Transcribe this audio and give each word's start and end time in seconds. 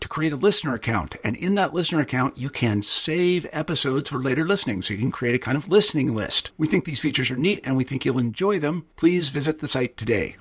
to 0.00 0.08
create 0.08 0.32
a 0.32 0.36
listener 0.36 0.74
account. 0.74 1.16
And 1.24 1.36
in 1.36 1.54
that 1.56 1.74
listener 1.74 2.00
account, 2.00 2.38
you 2.38 2.50
can 2.50 2.82
save 2.82 3.46
episodes 3.52 4.10
for 4.10 4.18
later 4.18 4.44
listening. 4.44 4.82
So 4.82 4.94
you 4.94 5.00
can 5.00 5.10
create 5.10 5.34
a 5.34 5.38
kind 5.38 5.56
of 5.56 5.68
listening 5.68 6.14
list. 6.14 6.50
We 6.56 6.66
think 6.66 6.84
these 6.84 7.00
features 7.00 7.30
are 7.30 7.36
neat 7.36 7.60
and 7.64 7.76
we 7.76 7.84
think 7.84 8.04
you'll 8.04 8.18
enjoy 8.18 8.58
them. 8.58 8.86
Please 8.96 9.28
visit 9.28 9.58
the 9.58 9.68
site 9.68 9.96
today. 9.96 10.36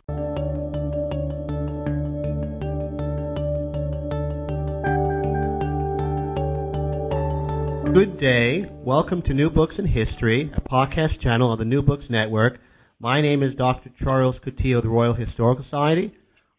Good 7.94 8.18
day. 8.18 8.70
Welcome 8.84 9.24
to 9.24 9.34
New 9.34 9.50
Books 9.50 9.80
in 9.80 9.88
History, 9.88 10.52
a 10.54 10.62
podcast 10.62 11.18
channel 11.18 11.50
on 11.50 11.58
the 11.58 11.66
New 11.66 11.82
Books 11.82 12.12
Network. 12.12 12.60
My 13.00 13.22
name 13.22 13.42
is 13.42 13.56
Dr. 13.56 13.90
Charles 13.90 14.40
Coutinho 14.40 14.78
of 14.78 14.84
the 14.84 14.90
Royal 14.90 15.14
Historical 15.14 15.64
Society. 15.64 16.12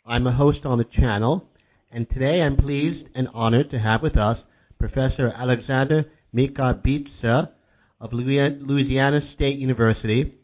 I'm 0.05 0.27
a 0.27 0.33
host 0.33 0.67
on 0.67 0.79
the 0.79 0.85
channel, 0.85 1.49
and 1.91 2.09
today 2.09 2.43
I'm 2.43 2.57
pleased 2.57 3.11
and 3.15 3.29
honored 3.35 3.71
to 3.71 3.79
have 3.79 4.03
with 4.03 4.17
us 4.17 4.45
Professor 4.79 5.33
Alexander 5.35 6.05
Mikaberidze 6.35 7.51
of 8.01 8.13
Louisiana 8.13 9.21
State 9.21 9.59
University. 9.59 10.35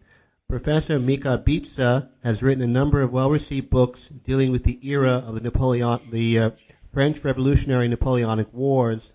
Professor 0.49 0.99
Mikaberidze 0.99 2.09
has 2.23 2.43
written 2.43 2.65
a 2.65 2.67
number 2.67 3.03
of 3.03 3.13
well-received 3.13 3.71
books 3.71 4.09
dealing 4.09 4.51
with 4.53 4.65
the 4.65 4.79
era 4.89 5.23
of 5.27 5.35
the 5.35 5.41
Napoleon, 5.41 6.01
the 6.11 6.39
uh, 6.39 6.51
French 6.93 7.23
Revolutionary 7.25 7.89
Napoleonic 7.89 8.53
Wars 8.53 9.13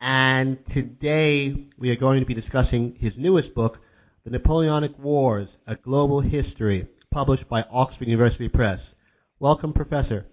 and 0.00 0.64
today 0.64 1.66
we 1.76 1.90
are 1.90 1.96
going 1.96 2.20
to 2.20 2.26
be 2.26 2.34
discussing 2.34 2.94
his 3.00 3.18
newest 3.18 3.52
book, 3.54 3.80
The 4.22 4.30
Napoleonic 4.30 4.96
Wars, 4.98 5.58
A 5.66 5.74
Global 5.74 6.20
History, 6.20 6.86
published 7.10 7.48
by 7.48 7.64
Oxford 7.70 8.06
University 8.06 8.48
Press. 8.48 8.94
Welcome, 9.40 9.72
Professor. 9.72 10.26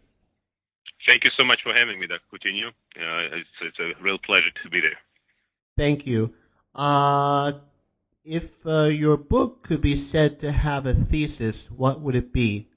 Thank 1.06 1.24
you 1.24 1.32
so 1.38 1.44
much 1.44 1.60
for 1.64 1.74
having 1.74 2.00
me, 2.00 2.08
Dr. 2.08 2.22
Coutinho. 2.34 2.70
Uh, 2.70 3.38
it's, 3.38 3.50
it's, 3.62 3.80
a 3.80 4.02
real 4.02 4.18
pleasure 4.18 4.50
to 4.64 4.70
be 4.70 4.82
there. 4.82 4.98
Thank 5.78 6.08
you. 6.08 6.34
Uh, 6.74 7.54
if 8.24 8.66
uh, 8.66 8.86
your 8.86 9.18
book 9.18 9.64
could 9.64 9.82
be 9.82 9.96
said 9.96 10.40
to 10.40 10.52
have 10.52 10.88
a 10.88 10.94
thesis, 10.94 11.70
what 11.70 12.02
would 12.02 12.16
it 12.16 12.34
be? 12.34 12.68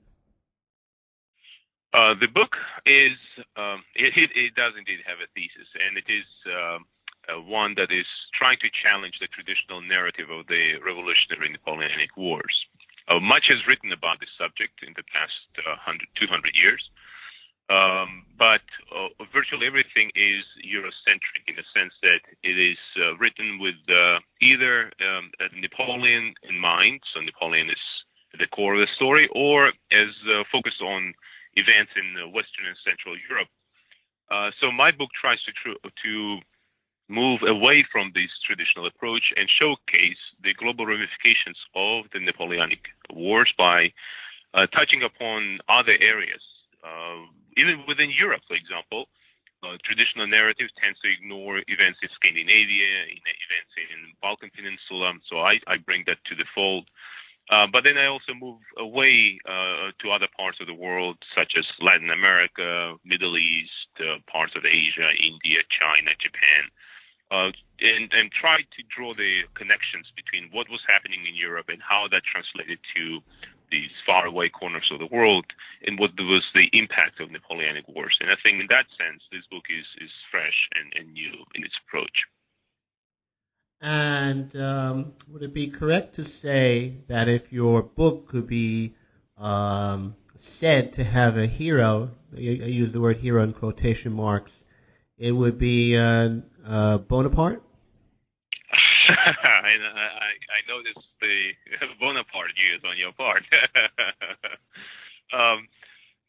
Uh, 1.94 2.12
the 2.20 2.28
book 2.28 2.52
is 2.84 3.16
um, 3.56 3.80
it, 3.96 4.12
it, 4.14 4.30
it, 4.36 4.54
does 4.54 4.74
indeed 4.76 5.00
have 5.08 5.24
a 5.24 5.28
thesis, 5.32 5.66
and 5.80 5.96
it 5.96 6.04
is 6.04 6.28
um, 6.52 6.84
uh, 7.32 7.40
one 7.40 7.72
that 7.76 7.88
is 7.88 8.04
trying 8.36 8.58
to 8.60 8.68
challenge 8.68 9.16
the 9.20 9.26
traditional 9.32 9.80
narrative 9.80 10.28
of 10.28 10.46
the 10.52 10.76
revolutionary 10.84 11.48
Napoleonic 11.48 12.12
Wars. 12.14 12.52
Uh, 13.08 13.18
much 13.18 13.48
is 13.48 13.64
written 13.66 13.90
about 13.90 14.20
this 14.20 14.28
subject 14.36 14.84
in 14.84 14.92
the 15.00 15.06
past 15.08 15.32
100, 15.64 15.80
uh, 15.80 16.20
200 16.20 16.52
years, 16.60 16.84
um, 17.68 18.24
but 18.38 18.64
uh, 18.94 19.08
virtually 19.32 19.66
everything 19.66 20.10
is 20.14 20.44
Eurocentric 20.64 21.44
in 21.46 21.56
the 21.56 21.66
sense 21.74 21.92
that 22.02 22.20
it 22.42 22.56
is 22.58 22.78
written 23.18 23.58
with 23.58 23.76
either 24.40 24.92
um, 25.04 25.30
Napoleon 25.60 26.34
in 26.48 26.58
mind, 26.58 27.00
so 27.12 27.20
Napoleon 27.20 27.68
is 27.68 27.84
the 28.38 28.46
core 28.46 28.74
of 28.74 28.80
the 28.80 28.94
story, 28.94 29.28
or 29.32 29.68
as 29.68 30.10
focused 30.52 30.80
on 30.80 31.14
events 31.54 31.92
in 31.96 32.32
Western 32.32 32.66
and 32.68 32.76
Central 32.84 33.16
Europe. 33.28 33.48
Uh, 34.30 34.50
so 34.60 34.70
my 34.70 34.90
book 34.90 35.08
tries 35.18 35.40
to 35.44 35.52
tr- 35.52 35.88
to 36.04 36.38
move 37.08 37.40
away 37.42 37.84
from 37.90 38.12
this 38.14 38.28
traditional 38.46 38.86
approach 38.86 39.32
and 39.36 39.48
showcase 39.58 40.20
the 40.44 40.52
global 40.54 40.84
ramifications 40.84 41.56
of 41.74 42.04
the 42.12 42.20
Napoleonic 42.20 42.84
Wars 43.10 43.50
by 43.56 43.90
uh, 44.52 44.66
touching 44.76 45.02
upon 45.02 45.58
other 45.68 45.96
areas, 46.00 46.42
uh, 46.84 47.24
even 47.58 47.84
within 47.86 48.10
Europe, 48.10 48.42
for 48.46 48.54
example. 48.54 49.10
Uh, 49.58 49.74
traditional 49.82 50.22
narrative 50.30 50.70
tends 50.78 50.94
to 51.02 51.10
ignore 51.10 51.58
events 51.66 51.98
in 51.98 52.08
Scandinavia, 52.14 53.10
in 53.10 53.18
events 53.18 53.72
in 53.74 53.98
the 54.06 54.14
Balkan 54.22 54.54
Peninsula. 54.54 55.18
So 55.26 55.42
I, 55.42 55.58
I 55.66 55.82
bring 55.82 56.06
that 56.06 56.22
to 56.30 56.38
the 56.38 56.46
fold. 56.54 56.86
Uh, 57.50 57.66
but 57.66 57.82
then 57.82 57.96
I 57.96 58.06
also 58.06 58.36
move 58.36 58.60
away 58.76 59.40
uh, 59.48 59.90
to 59.98 60.12
other 60.12 60.28
parts 60.36 60.60
of 60.60 60.68
the 60.68 60.76
world, 60.76 61.16
such 61.34 61.56
as 61.58 61.64
Latin 61.80 62.10
America, 62.10 62.94
Middle 63.04 63.36
East, 63.40 63.88
uh, 63.98 64.20
parts 64.30 64.52
of 64.54 64.62
Asia, 64.68 65.08
India, 65.16 65.64
China, 65.72 66.12
Japan, 66.20 66.62
uh, 67.32 67.50
and, 67.80 68.12
and 68.12 68.30
try 68.30 68.60
to 68.60 68.80
draw 68.92 69.16
the 69.16 69.48
connections 69.56 70.12
between 70.12 70.52
what 70.52 70.68
was 70.68 70.84
happening 70.86 71.24
in 71.24 71.34
Europe 71.34 71.72
and 71.72 71.80
how 71.80 72.06
that 72.12 72.22
translated 72.28 72.78
to 72.94 73.24
these 73.70 73.90
faraway 74.06 74.48
corners 74.48 74.88
of 74.92 74.98
the 74.98 75.14
world 75.14 75.44
and 75.86 75.98
what 75.98 76.10
was 76.18 76.44
the 76.54 76.68
impact 76.72 77.20
of 77.20 77.30
Napoleonic 77.30 77.86
Wars. 77.88 78.16
And 78.20 78.30
I 78.30 78.34
think 78.42 78.60
in 78.60 78.66
that 78.68 78.86
sense, 78.96 79.22
this 79.30 79.44
book 79.50 79.64
is, 79.70 79.86
is 80.02 80.10
fresh 80.30 80.68
and, 80.74 80.92
and 80.96 81.12
new 81.12 81.32
in 81.54 81.64
its 81.64 81.74
approach. 81.86 82.26
And 83.80 84.54
um, 84.56 85.12
would 85.28 85.42
it 85.42 85.54
be 85.54 85.68
correct 85.68 86.16
to 86.16 86.24
say 86.24 86.96
that 87.06 87.28
if 87.28 87.52
your 87.52 87.82
book 87.82 88.28
could 88.28 88.48
be 88.48 88.94
um, 89.36 90.16
said 90.36 90.94
to 90.94 91.04
have 91.04 91.36
a 91.36 91.46
hero, 91.46 92.10
I 92.36 92.40
use 92.40 92.92
the 92.92 93.00
word 93.00 93.18
hero 93.18 93.42
in 93.42 93.52
quotation 93.52 94.12
marks, 94.12 94.64
it 95.16 95.32
would 95.32 95.58
be 95.58 95.96
uh, 95.96 96.30
uh, 96.66 96.98
Bonaparte? 96.98 97.62
I, 99.08 99.78
I, 100.58 100.66
noticed 100.66 101.06
the 101.22 101.54
Bonaparte 102.00 102.58
use 102.58 102.82
on 102.82 102.98
your 102.98 103.14
part. 103.14 103.46
um, 105.38 105.70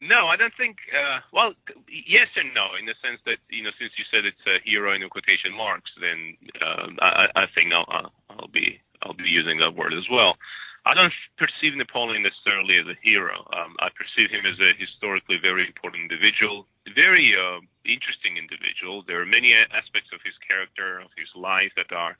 no, 0.00 0.32
I 0.32 0.36
don't 0.38 0.54
think. 0.56 0.78
Uh, 0.88 1.20
well, 1.34 1.52
yes 1.90 2.30
and 2.38 2.54
no, 2.54 2.72
in 2.78 2.86
the 2.86 2.96
sense 3.04 3.20
that 3.26 3.36
you 3.50 3.66
know, 3.66 3.74
since 3.76 3.92
you 3.98 4.06
said 4.08 4.24
it's 4.24 4.40
a 4.48 4.62
hero 4.64 4.94
in 4.94 5.04
quotation 5.12 5.52
marks, 5.52 5.92
then 6.00 6.38
uh, 6.56 6.88
I, 7.04 7.44
I 7.44 7.46
think 7.52 7.74
I'll, 7.74 8.08
I'll 8.32 8.48
be 8.48 8.80
I'll 9.02 9.16
be 9.16 9.28
using 9.28 9.58
that 9.60 9.76
word 9.76 9.92
as 9.92 10.08
well. 10.08 10.40
I 10.88 10.96
don't 10.96 11.12
perceive 11.36 11.76
Napoleon 11.76 12.24
necessarily 12.24 12.80
as 12.80 12.88
a 12.88 12.96
hero. 13.04 13.44
Um, 13.52 13.76
I 13.84 13.92
perceive 13.92 14.32
him 14.32 14.48
as 14.48 14.56
a 14.56 14.72
historically 14.80 15.36
very 15.36 15.68
important 15.68 16.08
individual, 16.08 16.64
very 16.96 17.36
uh, 17.36 17.60
interesting 17.84 18.40
individual. 18.40 19.04
There 19.04 19.20
are 19.20 19.28
many 19.28 19.52
aspects 19.52 20.08
of 20.16 20.24
his 20.24 20.32
character, 20.40 21.04
of 21.04 21.12
his 21.20 21.28
life, 21.36 21.76
that 21.76 21.92
are 21.92 22.16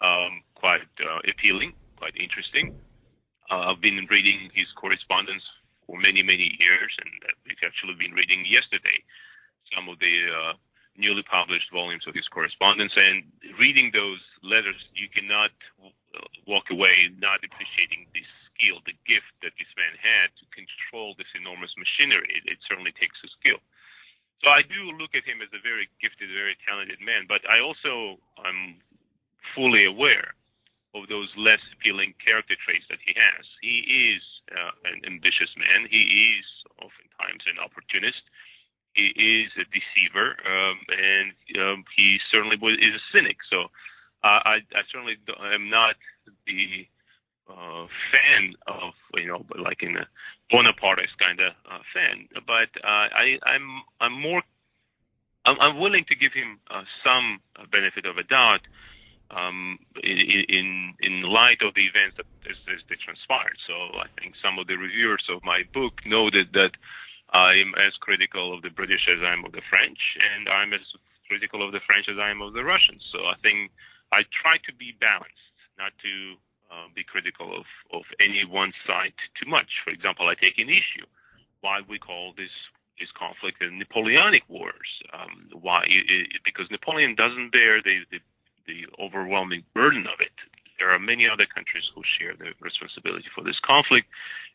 um, 0.00 0.42
quite 0.54 0.88
uh, 1.00 1.20
appealing, 1.26 1.72
quite 1.96 2.14
interesting. 2.16 2.74
Uh, 3.50 3.72
I've 3.72 3.80
been 3.80 4.06
reading 4.10 4.50
his 4.54 4.68
correspondence 4.76 5.42
for 5.86 5.96
many, 5.98 6.22
many 6.22 6.52
years, 6.60 6.92
and 7.00 7.10
we've 7.48 7.64
actually 7.64 7.96
been 7.96 8.12
reading 8.12 8.44
yesterday 8.44 9.00
some 9.74 9.88
of 9.88 9.98
the 9.98 10.14
uh, 10.28 10.52
newly 10.96 11.22
published 11.24 11.70
volumes 11.72 12.04
of 12.04 12.12
his 12.12 12.28
correspondence. 12.28 12.92
And 12.96 13.24
reading 13.56 13.94
those 13.94 14.20
letters, 14.42 14.76
you 14.92 15.08
cannot 15.08 15.54
walk 16.44 16.68
away 16.68 17.14
not 17.16 17.40
appreciating 17.40 18.10
the 18.12 18.24
skill, 18.50 18.82
the 18.84 18.96
gift 19.06 19.30
that 19.40 19.54
this 19.56 19.70
man 19.78 19.94
had 19.96 20.34
to 20.42 20.44
control 20.50 21.14
this 21.14 21.30
enormous 21.38 21.72
machinery. 21.78 22.28
It, 22.42 22.58
it 22.58 22.58
certainly 22.66 22.92
takes 22.98 23.16
a 23.22 23.30
skill. 23.38 23.62
So 24.42 24.54
I 24.54 24.62
do 24.62 24.94
look 24.94 25.18
at 25.18 25.26
him 25.26 25.42
as 25.42 25.50
a 25.50 25.62
very 25.62 25.90
gifted, 25.98 26.30
very 26.30 26.54
talented 26.62 27.02
man, 27.02 27.26
but 27.26 27.42
I 27.46 27.58
also 27.58 28.22
am 28.46 28.78
fully 29.54 29.84
aware 29.84 30.34
of 30.94 31.08
those 31.08 31.28
less 31.36 31.60
appealing 31.76 32.14
character 32.16 32.56
traits 32.64 32.86
that 32.88 32.98
he 33.04 33.12
has. 33.12 33.44
He 33.60 33.84
is 34.14 34.22
uh, 34.50 34.72
an 34.88 35.04
ambitious 35.04 35.52
man. 35.56 35.84
He 35.90 36.36
is 36.40 36.46
oftentimes 36.80 37.44
an 37.44 37.60
opportunist. 37.60 38.24
He 38.96 39.12
is 39.12 39.52
a 39.60 39.68
deceiver, 39.68 40.34
um, 40.42 40.76
and 40.88 41.30
um, 41.60 41.84
he 41.94 42.18
certainly 42.32 42.56
is 42.56 42.94
a 42.96 43.04
cynic. 43.12 43.36
So 43.50 43.68
uh, 44.24 44.40
I, 44.42 44.64
I 44.74 44.82
certainly 44.90 45.20
am 45.54 45.70
not 45.70 45.94
the 46.48 46.88
uh, 47.46 47.86
fan 48.10 48.56
of 48.66 48.92
you 49.14 49.28
know 49.28 49.44
like 49.60 49.82
in 49.82 49.96
a 49.96 50.08
Bonapartist 50.50 51.16
kind 51.20 51.40
of 51.40 51.52
uh, 51.70 51.84
fan, 51.94 52.28
but 52.46 52.72
uh, 52.82 53.08
I, 53.12 53.38
I'm 53.44 53.84
I'm 54.00 54.16
more 54.16 54.42
I'm, 55.44 55.60
I'm 55.60 55.78
willing 55.78 56.04
to 56.08 56.16
give 56.16 56.32
him 56.32 56.58
uh, 56.70 56.82
some 57.04 57.40
benefit 57.70 58.04
of 58.04 58.16
a 58.16 58.24
doubt 58.24 58.66
um, 59.30 59.78
in 60.02 60.94
in 61.00 61.22
light 61.22 61.60
of 61.62 61.74
the 61.74 61.84
events 61.84 62.16
that 62.16 62.26
as, 62.48 62.56
as 62.72 62.80
they 62.88 62.96
transpired. 62.96 63.58
So 63.66 63.74
I 63.98 64.08
think 64.18 64.34
some 64.42 64.58
of 64.58 64.66
the 64.66 64.76
reviewers 64.76 65.24
of 65.28 65.44
my 65.44 65.62
book 65.74 66.00
noted 66.06 66.52
that 66.54 66.72
I'm 67.30 67.74
as 67.76 67.92
critical 68.00 68.54
of 68.54 68.62
the 68.62 68.70
British 68.70 69.04
as 69.08 69.20
I 69.22 69.32
am 69.32 69.44
of 69.44 69.52
the 69.52 69.62
French, 69.68 70.00
and 70.16 70.48
I'm 70.48 70.72
as 70.72 70.80
critical 71.28 71.60
of 71.60 71.72
the 71.72 71.84
French 71.84 72.08
as 72.08 72.16
I 72.16 72.30
am 72.30 72.40
of 72.40 72.54
the 72.54 72.64
Russians. 72.64 73.04
So 73.12 73.26
I 73.28 73.36
think 73.42 73.70
I 74.12 74.24
try 74.32 74.56
to 74.64 74.72
be 74.72 74.96
balanced, 74.96 75.52
not 75.76 75.92
to 76.00 76.12
uh, 76.72 76.88
be 76.94 77.04
critical 77.04 77.52
of, 77.52 77.66
of 77.92 78.04
any 78.20 78.44
one 78.48 78.72
side 78.86 79.12
too 79.36 79.48
much. 79.48 79.68
For 79.84 79.90
example, 79.90 80.28
I 80.28 80.34
take 80.34 80.58
an 80.58 80.68
issue 80.72 81.04
why 81.60 81.80
we 81.88 81.98
call 81.98 82.32
this 82.36 82.52
this 82.98 83.10
conflict 83.14 83.60
the 83.60 83.70
Napoleonic 83.70 84.42
Wars. 84.48 84.90
Um, 85.14 85.48
why? 85.52 85.84
It, 85.86 86.10
it, 86.10 86.42
because 86.44 86.66
Napoleon 86.70 87.14
doesn't 87.14 87.52
bear 87.52 87.80
the, 87.80 88.02
the 88.10 88.18
the 88.68 88.86
overwhelming 89.02 89.64
burden 89.74 90.06
of 90.06 90.20
it. 90.20 90.36
There 90.78 90.92
are 90.92 90.98
many 91.00 91.26
other 91.26 91.46
countries 91.46 91.84
who 91.94 92.02
share 92.04 92.36
the 92.36 92.52
responsibility 92.60 93.26
for 93.34 93.42
this 93.42 93.58
conflict 93.64 94.06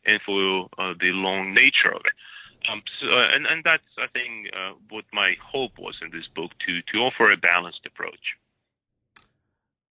and 0.06 0.22
for 0.24 0.70
uh, 0.78 0.94
the 0.98 1.12
long 1.12 1.52
nature 1.52 1.92
of 1.92 2.00
it. 2.06 2.16
Um, 2.70 2.80
so, 3.00 3.08
uh, 3.08 3.34
and, 3.34 3.44
and 3.46 3.62
that's, 3.62 3.84
I 3.98 4.06
think, 4.08 4.48
uh, 4.56 4.72
what 4.88 5.04
my 5.12 5.34
hope 5.42 5.72
was 5.78 5.96
in 6.00 6.10
this 6.10 6.26
book 6.34 6.50
to, 6.66 6.80
to 6.92 6.98
offer 7.04 7.30
a 7.30 7.36
balanced 7.36 7.84
approach. 7.84 8.38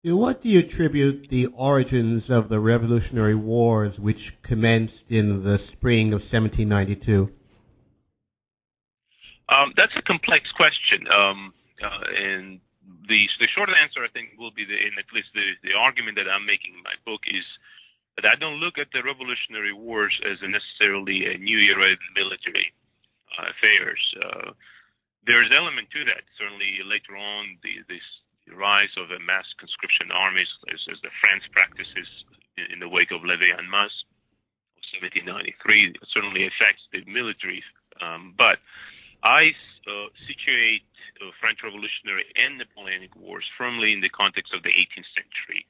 To 0.05 0.15
what 0.15 0.41
do 0.41 0.49
you 0.49 0.59
attribute 0.59 1.27
the 1.29 1.47
origins 1.47 2.29
of 2.29 2.49
the 2.49 2.59
Revolutionary 2.59 3.35
Wars, 3.35 3.99
which 3.99 4.41
commenced 4.41 5.11
in 5.11 5.43
the 5.43 5.57
spring 5.57 6.07
of 6.07 6.21
1792? 6.21 7.31
Um, 9.49 9.73
that's 9.75 9.91
a 9.97 10.01
complex 10.01 10.49
question, 10.55 11.05
um, 11.13 11.53
uh, 11.83 11.99
and 12.17 12.61
the 13.07 13.27
the 13.39 13.49
short 13.51 13.69
answer 13.71 14.03
I 14.03 14.11
think 14.11 14.35
will 14.37 14.51
be 14.51 14.65
the, 14.65 14.77
in 14.77 14.95
at 14.99 15.09
least 15.13 15.31
the 15.33 15.55
the 15.63 15.73
argument 15.73 16.17
that 16.17 16.29
I'm 16.29 16.45
making 16.45 16.75
in 16.75 16.83
my 16.83 16.95
book 17.05 17.23
is 17.27 17.45
that 18.15 18.27
I 18.27 18.35
don't 18.35 18.59
look 18.59 18.77
at 18.77 18.91
the 18.91 19.03
Revolutionary 19.03 19.73
Wars 19.73 20.13
as 20.27 20.43
a 20.43 20.49
necessarily 20.49 21.25
a 21.31 21.37
new 21.37 21.59
era 21.71 21.95
in 21.95 22.01
military 22.15 22.73
uh, 23.39 23.51
affairs. 23.55 24.01
Uh, 24.19 24.51
there's 25.25 25.53
element 25.53 25.87
to 25.93 26.03
that. 26.05 26.25
Certainly 26.35 26.81
later 26.83 27.15
on, 27.15 27.55
the, 27.63 27.85
this 27.87 28.03
rise 28.51 28.91
of 28.97 29.09
the 29.13 29.21
mass 29.21 29.45
conscription 29.61 30.11
armies, 30.11 30.49
as, 30.73 30.81
as 30.91 30.99
the 31.05 31.13
France 31.21 31.45
practices 31.53 32.09
in, 32.57 32.77
in 32.77 32.79
the 32.81 32.89
wake 32.89 33.13
of 33.13 33.21
Levée 33.21 33.53
en 33.55 33.69
masse 33.69 33.95
of 34.75 34.99
1793, 34.99 35.95
certainly 36.11 36.49
affects 36.49 36.83
the 36.91 37.05
military. 37.07 37.63
Um, 38.01 38.33
but 38.35 38.59
I 39.23 39.53
uh, 39.85 40.09
situate 40.25 40.85
uh, 41.21 41.29
French 41.39 41.61
Revolutionary 41.63 42.25
and 42.35 42.57
Napoleonic 42.57 43.15
Wars 43.15 43.45
firmly 43.57 43.93
in 43.93 44.01
the 44.01 44.09
context 44.09 44.53
of 44.53 44.63
the 44.63 44.73
18th 44.73 45.09
century 45.13 45.65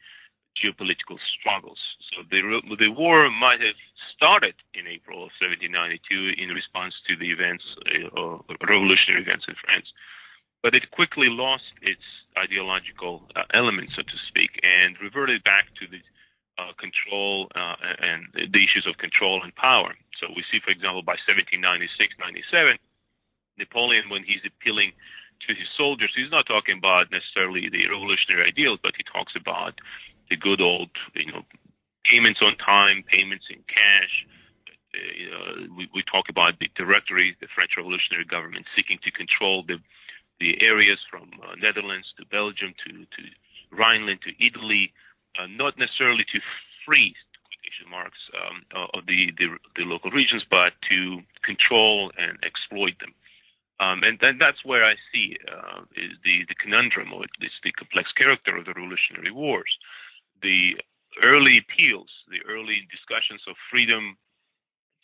geopolitical 0.59 1.15
struggles. 1.39 1.79
So 2.11 2.27
the 2.27 2.43
the 2.75 2.91
war 2.91 3.31
might 3.31 3.63
have 3.63 3.79
started 4.15 4.53
in 4.75 4.83
April 4.85 5.23
of 5.23 5.31
1792 5.39 6.35
in 6.35 6.51
response 6.51 6.93
to 7.07 7.15
the 7.15 7.31
events, 7.31 7.63
uh, 7.87 8.43
revolutionary 8.59 9.23
events 9.23 9.47
in 9.47 9.55
France 9.63 9.87
but 10.63 10.75
it 10.75 10.89
quickly 10.91 11.27
lost 11.29 11.73
its 11.81 12.05
ideological 12.37 13.25
uh, 13.35 13.43
element, 13.53 13.89
so 13.95 14.01
to 14.01 14.17
speak, 14.29 14.61
and 14.61 14.95
reverted 15.01 15.43
back 15.43 15.65
to 15.81 15.89
the 15.89 16.01
uh, 16.61 16.71
control 16.77 17.49
uh, 17.55 17.75
and 17.81 18.29
the 18.53 18.61
issues 18.61 18.85
of 18.85 18.97
control 18.97 19.41
and 19.41 19.53
power. 19.55 19.93
So 20.21 20.29
we 20.35 20.45
see, 20.53 20.61
for 20.63 20.69
example, 20.69 21.01
by 21.01 21.17
1796-97, 21.25 22.77
Napoleon, 23.57 24.09
when 24.09 24.23
he's 24.23 24.43
appealing 24.45 24.91
to 25.47 25.53
his 25.53 25.67
soldiers, 25.77 26.11
he's 26.15 26.31
not 26.31 26.45
talking 26.45 26.77
about 26.77 27.11
necessarily 27.11 27.67
the 27.69 27.87
revolutionary 27.89 28.47
ideals, 28.47 28.79
but 28.81 28.93
he 28.97 29.03
talks 29.03 29.33
about 29.35 29.79
the 30.29 30.37
good 30.37 30.61
old, 30.61 30.89
you 31.15 31.31
know, 31.31 31.43
payments 32.05 32.41
on 32.41 32.55
time, 32.57 33.03
payments 33.09 33.45
in 33.49 33.59
cash. 33.67 34.13
Uh, 34.91 35.71
we, 35.75 35.87
we 35.95 36.03
talk 36.03 36.27
about 36.29 36.59
the 36.59 36.67
Directory, 36.75 37.35
the 37.39 37.47
French 37.55 37.71
revolutionary 37.77 38.25
government 38.25 38.65
seeking 38.75 38.99
to 39.03 39.11
control 39.11 39.63
the 39.63 39.79
the 40.41 40.57
areas 40.65 40.97
from 41.05 41.29
uh, 41.45 41.53
Netherlands 41.61 42.09
to 42.17 42.25
Belgium 42.25 42.73
to, 42.83 43.05
to 43.05 43.21
Rhineland 43.69 44.25
to 44.25 44.33
Italy, 44.41 44.91
uh, 45.37 45.45
not 45.45 45.77
necessarily 45.77 46.25
to 46.33 46.39
free 46.83 47.13
quotation 47.61 47.87
marks 47.89 48.17
um, 48.33 48.65
uh, 48.73 48.97
of 48.97 49.05
the, 49.05 49.29
the, 49.37 49.53
the 49.77 49.85
local 49.85 50.09
regions, 50.09 50.43
but 50.49 50.73
to 50.89 51.21
control 51.45 52.11
and 52.17 52.41
exploit 52.41 52.97
them. 52.99 53.13
Um, 53.81 54.03
and, 54.05 54.21
that's 54.21 54.63
where 54.63 54.85
I 54.85 54.93
see 55.11 55.37
uh, 55.49 55.81
is 55.97 56.13
the, 56.23 56.45
the 56.47 56.55
conundrum, 56.61 57.13
or 57.13 57.23
at 57.23 57.41
least 57.41 57.57
the 57.63 57.73
complex 57.73 58.11
character 58.13 58.55
of 58.55 58.65
the 58.65 58.77
Revolutionary 58.77 59.31
Wars. 59.31 59.73
The 60.45 60.77
early 61.23 61.57
appeals, 61.57 62.09
the 62.29 62.45
early 62.45 62.85
discussions 62.93 63.41
of 63.49 63.55
freedom, 63.71 64.17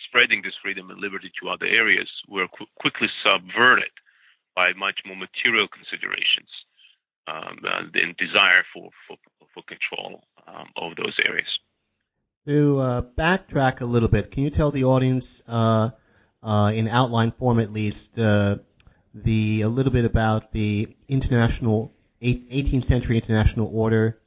spreading 0.05 0.41
this 0.45 0.53
freedom 0.61 0.91
and 0.91 1.01
liberty 1.01 1.31
to 1.41 1.49
other 1.49 1.65
areas, 1.65 2.07
were 2.29 2.47
qu- 2.47 2.69
quickly 2.77 3.09
subverted 3.25 3.89
by 4.55 4.73
much 4.73 5.01
more 5.05 5.17
material 5.17 5.67
considerations 5.67 6.49
um, 7.27 7.57
and 7.97 8.15
desire 8.17 8.61
for, 8.73 8.89
for, 9.07 9.17
for 9.53 9.63
control 9.65 10.21
um, 10.47 10.69
of 10.77 10.95
those 10.97 11.17
areas. 11.25 11.49
To 12.45 12.79
uh, 12.79 13.01
backtrack 13.01 13.81
a 13.81 13.85
little 13.85 14.07
bit, 14.07 14.31
can 14.31 14.43
you 14.43 14.49
tell 14.49 14.71
the 14.71 14.85
audience, 14.85 15.41
uh, 15.47 15.89
uh, 16.47 16.71
in 16.73 16.87
outline 16.87 17.31
form 17.31 17.59
at 17.59 17.73
least, 17.73 18.17
uh, 18.17 18.55
the 19.13 19.61
a 19.61 19.69
little 19.69 19.91
bit 19.91 20.05
about 20.05 20.51
the 20.53 20.95
international 21.09 21.91
18th 22.21 22.85
century 22.85 23.17
international 23.17 23.69
order? 23.73 24.17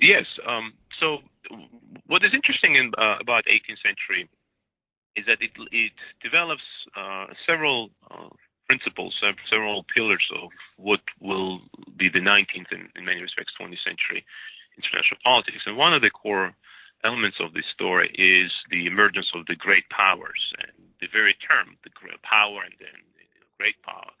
Yes. 0.00 0.26
Um, 0.46 0.74
so, 0.98 1.18
what 2.06 2.24
is 2.24 2.32
interesting 2.34 2.74
in, 2.74 2.92
uh, 2.98 3.16
about 3.20 3.44
18th 3.46 3.80
century 3.80 4.28
is 5.14 5.24
that 5.26 5.38
it, 5.40 5.52
it 5.70 5.92
develops 6.22 6.66
uh, 6.96 7.26
several 7.46 7.90
principles, 8.66 9.14
several 9.48 9.84
pillars 9.94 10.26
of 10.42 10.50
what 10.76 11.00
will 11.20 11.60
be 11.96 12.08
the 12.12 12.18
19th 12.18 12.70
and, 12.72 12.90
in 12.96 13.04
many 13.04 13.22
respects, 13.22 13.52
20th 13.60 13.84
century 13.86 14.26
international 14.76 15.18
politics. 15.24 15.62
And 15.64 15.76
one 15.76 15.94
of 15.94 16.02
the 16.02 16.10
core 16.10 16.52
elements 17.06 17.38
of 17.38 17.54
this 17.54 17.70
story 17.72 18.10
is 18.18 18.50
the 18.70 18.86
emergence 18.90 19.30
of 19.34 19.46
the 19.46 19.54
great 19.54 19.86
powers. 19.88 20.52
And 20.58 20.74
the 21.00 21.06
very 21.06 21.38
term, 21.38 21.78
the 21.86 21.94
great 21.94 22.20
power 22.26 22.66
and 22.66 22.74
then 22.82 22.98
great 23.56 23.78
power, 23.80 24.12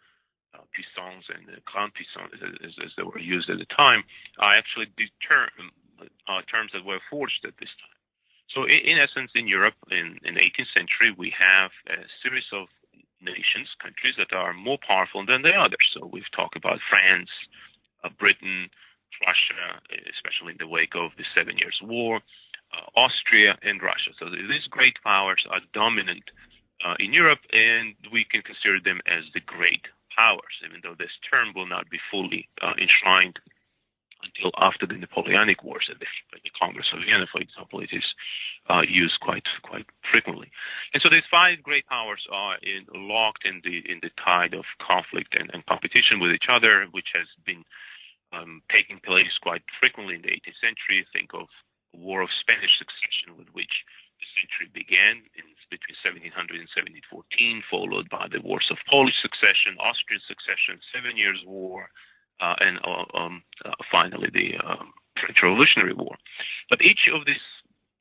uh, 0.54 0.64
puissance 0.72 1.28
and 1.28 1.44
uh, 1.50 1.60
grand 1.68 1.92
puissance, 1.92 2.32
as, 2.40 2.72
as, 2.80 2.92
they 2.96 3.04
were 3.04 3.20
used 3.20 3.50
at 3.50 3.58
the 3.58 3.68
time, 3.68 4.00
are 4.38 4.56
actually 4.56 4.88
the 4.96 5.10
term, 5.20 5.52
uh, 6.00 6.40
terms 6.48 6.72
that 6.72 6.86
were 6.86 7.02
forged 7.10 7.44
at 7.44 7.52
this 7.60 7.72
time. 7.82 7.98
So, 8.48 8.64
in, 8.64 8.96
in 8.96 8.96
essence, 8.96 9.28
in 9.34 9.44
Europe 9.44 9.76
in, 9.90 10.16
in 10.24 10.40
the 10.40 10.44
18th 10.46 10.72
century, 10.72 11.12
we 11.12 11.34
have 11.36 11.68
a 11.92 12.00
series 12.24 12.48
of 12.56 12.72
nations, 13.20 13.68
countries 13.82 14.14
that 14.16 14.32
are 14.32 14.52
more 14.52 14.78
powerful 14.80 15.24
than 15.24 15.42
the 15.42 15.52
others. 15.52 15.84
So 15.92 16.08
we've 16.08 16.30
talked 16.34 16.56
about 16.56 16.80
France, 16.88 17.32
uh, 18.04 18.12
Britain, 18.18 18.68
Russia, 19.24 19.80
especially 20.12 20.52
in 20.52 20.60
the 20.60 20.68
wake 20.68 20.92
of 20.94 21.12
the 21.16 21.24
Seven 21.32 21.56
Years' 21.56 21.80
War, 21.82 22.20
Austria, 22.96 23.56
and 23.62 23.82
Russia. 23.82 24.10
So 24.18 24.30
these 24.30 24.66
great 24.70 24.96
powers 25.02 25.42
are 25.50 25.60
dominant 25.72 26.24
uh, 26.84 26.94
in 26.98 27.12
Europe, 27.12 27.40
and 27.52 27.94
we 28.12 28.24
can 28.28 28.42
consider 28.42 28.78
them 28.82 29.00
as 29.06 29.24
the 29.32 29.40
great 29.40 29.86
powers, 30.16 30.54
even 30.64 30.80
though 30.82 30.96
this 30.98 31.12
term 31.28 31.52
will 31.54 31.68
not 31.68 31.88
be 31.90 32.00
fully 32.10 32.48
uh, 32.62 32.72
enshrined 32.80 33.38
until 34.24 34.50
after 34.58 34.86
the 34.86 34.96
Napoleonic 34.96 35.62
Wars 35.62 35.86
at 35.90 36.00
the, 36.00 36.08
at 36.34 36.42
the 36.42 36.50
Congress 36.58 36.88
of 36.92 37.04
Vienna, 37.04 37.26
for 37.30 37.40
example, 37.40 37.80
it 37.80 37.92
is 37.92 38.04
uh, 38.68 38.82
used 38.82 39.20
quite 39.20 39.44
quite 39.62 39.86
frequently. 40.10 40.50
And 40.94 41.02
so 41.02 41.08
these 41.10 41.26
five 41.30 41.62
great 41.62 41.86
powers 41.86 42.24
are 42.32 42.56
in, 42.62 42.88
locked 42.90 43.44
in 43.44 43.60
the 43.62 43.84
in 43.86 44.00
the 44.02 44.10
tide 44.18 44.54
of 44.54 44.64
conflict 44.80 45.36
and, 45.38 45.50
and 45.52 45.64
competition 45.66 46.18
with 46.18 46.32
each 46.32 46.50
other, 46.50 46.86
which 46.90 47.12
has 47.14 47.28
been 47.44 47.62
um, 48.32 48.62
taking 48.74 48.98
place 49.04 49.30
quite 49.42 49.62
frequently 49.78 50.16
in 50.16 50.22
the 50.22 50.32
18th 50.32 50.58
century. 50.58 51.06
Think 51.12 51.30
of 51.34 51.46
War 51.96 52.20
of 52.22 52.30
Spanish 52.40 52.76
Succession, 52.78 53.34
with 53.40 53.48
which 53.56 53.72
the 54.20 54.28
century 54.36 54.68
began 54.72 55.24
in 55.36 55.46
between 55.68 55.96
1700 56.04 56.30
and 56.62 56.70
1714, 56.70 57.72
followed 57.72 58.06
by 58.08 58.28
the 58.30 58.40
Wars 58.44 58.68
of 58.70 58.78
Polish 58.86 59.16
Succession, 59.20 59.80
Austrian 59.82 60.22
Succession, 60.28 60.78
Seven 60.94 61.18
Years' 61.18 61.42
War, 61.44 61.90
uh, 62.40 62.56
and 62.60 62.78
uh, 62.84 63.08
um, 63.16 63.42
uh, 63.64 63.74
finally 63.90 64.28
the 64.30 64.56
um, 64.62 64.92
French 65.18 65.40
Revolutionary 65.42 65.96
War. 65.96 66.14
But 66.70 66.84
each 66.84 67.08
of 67.10 67.24
these 67.26 67.42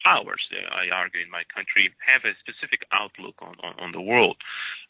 powers, 0.04 0.44
I 0.54 0.94
argue, 0.94 1.26
in 1.26 1.34
my 1.34 1.42
country 1.50 1.90
have 2.06 2.22
a 2.30 2.38
specific 2.38 2.86
outlook 2.94 3.42
on, 3.42 3.58
on, 3.66 3.74
on 3.82 3.92
the 3.92 4.04
world. 4.04 4.38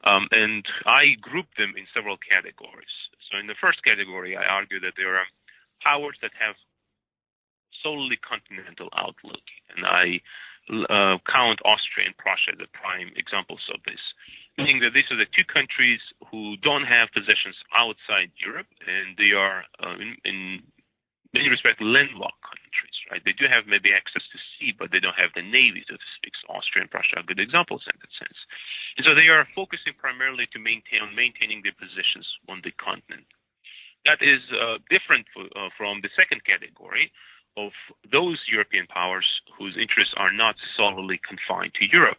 Um, 0.04 0.28
and 0.36 0.66
I 0.86 1.16
group 1.24 1.48
them 1.56 1.74
in 1.80 1.88
several 1.96 2.20
categories. 2.20 2.92
So, 3.32 3.40
in 3.40 3.48
the 3.48 3.58
first 3.58 3.80
category, 3.88 4.36
I 4.36 4.44
argue 4.44 4.84
that 4.84 5.00
there 5.00 5.16
are 5.16 5.30
powers 5.80 6.20
that 6.22 6.36
have 6.36 6.60
solely 7.86 8.18
continental 8.18 8.90
outlook. 8.98 9.46
And 9.70 9.86
I 9.86 10.18
uh, 10.90 11.22
count 11.30 11.62
Austria 11.62 12.10
and 12.10 12.18
Prussia 12.18 12.58
as 12.58 12.58
the 12.58 12.72
prime 12.74 13.14
examples 13.14 13.62
of 13.70 13.86
this, 13.86 14.02
meaning 14.58 14.82
that 14.82 14.98
these 14.98 15.06
are 15.14 15.22
the 15.22 15.30
two 15.30 15.46
countries 15.46 16.02
who 16.34 16.58
don't 16.66 16.90
have 16.90 17.14
possessions 17.14 17.54
outside 17.78 18.34
Europe, 18.42 18.66
and 18.82 19.14
they 19.14 19.38
are, 19.38 19.62
uh, 19.78 19.94
in, 20.02 20.18
in 20.26 20.66
many 21.38 21.54
respects, 21.54 21.78
landlocked 21.78 22.42
countries. 22.42 22.98
Right? 23.14 23.22
They 23.22 23.38
do 23.38 23.46
have 23.46 23.70
maybe 23.70 23.94
access 23.94 24.26
to 24.34 24.38
sea, 24.58 24.74
but 24.74 24.90
they 24.90 24.98
don't 24.98 25.22
have 25.22 25.30
the 25.38 25.46
navy, 25.46 25.86
so 25.86 25.94
to 25.94 26.10
speak. 26.18 26.34
Austria 26.50 26.82
and 26.82 26.90
Prussia 26.90 27.22
are 27.22 27.30
good 27.30 27.38
examples 27.38 27.86
in 27.86 27.94
that 28.02 28.14
sense. 28.18 28.40
And 28.98 29.06
so 29.06 29.14
they 29.14 29.30
are 29.30 29.46
focusing 29.54 29.94
primarily 29.94 30.50
to 30.50 30.58
maintain 30.58 31.06
on 31.06 31.14
maintaining 31.14 31.62
their 31.62 31.78
positions 31.78 32.26
on 32.50 32.66
the 32.66 32.74
continent. 32.82 33.30
That 34.10 34.22
is 34.22 34.42
uh, 34.54 34.82
different 34.90 35.26
for, 35.34 35.46
uh, 35.54 35.70
from 35.78 36.02
the 36.02 36.14
second 36.14 36.46
category, 36.46 37.14
of 37.58 37.72
those 38.12 38.40
European 38.52 38.88
powers 38.88 39.26
whose 39.58 39.78
interests 39.80 40.14
are 40.18 40.32
not 40.32 40.56
solely 40.76 41.20
confined 41.28 41.74
to 41.76 41.86
Europe. 41.92 42.18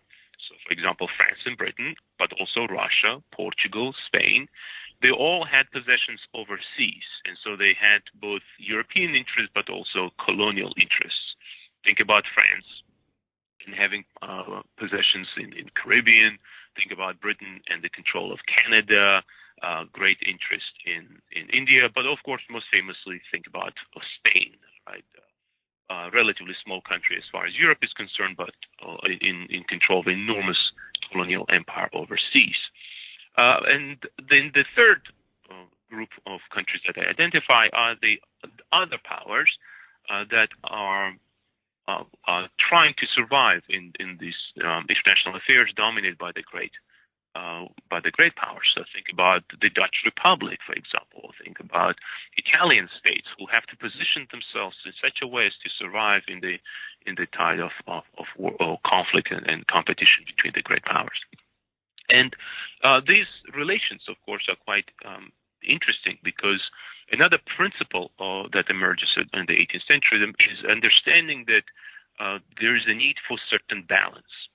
So, 0.48 0.54
for 0.66 0.72
example, 0.72 1.08
France 1.16 1.40
and 1.44 1.56
Britain, 1.56 1.94
but 2.18 2.32
also 2.38 2.66
Russia, 2.66 3.22
Portugal, 3.32 3.94
Spain, 4.06 4.48
they 5.02 5.10
all 5.10 5.44
had 5.44 5.70
possessions 5.72 6.20
overseas. 6.34 7.06
And 7.26 7.36
so 7.42 7.56
they 7.56 7.74
had 7.76 8.02
both 8.20 8.42
European 8.58 9.14
interests 9.14 9.52
but 9.54 9.68
also 9.68 10.10
colonial 10.24 10.72
interests. 10.80 11.36
Think 11.84 12.00
about 12.00 12.24
France 12.32 12.66
and 13.66 13.74
having 13.74 14.04
uh, 14.22 14.62
possessions 14.78 15.28
in, 15.36 15.52
in 15.52 15.68
Caribbean. 15.74 16.38
Think 16.76 16.92
about 16.92 17.20
Britain 17.20 17.60
and 17.68 17.82
the 17.82 17.90
control 17.90 18.32
of 18.32 18.38
Canada. 18.46 19.22
Uh, 19.62 19.84
great 19.92 20.18
interest 20.20 20.68
in, 20.84 21.16
in 21.32 21.48
India, 21.48 21.88
but 21.94 22.04
of 22.04 22.18
course, 22.24 22.42
most 22.50 22.66
famously, 22.70 23.20
think 23.32 23.46
about 23.48 23.72
Spain, 24.20 24.52
right? 24.86 25.04
uh, 25.16 25.25
relatively 26.12 26.54
small 26.64 26.80
country 26.80 27.16
as 27.16 27.24
far 27.30 27.46
as 27.46 27.54
Europe 27.54 27.78
is 27.82 27.92
concerned, 27.92 28.36
but 28.36 28.50
uh, 28.84 28.96
in, 29.20 29.46
in 29.50 29.62
control 29.64 30.00
of 30.00 30.06
enormous 30.06 30.58
colonial 31.10 31.46
empire 31.52 31.88
overseas. 31.92 32.58
Uh, 33.36 33.60
and 33.66 33.98
then 34.30 34.50
the 34.54 34.64
third 34.74 35.02
uh, 35.50 35.68
group 35.90 36.08
of 36.26 36.40
countries 36.52 36.80
that 36.86 36.96
I 36.98 37.10
identify 37.10 37.68
are 37.72 37.94
the 38.00 38.16
other 38.72 38.98
powers 39.04 39.50
uh, 40.10 40.24
that 40.30 40.48
are 40.64 41.14
uh, 41.88 42.02
trying 42.58 42.94
to 42.98 43.06
survive 43.14 43.62
in, 43.68 43.92
in 44.00 44.18
these 44.20 44.36
um, 44.64 44.86
international 44.88 45.36
affairs 45.36 45.70
dominated 45.76 46.18
by 46.18 46.32
the 46.34 46.42
great 46.42 46.72
uh, 47.36 47.68
by 47.90 48.00
the 48.00 48.10
great 48.10 48.34
powers. 48.36 48.72
So 48.74 48.84
think 48.94 49.06
about 49.12 49.44
the 49.60 49.68
Dutch 49.68 50.00
Republic, 50.04 50.58
for 50.64 50.72
example. 50.72 51.20
Or 51.28 51.30
think 51.36 51.60
about 51.60 51.96
Italian 52.36 52.88
states 52.96 53.28
who 53.36 53.44
have 53.52 53.68
to 53.68 53.76
position 53.76 54.24
themselves 54.32 54.76
in 54.86 54.92
such 54.96 55.20
a 55.20 55.28
way 55.28 55.44
as 55.46 55.56
to 55.60 55.68
survive 55.68 56.22
in 56.28 56.40
the 56.40 56.56
in 57.04 57.14
the 57.20 57.28
tide 57.36 57.60
of 57.60 57.72
of, 57.86 58.04
of 58.16 58.26
war, 58.38 58.56
or 58.58 58.78
conflict 58.86 59.28
and, 59.30 59.44
and, 59.46 59.66
competition 59.66 60.24
between 60.24 60.52
the 60.56 60.62
great 60.62 60.84
powers. 60.84 61.20
And 62.08 62.32
uh, 62.82 63.00
these 63.06 63.28
relations, 63.52 64.02
of 64.08 64.16
course, 64.24 64.46
are 64.48 64.56
quite 64.64 64.88
um, 65.04 65.32
interesting 65.60 66.16
because 66.22 66.62
another 67.12 67.38
principle 67.56 68.12
uh, 68.18 68.48
that 68.54 68.70
emerges 68.70 69.12
in 69.18 69.44
the 69.50 69.58
18th 69.60 69.86
century 69.86 70.22
is 70.22 70.64
understanding 70.64 71.44
that 71.50 71.66
uh, 72.18 72.38
there 72.60 72.76
is 72.76 72.86
a 72.86 72.94
need 72.94 73.16
for 73.28 73.36
certain 73.50 73.82
balance 73.82 74.48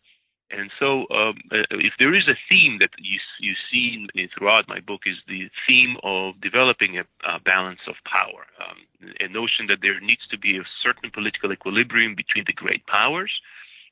and 0.51 0.71
so, 0.79 1.07
um, 1.15 1.39
uh, 1.51 1.63
if 1.71 1.93
there 1.97 2.13
is 2.13 2.27
a 2.27 2.37
theme 2.49 2.77
that 2.79 2.91
you 2.99 3.19
you 3.39 3.53
see 3.71 4.05
throughout 4.37 4.67
my 4.67 4.79
book, 4.79 5.01
is 5.05 5.17
the 5.27 5.49
theme 5.67 5.95
of 6.03 6.39
developing 6.41 6.97
a, 6.99 7.03
a 7.27 7.39
balance 7.39 7.79
of 7.87 7.95
power, 8.05 8.45
um, 8.59 8.77
a 9.19 9.27
notion 9.27 9.67
that 9.67 9.79
there 9.81 9.99
needs 9.99 10.27
to 10.29 10.37
be 10.37 10.57
a 10.57 10.63
certain 10.83 11.11
political 11.11 11.51
equilibrium 11.51 12.15
between 12.15 12.43
the 12.47 12.53
great 12.53 12.85
powers, 12.87 13.31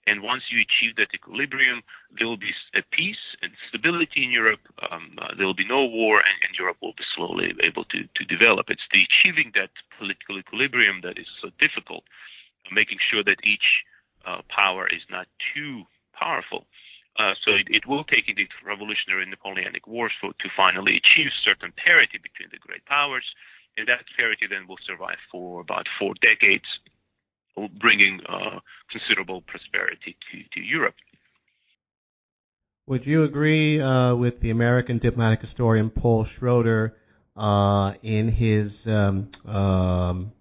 and 0.07 0.21
once 0.21 0.43
you 0.49 0.59
achieve 0.59 0.95
that 0.97 1.13
equilibrium, 1.13 1.81
there 2.17 2.27
will 2.27 2.37
be 2.37 2.53
a 2.75 2.81
peace 2.91 3.23
and 3.41 3.51
stability 3.69 4.23
in 4.23 4.31
Europe. 4.31 4.61
Um, 4.89 5.15
uh, 5.21 5.35
there 5.37 5.45
will 5.45 5.57
be 5.57 5.67
no 5.67 5.85
war, 5.85 6.17
and, 6.17 6.37
and, 6.43 6.57
Europe 6.57 6.77
will 6.81 6.97
be 6.97 7.07
slowly 7.15 7.53
able 7.63 7.85
to 7.85 8.03
to 8.03 8.23
develop. 8.25 8.69
It's 8.69 8.89
the 8.91 9.05
achieving 9.07 9.51
that 9.55 9.71
political 9.97 10.39
equilibrium 10.39 11.01
that 11.03 11.17
is 11.17 11.27
so 11.41 11.49
difficult, 11.59 12.03
making 12.71 12.99
sure 13.09 13.23
that 13.23 13.39
each 13.43 13.85
uh, 14.25 14.41
power 14.49 14.87
is 14.87 15.03
not 15.09 15.27
too 15.53 15.85
powerful. 16.19 16.65
Uh, 17.17 17.33
so 17.43 17.51
it, 17.51 17.67
it, 17.69 17.87
will 17.87 18.03
take 18.03 18.25
the 18.27 18.47
revolutionary 18.65 19.25
Napoleonic 19.25 19.87
Wars 19.87 20.11
for, 20.21 20.31
to 20.31 20.49
finally 20.55 21.01
achieve 21.01 21.31
certain 21.43 21.73
parity 21.75 22.17
between 22.21 22.49
the 22.51 22.59
great 22.59 22.85
powers, 22.85 23.25
and 23.77 23.87
that 23.87 24.05
parity 24.15 24.45
then 24.49 24.67
will 24.67 24.79
survive 24.85 25.17
for 25.31 25.59
about 25.59 25.87
four 25.99 26.13
decades, 26.21 26.65
bringing 27.79 28.21
uh, 28.29 28.59
considerable 28.89 29.41
prosperity 29.41 30.15
to, 30.31 30.37
to, 30.53 30.65
Europe. 30.65 30.95
Would 32.87 33.05
you 33.05 33.23
agree 33.23 33.81
uh, 33.81 34.15
with 34.15 34.39
the 34.39 34.51
American 34.51 34.97
diplomatic 34.97 35.41
historian 35.41 35.89
Paul 35.89 36.23
Schroeder 36.23 36.95
uh, 37.35 37.93
in 38.01 38.29
his 38.29 38.87
um, 38.87 39.29
um, 39.45 40.31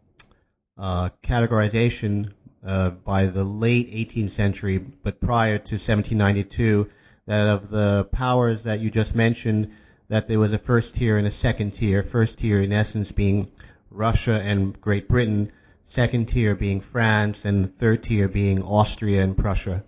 uh, 0.77 1.11
categorization 1.23 2.33
uh, 2.69 2.91
by 2.91 3.25
the 3.25 3.45
late 3.45 3.91
18th 3.91 4.31
century, 4.31 4.77
but 4.77 5.21
prior 5.21 5.57
to 5.57 5.75
1792, 5.75 6.91
that 7.27 7.47
of 7.47 7.71
the 7.71 8.05
powers 8.13 8.65
that 8.65 8.81
you 8.81 8.91
just 8.91 9.15
mentioned, 9.15 9.73
that 10.09 10.29
there 10.29 10.39
was 10.39 10.53
a 10.53 10.59
first 10.59 10.95
tier 10.95 11.17
and 11.17 11.27
a 11.27 11.31
second 11.31 11.73
tier. 11.73 12.03
First 12.03 12.39
tier, 12.39 12.63
in 12.63 12.73
essence, 12.73 13.11
being 13.11 13.51
Russia 13.91 14.35
and 14.35 14.79
Great 14.81 15.09
Britain. 15.09 15.51
Second 15.87 16.29
tier 16.29 16.55
being 16.55 16.83
France, 16.83 17.47
and 17.47 17.65
the 17.65 17.69
third 17.69 18.03
tier 18.03 18.29
being 18.29 18.63
Austria 18.63 19.23
and 19.23 19.35
Prussia. 19.35 19.83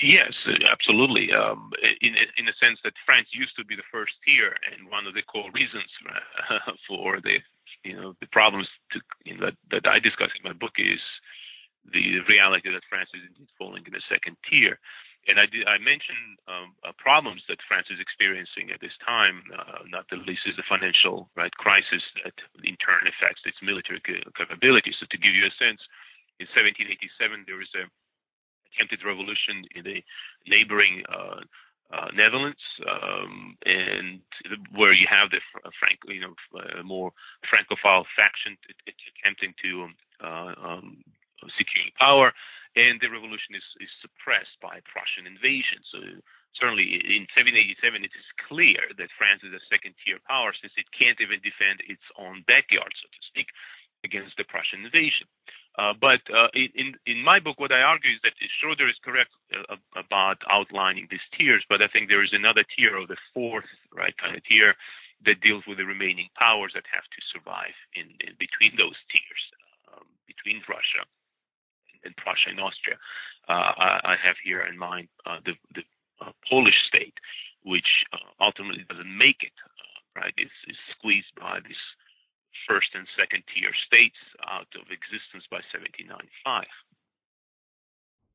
Yes, 0.00 0.32
absolutely. 0.70 1.32
Um, 1.32 1.72
in 2.00 2.14
in 2.38 2.46
a 2.46 2.54
sense 2.62 2.78
that 2.84 2.92
France 3.06 3.26
used 3.32 3.56
to 3.56 3.64
be 3.64 3.74
the 3.74 3.88
first 3.90 4.12
tier, 4.24 4.54
and 4.70 4.88
one 4.88 5.06
of 5.08 5.14
the 5.14 5.22
core 5.22 5.50
reasons 5.52 5.90
uh, 6.08 6.72
for 6.88 7.20
the 7.20 7.38
you 7.84 7.94
know 7.94 8.16
the 8.20 8.26
problems 8.32 8.68
to, 8.92 9.00
you 9.24 9.36
know, 9.36 9.46
that 9.46 9.56
that 9.70 9.86
I 9.86 10.00
discuss 10.00 10.32
in 10.34 10.42
my 10.42 10.56
book 10.56 10.74
is 10.80 11.00
the 11.92 12.24
reality 12.28 12.72
that 12.72 12.88
France 12.88 13.12
is 13.12 13.22
indeed 13.28 13.52
falling 13.60 13.84
in 13.84 13.92
the 13.92 14.02
second 14.08 14.36
tier. 14.48 14.80
And 15.24 15.40
I, 15.40 15.48
did, 15.48 15.64
I 15.64 15.80
mentioned 15.80 16.36
um, 16.48 16.76
uh, 16.84 16.92
problems 17.00 17.40
that 17.48 17.56
France 17.64 17.88
is 17.88 17.96
experiencing 17.96 18.72
at 18.72 18.80
this 18.84 18.92
time. 19.00 19.40
Uh, 19.52 19.84
not 19.88 20.04
the 20.12 20.20
least 20.20 20.44
is 20.44 20.56
the 20.56 20.68
financial 20.68 21.32
right 21.32 21.52
crisis 21.56 22.04
that 22.24 22.36
in 22.60 22.76
turn 22.76 23.08
affects 23.08 23.40
its 23.48 23.56
military 23.64 24.04
capabilities. 24.36 24.96
So 25.00 25.08
to 25.08 25.16
give 25.20 25.32
you 25.32 25.48
a 25.48 25.54
sense, 25.56 25.80
in 26.40 26.48
1787 26.52 27.48
there 27.48 27.56
was 27.56 27.72
a 27.72 27.88
attempted 28.74 29.06
revolution 29.06 29.64
in 29.74 29.84
the 29.84 30.02
neighboring 30.50 31.04
uh, 31.08 31.40
uh, 31.92 32.08
Netherlands, 32.14 32.60
um, 32.88 33.56
and 33.64 34.20
where 34.72 34.92
you 34.92 35.06
have 35.08 35.30
the 35.30 35.40
Frank, 35.78 36.00
you 36.08 36.20
know, 36.20 36.34
uh, 36.56 36.82
more 36.82 37.12
Francophile 37.48 38.06
faction 38.16 38.56
attempting 38.88 39.54
to 39.62 39.70
um, 39.84 39.94
uh, 40.22 40.52
um, 40.60 41.04
secure 41.58 41.84
power, 41.98 42.32
and 42.74 42.98
the 43.00 43.12
revolution 43.12 43.54
is, 43.54 43.66
is 43.78 43.92
suppressed 44.00 44.56
by 44.58 44.80
Prussian 44.88 45.28
invasion. 45.28 45.84
So 45.92 46.00
certainly 46.58 46.98
in 47.04 47.26
1787, 47.34 48.02
it 48.02 48.14
is 48.14 48.28
clear 48.48 48.80
that 48.98 49.14
France 49.18 49.42
is 49.46 49.54
a 49.54 49.62
second-tier 49.70 50.18
power 50.26 50.54
since 50.54 50.74
it 50.78 50.90
can't 50.94 51.20
even 51.20 51.42
defend 51.42 51.82
its 51.86 52.04
own 52.18 52.42
backyard, 52.46 52.90
so 52.98 53.06
to 53.06 53.20
speak, 53.28 53.50
against 54.02 54.36
the 54.38 54.46
Prussian 54.46 54.84
invasion. 54.86 55.26
Uh, 55.74 55.92
but 55.98 56.22
uh, 56.30 56.46
in 56.54 56.94
in 57.04 57.18
my 57.22 57.40
book, 57.40 57.58
what 57.58 57.72
I 57.72 57.82
argue 57.82 58.14
is 58.14 58.22
that 58.22 58.38
Schroeder 58.60 58.88
is 58.88 58.94
correct 59.02 59.34
uh, 59.50 59.74
about 59.98 60.38
outlining 60.46 61.08
these 61.10 61.26
tiers, 61.34 61.64
but 61.68 61.82
I 61.82 61.88
think 61.88 62.06
there 62.06 62.22
is 62.22 62.30
another 62.32 62.62
tier 62.76 62.94
of 62.94 63.08
the 63.08 63.18
fourth 63.34 63.66
right 63.90 64.14
kind 64.16 64.36
of 64.36 64.44
tier 64.44 64.74
that 65.26 65.42
deals 65.42 65.64
with 65.66 65.78
the 65.78 65.84
remaining 65.84 66.28
powers 66.38 66.72
that 66.78 66.86
have 66.94 67.06
to 67.10 67.20
survive 67.32 67.74
in, 67.98 68.06
in 68.22 68.38
between 68.38 68.78
those 68.78 68.94
tiers, 69.10 69.42
um, 69.90 70.06
between 70.30 70.62
Russia 70.70 71.02
and 72.04 72.14
Prussia 72.22 72.54
and 72.54 72.60
Austria. 72.60 72.94
Uh, 73.48 73.74
I, 73.74 74.14
I, 74.14 74.16
have 74.22 74.36
here 74.44 74.62
in 74.62 74.78
mind 74.78 75.08
uh, 75.26 75.42
the 75.42 75.58
the 75.74 75.82
Polish 76.48 76.78
state, 76.86 77.18
which 77.66 78.06
ultimately 78.38 78.86
doesn't 78.86 79.10
make 79.10 79.42
it. 79.42 79.58
right, 80.14 80.34
is 80.38 80.78
squeezed 80.94 81.34
by 81.34 81.58
this 81.66 81.82
first 82.68 82.88
and 82.94 83.06
second 83.18 83.42
tier 83.52 83.72
states 83.86 84.18
out 84.48 84.68
of 84.74 84.88
existence 84.90 85.44
by 85.50 85.60
1795. 85.72 86.64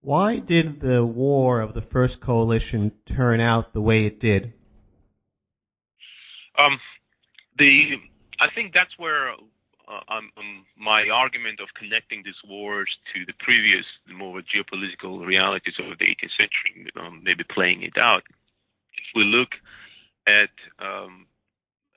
Why 0.02 0.40
did 0.40 0.80
the 0.80 1.06
war 1.06 1.60
of 1.60 1.74
the 1.74 1.82
First 1.82 2.22
Coalition 2.22 2.92
turn 3.06 3.42
out 3.42 3.74
the 3.74 3.82
way 3.82 4.06
it 4.06 4.20
did? 4.20 4.54
Um, 6.58 6.80
the 7.58 7.96
I 8.40 8.48
think 8.56 8.74
that's 8.74 8.98
where 8.98 9.32
uh, 9.32 10.06
um, 10.08 10.32
um, 10.38 10.66
my 10.78 11.10
argument 11.12 11.60
of 11.60 11.68
connecting 11.78 12.22
these 12.24 12.40
wars 12.48 12.90
to 13.14 13.26
the 13.26 13.34
previous, 13.40 13.86
more 14.08 14.40
geopolitical 14.42 15.26
realities 15.26 15.74
of 15.80 15.98
the 15.98 16.06
18th 16.06 16.38
century, 16.38 16.92
um, 16.96 17.22
maybe 17.24 17.44
playing 17.44 17.84
it 17.84 17.98
out. 17.98 18.24
If 18.94 19.10
we 19.16 19.24
look 19.24 19.50
at 20.28 20.54
um, 20.78 21.26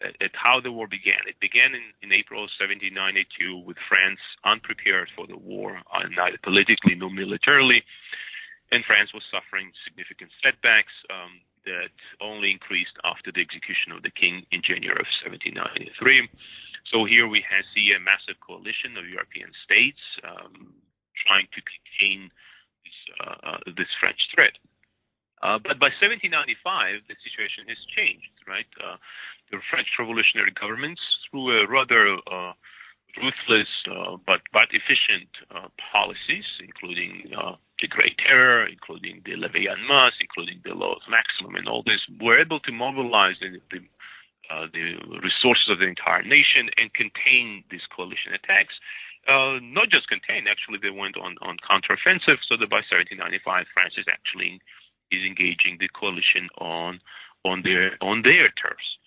at 0.02 0.34
how 0.34 0.60
the 0.60 0.72
war 0.72 0.86
began. 0.86 1.22
It 1.26 1.38
began 1.40 1.74
in, 1.74 1.94
in 2.02 2.10
April 2.12 2.42
1792 2.58 3.62
with 3.62 3.78
France 3.88 4.20
unprepared 4.44 5.08
for 5.14 5.26
the 5.26 5.36
war, 5.38 5.78
uh, 5.92 6.08
neither 6.10 6.38
politically 6.42 6.94
nor 6.94 7.10
militarily, 7.10 7.82
and 8.72 8.84
France 8.84 9.12
was 9.12 9.22
suffering 9.30 9.70
significant 9.84 10.32
setbacks 10.42 10.92
um, 11.12 11.44
that 11.64 11.92
only 12.20 12.50
increased 12.50 12.96
after 13.04 13.30
the 13.30 13.40
execution 13.40 13.92
of 13.92 14.02
the 14.02 14.10
king 14.10 14.42
in 14.50 14.64
January 14.64 14.98
of 14.98 15.08
1793. 15.22 16.26
So 16.90 17.04
here 17.04 17.28
we 17.28 17.44
have, 17.46 17.62
see 17.76 17.94
a 17.94 18.00
massive 18.02 18.40
coalition 18.42 18.98
of 18.98 19.06
European 19.06 19.52
states 19.62 20.02
um, 20.26 20.74
trying 21.14 21.46
to 21.54 21.60
contain 21.62 22.32
this, 22.82 22.98
uh, 23.22 23.38
uh, 23.44 23.60
this 23.78 23.88
French 24.00 24.18
threat. 24.34 24.56
Uh, 25.42 25.58
but 25.58 25.82
by 25.82 25.90
1795, 25.98 27.02
the 27.10 27.18
situation 27.18 27.66
has 27.66 27.80
changed, 27.90 28.30
right? 28.46 28.70
Uh, 28.78 28.94
the 29.50 29.58
French 29.68 29.90
revolutionary 29.98 30.54
governments, 30.54 31.02
through 31.26 31.50
a 31.50 31.66
rather 31.66 32.14
uh, 32.30 32.54
ruthless 33.18 33.68
uh, 33.90 34.16
but 34.24 34.40
but 34.54 34.70
efficient 34.70 35.28
uh, 35.50 35.68
policies, 35.92 36.46
including 36.62 37.26
the 37.28 37.88
Great 37.90 38.16
Terror, 38.22 38.70
including 38.70 39.20
the 39.26 39.34
levée 39.34 39.66
en 39.66 39.82
masse, 39.90 40.14
including 40.22 40.62
the 40.62 40.72
laws 40.72 41.02
maximum, 41.10 41.58
and 41.58 41.66
all 41.66 41.82
this, 41.82 42.00
were 42.22 42.38
able 42.38 42.60
to 42.62 42.70
mobilize 42.70 43.34
the, 43.42 43.58
the, 43.74 43.82
the 44.70 44.84
resources 45.18 45.66
of 45.68 45.82
the 45.82 45.90
entire 45.90 46.22
nation 46.22 46.70
and 46.78 46.94
contain 46.94 47.66
these 47.74 47.82
coalition 47.90 48.30
attacks. 48.38 48.78
Uh, 49.26 49.58
not 49.62 49.90
just 49.90 50.06
contain, 50.06 50.46
actually, 50.46 50.78
they 50.78 50.94
went 50.94 51.18
on, 51.18 51.34
on 51.42 51.58
counteroffensive, 51.66 52.38
so 52.46 52.54
that 52.54 52.70
by 52.70 52.82
1795, 52.86 53.66
France 53.74 53.94
is 53.98 54.06
actually 54.06 54.62
is 55.12 55.22
engaging 55.24 55.76
the 55.78 55.88
coalition 55.92 56.48
on 56.58 57.00
on 57.44 57.62
their 57.62 57.96
on 58.00 58.22
their 58.22 58.48
turfs. 58.56 58.98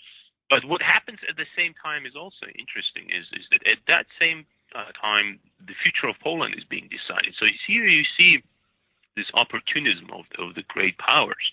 But 0.50 0.63
what 0.65 0.81
happens 0.81 1.19
at 1.27 1.38
the 1.38 1.50
same 1.57 1.74
time 1.81 2.05
is 2.05 2.15
also 2.15 2.45
interesting. 2.53 3.09
Is 3.09 3.25
is 3.33 3.45
that 3.51 3.65
at 3.65 3.81
that 3.88 4.05
same 4.21 4.45
uh, 4.75 4.91
time 5.00 5.39
the 5.59 5.74
future 5.81 6.07
of 6.07 6.15
Poland 6.21 6.53
is 6.57 6.63
being 6.69 6.89
decided. 6.91 7.33
So 7.39 7.45
here 7.67 7.88
you 7.88 8.03
see 8.17 8.43
this 9.15 9.31
opportunism 9.33 10.12
of, 10.12 10.27
of 10.38 10.55
the 10.55 10.63
great 10.67 10.97
powers. 11.00 11.45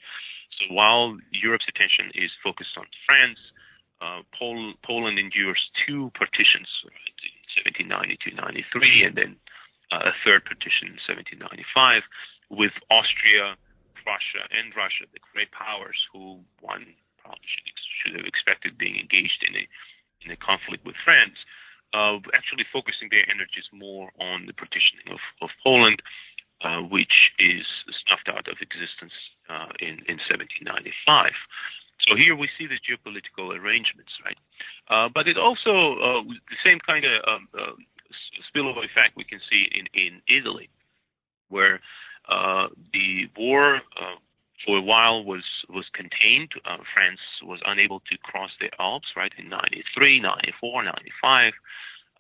So 0.58 0.74
while 0.74 1.16
Europe's 1.30 1.66
attention 1.70 2.10
is 2.14 2.30
focused 2.42 2.76
on 2.76 2.86
France, 3.06 3.38
uh, 4.02 4.26
Pol- 4.36 4.74
Poland 4.84 5.18
endures 5.18 5.62
two 5.86 6.10
partitions 6.18 6.68
right, 6.84 7.70
in 7.70 7.86
1792-93, 7.86 9.06
and 9.06 9.16
then 9.16 9.36
uh, 9.92 10.10
a 10.10 10.14
third 10.26 10.44
partition 10.44 10.90
in 10.90 10.98
1795, 11.06 12.02
with 12.50 12.74
Austria 12.90 13.54
Russia 14.06 14.46
and 14.50 14.74
Russia, 14.74 15.06
the 15.12 15.22
great 15.32 15.50
powers 15.52 15.98
who 16.12 16.40
one 16.60 16.94
probably 17.22 17.46
should, 17.46 17.66
should 18.02 18.14
have 18.18 18.26
expected 18.26 18.76
being 18.78 18.98
engaged 18.98 19.42
in 19.46 19.54
a 19.56 19.64
in 20.24 20.30
a 20.30 20.38
conflict 20.38 20.86
with 20.86 20.94
France, 21.02 21.34
uh, 21.92 22.18
actually 22.30 22.64
focusing 22.72 23.10
their 23.10 23.26
energies 23.26 23.66
more 23.74 24.14
on 24.22 24.46
the 24.46 24.54
partitioning 24.54 25.10
of, 25.10 25.18
of 25.42 25.50
Poland, 25.62 25.98
uh, 26.62 26.78
which 26.78 27.34
is 27.38 27.66
snuffed 28.06 28.30
out 28.30 28.46
of 28.46 28.56
existence 28.62 29.12
uh, 29.50 29.74
in, 29.82 29.98
in 30.06 30.22
1795. 30.22 31.34
So 32.06 32.14
here 32.14 32.34
we 32.34 32.48
see 32.58 32.66
the 32.66 32.78
geopolitical 32.82 33.54
arrangements, 33.54 34.14
right? 34.24 34.38
Uh, 34.90 35.08
but 35.12 35.28
it 35.28 35.38
also 35.38 35.98
uh, 35.98 36.22
the 36.26 36.60
same 36.64 36.78
kind 36.86 37.04
of 37.04 37.14
um, 37.26 37.48
uh, 37.54 37.74
spillover 38.46 38.82
effect 38.82 39.14
we 39.16 39.24
can 39.24 39.40
see 39.50 39.70
in, 39.70 39.86
in 39.94 40.22
Italy, 40.26 40.70
where 41.48 41.80
the 42.28 43.28
war 43.36 43.76
uh, 43.76 44.16
for 44.64 44.78
a 44.78 44.82
while 44.82 45.24
was 45.24 45.44
was 45.68 45.86
contained. 45.92 46.52
Uh, 46.64 46.78
France 46.94 47.20
was 47.42 47.60
unable 47.66 48.00
to 48.00 48.18
cross 48.22 48.50
the 48.60 48.70
Alps, 48.78 49.08
right, 49.16 49.32
in 49.38 49.48
93, 49.48 50.20
94, 50.20 50.84
95. 50.84 51.52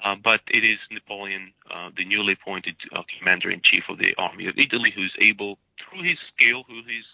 Uh, 0.02 0.16
but 0.18 0.40
it 0.48 0.64
is 0.66 0.78
Napoleon, 0.90 1.54
uh, 1.70 1.90
the 1.96 2.04
newly 2.04 2.32
appointed 2.32 2.74
uh, 2.90 3.02
commander 3.18 3.50
in 3.50 3.62
chief 3.62 3.84
of 3.88 3.98
the 3.98 4.10
army 4.18 4.48
of 4.48 4.58
Italy, 4.58 4.90
who's 4.90 5.14
able, 5.20 5.58
through 5.78 6.02
his 6.02 6.18
skill, 6.34 6.64
through 6.66 6.82
his 6.82 7.06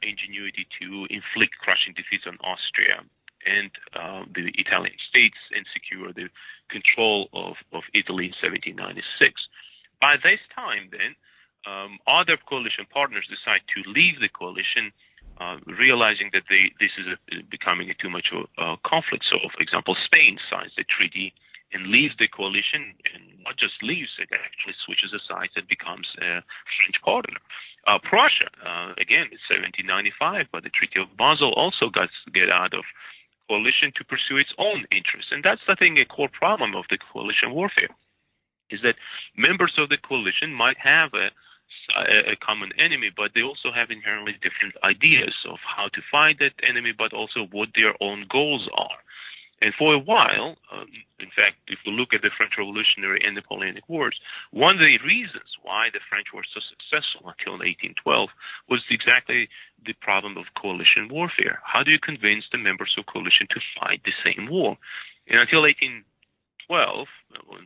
ingenuity, 0.00 0.64
to 0.80 1.04
inflict 1.10 1.60
crushing 1.60 1.92
defeats 1.92 2.24
on 2.24 2.38
Austria 2.40 3.04
and 3.44 3.68
the 4.32 4.48
Italian 4.56 4.96
states 5.08 5.36
and 5.52 5.66
secure 5.72 6.12
the 6.12 6.28
control 6.70 7.28
of, 7.32 7.56
of 7.72 7.82
Italy 7.92 8.32
in 8.32 8.36
1796. 8.40 9.04
By 10.00 10.16
this 10.24 10.40
time, 10.56 10.88
then, 10.88 11.12
um, 11.66 11.98
other 12.06 12.38
coalition 12.48 12.86
partners 12.88 13.28
decide 13.28 13.60
to 13.74 13.84
leave 13.90 14.20
the 14.20 14.28
coalition, 14.28 14.92
uh, 15.40 15.56
realizing 15.66 16.30
that 16.32 16.44
they, 16.48 16.72
this 16.80 16.92
is 16.96 17.06
a, 17.08 17.16
becoming 17.50 17.90
a 17.90 17.96
too 17.96 18.10
much 18.10 18.28
of 18.32 18.48
a 18.58 18.76
conflict. 18.84 19.24
So, 19.28 19.38
for 19.52 19.60
example, 19.60 19.96
Spain 20.04 20.38
signs 20.48 20.72
the 20.76 20.84
treaty 20.84 21.32
and 21.72 21.86
leaves 21.86 22.14
the 22.18 22.26
coalition, 22.26 22.94
and 23.14 23.22
not 23.44 23.56
just 23.56 23.78
leaves, 23.82 24.10
it 24.18 24.28
actually 24.34 24.74
switches 24.84 25.14
the 25.14 25.22
sides 25.22 25.54
and 25.54 25.68
becomes 25.68 26.08
a 26.18 26.42
French 26.76 26.98
partner. 27.04 27.38
Uh, 27.86 27.98
Prussia, 28.02 28.50
uh, 28.60 28.92
again, 28.98 29.30
it's 29.30 29.46
1795, 29.48 30.50
but 30.50 30.66
the 30.66 30.74
Treaty 30.74 31.00
of 31.00 31.14
Basel 31.16 31.54
also 31.54 31.88
got 31.88 32.10
get 32.34 32.50
out 32.50 32.74
of 32.74 32.84
coalition 33.48 33.94
to 33.96 34.04
pursue 34.04 34.36
its 34.36 34.52
own 34.58 34.84
interests. 34.90 35.30
And 35.30 35.42
that's, 35.42 35.62
I 35.68 35.74
think, 35.74 35.98
a 35.98 36.04
core 36.04 36.30
problem 36.30 36.74
of 36.74 36.84
the 36.90 36.98
coalition 36.98 37.54
warfare, 37.54 37.90
is 38.70 38.80
that 38.82 38.98
members 39.36 39.74
of 39.78 39.88
the 39.88 39.98
coalition 39.98 40.52
might 40.54 40.78
have 40.78 41.14
a 41.14 41.30
a, 41.96 42.36
common 42.36 42.70
enemy, 42.78 43.10
but 43.14 43.32
they 43.34 43.42
also 43.42 43.70
have 43.74 43.90
inherently 43.90 44.34
different 44.42 44.74
ideas 44.84 45.34
of 45.48 45.58
how 45.64 45.88
to 45.88 46.00
fight 46.10 46.38
that 46.38 46.52
enemy, 46.66 46.92
but 46.96 47.12
also 47.12 47.46
what 47.50 47.70
their 47.74 47.94
own 48.00 48.26
goals 48.30 48.68
are. 48.74 48.98
And 49.62 49.74
for 49.74 49.92
a 49.92 49.98
while, 49.98 50.56
um, 50.72 50.88
in 51.18 51.28
fact, 51.36 51.56
if 51.68 51.78
we 51.84 51.92
look 51.92 52.14
at 52.14 52.22
the 52.22 52.30
French 52.34 52.54
Revolutionary 52.56 53.20
and 53.22 53.34
Napoleonic 53.34 53.86
Wars, 53.88 54.18
one 54.52 54.76
of 54.76 54.80
the 54.80 54.98
reasons 55.04 55.52
why 55.62 55.88
the 55.92 56.00
French 56.08 56.28
were 56.32 56.44
so 56.48 56.60
successful 56.64 57.28
until 57.28 57.60
1812 57.60 58.30
was 58.70 58.80
exactly 58.88 59.48
the 59.84 59.92
problem 60.00 60.38
of 60.38 60.46
coalition 60.56 61.08
warfare. 61.10 61.60
How 61.62 61.82
do 61.82 61.90
you 61.90 62.00
convince 62.00 62.46
the 62.50 62.58
members 62.58 62.94
of 62.96 63.04
coalition 63.04 63.46
to 63.50 63.60
fight 63.78 64.00
the 64.04 64.16
same 64.24 64.48
war? 64.48 64.78
And 65.28 65.40
until 65.40 65.66
18 65.66 66.04
12, 66.70 67.10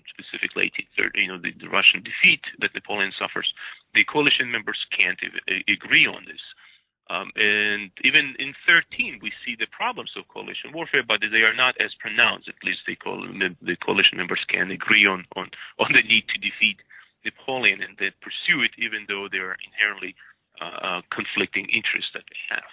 specifically 0.08 0.72
1830, 0.96 1.20
you 1.20 1.28
know, 1.28 1.36
the, 1.36 1.52
the, 1.60 1.68
Russian 1.68 2.00
defeat 2.00 2.40
that 2.64 2.72
Napoleon 2.72 3.12
suffers, 3.12 3.52
the 3.92 4.00
coalition 4.08 4.48
members 4.48 4.80
can't 4.96 5.20
agree 5.68 6.08
on 6.08 6.24
this. 6.24 6.40
Um, 7.12 7.28
and 7.36 7.92
even 8.00 8.32
in 8.40 8.56
13, 8.64 9.20
we 9.20 9.28
see 9.44 9.60
the 9.60 9.68
problems 9.68 10.16
of 10.16 10.24
coalition 10.32 10.72
warfare, 10.72 11.04
but 11.04 11.20
they 11.20 11.44
are 11.44 11.52
not 11.52 11.76
as 11.76 11.92
pronounced. 12.00 12.48
At 12.48 12.64
least 12.64 12.88
the, 12.88 12.96
the 13.60 13.76
coalition 13.76 14.16
members 14.16 14.40
can 14.48 14.72
agree 14.72 15.04
on, 15.04 15.28
on, 15.36 15.52
on 15.76 15.92
the 15.92 16.00
need 16.00 16.24
to 16.32 16.40
defeat 16.40 16.80
Napoleon 17.28 17.84
and 17.84 18.00
then 18.00 18.16
pursue 18.24 18.64
it, 18.64 18.72
even 18.80 19.04
though 19.04 19.28
there 19.28 19.52
are 19.52 19.60
inherently 19.68 20.16
uh, 20.64 20.64
uh, 20.64 21.00
conflicting 21.12 21.68
interests 21.68 22.08
that 22.16 22.24
they 22.24 22.56
have. 22.56 22.72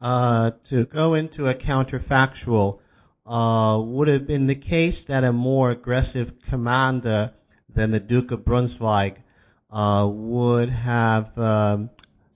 Uh, 0.00 0.50
to 0.64 0.84
go 0.86 1.14
into 1.14 1.46
a 1.46 1.54
counterfactual, 1.54 2.82
uh, 3.26 3.80
would 3.82 4.08
have 4.08 4.26
been 4.26 4.46
the 4.46 4.54
case 4.54 5.04
that 5.04 5.24
a 5.24 5.32
more 5.32 5.70
aggressive 5.70 6.38
commander 6.40 7.32
than 7.68 7.90
the 7.90 8.00
Duke 8.00 8.30
of 8.30 8.44
Brunswick 8.44 9.20
uh, 9.70 10.08
would 10.10 10.68
have 10.68 11.36
um, 11.38 11.90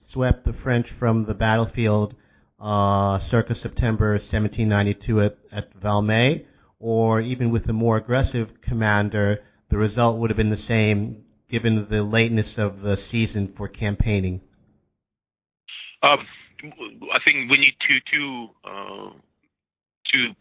swept 0.05 0.43
the 0.43 0.53
French 0.53 0.89
from 0.89 1.23
the 1.23 1.35
battlefield 1.35 2.15
uh, 2.59 3.19
circa 3.19 3.55
September 3.55 4.11
1792 4.11 5.21
at, 5.21 5.37
at 5.51 5.79
Valmy, 5.79 6.45
or 6.79 7.21
even 7.21 7.51
with 7.51 7.69
a 7.69 7.73
more 7.73 7.97
aggressive 7.97 8.61
commander, 8.61 9.43
the 9.69 9.77
result 9.77 10.17
would 10.17 10.29
have 10.29 10.37
been 10.37 10.49
the 10.49 10.57
same 10.57 11.23
given 11.49 11.87
the 11.87 12.03
lateness 12.03 12.57
of 12.57 12.81
the 12.81 12.95
season 12.95 13.47
for 13.47 13.67
campaigning? 13.67 14.41
Um, 16.03 16.25
I 17.13 17.19
think 17.23 17.49
we 17.49 17.57
need 17.57 17.75
to, 17.87 17.99
to 18.11 18.49
uh, 18.65 19.09
two 20.11 20.33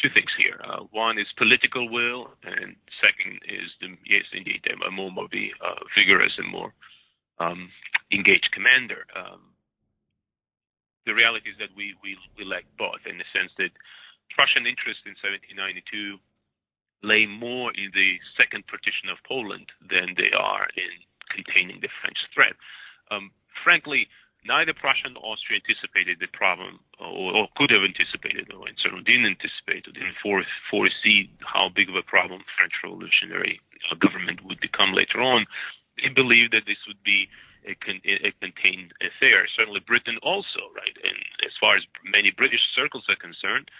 two 0.00 0.10
things 0.12 0.30
here. 0.36 0.60
Uh, 0.62 0.84
one 0.92 1.18
is 1.18 1.26
political 1.36 1.88
will, 1.88 2.30
and 2.44 2.76
second 3.00 3.40
is 3.48 3.68
the 3.80 3.96
yes, 4.04 4.24
indeed, 4.32 4.62
a 4.68 4.90
more 4.90 5.10
maybe 5.10 5.52
uh, 5.64 5.80
vigorous 5.96 6.32
and 6.38 6.50
more 6.50 6.72
um, 7.40 7.70
engaged 8.12 8.48
commander. 8.52 9.06
Um, 9.16 9.40
the 11.06 11.14
reality 11.14 11.50
is 11.50 11.58
that 11.58 11.72
we, 11.76 11.94
we 12.02 12.16
we 12.38 12.44
lack 12.44 12.64
both 12.78 13.04
in 13.08 13.18
the 13.18 13.28
sense 13.32 13.52
that 13.58 13.72
Prussian 14.32 14.66
interest 14.66 15.04
in 15.04 15.16
1792 15.20 16.20
lay 17.04 17.26
more 17.28 17.68
in 17.76 17.92
the 17.92 18.16
second 18.40 18.64
partition 18.66 19.12
of 19.12 19.20
Poland 19.28 19.68
than 19.84 20.16
they 20.16 20.32
are 20.32 20.68
in 20.76 20.92
containing 21.28 21.80
the 21.84 21.92
French 22.00 22.16
threat. 22.32 22.56
Um, 23.12 23.30
frankly, 23.62 24.08
neither 24.44 24.72
Prussia 24.72 25.08
nor 25.08 25.24
Austria 25.24 25.60
anticipated 25.60 26.20
the 26.20 26.28
problem, 26.28 26.80
or, 27.00 27.32
or, 27.32 27.48
could 27.56 27.70
have 27.72 27.84
anticipated, 27.84 28.52
or 28.52 28.68
certainly 28.76 29.04
didn't 29.04 29.40
anticipate, 29.40 29.88
or 29.88 29.92
didn't 29.92 30.20
foresee 30.20 31.30
how 31.40 31.68
big 31.72 31.88
of 31.88 31.96
a 31.96 32.04
problem 32.04 32.44
French 32.56 32.76
revolutionary 32.84 33.60
uh, 33.90 33.96
government 33.96 34.44
would 34.44 34.60
become 34.60 34.92
later 34.92 35.20
on. 35.20 35.46
They 35.96 36.12
believed 36.12 36.52
that 36.52 36.68
this 36.68 36.80
would 36.86 37.02
be 37.02 37.28
a, 37.64 37.74
con- 37.80 38.04
a 38.04 38.30
contained 38.40 38.92
affair. 39.00 39.48
Certainly, 39.56 39.80
Britain 39.88 40.20
also, 40.22 40.68
right? 40.76 40.96
And 41.02 41.16
as 41.44 41.56
far 41.56 41.76
as 41.76 41.84
many 42.04 42.30
British 42.30 42.60
circles 42.76 43.08
are 43.08 43.16
concerned, 43.16 43.70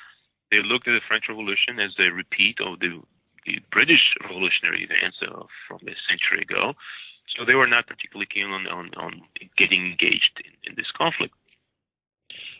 they 0.50 0.64
looked 0.64 0.88
at 0.88 0.96
the 0.96 1.04
French 1.06 1.28
Revolution 1.28 1.80
as 1.80 1.92
a 1.98 2.08
repeat 2.12 2.60
of 2.64 2.80
the, 2.80 3.00
the 3.44 3.60
British 3.70 4.16
revolutionary 4.24 4.84
events 4.88 5.20
from 5.68 5.80
a 5.84 5.96
century 6.08 6.40
ago. 6.42 6.72
So 7.36 7.44
they 7.44 7.54
were 7.54 7.66
not 7.66 7.86
particularly 7.86 8.30
keen 8.30 8.46
on, 8.46 8.66
on, 8.66 8.90
on 8.96 9.22
getting 9.58 9.84
engaged 9.84 10.38
in, 10.38 10.70
in 10.70 10.72
this 10.76 10.90
conflict. 10.96 11.34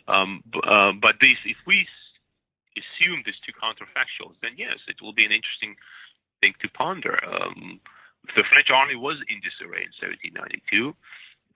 Um, 0.09 0.43
uh, 0.67 0.93
but 1.01 1.17
this, 1.21 1.39
if 1.47 1.57
we 1.67 1.87
assume 2.77 3.23
these 3.25 3.39
two 3.47 3.55
counterfactuals, 3.55 4.35
then 4.43 4.59
yes, 4.59 4.83
it 4.89 4.99
will 5.01 5.15
be 5.15 5.25
an 5.25 5.33
interesting 5.33 5.77
thing 6.41 6.55
to 6.61 6.69
ponder. 6.75 7.17
Um, 7.23 7.81
the 8.35 8.45
French 8.51 8.69
army 8.75 8.97
was 8.97 9.23
in 9.31 9.39
disarray 9.41 9.87
in 9.87 9.95
1792 9.95 10.93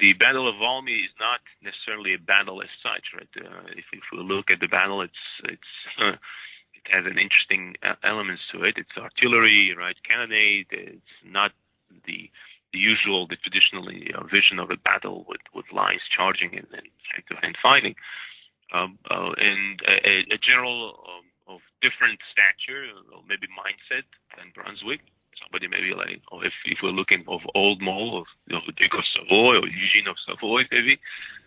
the 0.00 0.12
Battle 0.14 0.48
of 0.48 0.54
Valmy 0.57 1.04
is 1.04 1.14
not 1.18 1.40
necessarily 1.62 2.14
a 2.14 2.18
battle 2.18 2.62
as 2.62 2.70
such, 2.83 3.02
right? 3.14 3.28
Uh, 3.35 3.66
if, 3.74 3.85
if 3.92 4.07
we 4.12 4.22
look 4.22 4.50
at 4.50 4.61
the 4.61 4.68
battle, 4.68 5.02
it's 5.02 5.24
it's 5.44 5.72
uh, 6.00 6.14
it 6.74 6.87
has 6.90 7.04
an 7.04 7.18
interesting 7.18 7.74
uh, 7.83 7.98
elements 8.04 8.42
to 8.52 8.62
it. 8.62 8.78
It's 8.78 8.94
artillery, 8.96 9.74
right? 9.76 9.96
Cannonade. 10.07 10.70
It's 10.70 11.18
not 11.24 11.50
the 12.07 12.31
the 12.72 12.78
usual, 12.78 13.26
the 13.26 13.37
traditional 13.37 13.88
uh, 13.88 14.24
vision 14.24 14.59
of 14.59 14.70
a 14.70 14.76
battle 14.76 15.24
with 15.28 15.42
with 15.54 15.66
lines 15.72 16.02
charging 16.14 16.57
and 16.57 16.66
and, 16.72 16.88
and 17.42 17.57
fighting. 17.62 17.94
Um, 18.74 18.98
uh, 19.11 19.33
and 19.38 19.81
a, 19.88 20.35
a 20.35 20.38
general 20.38 21.00
um, 21.09 21.54
of 21.54 21.61
different 21.81 22.20
stature, 22.28 22.85
maybe 23.26 23.48
mindset 23.48 24.04
than 24.37 24.52
Brunswick 24.54 25.00
somebody 25.42 25.68
maybe 25.68 25.94
like, 25.94 26.20
or 26.33 26.44
if, 26.44 26.52
if 26.66 26.78
we're 26.83 26.90
looking 26.90 27.24
of 27.28 27.40
old 27.54 27.81
mold, 27.81 28.22
of 28.22 28.26
you 28.46 28.54
know, 28.54 28.62
Duke 28.76 28.94
of 28.94 29.04
Savoy 29.14 29.57
or 29.57 29.68
Eugene 29.68 30.09
of 30.09 30.16
Savoy, 30.26 30.62
maybe, 30.70 30.98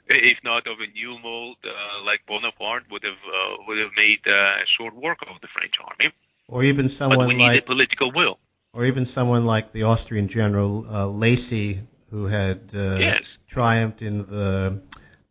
if 0.07 0.37
not 0.43 0.67
of 0.67 0.79
a 0.79 0.87
new 0.91 1.17
mold 1.19 1.57
uh, 1.63 2.03
like 2.05 2.25
Bonaparte 2.27 2.83
would 2.89 3.03
have 3.03 3.21
uh, 3.27 3.63
would 3.67 3.77
have 3.77 3.91
made 3.95 4.19
uh, 4.27 4.63
short 4.77 4.95
work 4.95 5.19
of 5.23 5.39
the 5.41 5.47
French 5.53 5.73
army. 5.83 6.13
Or 6.47 6.63
even 6.63 6.89
someone 6.89 7.19
but 7.19 7.27
we 7.27 7.35
like 7.35 7.53
need 7.53 7.59
a 7.59 7.65
political 7.65 8.11
will. 8.11 8.39
Or 8.73 8.85
even 8.85 9.05
someone 9.05 9.45
like 9.45 9.73
the 9.73 9.83
Austrian 9.83 10.27
general 10.27 10.85
uh, 10.89 11.05
Lacy, 11.07 11.81
who 12.09 12.25
had 12.25 12.71
uh, 12.73 12.95
yes. 12.95 13.23
triumphed 13.47 14.01
in 14.01 14.19
the 14.19 14.81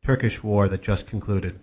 Turkish 0.04 0.42
war 0.42 0.68
that 0.68 0.82
just 0.82 1.06
concluded. 1.06 1.58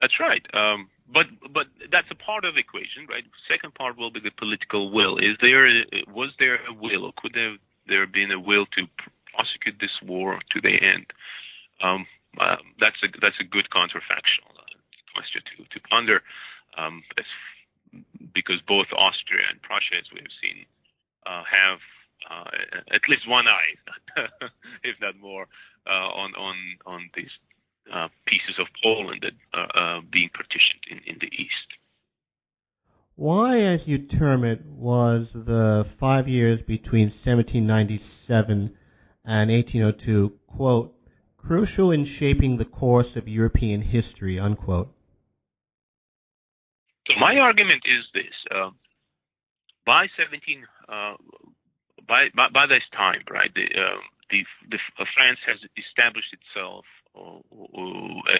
That's 0.00 0.20
right. 0.20 0.44
Um, 0.52 0.90
but 1.12 1.26
but 1.52 1.66
that's 1.90 2.08
a 2.10 2.14
part 2.14 2.44
of 2.44 2.54
the 2.54 2.60
equation, 2.60 3.06
right? 3.08 3.24
Second 3.48 3.74
part 3.74 3.96
will 3.96 4.10
be 4.10 4.20
the 4.20 4.30
political 4.30 4.90
will. 4.90 5.18
Is 5.18 5.36
there 5.40 5.66
was 6.08 6.30
there 6.38 6.56
a 6.66 6.74
will, 6.74 7.04
or 7.04 7.12
could 7.16 7.32
there 7.34 7.56
there 7.86 8.06
been 8.06 8.32
a 8.32 8.40
will 8.40 8.66
to 8.76 8.86
prosecute 9.32 9.76
this 9.80 9.94
war 10.02 10.40
to 10.52 10.60
the 10.60 10.74
end? 10.82 11.06
Um, 11.82 12.06
uh, 12.40 12.56
that's 12.80 12.96
a 13.02 13.08
that's 13.20 13.38
a 13.40 13.44
good 13.44 13.68
counterfactual 13.70 14.50
uh, 14.58 14.76
question 15.14 15.42
to 15.56 15.64
to 15.64 15.88
ponder, 15.88 16.22
um, 16.76 17.02
as, 17.18 17.24
because 18.34 18.60
both 18.66 18.86
Austria 18.92 19.44
and 19.50 19.60
Prussia, 19.62 19.96
as 19.98 20.10
we 20.12 20.20
have 20.20 20.34
seen, 20.42 20.66
uh, 21.26 21.42
have 21.44 21.80
uh, 22.30 22.94
at 22.94 23.02
least 23.08 23.28
one 23.28 23.46
eye, 23.46 23.72
if 24.84 24.96
not 25.00 25.18
more, 25.18 25.46
uh, 25.86 25.90
on 25.90 26.34
on 26.34 26.56
on 26.86 27.10
these 27.14 27.30
uh, 27.92 28.08
pieces 28.26 28.58
of 28.58 28.66
Poland 28.82 29.22
that 29.22 29.32
are 29.54 29.98
uh, 29.98 30.00
being 30.10 30.30
partitioned 30.32 30.82
in, 30.90 30.98
in 31.06 31.18
the 31.20 31.30
east. 31.32 31.68
Why, 33.14 33.60
as 33.60 33.88
you 33.88 33.98
term 33.98 34.44
it, 34.44 34.64
was 34.66 35.32
the 35.32 35.86
five 35.98 36.28
years 36.28 36.62
between 36.62 37.04
1797 37.04 38.76
and 39.24 39.50
1802, 39.50 40.38
quote, 40.46 40.94
crucial 41.38 41.92
in 41.92 42.04
shaping 42.04 42.56
the 42.56 42.64
course 42.64 43.16
of 43.16 43.28
European 43.28 43.80
history, 43.80 44.38
unquote? 44.38 44.92
My 47.18 47.36
argument 47.38 47.82
is 47.86 48.04
this: 48.12 48.34
uh, 48.54 48.70
by 49.86 50.06
17, 50.18 50.66
uh, 50.88 51.14
by, 52.06 52.28
by, 52.34 52.48
by 52.52 52.66
this 52.66 52.82
time, 52.92 53.22
right, 53.30 53.50
the, 53.54 53.66
uh, 53.70 54.02
the, 54.30 54.42
the 54.70 55.06
France 55.14 55.38
has 55.46 55.62
established 55.78 56.34
itself 56.34 56.84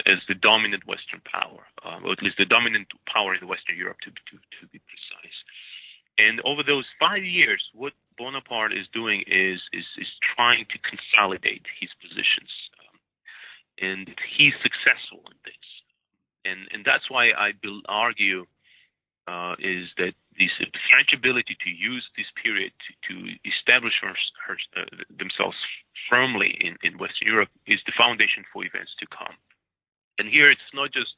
as 0.05 0.21
the 0.27 0.37
dominant 0.37 0.85
Western 0.85 1.23
power, 1.25 1.65
uh, 1.81 1.97
or 2.05 2.13
at 2.13 2.21
least 2.21 2.37
the 2.37 2.45
dominant 2.45 2.85
power 3.09 3.33
in 3.33 3.47
Western 3.47 3.75
Europe, 3.75 3.97
to, 4.03 4.11
to, 4.11 4.37
to 4.37 4.67
be 4.69 4.79
precise. 4.85 5.39
And 6.19 6.41
over 6.45 6.61
those 6.61 6.85
five 6.99 7.23
years, 7.23 7.63
what 7.73 7.93
Bonaparte 8.17 8.73
is 8.73 8.85
doing 8.93 9.21
is 9.25 9.61
is, 9.73 9.85
is 9.97 10.09
trying 10.35 10.65
to 10.69 10.77
consolidate 10.81 11.65
his 11.79 11.89
positions, 12.01 12.49
um, 12.81 12.97
and 13.81 14.05
he's 14.37 14.53
successful 14.61 15.21
in 15.29 15.37
this. 15.45 15.65
And 16.45 16.59
and 16.73 16.81
that's 16.85 17.09
why 17.09 17.29
I 17.37 17.53
argue 17.87 18.45
uh, 19.27 19.55
is 19.59 19.91
that 19.99 20.15
this 20.39 20.53
French 20.89 21.11
ability 21.13 21.57
to 21.59 21.69
use 21.69 22.07
this 22.15 22.29
period 22.41 22.71
to, 22.79 22.91
to 23.11 23.13
establish 23.43 23.93
her, 24.01 24.15
her, 24.47 24.57
uh, 24.79 25.03
themselves 25.11 25.57
firmly 26.09 26.55
in, 26.61 26.79
in 26.83 26.97
Western 26.97 27.27
Europe 27.27 27.49
is 27.67 27.79
the 27.85 27.97
foundation 27.97 28.47
for 28.53 28.63
events 28.63 28.95
to 28.99 29.07
come. 29.11 29.35
And 30.17 30.29
here 30.29 30.49
it's 30.49 30.71
not 30.73 30.93
just 30.93 31.13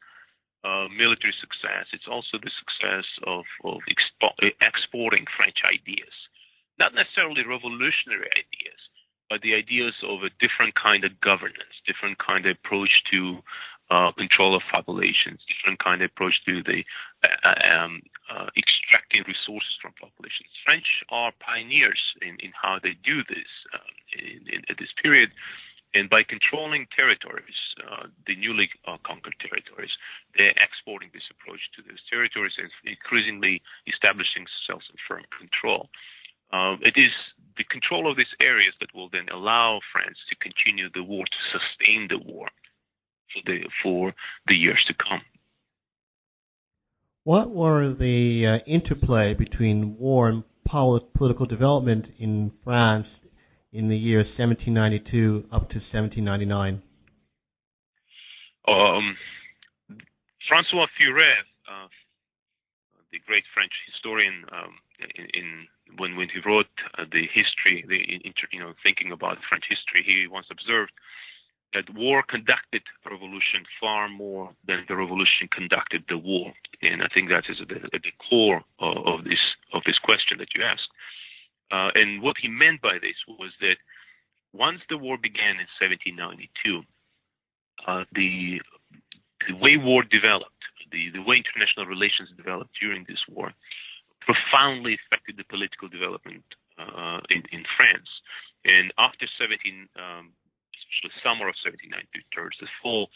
uh, 0.63 0.89
military 0.91 1.33
success, 1.39 1.87
it's 1.93 2.09
also 2.09 2.35
the 2.41 2.51
success 2.51 3.07
of, 3.23 3.45
of 3.63 3.79
expo- 3.87 4.35
exporting 4.65 5.25
French 5.37 5.63
ideas. 5.63 6.11
Not 6.79 6.95
necessarily 6.95 7.43
revolutionary 7.45 8.27
ideas, 8.35 8.79
but 9.29 9.41
the 9.41 9.53
ideas 9.53 9.93
of 10.03 10.23
a 10.23 10.33
different 10.41 10.73
kind 10.75 11.05
of 11.05 11.19
governance, 11.21 11.75
different 11.85 12.17
kind 12.17 12.45
of 12.47 12.57
approach 12.57 12.91
to 13.11 13.39
uh, 13.91 14.11
control 14.17 14.55
of 14.55 14.61
populations, 14.71 15.39
different 15.47 15.79
kind 15.83 16.01
of 16.01 16.11
approach 16.11 16.35
to 16.45 16.63
the 16.63 16.81
uh, 16.81 16.83
um, 17.23 18.01
uh, 18.31 18.47
extracting 18.55 19.23
resources 19.27 19.75
from 19.81 19.91
populations. 19.99 20.51
French 20.63 21.03
are 21.09 21.31
pioneers 21.39 21.99
in, 22.21 22.37
in 22.39 22.51
how 22.55 22.79
they 22.81 22.95
do 23.03 23.23
this 23.27 23.49
um, 23.73 23.93
in, 24.15 24.39
in, 24.47 24.59
at 24.69 24.77
this 24.79 24.93
period. 25.01 25.31
And 25.97 26.05
by 26.05 26.21
controlling 26.21 26.85
territories, 26.93 27.57
uh, 27.81 28.13
the 28.27 28.37
newly 28.37 28.69
uh, 28.85 29.01
conquered 29.01 29.33
territories, 29.41 29.89
they're 30.37 30.53
exporting 30.61 31.09
this 31.13 31.25
approach 31.33 31.65
to 31.75 31.81
those 31.81 31.97
territories 32.05 32.53
and 32.61 32.69
increasingly 32.85 33.61
establishing 33.89 34.45
self 34.69 34.85
and 34.85 34.99
firm 35.09 35.25
control. 35.33 35.89
Uh, 36.53 36.77
it 36.81 36.93
is 36.93 37.13
the 37.57 37.65
control 37.65 38.09
of 38.09 38.17
these 38.17 38.33
areas 38.39 38.73
that 38.79 38.93
will 38.93 39.09
then 39.09 39.29
allow 39.33 39.81
France 39.91 40.17
to 40.29 40.35
continue 40.37 40.89
the 40.93 41.03
war, 41.03 41.25
to 41.25 41.41
sustain 41.57 42.07
the 42.09 42.21
war 42.21 42.47
for 43.33 43.41
the 43.45 43.65
for 43.81 44.13
the 44.47 44.55
years 44.55 44.83
to 44.87 44.93
come. 44.93 45.21
What 47.23 47.49
were 47.51 47.89
the 47.89 48.47
uh, 48.47 48.59
interplay 48.65 49.33
between 49.33 49.97
war 49.97 50.29
and 50.29 50.43
polit- 50.63 51.13
political 51.13 51.45
development 51.45 52.11
in 52.17 52.51
France 52.63 53.23
in 53.71 53.87
the 53.89 53.97
years 53.97 54.27
1792 54.39 55.47
up 55.51 55.69
to 55.69 55.79
1799? 55.79 56.81
Um, 58.67 59.17
Francois 60.47 60.87
Furet, 60.97 61.43
uh, 61.67 61.87
the 63.11 63.19
great 63.25 63.43
French 63.53 63.73
historian, 63.91 64.45
um, 64.51 64.77
in, 65.15 65.25
in, 65.33 65.67
when 65.97 66.15
when 66.15 66.29
he 66.29 66.39
wrote 66.45 66.67
uh, 66.97 67.05
the 67.11 67.27
history, 67.33 67.83
the 67.87 67.97
you 68.51 68.59
know 68.59 68.73
thinking 68.83 69.11
about 69.11 69.37
French 69.47 69.65
history, 69.67 70.03
he 70.05 70.27
once 70.27 70.47
observed 70.51 70.91
that 71.73 71.85
war 71.93 72.23
conducted 72.27 72.81
revolution 73.05 73.63
far 73.79 74.09
more 74.09 74.51
than 74.65 74.85
the 74.87 74.95
revolution 74.95 75.47
conducted 75.51 76.03
the 76.09 76.17
war, 76.17 76.53
and 76.81 77.03
I 77.03 77.07
think 77.13 77.29
that 77.29 77.45
is 77.49 77.61
at 77.61 77.67
the, 77.67 77.75
at 77.93 78.01
the 78.01 78.13
core 78.29 78.61
of, 78.79 78.97
of, 79.05 79.23
this 79.23 79.39
of 79.73 79.83
this 79.85 79.99
question 79.99 80.37
that 80.39 80.49
you 80.55 80.63
asked. 80.63 80.89
Uh, 81.71 81.91
and 81.93 82.21
what 82.21 82.35
he 82.41 82.47
meant 82.47 82.81
by 82.81 82.97
this 83.01 83.17
was 83.27 83.51
that 83.61 83.77
once 84.53 84.81
the 84.89 84.97
war 84.97 85.17
began 85.21 85.61
in 85.61 85.69
1792, 85.77 86.81
uh, 87.85 88.03
the 88.13 88.59
the 89.47 89.55
way 89.55 89.77
war 89.77 90.03
developed, 90.03 90.65
the, 90.91 91.09
the 91.13 91.21
way 91.21 91.37
international 91.37 91.85
relations 91.85 92.29
developed 92.35 92.71
during 92.81 93.05
this 93.07 93.21
war, 93.29 93.53
profoundly 94.19 94.97
affected 94.99 95.37
the 95.37 95.47
political 95.47 95.87
development 95.87 96.43
uh, 96.77 97.19
in, 97.29 97.43
in 97.51 97.63
France. 97.77 98.09
And 98.65 98.91
after 98.99 99.25
17, 99.39 99.87
um, 99.95 100.35
the 101.03 101.13
summer 101.21 101.47
of 101.47 101.55
1792 101.61 102.21
towards 102.33 102.57
the 102.59 102.67
fall, 102.81 103.09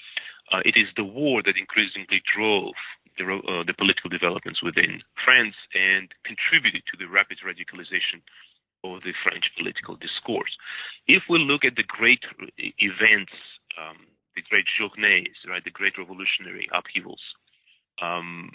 uh, 0.51 0.61
it 0.65 0.77
is 0.77 0.87
the 0.95 1.03
war 1.03 1.41
that 1.43 1.57
increasingly 1.57 2.21
drove 2.23 2.77
the, 3.17 3.25
uh, 3.25 3.63
the, 3.65 3.73
political 3.73 4.09
developments 4.09 4.61
within 4.61 5.01
France 5.21 5.55
and 5.73 6.09
contributed 6.25 6.81
to 6.89 6.97
the 6.97 7.09
rapid 7.09 7.37
radicalization 7.45 8.21
of 8.83 9.01
the 9.03 9.13
French 9.23 9.45
political 9.57 9.95
discourse. 9.95 10.51
If 11.07 11.23
we 11.29 11.39
look 11.39 11.63
at 11.63 11.75
the 11.75 11.87
great 11.87 12.23
events, 12.57 13.33
um, 13.79 14.09
the 14.35 14.43
great 14.49 14.65
journées, 14.75 15.29
right, 15.47 15.63
the 15.63 15.71
great 15.71 15.97
revolutionary 15.97 16.67
upheavals, 16.73 17.21
um, 18.01 18.51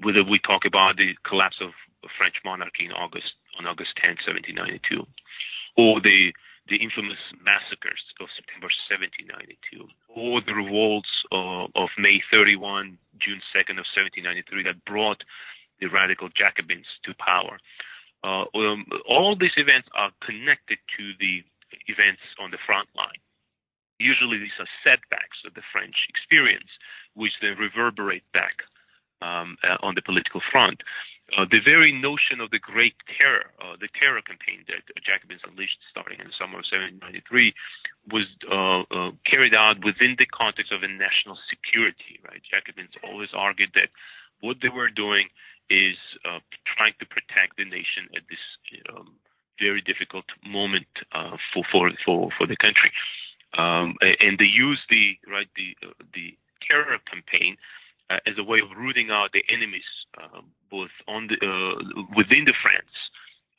whether 0.00 0.24
we 0.24 0.38
talk 0.40 0.64
about 0.66 0.96
the 0.96 1.14
collapse 1.24 1.56
of 1.60 1.70
French 2.18 2.36
monarchy 2.44 2.86
in 2.86 2.92
August 2.92 3.34
on 3.58 3.66
August 3.66 3.96
10, 4.00 4.16
1792, 4.26 5.06
or 5.76 6.00
the 6.00 6.32
the 6.68 6.76
infamous 6.82 7.20
massacres 7.38 8.02
of 8.18 8.26
September 8.34 8.66
1792, 8.90 9.86
or 10.10 10.42
the 10.42 10.54
revolts 10.54 11.10
uh, 11.30 11.70
of 11.78 11.88
May 11.98 12.18
31, 12.32 12.98
June 13.22 13.40
2nd 13.54 13.78
of 13.78 13.86
1793 13.94 14.66
that 14.66 14.84
brought 14.84 15.22
the 15.78 15.86
radical 15.86 16.28
Jacobins 16.34 16.88
to 17.04 17.14
power. 17.22 17.58
Uh, 18.24 18.50
um, 18.58 18.84
all 19.08 19.36
these 19.38 19.54
events 19.56 19.86
are 19.94 20.10
connected 20.24 20.78
to 20.98 21.14
the 21.20 21.46
events 21.86 22.22
on 22.42 22.50
the 22.50 22.58
front 22.66 22.88
line. 22.96 23.22
Usually, 23.98 24.36
these 24.36 24.58
are 24.58 24.68
setbacks 24.84 25.40
of 25.46 25.54
the 25.54 25.64
French 25.72 25.96
experience, 26.08 26.68
which 27.14 27.32
then 27.40 27.56
reverberate 27.56 28.26
back 28.32 28.66
um, 29.22 29.56
uh, 29.64 29.80
on 29.80 29.94
the 29.94 30.02
political 30.02 30.42
front. 30.52 30.82
Uh, 31.34 31.46
the 31.50 31.64
very 31.64 31.90
notion 31.90 32.38
of 32.38 32.50
the 32.50 32.60
Great 32.60 32.94
Terror, 33.18 33.50
uh, 33.58 33.74
the 33.80 33.90
terror 33.98 34.22
campaign 34.22 34.62
that 34.68 34.86
Jacobins 35.02 35.42
unleashed 35.42 35.80
summer 36.46 36.62
of 36.62 36.70
1793, 36.70 37.54
was 38.14 38.30
uh, 38.46 38.86
uh, 38.94 39.10
carried 39.26 39.54
out 39.54 39.82
within 39.82 40.14
the 40.18 40.26
context 40.26 40.70
of 40.70 40.86
a 40.86 40.88
national 40.88 41.34
security. 41.50 42.22
Right? 42.22 42.40
Jacobins 42.46 42.94
always 43.02 43.30
argued 43.34 43.74
that 43.74 43.90
what 44.40 44.62
they 44.62 44.70
were 44.70 44.90
doing 44.90 45.26
is 45.66 45.98
uh, 46.22 46.38
trying 46.62 46.94
to 47.02 47.06
protect 47.06 47.58
the 47.58 47.66
nation 47.66 48.06
at 48.14 48.22
this 48.30 48.38
um, 48.94 49.18
very 49.58 49.82
difficult 49.82 50.24
moment 50.46 50.86
uh, 51.10 51.34
for 51.50 51.64
for 51.72 51.90
for 52.04 52.30
for 52.38 52.46
the 52.46 52.56
country, 52.56 52.92
um, 53.58 53.96
and 54.00 54.38
they 54.38 54.46
used 54.46 54.86
the 54.88 55.18
right 55.26 55.48
the 55.56 55.74
the 56.14 56.36
terror 56.62 56.98
campaign 57.10 57.56
uh, 58.10 58.18
as 58.26 58.34
a 58.38 58.44
way 58.44 58.60
of 58.60 58.76
rooting 58.76 59.10
out 59.10 59.32
the 59.32 59.42
enemies, 59.50 59.88
uh, 60.18 60.40
both 60.70 60.94
on 61.08 61.26
the 61.26 61.36
uh, 61.42 62.04
within 62.14 62.44
the 62.44 62.54
France, 62.62 62.94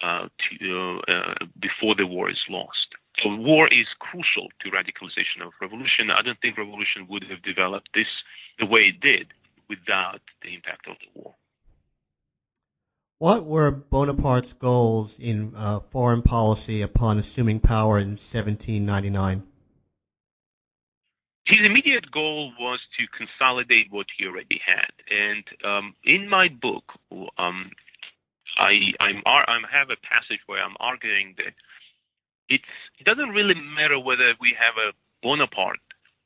uh, 0.02 0.28
to, 0.60 1.00
uh, 1.08 1.46
before 1.60 1.96
the 1.96 2.06
war 2.06 2.30
is 2.30 2.40
lost. 2.50 2.88
So 3.24 3.36
war 3.36 3.68
is 3.68 3.88
crucial 4.00 4.50
to 4.62 4.70
radicalization 4.70 5.46
of 5.46 5.54
revolution. 5.60 6.12
I 6.12 6.22
don't 6.22 6.40
think 6.40 6.58
revolution 6.58 7.08
would 7.10 7.24
have 7.30 7.42
developed 7.42 7.90
this 7.94 8.08
the 8.60 8.66
way 8.66 8.82
it 8.94 9.00
did 9.00 9.28
without 9.70 10.22
the 10.44 10.54
impact 10.54 10.88
of 10.88 10.98
the 11.00 11.20
war. 11.20 11.36
What 13.20 13.46
were 13.46 13.72
Bonaparte's 13.72 14.54
goals 14.54 15.18
in 15.18 15.54
uh, 15.56 15.80
foreign 15.90 16.22
policy 16.22 16.84
upon 16.84 17.18
assuming 17.18 17.60
power 17.60 17.98
in 17.98 18.10
1799? 18.10 19.44
his 21.48 21.66
immediate 21.66 22.12
goal 22.12 22.52
was 22.60 22.80
to 23.00 23.08
consolidate 23.18 23.88
what 23.90 24.08
he 24.18 24.26
already 24.26 24.60
had. 24.66 24.92
And 25.10 25.44
um, 25.64 25.96
in 26.04 26.28
my 26.28 26.50
book, 26.50 26.84
um, 27.38 27.72
I 28.58 28.94
I'm, 29.00 29.22
I 29.26 29.60
have 29.72 29.90
a 29.90 29.98
passage 30.02 30.42
where 30.48 30.62
I'm 30.62 30.76
arguing 30.80 31.36
that 31.38 31.54
it 32.50 32.62
doesn't 33.06 33.30
really 33.30 33.56
matter 33.56 34.00
whether 34.00 34.34
we 34.40 34.56
have 34.58 34.76
a 34.78 34.96
Bonaparte 35.22 35.80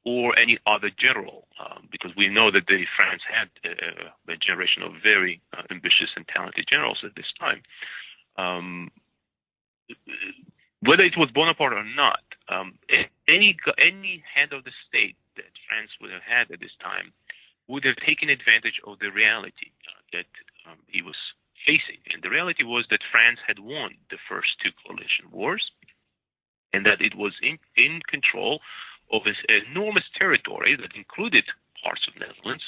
or 0.04 0.38
any 0.38 0.58
other 0.66 0.90
general, 0.90 1.48
um, 1.60 1.88
because 1.92 2.12
we 2.18 2.28
know 2.28 2.50
that 2.52 2.66
the 2.68 2.86
France 2.96 3.22
had 3.30 3.50
a, 3.64 4.34
a 4.34 4.38
generation 4.38 4.82
of 4.82 4.94
very 5.04 5.42
uh, 5.54 5.62
ambitious 5.70 6.10
and 6.16 6.28
talented 6.28 6.66
generals 6.68 7.00
at 7.04 7.16
this 7.16 7.30
time. 7.40 7.62
Um, 8.38 8.90
whether 10.82 11.04
it 11.04 11.18
was 11.18 11.30
Bonaparte 11.34 11.74
or 11.74 11.84
not, 11.84 12.26
um, 12.50 12.74
any 13.28 13.56
any 13.78 14.24
head 14.26 14.54
of 14.54 14.64
the 14.64 14.74
state 14.88 15.16
that 15.36 15.54
France 15.70 15.92
would 16.02 16.12
have 16.12 16.26
had 16.26 16.50
at 16.52 16.60
this 16.60 16.74
time 16.82 17.14
would 17.68 17.86
have 17.86 17.96
taken 18.06 18.30
advantage 18.30 18.82
of 18.88 18.98
the 19.00 19.10
reality 19.12 19.70
uh, 19.86 20.02
that 20.12 20.32
um, 20.66 20.80
he 20.88 21.02
was 21.02 21.16
facing. 21.66 22.02
And 22.14 22.24
the 22.24 22.30
reality 22.30 22.64
was 22.64 22.86
that 22.90 23.02
France 23.12 23.40
had 23.46 23.60
won 23.60 23.96
the 24.10 24.18
first 24.30 24.50
two 24.64 24.72
coalition 24.86 25.30
wars, 25.32 25.72
and 26.74 26.86
that 26.86 27.02
it 27.02 27.16
was 27.16 27.34
in, 27.42 27.60
in 27.76 28.00
control 28.08 28.62
of 29.12 29.24
this 29.24 29.38
enormous 29.50 30.06
territory 30.18 30.76
that 30.76 30.96
included 30.96 31.44
parts 31.84 32.08
of 32.08 32.20
Netherlands, 32.20 32.64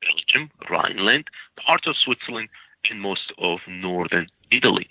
Belgium, 0.00 0.50
Rhineland, 0.70 1.28
parts 1.56 1.86
of 1.86 1.96
Switzerland, 1.96 2.48
and 2.90 3.00
most 3.00 3.32
of 3.38 3.58
northern 3.68 4.26
Italy. 4.50 4.88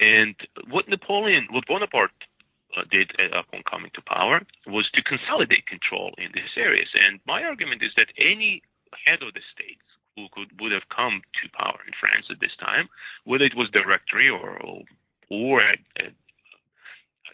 And 0.00 0.34
what 0.70 0.88
Napoleon, 0.88 1.48
what 1.50 1.66
Bonaparte 1.66 2.10
uh, 2.76 2.82
did 2.90 3.12
uh, 3.18 3.40
upon 3.40 3.62
coming 3.68 3.90
to 3.94 4.02
power 4.02 4.40
was 4.66 4.88
to 4.94 5.02
consolidate 5.02 5.66
control 5.66 6.12
in 6.18 6.30
these 6.34 6.54
areas. 6.56 6.88
And 6.94 7.20
my 7.26 7.42
argument 7.42 7.82
is 7.82 7.92
that 7.96 8.08
any 8.18 8.62
head 9.04 9.22
of 9.22 9.34
the 9.34 9.40
state 9.52 9.78
who 10.18 10.26
could 10.34 10.50
would 10.60 10.72
have 10.72 10.88
come 10.94 11.22
to 11.38 11.56
power 11.56 11.78
in 11.86 11.94
France 11.98 12.26
at 12.30 12.40
this 12.40 12.56
time, 12.58 12.88
whether 13.24 13.44
it 13.44 13.56
was 13.56 13.70
directory 13.70 14.28
or 14.28 14.58
or 15.30 15.60
a, 15.60 15.78
a, 16.02 16.10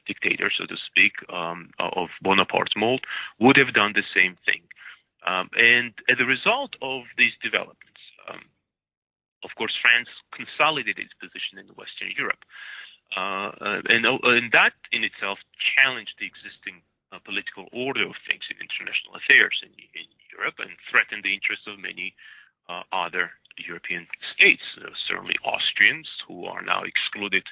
dictator, 0.06 0.52
so 0.52 0.66
to 0.66 0.76
speak, 0.84 1.16
um, 1.32 1.70
of 1.78 2.08
Bonaparte's 2.20 2.76
mold, 2.76 3.00
would 3.40 3.56
have 3.56 3.72
done 3.72 3.94
the 3.94 4.04
same 4.12 4.36
thing. 4.44 4.60
Um, 5.24 5.48
and 5.56 5.96
as 6.12 6.20
a 6.20 6.28
result 6.28 6.76
of 6.82 7.08
these 7.16 7.32
developments, 7.40 8.04
um, 8.28 8.44
of 9.44 9.50
course, 9.56 9.72
France 9.80 10.12
consolidated 10.36 11.08
its 11.08 11.16
position 11.16 11.56
in 11.56 11.72
Western 11.72 12.12
Europe. 12.16 12.44
Uh, 13.16 13.52
uh, 13.60 13.80
and, 13.88 14.04
uh, 14.04 14.18
and 14.28 14.52
that 14.52 14.76
in 14.92 15.04
itself 15.04 15.38
challenged 15.78 16.16
the 16.20 16.26
existing 16.28 16.84
uh, 17.12 17.20
political 17.24 17.68
order 17.72 18.04
of 18.04 18.16
things 18.26 18.44
in 18.50 18.56
international 18.60 19.14
affairs 19.16 19.54
in, 19.62 19.70
in 19.94 20.08
Europe 20.34 20.58
and 20.58 20.72
threatened 20.90 21.22
the 21.22 21.32
interests 21.32 21.68
of 21.68 21.78
many 21.78 22.12
Uh, 22.68 22.80
other 22.92 23.30
European 23.58 24.06
states, 24.34 24.62
uh, 24.80 24.88
certainly 25.06 25.36
Austrians, 25.44 26.08
who 26.26 26.46
are 26.46 26.62
now 26.62 26.82
excluded 26.82 27.44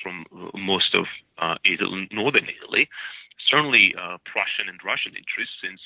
from 0.00 0.24
uh, 0.30 0.56
most 0.56 0.94
of 0.94 1.06
uh, 1.38 1.56
Italy, 1.64 2.08
northern 2.12 2.46
Italy, 2.46 2.88
certainly 3.50 3.94
Prussian 4.24 4.68
and 4.68 4.78
Russian 4.84 5.12
interests, 5.18 5.58
since 5.60 5.80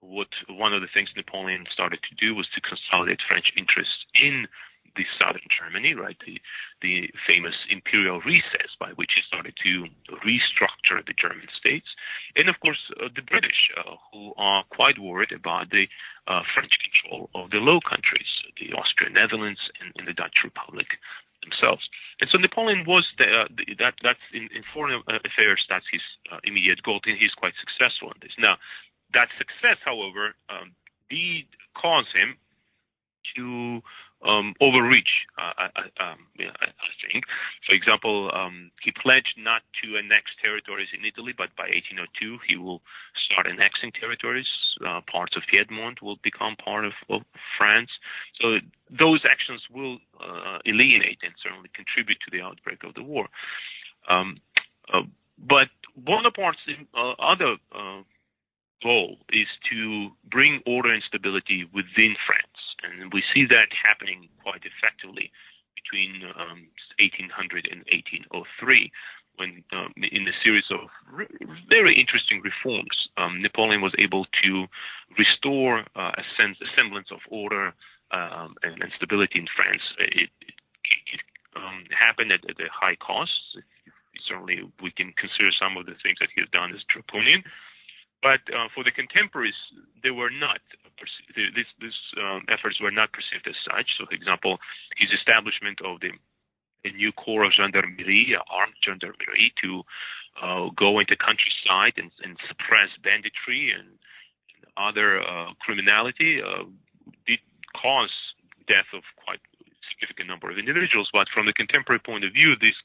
what 0.00 0.28
one 0.50 0.74
of 0.74 0.82
the 0.82 0.90
things 0.92 1.08
Napoleon 1.16 1.64
started 1.72 2.00
to 2.02 2.14
do 2.18 2.34
was 2.34 2.48
to 2.54 2.60
consolidate 2.60 3.22
French 3.22 3.52
interests 3.56 4.04
in 4.18 4.48
the 4.96 5.04
southern 5.18 5.46
Germany, 5.50 5.94
right? 5.94 6.16
The 6.26 6.40
the 6.82 7.10
famous 7.26 7.54
imperial 7.70 8.20
recess 8.20 8.70
by 8.78 8.90
which 8.94 9.12
he 9.14 9.22
started 9.26 9.54
to 9.62 9.86
restructure 10.22 11.04
the 11.04 11.14
German 11.14 11.48
states, 11.58 11.88
and 12.36 12.48
of 12.48 12.58
course 12.60 12.78
uh, 13.02 13.08
the 13.14 13.22
British, 13.22 13.70
uh, 13.76 13.96
who 14.12 14.32
are 14.36 14.64
quite 14.70 14.98
worried 14.98 15.32
about 15.32 15.70
the 15.70 15.86
uh, 16.26 16.42
French 16.54 16.72
control 16.82 17.30
of 17.34 17.50
the 17.50 17.58
Low 17.58 17.80
Countries, 17.80 18.28
the 18.60 18.72
Austrian 18.74 19.12
Netherlands 19.12 19.60
and, 19.80 19.92
and 19.96 20.08
the 20.08 20.14
Dutch 20.14 20.42
Republic 20.42 20.86
themselves. 21.44 21.84
And 22.20 22.30
so 22.30 22.38
Napoleon 22.38 22.84
was 22.86 23.04
the, 23.18 23.24
uh, 23.24 23.48
the, 23.52 23.76
that 23.78 23.94
that's 24.02 24.24
in, 24.32 24.48
in, 24.54 24.64
foreign 24.72 25.02
affairs. 25.08 25.60
That's 25.68 25.84
his 25.92 26.00
uh, 26.32 26.40
immediate 26.44 26.82
goal, 26.82 27.00
and 27.04 27.18
he's 27.18 27.34
quite 27.36 27.52
successful 27.60 28.08
in 28.08 28.18
this. 28.22 28.32
Now, 28.38 28.56
that 29.12 29.28
success, 29.36 29.78
however, 29.84 30.34
um, 30.48 30.72
did 31.10 31.44
cause 31.76 32.08
him 32.14 32.36
to 33.36 33.80
um, 34.24 34.54
overreach, 34.60 35.28
uh, 35.38 35.68
I, 35.76 35.80
um, 36.00 36.26
yeah, 36.38 36.50
I, 36.60 36.66
think. 37.12 37.24
For 37.66 37.74
example, 37.74 38.30
um, 38.32 38.70
he 38.82 38.90
pledged 38.90 39.36
not 39.36 39.62
to 39.82 39.98
annex 39.98 40.32
territories 40.40 40.88
in 40.96 41.04
Italy, 41.04 41.32
but 41.36 41.54
by 41.56 41.68
1802 41.68 42.38
he 42.48 42.56
will 42.56 42.80
start 43.14 43.46
annexing 43.46 43.92
territories. 43.92 44.48
Uh, 44.80 45.00
parts 45.10 45.36
of 45.36 45.42
Piedmont 45.50 46.02
will 46.02 46.16
become 46.24 46.56
part 46.56 46.84
of, 46.84 46.92
of 47.10 47.22
France. 47.58 47.90
So 48.40 48.58
those 48.90 49.22
actions 49.28 49.62
will 49.70 49.98
uh, 50.18 50.58
alienate 50.66 51.20
and 51.22 51.32
certainly 51.42 51.70
contribute 51.74 52.18
to 52.24 52.30
the 52.32 52.42
outbreak 52.42 52.82
of 52.84 52.94
the 52.94 53.02
war. 53.02 53.28
Um, 54.08 54.40
uh, 54.92 55.02
but 55.38 55.68
Bonaparte's 55.96 56.58
uh, 56.96 57.12
other 57.20 57.56
uh, 57.74 58.02
goal 58.84 59.16
is 59.32 59.48
to 59.72 60.10
bring 60.30 60.60
order 60.66 60.92
and 60.92 61.02
stability 61.02 61.64
within 61.72 62.14
France. 62.28 62.60
And 62.84 63.10
we 63.12 63.24
see 63.32 63.46
that 63.48 63.72
happening 63.72 64.28
quite 64.44 64.62
effectively 64.68 65.32
between 65.72 66.22
um, 66.36 66.68
1800 67.00 67.66
and 67.72 67.80
1803 67.88 68.92
when 69.36 69.64
um, 69.72 69.92
in 69.98 70.28
a 70.28 70.36
series 70.42 70.64
of 70.70 70.86
re- 71.10 71.26
very 71.68 71.98
interesting 71.98 72.40
reforms, 72.42 73.08
um, 73.16 73.42
Napoleon 73.42 73.80
was 73.80 73.94
able 73.98 74.26
to 74.44 74.66
restore 75.18 75.80
uh, 75.96 76.12
a 76.14 76.24
sense, 76.38 76.58
a 76.62 76.70
semblance 76.76 77.08
of 77.10 77.18
order 77.30 77.74
um, 78.12 78.54
and, 78.62 78.80
and, 78.82 78.92
stability 78.96 79.40
in 79.40 79.46
France. 79.56 79.82
It, 79.98 80.30
it, 80.40 80.54
it 80.86 81.20
um, 81.56 81.84
happened 81.90 82.30
at, 82.30 82.48
at, 82.48 82.60
a 82.60 82.70
high 82.70 82.94
cost. 82.96 83.58
Certainly, 84.28 84.70
we 84.80 84.92
can 84.92 85.12
consider 85.18 85.50
some 85.50 85.76
of 85.76 85.86
the 85.86 85.98
things 86.02 86.18
that 86.20 86.30
he 86.34 86.40
has 86.40 86.50
done 86.50 86.70
as 86.70 86.82
draconian, 86.86 87.42
But 88.24 88.40
uh, 88.48 88.72
for 88.72 88.80
the 88.80 88.90
contemporaries, 88.90 89.60
they 90.00 90.08
were 90.08 90.32
not. 90.32 90.64
These, 91.36 91.98
um, 92.16 92.48
efforts 92.48 92.80
were 92.80 92.94
not 92.94 93.12
perceived 93.12 93.44
as 93.44 93.58
such. 93.68 94.00
So, 94.00 94.08
for 94.08 94.16
example, 94.16 94.56
his 94.96 95.12
establishment 95.12 95.84
of 95.84 96.00
the 96.00 96.16
a 96.84 96.92
new 96.92 97.12
corps 97.12 97.44
of 97.44 97.52
gendarmerie, 97.52 98.36
armed 98.48 98.76
gendarmerie, 98.84 99.52
to 99.64 99.82
uh, 100.40 100.68
go 100.76 101.00
into 101.00 101.16
countryside 101.16 101.96
and, 101.96 102.12
and 102.20 102.36
suppress 102.48 102.92
banditry 103.00 103.72
and, 103.72 103.88
and 104.56 104.62
other 104.76 105.20
uh, 105.20 105.56
criminality 105.64 106.40
uh, 106.44 106.64
did 107.26 107.40
cause 107.72 108.12
death 108.68 108.88
of 108.92 109.00
quite 109.24 109.40
significant 109.88 110.28
number 110.28 110.52
of 110.52 110.60
individuals. 110.60 111.08
But 111.12 111.28
from 111.32 111.46
the 111.48 111.56
contemporary 111.56 112.00
point 112.00 112.24
of 112.24 112.32
view, 112.32 112.52
this 112.60 112.76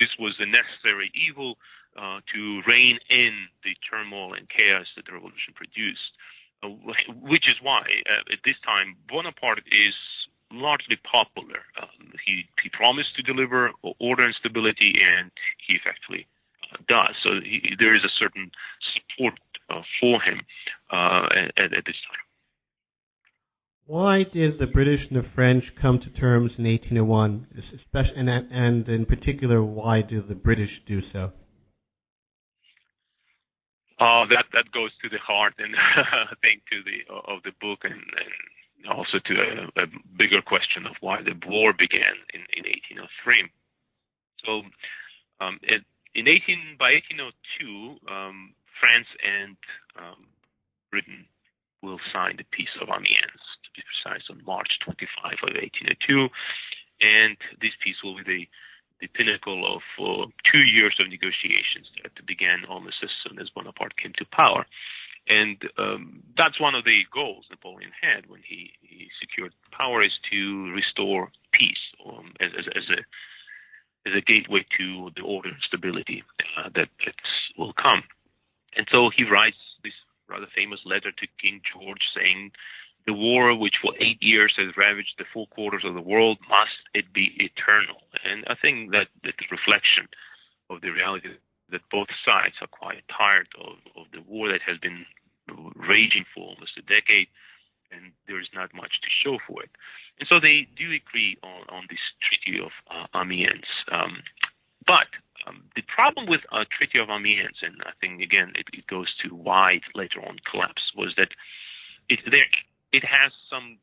this 0.00 0.10
was 0.18 0.34
a 0.40 0.48
necessary 0.48 1.12
evil 1.14 1.56
uh, 1.96 2.20
to 2.34 2.60
rein 2.66 2.98
in 3.08 3.46
the 3.62 3.74
turmoil 3.88 4.34
and 4.34 4.48
chaos 4.48 4.86
that 4.96 5.06
the 5.06 5.12
revolution 5.12 5.54
produced. 5.54 6.12
Uh, 6.62 6.68
which 7.22 7.48
is 7.48 7.56
why, 7.62 7.82
uh, 8.06 8.32
at 8.32 8.38
this 8.44 8.56
time, 8.64 8.96
Bonaparte 9.08 9.62
is 9.66 9.94
largely 10.50 10.96
popular. 10.96 11.60
Um, 11.80 12.12
he 12.24 12.44
he 12.62 12.68
promised 12.70 13.14
to 13.16 13.22
deliver 13.22 13.70
order 13.98 14.24
and 14.24 14.34
stability, 14.34 14.98
and 15.02 15.30
he 15.66 15.74
effectively 15.74 16.26
uh, 16.72 16.78
does. 16.88 17.14
So 17.22 17.40
he, 17.42 17.76
there 17.78 17.94
is 17.94 18.02
a 18.04 18.12
certain 18.18 18.50
support 18.92 19.34
uh, 19.68 19.82
for 20.00 20.22
him 20.22 20.40
at, 20.90 21.72
at, 21.72 21.84
this 21.84 22.00
time. 22.08 22.24
Why 23.86 24.22
did 24.22 24.58
the 24.58 24.66
British 24.66 25.08
and 25.08 25.16
the 25.18 25.22
French 25.22 25.74
come 25.74 25.98
to 25.98 26.10
terms 26.10 26.58
in 26.58 26.64
1801, 26.64 27.48
especially, 27.58 28.16
and, 28.16 28.30
and 28.50 28.88
in 28.88 29.04
particular, 29.04 29.62
why 29.62 30.02
did 30.02 30.28
the 30.28 30.34
British 30.34 30.84
do 30.84 31.00
so? 31.00 31.32
Uh, 34.00 34.26
that 34.26 34.46
that 34.52 34.72
goes 34.72 34.90
to 35.00 35.08
the 35.08 35.22
heart 35.22 35.54
and 35.58 35.74
I 35.78 36.34
think 36.42 36.62
to 36.70 36.82
the 36.82 37.06
of 37.14 37.42
the 37.44 37.52
book 37.60 37.84
and, 37.84 37.94
and 37.94 38.90
also 38.90 39.18
to 39.24 39.34
a, 39.38 39.82
a, 39.82 39.86
bigger 40.18 40.42
question 40.42 40.84
of 40.86 40.96
why 41.00 41.22
the 41.22 41.32
war 41.46 41.72
began 41.72 42.18
in, 42.34 42.42
in 42.52 42.64
1803. 42.66 43.48
So, 44.44 44.62
um, 45.40 45.58
it, 45.62 45.82
in 46.14 46.28
18 46.28 46.76
by 46.78 47.00
1802, 47.08 48.12
um, 48.12 48.54
France 48.78 49.08
and 49.24 49.56
um, 49.96 50.26
Britain 50.90 51.26
will 51.82 52.00
sign 52.12 52.36
the 52.36 52.44
Peace 52.50 52.72
of 52.80 52.88
Amiens, 52.88 53.44
to 53.64 53.68
be 53.74 53.82
precise, 53.82 54.24
on 54.30 54.40
March 54.44 54.78
25 54.84 55.42
of 55.42 55.54
1802. 55.54 56.28
And 57.02 57.36
this 57.60 57.74
peace 57.82 57.98
will 58.02 58.16
be 58.16 58.24
the, 58.24 58.42
the 59.04 59.12
pinnacle 59.12 59.60
of 59.68 59.82
uh, 60.00 60.26
two 60.50 60.64
years 60.64 60.96
of 60.98 61.08
negotiations 61.10 61.92
that 62.02 62.12
began 62.26 62.64
almost 62.64 62.96
as 63.02 63.10
soon 63.22 63.38
as 63.38 63.50
Bonaparte 63.50 63.96
came 63.98 64.12
to 64.16 64.24
power. 64.24 64.64
And 65.28 65.60
um, 65.76 66.22
that's 66.36 66.60
one 66.60 66.74
of 66.74 66.84
the 66.84 67.02
goals 67.12 67.44
Napoleon 67.50 67.92
had 68.00 68.28
when 68.28 68.40
he, 68.46 68.72
he 68.80 69.08
secured 69.20 69.52
power 69.72 70.02
is 70.02 70.12
to 70.30 70.72
restore 70.72 71.30
peace 71.52 71.84
um, 72.06 72.32
as, 72.40 72.50
as, 72.58 72.64
as, 72.76 72.84
a 72.88 73.00
as 74.08 74.16
a 74.16 74.20
gateway 74.20 74.64
to 74.78 75.10
the 75.16 75.22
order 75.22 75.48
and 75.48 75.62
stability 75.66 76.24
uh, 76.56 76.68
that, 76.74 76.88
that 77.04 77.14
will 77.58 77.72
come. 77.72 78.04
And 78.76 78.86
so 78.90 79.10
he 79.14 79.24
writes 79.24 79.56
this 79.82 79.94
rather 80.28 80.46
famous 80.54 80.80
letter 80.84 81.12
to 81.12 81.26
King 81.40 81.60
George 81.72 82.04
saying, 82.16 82.52
the 83.06 83.12
war 83.12 83.54
which 83.56 83.74
for 83.82 83.92
eight 84.00 84.22
years 84.22 84.54
has 84.56 84.76
ravaged 84.76 85.14
the 85.18 85.28
four 85.32 85.46
quarters 85.48 85.84
of 85.84 85.94
the 85.94 86.00
world, 86.00 86.38
must 86.48 86.80
it 86.94 87.12
be 87.12 87.36
eternal? 87.36 88.00
And 88.24 88.44
I 88.48 88.54
think 88.54 88.92
that, 88.92 89.08
that 89.24 89.34
the 89.38 89.48
reflection 89.50 90.08
of 90.70 90.80
the 90.80 90.90
reality 90.90 91.28
that 91.70 91.82
both 91.90 92.08
sides 92.24 92.54
are 92.60 92.66
quite 92.66 93.04
tired 93.12 93.48
of, 93.60 93.76
of 93.96 94.06
the 94.12 94.22
war 94.26 94.48
that 94.48 94.62
has 94.66 94.78
been 94.78 95.04
raging 95.76 96.24
for 96.34 96.48
almost 96.48 96.78
a 96.78 96.82
decade, 96.82 97.28
and 97.92 98.12
there 98.26 98.40
is 98.40 98.48
not 98.54 98.72
much 98.74 99.00
to 99.02 99.08
show 99.22 99.38
for 99.46 99.62
it. 99.62 99.70
And 100.18 100.28
so 100.28 100.40
they 100.40 100.66
do 100.76 100.88
agree 100.92 101.36
on, 101.42 101.68
on 101.68 101.84
this 101.90 102.00
Treaty 102.24 102.60
of 102.60 102.72
uh, 102.88 103.06
Amiens. 103.18 103.68
Um, 103.92 104.22
but 104.86 105.08
um, 105.46 105.64
the 105.76 105.82
problem 105.82 106.26
with 106.26 106.40
a 106.52 106.64
Treaty 106.64 106.98
of 106.98 107.10
Amiens, 107.10 107.60
and 107.60 107.76
I 107.84 107.92
think 108.00 108.22
again 108.22 108.52
it, 108.56 108.66
it 108.72 108.86
goes 108.86 109.12
to 109.22 109.34
why 109.34 109.80
it 109.80 109.82
later 109.94 110.24
on 110.24 110.38
collapsed, 110.48 110.96
was 110.96 111.12
that 111.16 111.28
it 112.08 112.20
there 112.24 112.48
it 112.94 113.02
has 113.02 113.34
some 113.50 113.82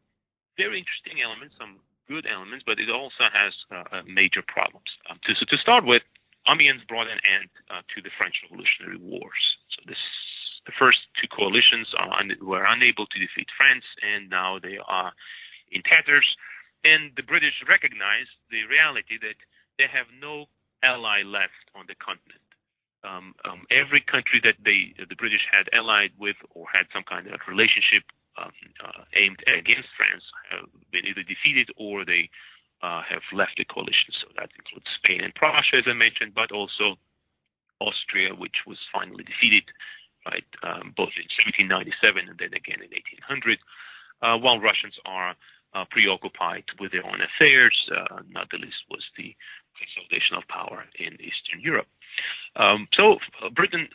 very 0.56 0.80
interesting 0.80 1.19
elements, 1.19 1.60
some 1.60 1.84
good 2.08 2.24
elements, 2.24 2.63
but 2.63 2.80
it 2.80 2.88
also 2.88 3.28
has 3.28 3.52
uh, 3.67 3.84
uh, 3.91 4.04
major 4.08 4.39
problems. 4.47 4.88
Um, 5.12 5.19
to, 5.28 5.36
so 5.36 5.43
to 5.52 5.58
start 5.60 5.84
with, 5.84 6.04
Amiens 6.47 6.82
brought 6.88 7.12
an 7.12 7.19
end 7.28 7.52
uh, 7.67 7.84
to 7.91 8.00
the 8.00 8.10
French 8.15 8.39
Revolutionary 8.47 8.97
Wars. 8.97 9.43
So 9.76 9.84
this, 9.86 10.00
the 10.65 10.76
first 10.80 11.04
two 11.19 11.28
coalitions 11.28 11.91
un- 12.00 12.39
were 12.41 12.63
unable 12.63 13.06
to 13.06 13.17
defeat 13.19 13.52
France, 13.60 13.86
and 14.00 14.32
now 14.32 14.58
they 14.58 14.80
are 14.80 15.12
in 15.76 15.84
tatters. 15.84 16.26
And 16.88 17.12
the 17.19 17.28
British 17.28 17.62
recognized 17.67 18.34
the 18.50 18.63
reality 18.65 19.19
that 19.21 19.38
they 19.78 19.91
have 19.91 20.08
no 20.17 20.47
ally 20.82 21.21
left 21.21 21.69
on 21.76 21.86
the 21.86 22.00
continent. 22.00 22.41
Um, 23.04 23.34
um, 23.45 23.65
every 23.69 24.02
country 24.02 24.39
that 24.45 24.58
they, 24.63 24.93
the 24.97 25.19
British 25.19 25.45
had 25.52 25.69
allied 25.74 26.13
with 26.17 26.38
or 26.54 26.65
had 26.74 26.86
some 26.93 27.04
kind 27.06 27.28
of 27.28 27.39
relationship 27.47 28.06
um, 28.38 28.52
uh, 28.84 29.04
aimed 29.15 29.44
against 29.48 29.89
France 29.98 30.24
have 30.50 30.70
been 30.91 31.06
either 31.06 31.24
defeated 31.24 31.70
or 31.78 32.06
they 32.06 32.30
uh, 32.82 33.02
have 33.08 33.22
left 33.34 33.58
the 33.58 33.65
coalition. 33.65 34.13
So 34.22 34.28
that 34.38 34.50
includes 34.58 34.88
Spain 34.98 35.22
and 35.22 35.34
Prussia, 35.36 35.78
as 35.78 35.88
I 35.88 35.94
mentioned, 35.94 36.34
but 36.34 36.52
also 36.52 36.98
Austria, 37.80 38.34
which 38.34 38.65
was 38.65 38.78
finally 38.94 39.24
defeated, 39.24 39.65
right, 40.26 40.46
um, 40.63 40.94
both 40.96 41.13
in 41.17 41.28
1797 41.65 42.30
and 42.30 42.38
then 42.38 42.54
again 42.54 42.82
in 42.82 42.89
1800, 42.94 43.60
uh, 44.22 44.38
while 44.38 44.62
Russians 44.62 44.96
are 45.06 45.36
uh, 45.74 45.86
preoccupied 45.89 46.65
with 46.80 46.91
their 46.91 47.06
own 47.06 47.22
affairs. 47.22 47.76
Uh, 47.89 48.22
not 48.30 48.50
the 48.52 48.58
least 48.58 48.86
was 48.89 49.04
the 49.17 49.34
consolidation 49.78 50.36
of 50.38 50.48
power 50.48 50.86
in 51.00 51.13
Eastern 51.22 51.62
Europe. 51.62 51.88
Um, 52.56 52.88
so 52.94 53.17
uh, 53.41 53.50
Britain 53.50 53.88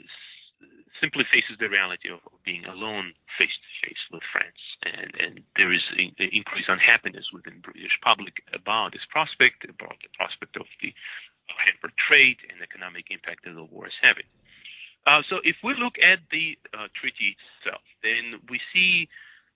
simply 1.00 1.24
faces 1.28 1.56
the 1.59 1.68
reality 1.68 2.09
of, 2.11 2.20
being 2.44 2.64
alone 2.64 3.12
face 3.38 3.52
to 3.59 3.70
face 3.82 4.02
with 4.12 4.22
France, 4.30 4.62
and, 4.87 5.11
and 5.18 5.32
there 5.56 5.72
is 5.72 5.82
an 5.98 6.14
increased 6.18 6.70
unhappiness 6.70 7.26
within 7.32 7.59
British 7.59 7.98
public 8.02 8.38
about 8.54 8.92
this 8.92 9.04
prospect, 9.11 9.66
about 9.66 9.98
the 10.00 10.12
prospect 10.14 10.54
of 10.56 10.66
the 10.80 10.94
hampered 11.50 11.92
trade 11.98 12.38
and 12.50 12.62
economic 12.62 13.06
impact 13.11 13.44
that 13.44 13.54
the 13.54 13.64
war 13.64 13.87
is 13.87 13.98
having. 14.02 14.26
Uh, 15.06 15.22
so 15.30 15.38
if 15.44 15.56
we 15.62 15.74
look 15.74 15.94
at 16.02 16.18
the 16.30 16.59
uh, 16.74 16.87
treaty 16.94 17.35
itself, 17.35 17.82
then 18.02 18.40
we 18.50 18.61
see 18.72 19.09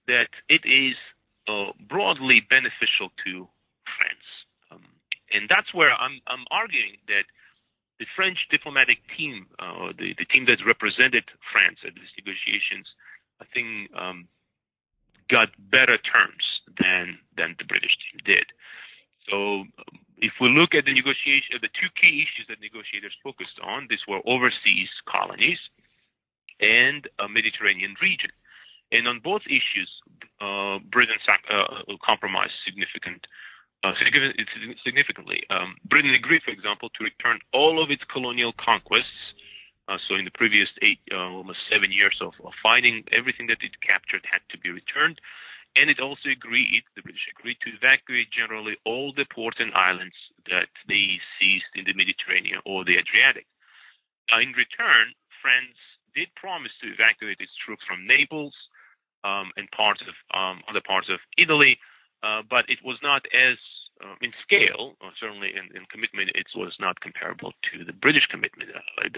that 0.06 0.30
it 0.48 0.62
is 0.66 0.94
uh, 1.48 1.72
broadly 1.88 2.42
beneficial 2.48 3.10
to 3.24 3.46
France. 3.98 4.28
Um, 4.70 4.86
and 5.32 5.50
that's 5.50 5.74
where 5.74 5.92
I'm, 5.94 6.20
I'm 6.26 6.46
arguing 6.50 6.98
that 7.08 7.26
the 8.00 8.08
French 8.16 8.48
diplomatic 8.50 8.98
team, 9.16 9.46
uh, 9.60 9.92
the, 9.92 10.16
the 10.16 10.24
team 10.24 10.46
that 10.48 10.64
represented 10.64 11.24
France 11.52 11.78
at 11.86 11.94
these 11.94 12.10
negotiations, 12.16 12.88
I 13.40 13.44
think 13.52 13.92
um, 13.94 14.26
got 15.28 15.52
better 15.70 16.00
terms 16.00 16.44
than 16.80 17.20
than 17.36 17.54
the 17.60 17.68
British 17.68 17.92
team 18.00 18.18
did. 18.24 18.46
So 19.28 19.68
um, 19.68 20.00
if 20.16 20.32
we 20.40 20.48
look 20.48 20.74
at 20.74 20.88
the 20.88 20.96
negotiation, 20.96 21.60
the 21.60 21.68
two 21.76 21.92
key 22.00 22.24
issues 22.24 22.48
that 22.48 22.58
negotiators 22.64 23.12
focused 23.22 23.60
on, 23.62 23.86
these 23.88 24.02
were 24.08 24.24
overseas 24.24 24.88
colonies 25.04 25.60
and 26.58 27.06
a 27.20 27.28
Mediterranean 27.28 27.94
region. 28.00 28.32
And 28.92 29.06
on 29.06 29.20
both 29.20 29.42
issues, 29.46 29.88
uh, 30.40 30.80
Britain 30.90 31.20
uh, 31.28 31.84
compromised 32.04 32.56
significant, 32.64 33.28
uh, 33.82 33.92
significantly. 34.84 35.42
Um, 35.50 35.76
Britain 35.84 36.14
agreed, 36.14 36.42
for 36.42 36.50
example, 36.50 36.90
to 36.90 37.04
return 37.04 37.40
all 37.52 37.82
of 37.82 37.90
its 37.90 38.02
colonial 38.12 38.52
conquests. 38.58 39.34
Uh, 39.88 39.98
so 40.06 40.14
in 40.14 40.24
the 40.24 40.36
previous 40.36 40.68
eight, 40.82 41.00
uh, 41.10 41.40
almost 41.40 41.58
seven 41.70 41.90
years 41.90 42.14
of, 42.20 42.34
of, 42.44 42.52
fighting, 42.62 43.02
everything 43.10 43.48
that 43.48 43.58
it 43.64 43.74
captured 43.80 44.22
had 44.30 44.44
to 44.50 44.58
be 44.58 44.70
returned. 44.70 45.18
And 45.74 45.88
it 45.88 45.98
also 45.98 46.30
agreed, 46.30 46.82
the 46.94 47.02
British 47.02 47.26
agreed 47.30 47.58
to 47.62 47.74
evacuate 47.74 48.30
generally 48.30 48.76
all 48.84 49.12
the 49.14 49.26
ports 49.26 49.58
and 49.58 49.72
islands 49.74 50.18
that 50.50 50.70
they 50.86 51.18
seized 51.38 51.72
in 51.74 51.86
the 51.86 51.94
Mediterranean 51.94 52.58
or 52.66 52.84
the 52.84 52.98
Adriatic. 52.98 53.46
Now, 54.30 54.42
in 54.42 54.54
return, 54.54 55.14
France 55.42 55.78
did 56.14 56.28
promise 56.34 56.74
to 56.82 56.90
evacuate 56.90 57.38
its 57.38 57.54
troops 57.64 57.82
from 57.86 58.06
Naples, 58.06 58.54
um, 59.24 59.52
and 59.56 59.70
parts 59.70 60.02
of 60.02 60.14
um, 60.32 60.62
other 60.68 60.80
parts 60.80 61.08
of 61.08 61.20
Italy, 61.36 61.78
uh, 62.22 62.42
but 62.48 62.68
it 62.68 62.78
was 62.84 62.98
not 63.02 63.22
as 63.32 63.56
uh, 64.00 64.16
in 64.20 64.32
scale, 64.42 64.96
or 65.00 65.10
certainly 65.20 65.52
in, 65.52 65.68
in, 65.76 65.84
commitment, 65.92 66.30
it 66.34 66.48
was 66.56 66.72
not 66.80 67.00
comparable 67.00 67.52
to 67.72 67.84
the 67.84 67.92
British 67.92 68.26
commitment. 68.30 68.70
Uh, 68.72 69.08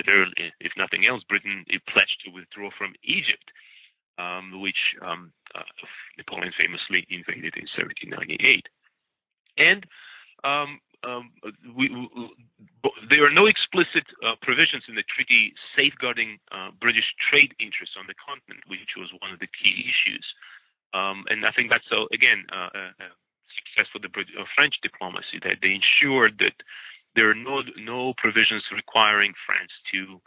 if 0.60 0.72
nothing 0.76 1.06
else, 1.06 1.22
Britain 1.28 1.64
pledged 1.88 2.18
to 2.24 2.30
withdraw 2.30 2.70
from 2.76 2.94
Egypt, 3.04 3.50
um, 4.18 4.60
which 4.60 4.98
um, 5.00 5.32
uh, 5.54 5.62
Napoleon 6.18 6.52
famously 6.58 7.06
invaded 7.10 7.54
in 7.54 7.66
1798. 7.70 8.66
And 9.58 9.86
um, 10.42 10.80
um, 11.04 11.30
we, 11.74 11.90
we, 11.90 12.08
there 13.10 13.26
are 13.26 13.34
no 13.34 13.46
explicit 13.46 14.06
uh, 14.22 14.38
provisions 14.40 14.84
in 14.88 14.94
the 14.94 15.06
treaty 15.06 15.54
safeguarding 15.74 16.38
uh, 16.50 16.70
British 16.80 17.14
trade 17.18 17.54
interests 17.58 17.98
on 17.98 18.06
the 18.06 18.14
continent, 18.18 18.62
which 18.66 18.94
was 18.96 19.10
one 19.18 19.34
of 19.34 19.38
the 19.42 19.50
key 19.50 19.90
issues. 19.90 20.26
Um, 20.94 21.24
and 21.28 21.46
I 21.46 21.52
think 21.52 21.70
that's 21.70 21.88
so 21.88 22.06
again 22.12 22.44
uh, 22.52 22.68
a 22.76 23.08
success 23.56 23.88
for 23.92 23.98
the 23.98 24.08
British, 24.08 24.34
uh, 24.38 24.44
French 24.54 24.76
diplomacy 24.82 25.40
that 25.42 25.60
they 25.62 25.76
ensured 25.76 26.38
that 26.38 26.56
there 27.14 27.30
are 27.30 27.38
no 27.38 27.62
no 27.76 28.14
provisions 28.16 28.64
requiring 28.72 29.32
France 29.46 29.72
to 29.92 30.20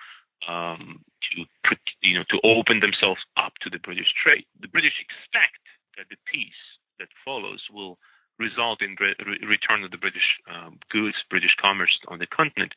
um, 0.51 1.01
to 1.31 1.45
put, 1.67 1.79
you 2.01 2.17
know 2.17 2.25
to 2.29 2.39
open 2.43 2.79
themselves 2.79 3.21
up 3.37 3.53
to 3.61 3.69
the 3.69 3.79
British 3.79 4.09
trade. 4.21 4.45
The 4.61 4.69
British 4.69 4.97
expect 5.01 5.61
that 5.97 6.09
the 6.09 6.17
peace 6.25 6.61
that 6.99 7.09
follows 7.23 7.61
will 7.71 7.97
result 8.37 8.81
in 8.81 8.95
re- 8.99 9.15
return 9.47 9.83
of 9.83 9.91
the 9.91 9.97
British 9.97 10.27
um, 10.51 10.79
goods, 10.91 11.15
British 11.29 11.55
commerce 11.61 11.97
on 12.09 12.19
the 12.19 12.27
continent. 12.27 12.73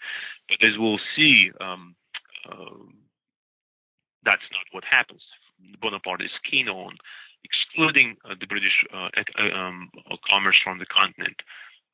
But 0.49 0.63
as 0.63 0.79
we'll 0.79 1.01
see, 1.17 1.51
um, 1.61 1.97
uh, 2.49 2.87
that's 4.25 4.47
not 4.53 4.67
what 4.71 4.85
happens. 4.85 5.23
Bonaparte 5.81 6.23
is 6.23 6.31
keen 6.49 6.69
on 6.69 6.97
excluding 7.45 8.17
uh, 8.25 8.35
the 8.41 8.47
British 8.47 8.85
uh, 8.93 9.09
uh 9.15 9.59
um, 9.59 9.91
commerce 10.29 10.57
from 10.63 10.79
the 10.79 10.87
continent 10.87 11.37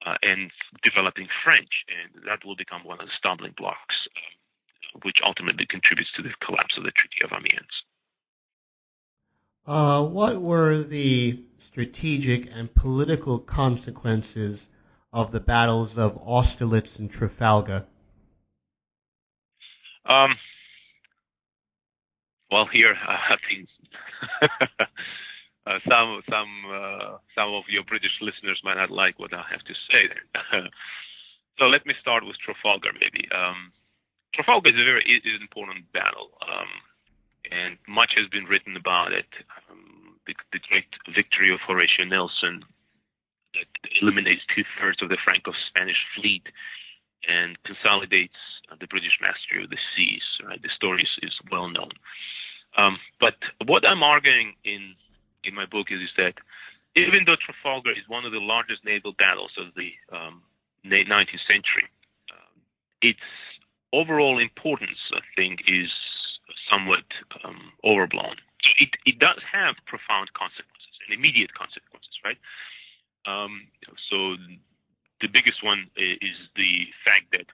uh, 0.06 0.14
and 0.22 0.50
developing 0.82 1.28
French, 1.44 1.84
and 1.88 2.24
that 2.24 2.44
will 2.44 2.56
become 2.56 2.84
one 2.84 3.00
of 3.00 3.06
the 3.06 3.12
stumbling 3.18 3.54
blocks, 3.56 3.96
uh, 4.16 4.98
which 5.02 5.16
ultimately 5.24 5.66
contributes 5.68 6.10
to 6.16 6.22
the 6.22 6.30
collapse 6.44 6.76
of 6.76 6.84
the 6.84 6.92
Treaty 6.92 7.24
of 7.24 7.32
Amiens. 7.32 7.84
Uh, 9.66 10.02
what 10.04 10.42
were 10.42 10.82
the 10.82 11.42
strategic 11.56 12.50
and 12.54 12.74
political 12.74 13.38
consequences 13.38 14.68
of 15.12 15.32
the 15.32 15.40
battles 15.40 15.96
of 15.96 16.18
Austerlitz 16.18 16.98
and 16.98 17.10
Trafalgar? 17.10 17.86
Um, 20.04 20.34
well, 22.50 22.66
here 22.70 22.94
I 23.08 23.36
think 23.48 23.68
uh, 25.66 25.78
some 25.88 26.22
some 26.28 26.52
uh, 26.68 27.16
some 27.34 27.54
of 27.54 27.64
your 27.68 27.84
British 27.84 28.12
listeners 28.20 28.60
might 28.64 28.76
not 28.76 28.90
like 28.90 29.18
what 29.18 29.32
I 29.32 29.44
have 29.50 29.64
to 29.64 29.74
say. 29.88 30.08
there. 30.08 30.68
so 31.58 31.64
let 31.66 31.86
me 31.86 31.94
start 32.00 32.24
with 32.24 32.36
Trafalgar, 32.38 32.92
maybe. 32.92 33.28
Um, 33.32 33.72
Trafalgar 34.34 34.70
is 34.70 34.76
a 34.76 34.84
very 34.84 35.04
is 35.06 35.24
an 35.24 35.42
important 35.42 35.90
battle. 35.92 36.36
Um, 36.42 36.68
and 37.50 37.76
much 37.88 38.14
has 38.16 38.28
been 38.28 38.44
written 38.44 38.76
about 38.76 39.12
it. 39.12 39.28
Um, 39.68 40.16
the, 40.26 40.34
the, 40.52 40.60
great 40.68 40.88
victory 41.14 41.52
of 41.52 41.60
Horatio 41.66 42.04
Nelson 42.08 42.64
that 43.52 43.68
eliminates 44.00 44.42
two 44.54 44.64
thirds 44.80 45.02
of 45.02 45.08
the 45.10 45.18
Franco-Spanish 45.22 46.00
fleet 46.16 46.48
and 47.28 47.60
consolidates 47.64 48.36
uh, 48.70 48.76
the 48.80 48.86
British 48.86 49.18
mastery 49.20 49.64
of 49.64 49.70
the 49.70 49.80
seas. 49.94 50.24
Right, 50.44 50.60
the 50.60 50.72
story 50.74 51.02
is, 51.02 51.12
is 51.22 51.36
well 51.50 51.68
known. 51.68 51.92
Um, 52.76 52.98
but 53.20 53.34
what 53.66 53.86
I'm 53.86 54.02
arguing 54.02 54.54
in 54.64 54.94
in 55.46 55.54
my 55.54 55.66
book 55.66 55.88
is, 55.90 56.00
is 56.00 56.14
that 56.16 56.34
even 56.96 57.26
though 57.26 57.36
Trafalgar 57.38 57.90
is 57.90 58.06
one 58.06 58.24
of 58.24 58.32
the 58.32 58.40
largest 58.42 58.84
naval 58.84 59.12
battles 59.18 59.50
of 59.58 59.74
the 59.74 59.90
um, 60.14 60.42
19th 60.86 61.42
century, 61.46 61.90
um, 62.30 62.54
its 63.02 63.24
overall 63.92 64.38
importance, 64.38 64.98
I 65.12 65.22
think, 65.34 65.60
is 65.66 65.90
somewhat 66.70 67.06
um, 67.42 67.72
overblown. 67.84 68.36
So 68.62 68.70
it, 68.78 68.90
it 69.06 69.18
does 69.18 69.42
have 69.50 69.74
profound 69.86 70.32
consequences 70.34 70.94
and 71.06 71.18
immediate 71.18 71.52
consequences, 71.52 72.14
right? 72.24 72.38
Um, 73.26 73.68
so 74.10 74.36
the 75.20 75.28
biggest 75.28 75.64
one 75.64 75.90
is 75.96 76.36
the 76.56 76.88
fact 77.04 77.32
that 77.32 77.48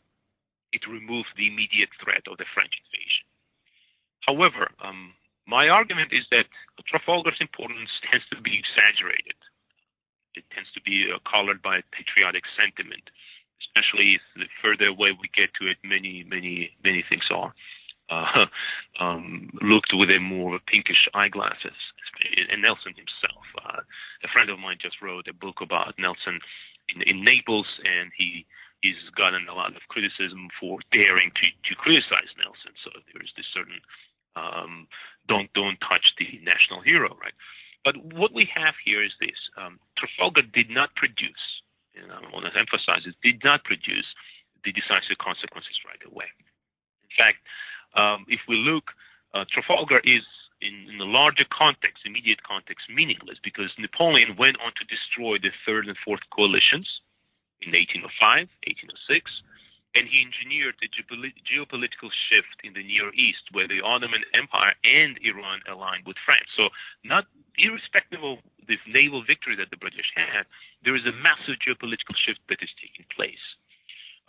it 0.72 0.86
removed 0.86 1.28
the 1.36 1.46
immediate 1.46 1.90
threat 2.02 2.22
of 2.30 2.38
the 2.38 2.46
French 2.54 2.74
invasion. 2.86 3.26
However, 4.26 4.70
um, 4.82 5.14
my 5.46 5.68
argument 5.68 6.12
is 6.12 6.24
that 6.30 6.46
Trafalgar's 6.86 7.40
importance 7.40 7.90
tends 8.10 8.24
to 8.30 8.40
be 8.40 8.58
exaggerated. 8.58 9.38
It 10.34 10.44
tends 10.54 10.70
to 10.72 10.82
be 10.82 11.10
uh, 11.10 11.18
colored 11.28 11.60
by 11.60 11.82
patriotic 11.90 12.44
sentiment, 12.54 13.10
especially 13.58 14.20
the 14.36 14.46
further 14.62 14.86
away 14.86 15.10
we 15.10 15.28
get 15.34 15.50
to 15.58 15.66
it, 15.66 15.78
many, 15.82 16.24
many, 16.28 16.70
many 16.84 17.04
things 17.08 17.26
are 17.30 17.52
uh, 18.10 18.46
um, 19.00 19.50
looked 19.62 19.94
with 19.94 20.10
a 20.10 20.18
more 20.18 20.58
pinkish 20.66 21.08
eyeglasses. 21.14 21.78
And 22.50 22.62
Nelson 22.62 22.92
himself, 22.98 23.46
uh, 23.64 23.80
a 24.24 24.28
friend 24.28 24.50
of 24.50 24.58
mine 24.58 24.78
just 24.82 25.00
wrote 25.00 25.28
a 25.28 25.32
book 25.32 25.62
about 25.62 25.94
Nelson 25.98 26.40
in, 26.90 27.02
in 27.06 27.24
Naples, 27.24 27.66
and 27.86 28.10
he 28.18 28.44
he's 28.82 29.00
gotten 29.16 29.46
a 29.48 29.54
lot 29.54 29.76
of 29.76 29.84
criticism 29.88 30.48
for 30.58 30.80
daring 30.92 31.30
to 31.38 31.46
to 31.70 31.72
criticize 31.78 32.28
Nelson. 32.36 32.74
So 32.84 32.90
there's 33.14 33.32
this 33.36 33.46
certain 33.54 33.80
um, 34.36 34.86
don't 35.28 35.52
don't 35.52 35.78
touch 35.80 36.14
the 36.18 36.40
national 36.42 36.80
hero, 36.80 37.16
right? 37.20 37.34
But 37.84 37.96
what 38.14 38.34
we 38.34 38.48
have 38.54 38.74
here 38.84 39.02
is 39.02 39.12
this: 39.20 39.38
um, 39.56 39.78
Trafalgar 39.96 40.42
did 40.42 40.70
not 40.70 40.94
produce, 40.96 41.62
and 41.96 42.12
I 42.12 42.20
want 42.32 42.46
to 42.46 42.58
emphasize 42.58 43.06
it, 43.06 43.16
did 43.22 43.42
not 43.44 43.64
produce 43.64 44.06
the 44.64 44.72
decisive 44.72 45.16
consequences 45.18 45.80
right 45.88 46.02
away. 46.04 46.28
In 47.08 47.12
fact, 47.16 47.40
um, 47.96 48.26
if 48.28 48.40
we 48.46 48.56
look, 48.56 48.92
uh, 49.34 49.44
Trafalgar 49.48 50.00
is 50.04 50.22
in, 50.60 50.92
in, 50.92 50.98
the 50.98 51.08
larger 51.08 51.48
context, 51.48 52.04
immediate 52.04 52.42
context, 52.44 52.84
meaningless 52.92 53.38
because 53.42 53.72
Napoleon 53.78 54.36
went 54.36 54.60
on 54.60 54.72
to 54.76 54.84
destroy 54.84 55.40
the 55.40 55.50
third 55.64 55.88
and 55.88 55.96
fourth 56.04 56.20
coalitions 56.28 57.00
in 57.64 57.72
1805, 57.72 58.48
1806, 58.68 59.24
and 59.94 60.06
he 60.06 60.22
engineered 60.22 60.78
a 60.80 60.88
geopolitical 60.90 62.10
shift 62.30 62.56
in 62.62 62.74
the 62.74 62.84
Near 62.84 63.10
East 63.14 63.50
where 63.50 63.66
the 63.66 63.82
Ottoman 63.82 64.22
Empire 64.34 64.74
and 64.84 65.18
Iran 65.22 65.60
aligned 65.66 66.06
with 66.06 66.16
France. 66.24 66.46
So, 66.56 66.70
not 67.02 67.26
irrespective 67.58 68.22
of 68.22 68.38
the 68.70 68.78
naval 68.86 69.26
victory 69.26 69.56
that 69.58 69.70
the 69.74 69.80
British 69.82 70.14
had, 70.14 70.46
there 70.84 70.94
is 70.94 71.06
a 71.06 71.16
massive 71.18 71.58
geopolitical 71.58 72.14
shift 72.14 72.40
that 72.48 72.62
is 72.62 72.70
taking 72.78 73.04
place. 73.10 73.42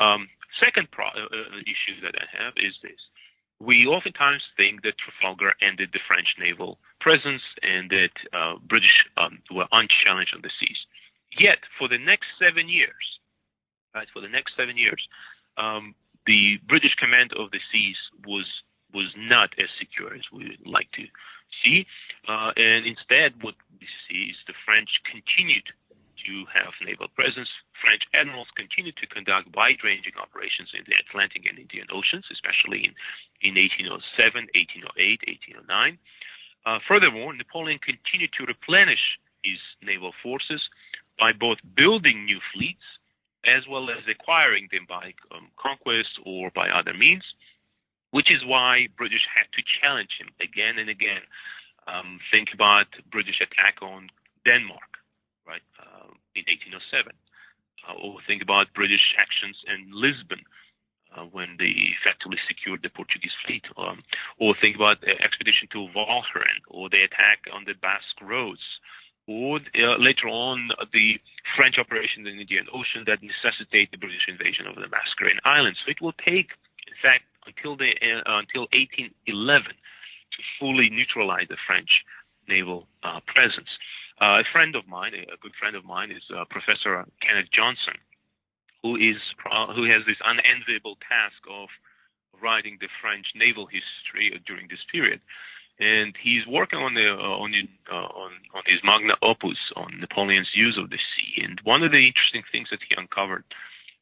Um, 0.01 0.29
second 0.57 0.89
pro- 0.89 1.13
uh, 1.13 1.29
uh 1.29 1.61
issue 1.61 2.01
that 2.01 2.17
I 2.17 2.25
have 2.33 2.57
is 2.57 2.73
this 2.81 2.97
we 3.61 3.85
oftentimes 3.85 4.41
think 4.57 4.81
that 4.81 4.97
Trafalgar 4.97 5.53
ended 5.61 5.89
the 5.93 6.01
French 6.07 6.33
naval 6.39 6.79
presence 6.99 7.45
and 7.61 7.89
that 7.91 8.15
uh, 8.33 8.57
British 8.65 9.05
um, 9.17 9.37
were 9.53 9.69
unchallenged 9.71 10.33
on 10.33 10.41
the 10.41 10.49
seas. 10.59 10.77
Yet, 11.37 11.61
for 11.77 11.87
the 11.87 12.01
next 12.01 12.25
seven 12.41 12.67
years, 12.67 13.21
right, 13.93 14.07
for 14.11 14.19
the 14.19 14.27
next 14.27 14.57
seven 14.57 14.77
years, 14.77 14.99
um, 15.57 15.95
the 16.25 16.57
British 16.67 16.95
command 16.95 17.31
of 17.37 17.51
the 17.51 17.59
seas 17.71 17.97
was 18.25 18.45
was 18.93 19.07
not 19.15 19.49
as 19.55 19.71
secure 19.79 20.13
as 20.13 20.27
we 20.35 20.51
would 20.51 20.67
like 20.67 20.91
to 20.91 21.07
see, 21.63 21.87
uh, 22.27 22.51
and 22.59 22.83
instead, 22.85 23.31
what 23.39 23.55
we 23.79 23.87
see 24.07 24.35
is 24.35 24.37
the 24.47 24.57
French 24.67 24.89
continued 25.07 25.63
to 26.27 26.45
have 26.53 26.75
naval 26.83 27.07
presence. 27.15 27.49
French 27.81 28.03
admirals 28.13 28.51
continued 28.53 28.95
to 28.99 29.07
conduct 29.07 29.49
wide-ranging 29.55 30.13
operations 30.19 30.69
in 30.75 30.83
the 30.85 30.95
Atlantic 31.07 31.47
and 31.49 31.57
Indian 31.57 31.87
Oceans, 31.89 32.27
especially 32.29 32.85
in, 32.85 32.93
in 33.41 33.57
1807, 33.57 34.51
1808, 34.53 35.65
1809. 35.65 35.97
Uh, 36.61 36.77
furthermore, 36.85 37.33
Napoleon 37.33 37.79
continued 37.81 38.29
to 38.37 38.45
replenish 38.45 39.01
his 39.41 39.57
naval 39.81 40.13
forces 40.21 40.61
by 41.17 41.33
both 41.33 41.57
building 41.73 42.25
new 42.25 42.37
fleets 42.53 42.85
as 43.45 43.63
well 43.69 43.89
as 43.89 44.03
acquiring 44.09 44.69
them 44.71 44.85
by 44.87 45.13
um, 45.33 45.49
conquest 45.57 46.19
or 46.25 46.51
by 46.53 46.69
other 46.69 46.93
means, 46.93 47.23
which 48.11 48.31
is 48.31 48.45
why 48.45 48.87
British 48.97 49.25
had 49.33 49.49
to 49.53 49.61
challenge 49.81 50.13
him 50.19 50.29
again 50.41 50.77
and 50.77 50.89
again. 50.89 51.25
Um, 51.87 52.19
think 52.29 52.49
about 52.53 52.85
British 53.11 53.41
attack 53.41 53.81
on 53.81 54.09
Denmark 54.45 54.91
right, 55.47 55.65
uh, 55.79 56.13
in 56.35 56.45
1807. 56.45 57.13
Uh, 57.81 57.97
or 57.97 58.21
think 58.27 58.45
about 58.45 58.69
British 58.77 59.17
actions 59.17 59.57
in 59.65 59.89
Lisbon 59.89 60.45
uh, 61.17 61.25
when 61.33 61.57
they 61.57 61.73
effectively 61.97 62.37
secured 62.45 62.85
the 62.85 62.93
Portuguese 62.93 63.33
fleet. 63.45 63.65
Um, 63.75 64.05
or 64.37 64.53
think 64.61 64.75
about 64.75 65.01
the 65.01 65.17
expedition 65.17 65.67
to 65.73 65.89
Walcheren 65.97 66.61
or 66.69 66.89
the 66.89 67.01
attack 67.01 67.49
on 67.49 67.65
the 67.65 67.73
Basque 67.73 68.21
Roads. 68.21 68.61
Or 69.31 69.63
uh, 69.63 69.95
later 69.95 70.27
on, 70.27 70.75
the 70.91 71.15
French 71.55 71.79
operations 71.79 72.27
in 72.27 72.35
the 72.35 72.43
Indian 72.43 72.67
Ocean 72.75 73.07
that 73.07 73.23
necessitate 73.23 73.87
the 73.91 73.97
British 73.97 74.27
invasion 74.27 74.67
of 74.67 74.75
the 74.75 74.91
Mascarene 74.91 75.39
Islands. 75.47 75.79
So 75.79 75.91
it 75.91 76.03
will 76.03 76.15
take, 76.19 76.51
in 76.83 76.97
fact, 76.99 77.23
until 77.47 77.79
the 77.79 77.95
uh, 77.95 78.43
until 78.43 78.67
1811 78.75 79.71
to 79.71 80.39
fully 80.59 80.91
neutralize 80.91 81.47
the 81.47 81.59
French 81.63 82.03
naval 82.47 82.91
uh, 83.07 83.23
presence. 83.23 83.71
Uh, 84.19 84.43
a 84.43 84.47
friend 84.51 84.75
of 84.75 84.83
mine, 84.87 85.15
a 85.15 85.39
good 85.39 85.55
friend 85.55 85.79
of 85.79 85.87
mine, 85.87 86.11
is 86.11 86.23
uh, 86.35 86.43
Professor 86.51 87.07
Kenneth 87.23 87.49
Johnson, 87.55 87.95
who 88.83 88.99
is 88.99 89.17
who 89.75 89.87
has 89.87 90.03
this 90.03 90.19
unenviable 90.27 90.99
task 91.07 91.39
of 91.47 91.71
writing 92.43 92.77
the 92.83 92.91
French 92.99 93.31
naval 93.35 93.65
history 93.65 94.35
during 94.43 94.67
this 94.67 94.83
period, 94.91 95.23
and 95.81 96.13
he's 96.21 96.45
working 96.45 96.77
on 96.77 96.93
the 96.93 97.09
uh, 97.09 97.41
on, 97.41 97.51
uh, 97.91 97.95
on 98.13 98.31
on 98.53 98.63
his 98.69 98.79
magna 98.85 99.17
opus 99.21 99.57
on 99.75 99.99
Napoleon's 99.99 100.53
use 100.53 100.77
of 100.77 100.91
the 100.91 101.01
sea. 101.01 101.41
And 101.41 101.59
one 101.63 101.81
of 101.81 101.91
the 101.91 102.05
interesting 102.05 102.43
things 102.51 102.69
that 102.69 102.85
he 102.87 102.93
uncovered 102.95 103.43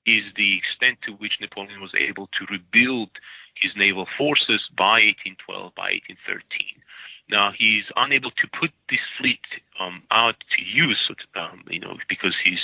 is 0.05 0.27
the 0.35 0.59
extent 0.59 0.99
to 1.07 1.15
which 1.15 1.39
Napoleon 1.39 1.79
was 1.79 1.95
able 1.95 2.27
to 2.35 2.51
rebuild 2.51 3.09
his 3.55 3.71
naval 3.79 4.07
forces 4.17 4.59
by 4.75 4.99
1812, 5.39 5.71
by 5.75 5.95
1813. 6.19 6.83
Now 7.31 7.55
he's 7.55 7.87
unable 7.95 8.31
to 8.31 8.45
put 8.59 8.75
this 8.91 9.03
fleet 9.15 9.43
um, 9.79 10.03
out 10.11 10.35
to 10.35 10.59
use, 10.59 10.99
um, 11.39 11.63
you 11.71 11.79
know, 11.79 11.95
because 12.11 12.35
he's 12.43 12.63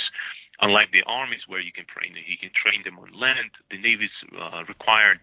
unlike 0.60 0.92
the 0.92 1.04
armies 1.08 1.48
where 1.48 1.60
you 1.60 1.72
can 1.72 1.88
train, 1.88 2.12
he 2.16 2.36
can 2.36 2.52
train 2.52 2.84
them 2.84 3.00
on 3.00 3.16
land. 3.16 3.56
The 3.70 3.80
navy's 3.80 4.12
uh, 4.36 4.64
required 4.68 5.20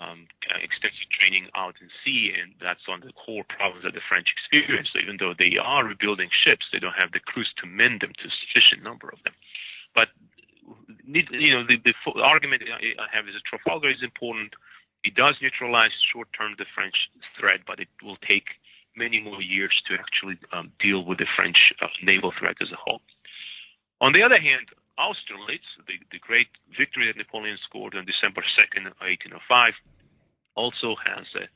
um, 0.00 0.26
extensive 0.64 1.08
training 1.12 1.48
out 1.54 1.76
in 1.80 1.92
sea, 2.02 2.32
and 2.32 2.56
that's 2.56 2.88
one 2.88 3.04
of 3.04 3.06
the 3.06 3.12
core 3.12 3.44
problems 3.44 3.84
that 3.84 3.92
the 3.92 4.04
French 4.08 4.32
experience. 4.32 4.88
So 4.92 4.98
even 4.98 5.20
though 5.20 5.36
they 5.36 5.60
are 5.60 5.84
rebuilding 5.84 6.32
ships, 6.32 6.66
they 6.72 6.80
don't 6.80 6.96
have 6.96 7.12
the 7.12 7.20
crews 7.20 7.52
to 7.60 7.68
mend 7.68 8.00
them 8.00 8.16
to 8.16 8.24
a 8.28 8.32
sufficient 8.32 8.82
number 8.82 9.12
of 9.12 9.20
them. 9.22 9.36
But 9.94 10.08
you 11.04 11.52
know, 11.52 11.66
the, 11.66 11.76
the 11.84 11.94
argument 12.22 12.62
I 12.64 13.08
have 13.12 13.28
is 13.28 13.34
that 13.34 13.44
Trafalgar 13.44 13.90
is 13.90 14.02
important. 14.02 14.54
It 15.04 15.14
does 15.14 15.36
neutralize 15.40 15.92
short-term 16.12 16.56
the 16.58 16.68
French 16.74 16.96
threat, 17.38 17.60
but 17.66 17.80
it 17.80 17.88
will 18.02 18.18
take 18.26 18.60
many 18.96 19.20
more 19.20 19.40
years 19.42 19.72
to 19.88 19.94
actually 19.94 20.38
um, 20.52 20.72
deal 20.80 21.04
with 21.04 21.18
the 21.18 21.26
French 21.36 21.72
uh, 21.80 21.86
naval 22.02 22.32
threat 22.38 22.56
as 22.60 22.70
a 22.72 22.76
whole. 22.76 23.00
On 24.00 24.12
the 24.12 24.22
other 24.22 24.38
hand, 24.40 24.68
Austerlitz, 25.00 25.64
the, 25.88 25.96
the 26.12 26.20
great 26.20 26.52
victory 26.76 27.08
that 27.08 27.16
Napoleon 27.16 27.56
scored 27.64 27.96
on 27.96 28.04
December 28.04 28.44
2nd, 28.44 28.92
1805, 29.00 29.72
also 30.54 30.94
has 31.00 31.24
a, 31.40 31.48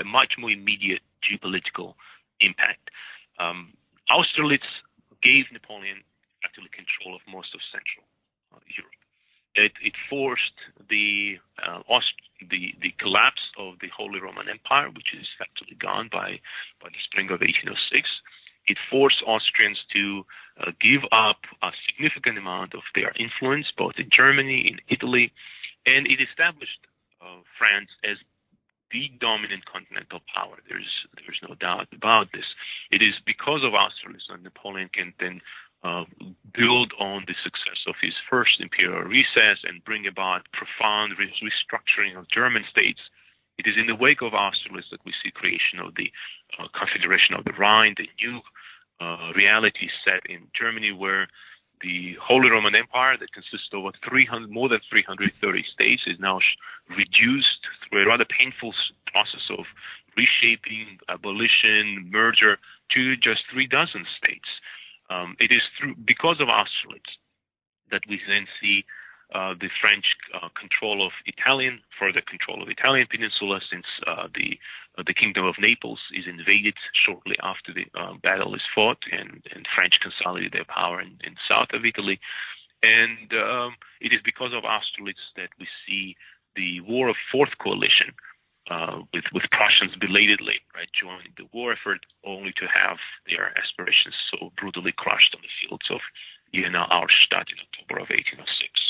a 0.00 0.04
much 0.04 0.40
more 0.40 0.50
immediate 0.50 1.04
geopolitical 1.20 1.94
impact. 2.40 2.88
Um, 3.38 3.76
Austerlitz 4.08 4.66
gave 5.22 5.44
Napoleon 5.52 6.00
actually 6.44 6.72
control 6.72 7.14
of 7.14 7.20
most 7.28 7.52
of 7.52 7.60
Central 7.68 8.08
uh, 8.56 8.64
Europe. 8.72 8.96
It, 9.54 9.72
it, 9.82 9.94
forced 10.08 10.56
the, 10.88 11.36
uh, 11.58 11.82
Aust- 11.90 12.30
the 12.38 12.72
the 12.80 12.94
collapse 13.02 13.42
of 13.58 13.74
the 13.82 13.90
Holy 13.90 14.20
Roman 14.20 14.48
Empire, 14.48 14.88
which 14.94 15.12
is 15.12 15.26
actually 15.42 15.74
gone 15.74 16.08
by 16.10 16.38
by 16.80 16.88
the 16.88 17.02
spring 17.04 17.28
of 17.34 17.42
1806. 17.42 17.76
It 18.70 18.78
forced 18.90 19.20
Austrians 19.26 19.80
to 19.94 20.22
uh, 20.60 20.70
give 20.80 21.02
up 21.10 21.42
a 21.60 21.70
significant 21.86 22.38
amount 22.38 22.74
of 22.74 22.84
their 22.94 23.12
influence, 23.18 23.66
both 23.76 23.94
in 23.98 24.08
Germany, 24.14 24.58
in 24.70 24.76
Italy, 24.86 25.32
and 25.86 26.06
it 26.06 26.20
established 26.22 26.78
uh, 27.20 27.42
France 27.58 27.90
as 28.04 28.16
the 28.92 29.10
dominant 29.20 29.66
continental 29.66 30.20
power. 30.32 30.56
There's 30.68 30.92
there's 31.18 31.42
no 31.48 31.54
doubt 31.54 31.88
about 31.90 32.30
this. 32.32 32.46
It 32.90 33.02
is 33.02 33.14
because 33.26 33.62
of 33.66 33.74
Austerlitz 33.74 34.26
that 34.30 34.42
Napoleon 34.42 34.90
can 34.92 35.14
then 35.18 35.40
uh, 35.82 36.04
build 36.54 36.92
on 36.98 37.24
the 37.26 37.34
success 37.42 37.80
of 37.90 37.94
his 38.00 38.14
first 38.28 38.60
imperial 38.60 39.02
recess 39.02 39.58
and 39.66 39.84
bring 39.84 40.06
about 40.06 40.46
profound 40.52 41.14
re- 41.18 41.32
restructuring 41.42 42.18
of 42.18 42.28
German 42.28 42.64
states. 42.70 43.00
It 43.58 43.66
is 43.66 43.76
in 43.76 43.86
the 43.86 43.94
wake 43.94 44.22
of 44.22 44.32
Austerlitz 44.32 44.90
that 44.90 45.04
we 45.04 45.12
see 45.22 45.30
creation 45.30 45.80
of 45.84 45.94
the 45.94 46.10
uh, 46.58 46.68
Confederation 46.72 47.34
of 47.36 47.44
the 47.44 47.52
Rhine, 47.52 47.94
the 47.96 48.08
new 48.20 48.40
uh, 49.00 49.32
reality 49.34 49.88
set 50.04 50.20
in 50.28 50.48
Germany, 50.58 50.92
where 50.92 51.28
the 51.82 52.16
Holy 52.20 52.50
Roman 52.50 52.74
Empire, 52.74 53.16
that 53.18 53.32
consists 53.32 53.68
of 53.72 53.84
300, 54.08 54.50
more 54.50 54.68
than 54.68 54.80
330 54.90 55.64
states, 55.72 56.02
is 56.06 56.18
now 56.20 56.38
reduced 56.90 57.64
through 57.88 58.04
a 58.04 58.06
rather 58.06 58.26
painful 58.26 58.74
process 59.06 59.48
of 59.50 59.64
reshaping, 60.16 60.98
abolition, 61.08 62.10
merger 62.10 62.58
to 62.92 63.16
just 63.16 63.42
three 63.52 63.66
dozen 63.66 64.04
states. 64.18 64.48
Um, 65.08 65.36
it 65.40 65.50
is 65.50 65.62
through 65.78 65.96
because 66.04 66.40
of 66.40 66.48
Austerlitz 66.48 67.18
that 67.90 68.02
we 68.08 68.20
then 68.28 68.46
see 68.60 68.84
uh, 69.32 69.54
the 69.54 69.70
French 69.80 70.16
uh, 70.34 70.48
control 70.58 71.06
of 71.06 71.12
Italian, 71.24 71.80
further 71.98 72.20
control 72.20 72.62
of 72.62 72.68
Italian 72.68 73.06
peninsula, 73.08 73.60
since 73.70 73.86
uh, 74.06 74.26
the 74.34 74.58
uh, 74.98 75.04
the 75.06 75.14
Kingdom 75.14 75.44
of 75.44 75.54
Naples 75.58 76.00
is 76.12 76.26
invaded 76.26 76.74
shortly 76.90 77.36
after 77.42 77.72
the 77.72 77.86
uh, 77.94 78.14
battle 78.22 78.54
is 78.56 78.66
fought, 78.74 78.98
and, 79.12 79.46
and 79.54 79.68
French 79.72 80.00
consolidate 80.02 80.52
their 80.52 80.66
power 80.66 81.00
in, 81.00 81.14
in 81.22 81.38
south 81.48 81.70
of 81.72 81.86
Italy. 81.86 82.18
And 82.82 83.30
um, 83.38 83.76
it 84.00 84.12
is 84.12 84.20
because 84.24 84.50
of 84.50 84.64
Austerlitz 84.64 85.22
that 85.36 85.54
we 85.60 85.68
see 85.86 86.16
the 86.56 86.80
War 86.80 87.08
of 87.08 87.16
Fourth 87.30 87.54
Coalition, 87.62 88.10
with 89.14 89.30
with 89.32 89.46
Prussians 89.54 89.94
belatedly 90.00 90.58
right 90.74 90.90
joining 90.90 91.30
the 91.38 91.46
war 91.52 91.70
effort, 91.72 92.02
only 92.26 92.50
to 92.58 92.66
have 92.66 92.98
their 93.30 93.54
aspirations 93.54 94.14
so 94.30 94.50
brutally 94.58 94.92
crushed 94.96 95.34
on 95.38 95.42
the 95.42 95.54
fields 95.62 95.86
of 95.90 96.00
Jena 96.52 96.86
Auerstedt 96.90 97.46
in 97.46 97.62
October 97.62 98.02
of 98.02 98.10
1806. 98.10 98.89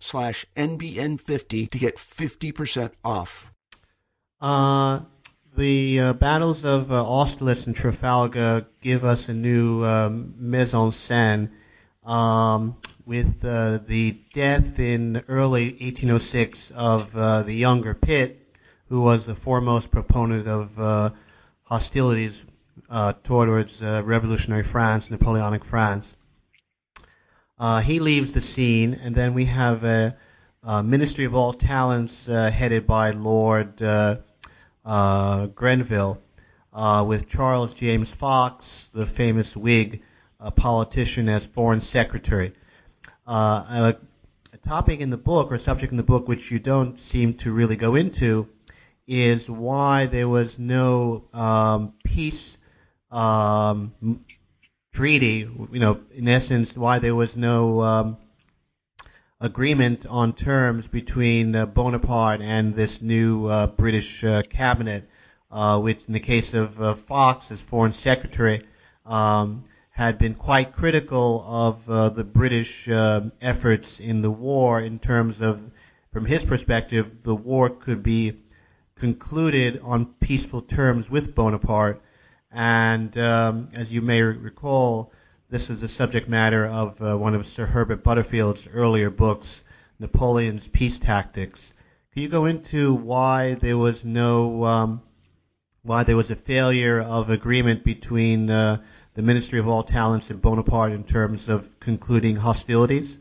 slash 0.01 0.45
NBN50 0.57 1.69
to 1.69 1.77
get 1.77 1.95
50% 1.95 2.91
off. 3.05 3.51
Uh, 4.41 5.01
the 5.55 5.99
uh, 5.99 6.13
battles 6.13 6.65
of 6.65 6.91
uh, 6.91 7.03
Austerlitz 7.03 7.67
and 7.67 7.75
Trafalgar 7.75 8.65
give 8.81 9.05
us 9.05 9.29
a 9.29 9.33
new 9.33 9.85
um, 9.85 10.33
mise 10.37 10.73
en 10.73 10.89
scène 10.89 11.49
um, 12.03 12.75
with 13.05 13.45
uh, 13.45 13.79
the 13.85 14.17
death 14.33 14.79
in 14.79 15.23
early 15.27 15.71
1806 15.73 16.71
of 16.71 17.15
uh, 17.15 17.43
the 17.43 17.53
younger 17.53 17.93
Pitt, 17.93 18.57
who 18.89 19.01
was 19.01 19.25
the 19.25 19.35
foremost 19.35 19.91
proponent 19.91 20.47
of 20.47 20.79
uh, 20.79 21.09
hostilities 21.63 22.43
uh, 22.89 23.13
towards 23.23 23.81
revolutionary 23.81 24.63
France, 24.63 25.11
Napoleonic 25.11 25.63
France. 25.63 26.15
Uh, 27.61 27.79
he 27.79 27.99
leaves 27.99 28.33
the 28.33 28.41
scene, 28.41 28.95
and 29.03 29.13
then 29.13 29.35
we 29.35 29.45
have 29.45 29.83
a, 29.83 30.17
a 30.63 30.81
Ministry 30.81 31.25
of 31.25 31.35
All 31.35 31.53
Talents 31.53 32.27
uh, 32.27 32.49
headed 32.49 32.87
by 32.87 33.11
Lord 33.11 33.79
uh, 33.83 34.17
uh 34.83 35.45
Grenville, 35.45 36.19
uh, 36.73 37.05
with 37.07 37.29
Charles 37.29 37.75
James 37.75 38.11
Fox, 38.11 38.89
the 38.95 39.05
famous 39.05 39.55
Whig 39.55 40.01
politician, 40.55 41.29
as 41.29 41.45
Foreign 41.45 41.81
Secretary. 41.81 42.51
A, 43.27 43.95
a 44.53 44.57
topic 44.67 44.99
in 44.99 45.11
the 45.11 45.17
book, 45.17 45.51
or 45.51 45.59
subject 45.59 45.91
in 45.91 45.97
the 45.97 46.03
book, 46.03 46.27
which 46.27 46.49
you 46.49 46.57
don't 46.57 46.97
seem 46.97 47.35
to 47.35 47.51
really 47.51 47.75
go 47.75 47.93
into, 47.93 48.47
is 49.05 49.47
why 49.47 50.07
there 50.07 50.27
was 50.27 50.57
no 50.57 51.25
um, 51.31 51.93
peace 52.03 52.57
um, 53.11 53.93
treaty, 54.93 55.47
you 55.71 55.79
know, 55.79 55.99
in 56.13 56.27
essence, 56.27 56.75
why 56.75 56.99
there 56.99 57.15
was 57.15 57.37
no 57.37 57.81
um, 57.81 58.17
agreement 59.39 60.05
on 60.05 60.33
terms 60.33 60.87
between 60.87 61.55
uh, 61.55 61.65
Bonaparte 61.65 62.41
and 62.41 62.75
this 62.75 63.01
new 63.01 63.47
uh, 63.47 63.67
British 63.67 64.23
uh, 64.23 64.41
cabinet, 64.43 65.09
uh, 65.49 65.79
which, 65.79 66.05
in 66.07 66.13
the 66.13 66.19
case 66.19 66.53
of 66.53 66.81
uh, 66.81 66.93
Fox 66.93 67.51
as 67.51 67.61
Foreign 67.61 67.93
Secretary, 67.93 68.61
um, 69.05 69.63
had 69.91 70.17
been 70.17 70.35
quite 70.35 70.75
critical 70.75 71.43
of 71.47 71.89
uh, 71.89 72.09
the 72.09 72.23
British 72.23 72.87
efforts 72.89 73.99
in 73.99 74.21
the 74.21 74.31
war 74.31 74.81
in 74.81 74.99
terms 74.99 75.41
of, 75.41 75.61
from 76.11 76.25
his 76.25 76.43
perspective, 76.43 77.23
the 77.23 77.35
war 77.35 77.69
could 77.69 78.03
be 78.03 78.33
concluded 78.95 79.79
on 79.83 80.05
peaceful 80.19 80.61
terms 80.61 81.09
with 81.09 81.33
Bonaparte 81.33 82.01
and 82.51 83.17
um, 83.17 83.69
as 83.73 83.91
you 83.91 84.01
may 84.01 84.21
recall, 84.21 85.11
this 85.49 85.69
is 85.69 85.81
the 85.81 85.87
subject 85.87 86.27
matter 86.27 86.65
of 86.65 87.01
uh, 87.01 87.17
one 87.17 87.33
of 87.33 87.45
Sir 87.45 87.65
Herbert 87.65 88.03
Butterfield's 88.03 88.67
earlier 88.73 89.09
books, 89.09 89.63
Napoleon's 89.99 90.67
peace 90.67 90.99
tactics. 90.99 91.73
Can 92.13 92.23
you 92.23 92.29
go 92.29 92.45
into 92.45 92.93
why 92.93 93.55
there 93.55 93.77
was 93.77 94.03
no 94.03 94.65
um, 94.65 95.01
why 95.83 96.03
there 96.03 96.17
was 96.17 96.29
a 96.29 96.35
failure 96.35 96.99
of 96.99 97.29
agreement 97.29 97.83
between 97.83 98.49
uh, 98.49 98.77
the 99.13 99.21
Ministry 99.21 99.59
of 99.59 99.67
All 99.67 99.83
Talents 99.83 100.29
and 100.29 100.41
Bonaparte 100.41 100.91
in 100.91 101.03
terms 101.03 101.49
of 101.49 101.79
concluding 101.79 102.35
hostilities? 102.35 103.17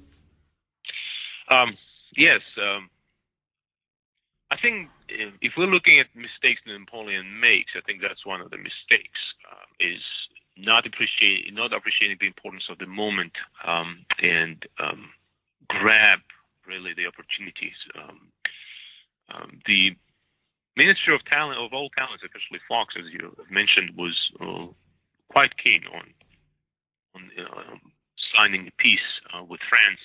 Um, 1.51 1.77
yes. 2.17 2.41
Um, 2.59 2.90
I 4.51 4.57
think 4.59 4.91
if 5.09 5.53
we're 5.57 5.71
looking 5.71 6.01
at 6.01 6.07
mistakes 6.15 6.61
Napoleon 6.67 7.39
makes, 7.41 7.73
I 7.77 7.81
think 7.87 8.03
that's 8.03 8.27
one 8.27 8.41
of 8.41 8.51
the 8.51 8.59
mistakes 8.59 9.23
uh, 9.47 9.67
is 9.79 10.03
not 10.59 10.87
appreciate 10.87 11.55
not 11.55 11.73
appreciating 11.73 12.19
the 12.21 12.27
importance 12.27 12.65
of 12.69 12.79
the 12.79 12.87
moment 12.87 13.33
um, 13.67 14.05
and 14.21 14.67
um, 14.83 15.11
grab 15.69 16.19
really 16.67 16.93
the 16.95 17.07
opportunities. 17.07 17.79
Um, 17.95 18.19
um, 19.31 19.61
the 19.67 19.95
Minister 20.77 21.15
of 21.15 21.25
Talent 21.27 21.59
of 21.59 21.73
all 21.73 21.91
talents, 21.91 22.23
especially 22.27 22.59
Fox, 22.67 22.95
as 22.99 23.07
you 23.13 23.31
mentioned, 23.51 23.95
was 23.97 24.19
uh, 24.43 24.67
quite 25.31 25.55
keen 25.63 25.83
on 25.95 26.11
on 27.15 27.31
uh, 27.39 27.79
signing 28.35 28.67
a 28.67 28.75
peace 28.83 29.11
uh, 29.31 29.43
with 29.43 29.61
France 29.71 30.03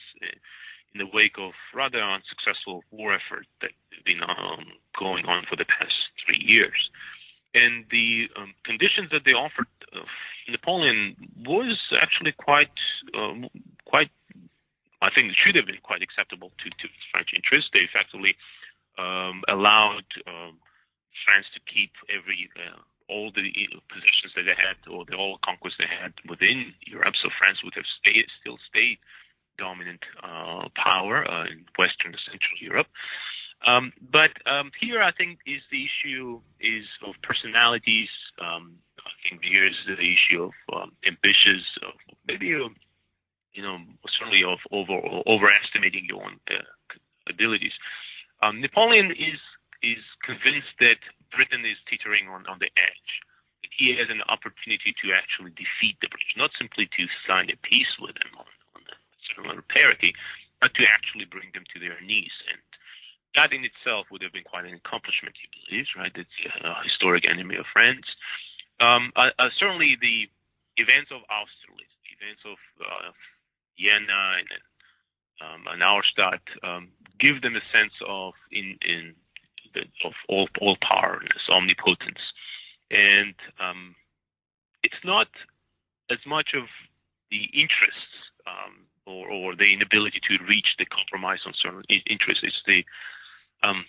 in 0.95 1.03
the 1.03 1.11
wake 1.11 1.35
of 1.37 1.51
rather 1.75 1.99
unsuccessful 1.99 2.83
war 2.89 3.11
effort 3.11 3.45
that 3.59 3.75
had 3.91 4.03
been 4.07 4.23
um, 4.23 4.63
going 4.97 5.27
on 5.27 5.43
for 5.43 5.59
the 5.59 5.67
past 5.67 5.91
three 6.23 6.39
years. 6.39 6.89
And 7.53 7.83
the 7.91 8.31
um, 8.39 8.55
conditions 8.63 9.11
that 9.11 9.27
they 9.27 9.35
offered 9.35 9.67
uh, 9.91 10.07
Napoleon 10.47 11.15
was 11.43 11.75
actually 11.99 12.31
quite 12.31 12.71
um, 13.11 13.47
quite 13.83 14.11
I 15.03 15.11
think 15.11 15.31
it 15.31 15.37
should 15.37 15.55
have 15.59 15.67
been 15.67 15.83
quite 15.83 16.01
acceptable 16.01 16.51
to, 16.63 16.67
to 16.71 16.85
French 17.11 17.35
interests. 17.35 17.69
They 17.75 17.83
effectively 17.83 18.35
um, 18.97 19.43
allowed 19.51 20.07
um, 20.27 20.59
France 21.27 21.47
to 21.55 21.61
keep 21.67 21.91
every 22.07 22.47
uh, 22.55 22.79
all 23.11 23.31
the 23.35 23.51
possessions 23.91 24.33
that 24.35 24.47
they 24.47 24.57
had 24.57 24.79
or 24.89 25.05
the 25.05 25.15
all 25.15 25.37
conquests 25.43 25.77
they 25.77 25.91
had 25.91 26.15
within 26.27 26.73
Europe. 26.87 27.15
So 27.21 27.29
France 27.37 27.59
would 27.63 27.75
have 27.75 27.87
stayed, 27.99 28.25
still 28.41 28.57
stayed 28.67 28.97
dominant 29.57 30.01
uh, 30.23 30.67
power 30.75 31.29
uh, 31.29 31.45
in 31.45 31.65
Western 31.77 32.13
and 32.13 32.21
Central 32.25 32.57
Europe. 32.59 32.87
Um, 33.65 33.93
but 34.11 34.31
um, 34.45 34.71
here, 34.79 35.01
I 35.01 35.11
think, 35.11 35.39
is 35.47 35.61
the 35.71 35.85
issue 35.87 36.39
is 36.59 36.85
of 37.07 37.15
personalities. 37.23 38.09
Um, 38.39 38.77
I 38.99 39.11
think 39.29 39.43
here 39.43 39.65
is 39.65 39.77
the 39.87 39.95
issue 39.97 40.43
of 40.43 40.53
um, 40.75 40.91
ambitious, 41.07 41.63
of 41.81 41.95
maybe 42.27 42.53
uh, 42.53 42.69
you 43.55 43.63
know, 43.63 43.79
certainly 44.19 44.43
of 44.43 44.59
over 44.69 44.99
overestimating 45.25 46.05
your 46.11 46.21
own 46.21 46.37
uh, 46.51 46.61
abilities. 47.31 47.73
Um, 48.43 48.61
Napoleon 48.61 49.11
is 49.15 49.39
is 49.81 50.03
convinced 50.21 50.75
that 50.83 50.99
Britain 51.31 51.63
is 51.63 51.79
teetering 51.87 52.27
on, 52.27 52.45
on 52.51 52.59
the 52.59 52.69
edge. 52.75 53.11
He 53.75 53.95
has 53.95 54.07
an 54.11 54.23
opportunity 54.27 54.95
to 55.03 55.07
actually 55.11 55.51
defeat 55.51 55.99
the 55.99 56.07
British, 56.07 56.35
not 56.37 56.51
simply 56.55 56.87
to 56.95 57.03
sign 57.27 57.51
a 57.51 57.57
peace 57.59 57.91
with 57.99 58.15
them 58.15 58.31
on, 58.39 58.47
certain 59.27 59.57
of 59.57 59.67
parity, 59.67 60.13
but 60.61 60.73
to 60.75 60.83
actually 60.89 61.25
bring 61.25 61.51
them 61.53 61.65
to 61.73 61.79
their 61.79 61.99
knees. 62.01 62.33
And 62.51 62.61
that 63.35 63.51
in 63.51 63.65
itself 63.67 64.07
would 64.11 64.23
have 64.23 64.33
been 64.33 64.47
quite 64.47 64.65
an 64.65 64.73
accomplishment, 64.73 65.35
he 65.35 65.51
believes, 65.51 65.89
right? 65.97 66.11
It's 66.15 66.37
a 66.63 66.83
historic 66.83 67.27
enemy 67.27 67.55
of 67.57 67.65
France. 67.71 68.07
Um, 68.79 69.11
uh, 69.15 69.31
uh, 69.39 69.51
certainly, 69.59 69.95
the 69.99 70.27
events 70.77 71.11
of 71.11 71.23
Austerlitz, 71.31 71.95
the 72.03 72.15
events 72.19 72.43
of 72.43 72.57
uh, 72.79 73.11
Jena 73.79 74.39
and, 74.39 74.49
um, 75.43 75.61
and 75.71 75.83
Auerstedt 75.83 76.43
um, 76.63 76.89
give 77.19 77.41
them 77.41 77.55
a 77.55 77.63
sense 77.71 77.93
of 78.07 78.33
in 78.51 78.77
in 78.83 79.13
the, 79.73 79.83
of 80.03 80.13
all 80.27 80.47
all 80.59 80.77
powerness, 80.81 81.47
omnipotence, 81.49 82.23
and 82.91 83.35
um, 83.59 83.95
it's 84.83 85.03
not 85.03 85.27
as 86.09 86.19
much 86.27 86.51
of 86.55 86.67
the 87.31 87.43
interests 87.53 88.31
um, 88.47 88.84
or, 89.05 89.29
or 89.29 89.55
the 89.55 89.73
inability 89.73 90.19
to 90.27 90.43
reach 90.45 90.75
the 90.77 90.85
compromise 90.85 91.39
on 91.45 91.53
certain 91.61 91.83
interests. 91.89 92.43
It's 92.43 92.63
the 92.65 92.83
um, 93.63 93.85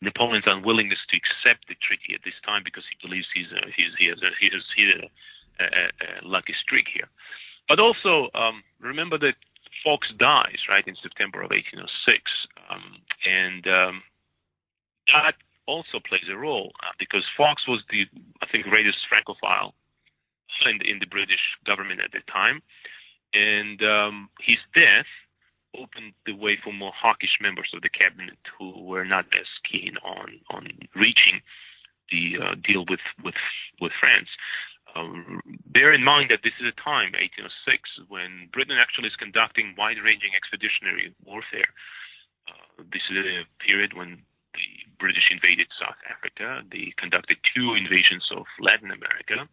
Napoleon's 0.00 0.46
unwillingness 0.46 0.98
to 1.10 1.16
accept 1.16 1.68
the 1.68 1.78
treaty 1.78 2.14
at 2.14 2.24
this 2.24 2.36
time 2.44 2.62
because 2.64 2.84
he 2.90 2.96
believes 3.06 3.26
he's 3.32 3.52
a, 3.54 3.62
he's 3.70 3.94
he 3.98 4.06
has 4.10 4.18
a, 4.18 4.30
he 4.40 4.50
has, 4.50 4.64
a, 4.76 5.64
a, 5.64 5.84
a 6.02 6.26
lucky 6.26 6.54
streak 6.60 6.86
here. 6.92 7.08
But 7.68 7.78
also 7.78 8.28
um, 8.34 8.66
remember 8.80 9.16
that 9.18 9.38
Fox 9.84 10.08
dies 10.18 10.58
right 10.68 10.86
in 10.86 10.96
September 11.00 11.42
of 11.42 11.50
1806, 11.54 11.86
um, 12.68 12.98
and 13.24 13.62
um, 13.70 14.02
that 15.06 15.38
also 15.66 16.02
plays 16.02 16.26
a 16.30 16.36
role 16.36 16.72
uh, 16.82 16.92
because 16.98 17.22
Fox 17.36 17.62
was 17.68 17.80
the 17.90 18.04
I 18.42 18.46
think 18.50 18.66
greatest 18.66 18.98
Francophile 19.08 19.74
in 20.66 20.82
in 20.82 20.98
the 20.98 21.06
British 21.06 21.42
government 21.64 22.00
at 22.02 22.10
the 22.10 22.20
time, 22.26 22.60
and 23.34 23.82
um, 23.82 24.28
his 24.40 24.58
death 24.74 25.08
opened 25.76 26.12
the 26.26 26.34
way 26.34 26.58
for 26.62 26.72
more 26.72 26.92
hawkish 26.94 27.38
members 27.40 27.70
of 27.74 27.82
the 27.82 27.88
cabinet 27.88 28.36
who 28.58 28.84
were 28.84 29.04
not 29.04 29.24
as 29.32 29.46
keen 29.70 29.96
on 30.04 30.40
on 30.50 30.68
reaching 30.94 31.40
the 32.10 32.36
uh, 32.42 32.54
deal 32.62 32.84
with 32.88 33.00
with 33.24 33.38
with 33.80 33.92
France. 33.98 34.28
Um, 34.94 35.40
bear 35.72 35.92
in 35.92 36.04
mind 36.04 36.28
that 36.30 36.44
this 36.44 36.52
is 36.60 36.68
a 36.68 36.76
time, 36.76 37.16
1806, 37.16 38.12
when 38.12 38.52
Britain 38.52 38.76
actually 38.76 39.08
is 39.08 39.16
conducting 39.16 39.72
wide-ranging 39.78 40.36
expeditionary 40.36 41.16
warfare. 41.24 41.72
Uh, 42.44 42.84
this 42.92 43.00
is 43.08 43.24
a 43.24 43.48
period 43.64 43.96
when 43.96 44.20
the 44.52 44.68
British 45.00 45.32
invaded 45.32 45.68
South 45.80 45.96
Africa. 46.04 46.60
They 46.68 46.92
conducted 47.00 47.40
two 47.56 47.72
invasions 47.72 48.28
of 48.36 48.44
Latin 48.60 48.92
America, 48.92 49.48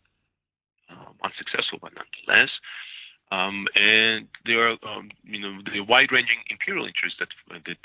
um, 0.92 1.16
unsuccessful 1.24 1.80
but 1.80 1.96
nonetheless. 1.96 2.52
Um, 3.32 3.68
and 3.76 4.28
there 4.46 4.70
are, 4.70 4.78
um, 4.88 5.12
you 5.24 5.40
know, 5.40 5.60
the 5.72 5.82
wide-ranging 5.82 6.40
imperial 6.50 6.86
interests 6.86 7.20
that 7.20 7.30
that 7.66 7.78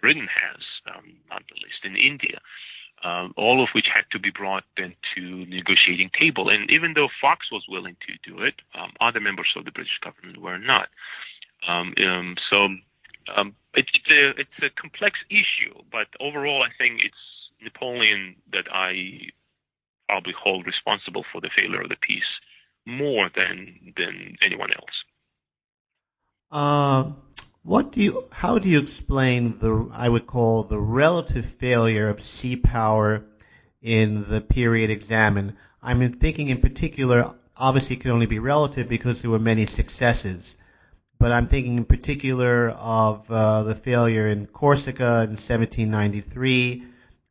Britain 0.00 0.28
has, 0.28 0.62
um, 0.94 1.14
not 1.28 1.42
the 1.48 1.56
least 1.56 1.84
in 1.84 1.96
India 1.96 2.38
um, 3.04 3.32
all 3.36 3.62
of 3.62 3.68
which 3.74 3.86
had 3.92 4.04
to 4.10 4.18
be 4.18 4.30
brought 4.30 4.64
into 4.76 5.46
negotiating 5.46 6.10
table. 6.18 6.48
And 6.48 6.70
even 6.70 6.94
though 6.94 7.08
Fox 7.20 7.46
was 7.52 7.64
willing 7.68 7.96
to 8.06 8.30
do 8.30 8.42
it, 8.42 8.54
um, 8.74 8.92
other 9.00 9.20
members 9.20 9.48
of 9.56 9.64
the 9.64 9.70
British 9.70 9.98
government 10.02 10.40
were 10.40 10.58
not. 10.58 10.88
Um, 11.66 11.94
um 12.06 12.36
so 12.50 12.68
um, 13.36 13.54
it, 13.74 13.86
it's 13.92 14.10
a 14.10 14.40
it's 14.40 14.58
a 14.62 14.80
complex 14.80 15.18
issue, 15.30 15.74
but 15.92 16.06
overall, 16.20 16.62
I 16.62 16.70
think 16.78 17.00
it's 17.04 17.16
Napoleon 17.62 18.36
that 18.52 18.64
I 18.72 19.28
probably 20.08 20.34
hold 20.40 20.66
responsible 20.66 21.24
for 21.30 21.40
the 21.40 21.50
failure 21.54 21.82
of 21.82 21.90
the 21.90 21.96
peace 22.00 22.40
more 22.88 23.30
than 23.36 23.92
than 23.96 24.36
anyone 24.42 24.70
else. 24.72 25.04
Uh, 26.50 27.12
what 27.62 27.92
do 27.92 28.00
you, 28.00 28.24
how 28.32 28.58
do 28.58 28.70
you 28.70 28.78
explain 28.78 29.58
the, 29.58 29.90
I 29.92 30.08
would 30.08 30.26
call 30.26 30.62
the 30.62 30.80
relative 30.80 31.44
failure 31.44 32.08
of 32.08 32.22
sea 32.22 32.56
power 32.56 33.24
in 33.82 34.24
the 34.26 34.40
period 34.40 34.88
examined? 34.88 35.54
I'm 35.82 36.12
thinking 36.14 36.48
in 36.48 36.62
particular, 36.62 37.34
obviously 37.56 37.96
it 37.96 38.00
can 38.00 38.12
only 38.12 38.24
be 38.24 38.38
relative 38.38 38.88
because 38.88 39.20
there 39.20 39.30
were 39.30 39.38
many 39.38 39.66
successes. 39.66 40.56
But 41.18 41.32
I'm 41.32 41.46
thinking 41.46 41.76
in 41.76 41.84
particular 41.84 42.70
of 42.70 43.30
uh, 43.30 43.64
the 43.64 43.74
failure 43.74 44.28
in 44.28 44.46
Corsica 44.46 45.24
in 45.24 45.36
1793, 45.36 46.84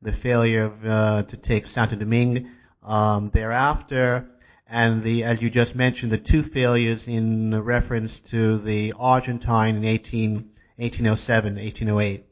the 0.03 0.14
failure 0.14 0.66
of, 0.66 0.86
uh, 0.86 1.24
to 1.24 1.38
take 1.38 1.66
Santo 1.66 1.95
Domingue 1.95 2.47
um, 2.84 3.32
thereafter, 3.32 4.30
and 4.70 5.01
the, 5.01 5.24
as 5.24 5.41
you 5.41 5.49
just 5.49 5.76
mentioned, 5.76 6.11
the 6.11 6.18
two 6.18 6.43
failures 6.43 7.07
in 7.07 7.61
reference 7.63 8.20
to 8.22 8.57
the 8.57 8.93
Argentine 8.97 9.78
in 9.78 9.86
18, 9.86 10.34
1807, 10.76 11.55
1808. 11.55 12.26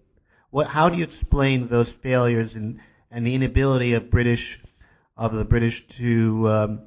What, 0.50 0.68
how 0.68 0.90
do 0.90 0.98
you 0.98 1.04
explain 1.04 1.68
those 1.68 1.92
failures 1.92 2.56
and, 2.56 2.82
and 3.10 3.26
the 3.26 3.36
inability 3.36 3.94
of 3.94 4.10
British, 4.10 4.60
of 5.16 5.34
the 5.34 5.46
British 5.46 5.88
to 5.88 6.50
um, 6.50 6.82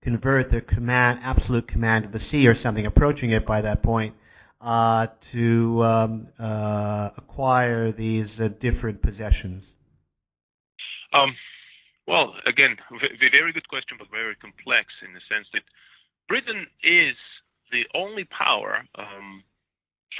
convert 0.00 0.50
their 0.50 0.60
command, 0.60 1.20
absolute 1.22 1.68
command 1.68 2.06
of 2.06 2.12
the 2.12 2.18
sea 2.18 2.48
or 2.48 2.54
something 2.54 2.86
approaching 2.86 3.30
it 3.30 3.44
by 3.44 3.60
that 3.62 3.82
point, 3.82 4.14
uh, 4.60 5.08
to 5.20 5.84
um, 5.84 6.28
uh, 6.38 7.10
acquire 7.16 7.92
these 7.92 8.40
uh, 8.40 8.48
different 8.48 9.02
possessions? 9.02 9.74
Um, 11.12 11.34
well, 12.06 12.34
again, 12.46 12.76
a 12.92 13.30
very 13.30 13.52
good 13.52 13.68
question, 13.68 13.96
but 13.98 14.10
very 14.10 14.36
complex 14.36 14.92
in 15.04 15.14
the 15.14 15.24
sense 15.24 15.48
that 15.52 15.64
Britain 16.28 16.66
is 16.82 17.16
the 17.72 17.84
only 17.94 18.24
power. 18.24 18.84
Um, 18.96 19.42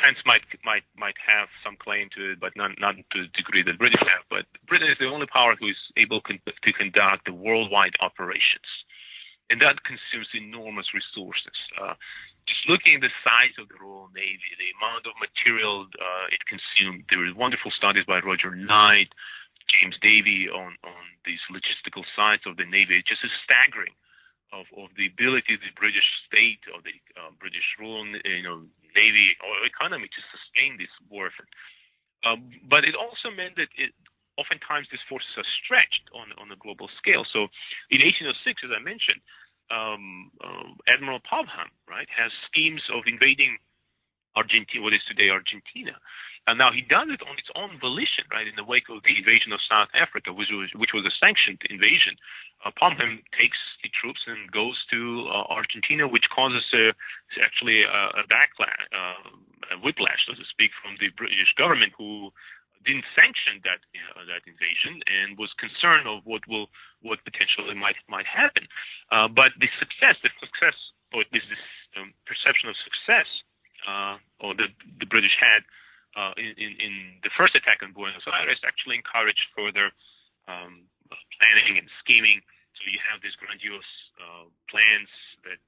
France 0.01 0.19
might 0.27 0.43
might 0.65 0.83
might 0.99 1.15
have 1.23 1.49
some 1.63 1.77
claim 1.79 2.11
to 2.17 2.35
it, 2.35 2.41
but 2.41 2.57
not 2.57 2.73
not 2.81 2.97
to 2.97 3.19
the 3.23 3.31
degree 3.37 3.63
that 3.63 3.79
British 3.79 4.03
have. 4.03 4.27
But 4.29 4.47
Britain 4.67 4.91
is 4.91 4.99
the 4.99 5.07
only 5.07 5.27
power 5.31 5.55
who 5.55 5.69
is 5.69 5.79
able 5.97 6.21
con- 6.21 6.43
to 6.43 6.73
conduct 6.73 7.27
the 7.27 7.37
worldwide 7.37 7.95
operations, 8.01 8.67
and 9.51 9.61
that 9.63 9.87
consumes 9.87 10.29
enormous 10.35 10.91
resources. 10.91 11.55
Uh, 11.79 11.95
just 12.49 12.67
looking 12.69 12.97
at 12.97 13.07
the 13.07 13.15
size 13.23 13.55
of 13.57 13.69
the 13.71 13.79
Royal 13.81 14.11
Navy, 14.13 14.51
the 14.59 14.75
amount 14.77 15.07
of 15.07 15.15
material 15.17 15.87
uh, 15.97 16.27
it 16.35 16.43
consumed. 16.51 17.07
There 17.09 17.23
were 17.23 17.33
wonderful 17.33 17.71
studies 17.71 18.05
by 18.05 18.19
Roger 18.19 18.51
Knight, 18.53 19.15
James 19.75 19.99
Davey 20.01 20.47
on 20.49 20.79
on 20.87 21.05
these 21.27 21.43
logistical 21.51 22.07
sides 22.15 22.47
of 22.47 22.57
the 22.57 22.65
Navy. 22.65 23.01
It's 23.01 23.09
just 23.09 23.27
a 23.27 23.33
staggering 23.43 23.95
of, 24.55 24.71
of 24.79 24.95
the 24.95 25.11
ability 25.11 25.59
of 25.59 25.63
the 25.67 25.75
British 25.75 26.07
state 26.31 26.63
or 26.71 26.79
the 26.85 26.95
uh, 27.19 27.35
British 27.43 27.67
rule, 27.83 28.07
you 28.07 28.45
know, 28.47 28.63
Navy 28.95 29.35
or 29.43 29.67
economy 29.67 30.07
to 30.07 30.21
sustain 30.31 30.79
this 30.79 30.93
warfare. 31.11 31.49
Um, 32.23 32.55
but 32.71 32.87
it 32.87 32.95
also 32.95 33.35
meant 33.35 33.59
that 33.59 33.69
it, 33.75 33.91
oftentimes 34.39 34.87
these 34.91 35.03
forces 35.11 35.35
are 35.37 35.51
stretched 35.63 36.07
on 36.15 36.31
on 36.39 36.55
a 36.55 36.59
global 36.59 36.87
scale. 36.97 37.27
So 37.27 37.51
in 37.91 38.01
1806, 38.01 38.63
as 38.65 38.73
I 38.73 38.81
mentioned, 38.81 39.21
um, 39.73 40.31
uh, 40.39 40.71
Admiral 40.93 41.21
Popham, 41.25 41.73
right, 41.89 42.09
has 42.13 42.31
schemes 42.47 42.83
of 42.93 43.05
invading 43.11 43.59
Argentina, 44.37 44.83
what 44.83 44.95
is 44.95 45.05
today 45.09 45.31
Argentina. 45.31 45.95
And 46.47 46.59
now 46.59 46.71
he 46.73 46.83
does 46.83 47.09
it 47.09 47.25
on 47.25 47.41
its 47.41 47.49
own 47.57 47.81
volition, 47.81 48.29
right, 48.29 48.47
in 48.47 48.53
the 48.57 48.65
wake 48.65 48.93
of 48.93 49.01
the 49.03 49.17
invasion 49.17 49.53
of 49.53 49.65
South 49.65 49.89
Africa, 49.97 50.29
which 50.33 50.53
was, 50.53 50.69
which 50.77 50.93
was 50.93 51.05
a 51.09 51.15
sanctioned 51.17 51.65
invasion. 51.73 52.21
Uh, 52.65 52.71
Popham 52.77 53.25
takes 53.33 53.57
the 53.83 53.89
troops 53.89 54.21
and 54.29 54.53
goes 54.53 54.77
to 54.93 55.25
uh, 55.33 55.49
Argentina, 55.49 56.05
which 56.05 56.29
causes 56.29 56.65
a, 56.77 56.93
actually 57.41 57.83
a, 57.83 58.03
a 58.21 58.25
backlash, 58.29 58.77
uh, 58.93 59.73
a 59.73 59.77
whiplash, 59.81 60.21
so 60.29 60.37
to 60.37 60.45
speak, 60.53 60.71
from 60.85 61.01
the 61.01 61.09
British 61.17 61.49
government, 61.57 61.97
who 61.97 62.29
didn't 62.85 63.09
sanction 63.17 63.65
that 63.65 63.81
uh, 64.13 64.29
that 64.29 64.45
invasion 64.45 65.01
and 65.09 65.41
was 65.41 65.49
concerned 65.57 66.05
of 66.05 66.21
what 66.29 66.45
will 66.45 66.69
what 67.01 67.25
potentially 67.25 67.73
might 67.73 67.97
might 68.13 68.29
happen. 68.29 68.69
Uh, 69.09 69.29
but 69.29 69.57
the 69.57 69.69
success, 69.81 70.21
the 70.21 70.29
success, 70.37 70.77
or 71.17 71.25
at 71.25 71.33
least 71.33 71.49
this 71.49 71.65
um, 71.97 72.13
perception 72.29 72.69
of 72.69 72.77
success, 72.85 73.25
uh, 73.89 74.21
or 74.45 74.53
the 74.53 74.69
the 75.01 75.09
British 75.09 75.33
had 75.41 75.65
uh, 76.17 76.33
in, 76.39 76.73
in, 76.79 76.95
the 77.23 77.33
first 77.35 77.55
attack 77.59 77.83
on 77.83 77.93
Buenos 77.93 78.25
Aires, 78.31 78.63
actually 78.63 78.97
encouraged 78.97 79.43
further 79.55 79.91
um, 80.47 80.87
planning 81.39 81.79
and 81.83 81.89
scheming. 82.03 82.39
So 82.79 82.91
you 82.91 82.99
have 83.07 83.23
these 83.23 83.35
grandiose 83.39 83.95
uh, 84.19 84.51
plans 84.71 85.11
that 85.47 85.59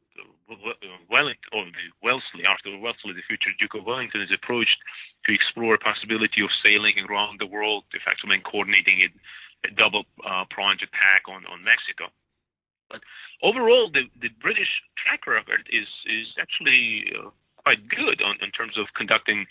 Wellington, 1.10 1.50
or 1.52 1.66
Wellesley, 2.02 2.46
Arthur 2.46 2.78
Wellesley, 2.78 3.14
the 3.14 3.26
future 3.26 3.52
Duke 3.58 3.74
of 3.76 3.84
Wellington, 3.84 4.22
is 4.22 4.32
approached 4.32 4.78
to 5.26 5.34
explore 5.34 5.74
a 5.74 5.82
possibility 5.82 6.40
of 6.42 6.50
sailing 6.62 6.96
around 7.04 7.38
the 7.38 7.46
world, 7.46 7.84
effectively 7.92 8.40
coordinating 8.42 9.06
a 9.64 9.70
double 9.74 10.04
uh, 10.24 10.44
pronged 10.50 10.82
attack 10.82 11.28
on, 11.28 11.44
on 11.46 11.62
Mexico. 11.62 12.10
But 12.90 13.02
overall, 13.42 13.90
the, 13.90 14.06
the 14.20 14.30
British 14.40 14.70
track 14.94 15.26
record 15.26 15.66
is 15.70 15.88
is 16.06 16.30
actually 16.38 17.10
uh, 17.18 17.30
quite 17.58 17.82
good 17.90 18.22
on, 18.22 18.38
in 18.38 18.54
terms 18.54 18.78
of 18.78 18.86
conducting 18.94 19.46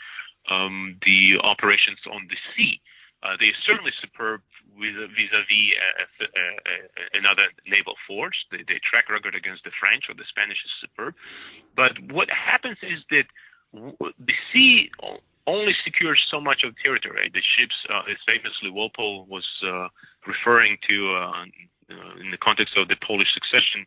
um, 0.50 0.98
the 1.06 1.38
operations 1.42 2.00
on 2.12 2.28
the 2.30 2.38
sea. 2.54 2.82
Uh, 3.24 3.34
they 3.40 3.50
are 3.50 3.62
certainly 3.66 3.92
superb 4.02 4.42
vis-a-vis 4.78 5.68
uh, 5.82 6.26
uh, 6.26 7.18
another 7.18 7.50
naval 7.66 7.96
force. 8.06 8.38
The, 8.52 8.62
their 8.68 8.82
track 8.86 9.10
record 9.10 9.34
against 9.34 9.64
the 9.64 9.74
French 9.80 10.06
or 10.10 10.14
the 10.14 10.28
Spanish 10.30 10.62
is 10.62 10.74
superb. 10.78 11.16
But 11.76 11.98
what 12.14 12.30
happens 12.30 12.78
is 12.86 13.02
that 13.10 13.26
the 13.74 14.38
sea 14.54 14.92
only 15.48 15.74
secures 15.84 16.22
so 16.30 16.42
much 16.42 16.64
of 16.64 16.74
the 16.74 16.82
territory. 16.82 17.30
The 17.34 17.42
ships, 17.58 17.76
uh, 17.90 18.02
famously 18.26 18.70
Walpole 18.70 19.26
was 19.26 19.46
uh, 19.66 19.88
referring 20.26 20.78
to 20.90 20.96
uh, 21.14 21.46
uh, 21.86 22.14
in 22.18 22.32
the 22.32 22.42
context 22.42 22.74
of 22.78 22.88
the 22.90 22.98
Polish 23.06 23.30
succession, 23.34 23.86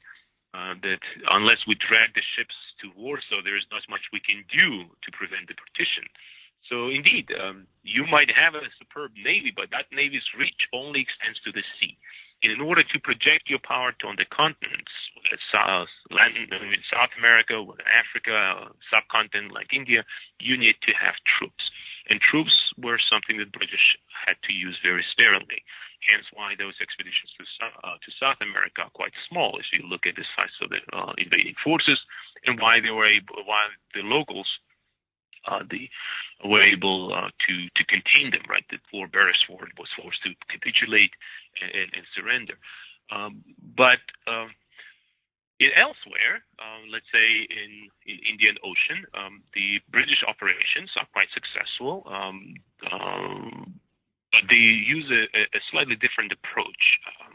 uh, 0.54 0.74
that 0.82 1.02
unless 1.30 1.58
we 1.66 1.74
drag 1.74 2.14
the 2.14 2.22
ships 2.36 2.54
to 2.80 2.94
Warsaw, 2.94 3.42
there 3.42 3.58
is 3.58 3.66
not 3.74 3.82
much 3.90 4.06
we 4.14 4.22
can 4.22 4.46
do 4.48 4.86
to 5.02 5.08
prevent 5.10 5.50
the 5.50 5.58
partition. 5.58 6.06
So 6.68 6.92
indeed, 6.92 7.32
um, 7.32 7.66
you 7.82 8.04
might 8.04 8.28
have 8.28 8.54
a 8.54 8.68
superb 8.76 9.12
navy, 9.16 9.52
but 9.54 9.72
that 9.72 9.88
navy's 9.90 10.24
reach 10.36 10.68
only 10.72 11.00
extends 11.00 11.40
to 11.44 11.52
the 11.52 11.64
sea. 11.80 11.96
In 12.40 12.60
order 12.60 12.84
to 12.84 12.98
project 13.02 13.50
your 13.50 13.58
power 13.58 13.90
to 13.98 14.06
on 14.06 14.14
the 14.14 14.28
continents, 14.30 14.92
South, 15.50 15.90
Latin, 16.12 16.46
South 16.86 17.10
America, 17.18 17.58
Africa, 17.90 18.70
subcontinent 18.86 19.50
like 19.50 19.74
India, 19.74 20.04
you 20.38 20.54
need 20.56 20.76
to 20.86 20.92
have 20.94 21.18
troops. 21.26 21.64
And 22.08 22.20
troops 22.22 22.54
were 22.78 23.00
something 23.02 23.42
that 23.42 23.50
the 23.50 23.58
British 23.58 23.98
had 24.14 24.38
to 24.46 24.52
use 24.54 24.78
very 24.86 25.02
sparingly. 25.10 25.66
Hence 26.06 26.30
why 26.30 26.54
those 26.54 26.78
expeditions 26.78 27.34
to, 27.36 27.44
uh, 27.82 27.98
to 27.98 28.10
South 28.22 28.38
America 28.38 28.86
are 28.86 28.94
quite 28.94 29.12
small, 29.26 29.58
if 29.58 29.66
you 29.74 29.82
look 29.82 30.06
at 30.06 30.14
the 30.14 30.24
size 30.38 30.54
of 30.62 30.70
the 30.70 30.78
uh, 30.94 31.12
invading 31.18 31.58
forces, 31.58 31.98
and 32.46 32.60
why 32.62 32.78
they 32.78 32.94
were 32.94 33.08
able, 33.08 33.42
why 33.50 33.66
the 33.98 34.06
locals 34.06 34.46
uh, 35.48 35.64
the 35.70 35.88
were 36.44 36.62
able 36.62 37.12
uh, 37.14 37.30
to 37.46 37.54
to 37.76 37.82
contain 37.88 38.30
them. 38.30 38.44
Right, 38.48 38.64
that 38.70 38.80
Lord 38.92 39.10
Beresford 39.12 39.72
was 39.78 39.88
forced 39.96 40.22
to 40.24 40.30
capitulate 40.52 41.12
and, 41.60 41.70
and, 41.72 41.88
and 41.96 42.04
surrender. 42.14 42.56
Um, 43.10 43.42
but 43.76 44.04
um, 44.28 44.52
in 45.60 45.70
elsewhere, 45.74 46.46
um, 46.62 46.86
let's 46.92 47.10
say 47.10 47.26
in, 47.50 47.90
in 48.06 48.16
Indian 48.30 48.56
Ocean, 48.62 49.02
um, 49.18 49.42
the 49.54 49.82
British 49.90 50.22
operations 50.22 50.90
are 50.94 51.08
quite 51.10 51.26
successful, 51.34 52.06
um, 52.06 52.54
um, 52.92 53.74
but 54.30 54.46
they 54.46 54.60
use 54.60 55.10
a, 55.10 55.24
a 55.34 55.60
slightly 55.70 55.96
different 55.96 56.30
approach. 56.30 56.84
Um, 57.18 57.27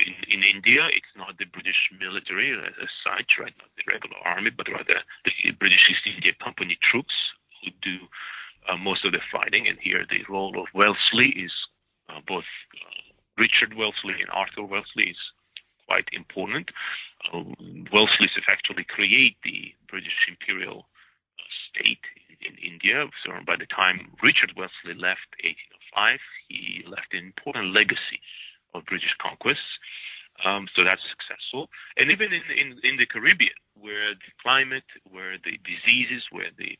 in, 0.00 0.14
in 0.30 0.40
India, 0.42 0.86
it's 0.90 1.14
not 1.16 1.38
the 1.38 1.46
British 1.46 1.78
military 1.94 2.52
as 2.54 2.90
such, 3.04 3.38
right? 3.38 3.54
Not 3.58 3.70
the 3.76 3.86
regular 3.86 4.16
army, 4.24 4.50
but 4.50 4.66
rather 4.70 5.02
the 5.24 5.52
British 5.58 5.84
East 5.90 6.06
India 6.06 6.32
Company 6.42 6.78
troops 6.80 7.14
who 7.62 7.70
do 7.82 8.06
uh, 8.68 8.76
most 8.76 9.04
of 9.04 9.12
the 9.12 9.22
fighting. 9.30 9.68
And 9.68 9.78
here, 9.78 10.06
the 10.08 10.24
role 10.28 10.58
of 10.58 10.66
Wellesley 10.74 11.34
is 11.36 11.52
uh, 12.08 12.20
both 12.26 12.48
uh, 12.74 13.12
Richard 13.38 13.76
Wellesley 13.76 14.18
and 14.20 14.30
Arthur 14.32 14.64
Wellesley 14.64 15.12
is 15.12 15.20
quite 15.86 16.08
important. 16.12 16.70
Uh, 17.28 17.44
Wellesley's 17.92 18.34
actually 18.48 18.84
create 18.88 19.36
the 19.44 19.74
British 19.88 20.16
imperial 20.28 20.88
uh, 21.38 21.50
state 21.70 22.04
in, 22.30 22.54
in 22.54 22.72
India. 22.72 23.06
So 23.24 23.32
by 23.46 23.56
the 23.56 23.68
time 23.68 24.12
Richard 24.22 24.56
Wellesley 24.56 24.96
left 24.96 25.28
1805, 25.44 26.18
he 26.48 26.84
left 26.88 27.12
an 27.12 27.30
important 27.30 27.74
legacy 27.74 28.20
of 28.74 28.84
British 28.86 29.14
conquests. 29.22 29.78
Um, 30.42 30.66
so 30.74 30.82
that's 30.82 31.02
successful. 31.14 31.70
And 31.96 32.10
even 32.10 32.34
in, 32.34 32.42
in, 32.50 32.68
in 32.82 32.94
the 32.98 33.06
Caribbean, 33.06 33.54
where 33.78 34.18
the 34.18 34.32
climate, 34.42 34.86
where 35.06 35.38
the 35.38 35.54
diseases, 35.62 36.26
where 36.34 36.50
the 36.58 36.74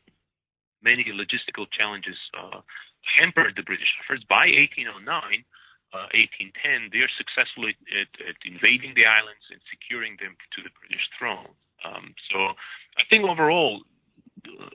many 0.83 1.07
logistical 1.07 1.65
challenges 1.71 2.19
uh, 2.35 2.59
hampered 3.17 3.55
the 3.55 3.63
British 3.63 3.89
efforts, 4.03 4.27
by 4.27 4.51
1809, 4.51 4.99
uh, 5.95 6.11
1810, 6.11 6.91
they're 6.91 7.11
successful 7.15 7.71
at, 7.71 7.79
at, 7.95 8.11
at, 8.27 8.35
invading 8.43 8.91
the 8.99 9.07
islands 9.07 9.47
and 9.47 9.63
securing 9.71 10.19
them 10.19 10.35
to 10.51 10.59
the 10.59 10.73
British 10.75 11.07
throne. 11.15 11.55
Um, 11.87 12.11
so 12.27 12.51
I 12.99 13.07
think 13.07 13.23
overall, 13.23 13.87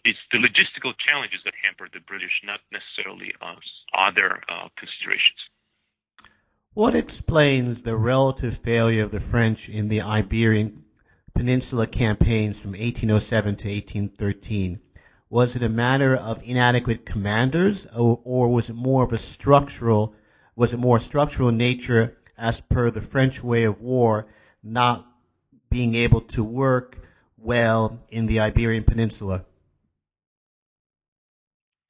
it's 0.08 0.24
the 0.32 0.40
logistical 0.40 0.96
challenges 0.96 1.44
that 1.44 1.54
hampered 1.60 1.92
the 1.92 2.00
British, 2.00 2.32
not 2.42 2.64
necessarily 2.72 3.36
uh, 3.44 3.60
other 3.92 4.40
uh, 4.48 4.72
considerations. 4.80 5.40
What 6.74 6.94
explains 6.94 7.82
the 7.82 7.96
relative 7.96 8.58
failure 8.58 9.02
of 9.02 9.10
the 9.10 9.18
French 9.18 9.68
in 9.68 9.88
the 9.88 10.02
Iberian 10.02 10.84
Peninsula 11.34 11.88
campaigns 11.88 12.60
from 12.60 12.72
1807 12.72 13.56
to 13.56 13.68
1813? 13.68 14.78
Was 15.28 15.56
it 15.56 15.64
a 15.64 15.68
matter 15.68 16.14
of 16.14 16.44
inadequate 16.44 17.04
commanders, 17.04 17.86
or, 17.86 18.20
or 18.22 18.48
was 18.52 18.70
it 18.70 18.76
more 18.76 19.02
of 19.02 19.12
a 19.12 19.18
structural? 19.18 20.14
Was 20.54 20.72
it 20.72 20.78
more 20.78 21.00
structural 21.00 21.50
nature, 21.50 22.16
as 22.38 22.60
per 22.60 22.92
the 22.92 23.00
French 23.00 23.42
way 23.42 23.64
of 23.64 23.80
war, 23.80 24.28
not 24.62 25.06
being 25.70 25.96
able 25.96 26.20
to 26.20 26.44
work 26.44 26.98
well 27.36 27.98
in 28.10 28.26
the 28.26 28.38
Iberian 28.38 28.84
Peninsula? 28.84 29.44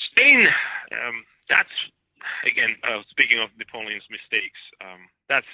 Spain, 0.00 0.46
um, 0.92 1.24
that's 1.50 1.68
again, 2.46 2.76
uh, 2.84 3.02
speaking 3.10 3.40
of 3.40 3.50
Napoleon's 3.58 4.06
mistakes, 4.10 4.60
um, 4.80 5.08
that's 5.28 5.48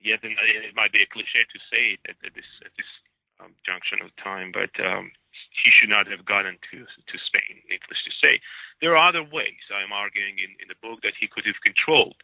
yet 0.00 0.22
an, 0.24 0.34
it 0.38 0.74
might 0.74 0.92
be 0.92 1.02
a 1.02 1.08
cliche 1.10 1.46
to 1.46 1.58
say 1.70 1.98
at, 2.08 2.16
at 2.26 2.34
this 2.34 2.48
at 2.66 2.72
this 2.76 2.90
um, 3.40 3.54
junction 3.66 4.02
of 4.02 4.10
time, 4.18 4.52
but 4.52 4.70
um, 4.82 5.10
he 5.50 5.70
should 5.74 5.90
not 5.90 6.06
have 6.06 6.24
gotten 6.24 6.58
to 6.70 6.84
to 6.84 7.16
Spain. 7.26 7.62
Needless 7.68 8.02
to 8.04 8.12
say, 8.20 8.40
there 8.80 8.96
are 8.96 9.08
other 9.08 9.24
ways. 9.24 9.62
I'm 9.70 9.92
arguing 9.92 10.38
in, 10.38 10.50
in 10.62 10.68
the 10.68 10.78
book 10.82 11.02
that 11.02 11.18
he 11.18 11.28
could 11.28 11.46
have 11.46 11.58
controlled 11.62 12.18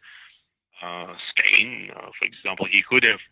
uh, 0.82 1.14
Spain. 1.34 1.90
Uh, 1.94 2.10
for 2.18 2.24
example, 2.24 2.66
he 2.70 2.82
could 2.86 3.04
have 3.04 3.22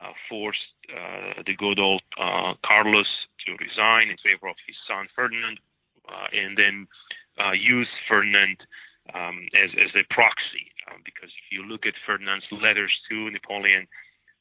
uh, 0.00 0.12
forced 0.28 0.76
uh, 0.92 1.42
the 1.44 1.56
good 1.56 1.78
old 1.78 2.02
uh, 2.20 2.54
Carlos 2.64 3.08
to 3.46 3.56
resign 3.56 4.10
in 4.12 4.16
favor 4.20 4.48
of 4.48 4.56
his 4.66 4.76
son 4.86 5.08
Ferdinand, 5.14 5.58
and 6.32 6.56
then 6.56 6.86
use 7.54 7.88
Ferdinand 8.08 8.58
um, 9.14 9.46
as, 9.54 9.70
as 9.78 9.92
a 9.94 10.06
proxy. 10.12 10.72
Um, 10.90 11.02
because 11.04 11.30
if 11.30 11.46
you 11.50 11.66
look 11.66 11.86
at 11.86 11.94
Ferdinand's 12.06 12.46
letters 12.50 12.92
to 13.10 13.30
Napoleon, 13.30 13.86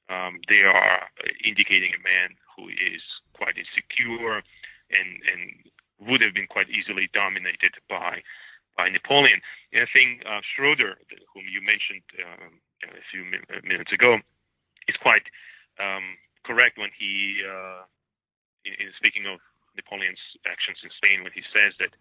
um, 0.10 0.38
they 0.48 0.62
are 0.62 1.10
indicating 1.42 1.92
a 1.98 2.02
man 2.06 2.38
who 2.54 2.70
is 2.70 3.02
quite 3.34 3.58
insecure 3.58 4.46
and 4.94 5.10
and 5.26 5.42
would 5.98 6.22
have 6.22 6.36
been 6.36 6.46
quite 6.46 6.70
easily 6.70 7.10
dominated 7.14 7.74
by 7.90 8.22
by 8.78 8.90
Napoleon. 8.90 9.42
And 9.74 9.82
I 9.82 9.90
think 9.90 10.22
uh, 10.28 10.44
Schroeder, 10.44 11.00
whom 11.34 11.48
you 11.50 11.64
mentioned 11.64 12.06
um, 12.22 12.62
a 12.84 13.02
few 13.10 13.24
minutes 13.64 13.92
ago, 13.92 14.20
is 14.88 14.96
quite 15.02 15.26
um, 15.80 16.20
correct 16.44 16.78
when 16.78 16.92
he 16.94 17.42
uh, 17.42 17.88
is 18.68 18.94
speaking 19.00 19.26
of 19.26 19.40
Napoleon's 19.76 20.22
actions 20.46 20.80
in 20.84 20.92
Spain 20.96 21.24
when 21.24 21.34
he 21.34 21.44
says 21.52 21.74
that 21.80 21.96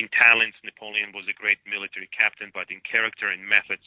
in 0.00 0.08
talents 0.16 0.56
Napoleon 0.64 1.12
was 1.12 1.28
a 1.28 1.36
great 1.36 1.60
military 1.68 2.08
captain, 2.08 2.48
but 2.56 2.72
in 2.72 2.80
character 2.80 3.28
and 3.28 3.44
methods 3.44 3.84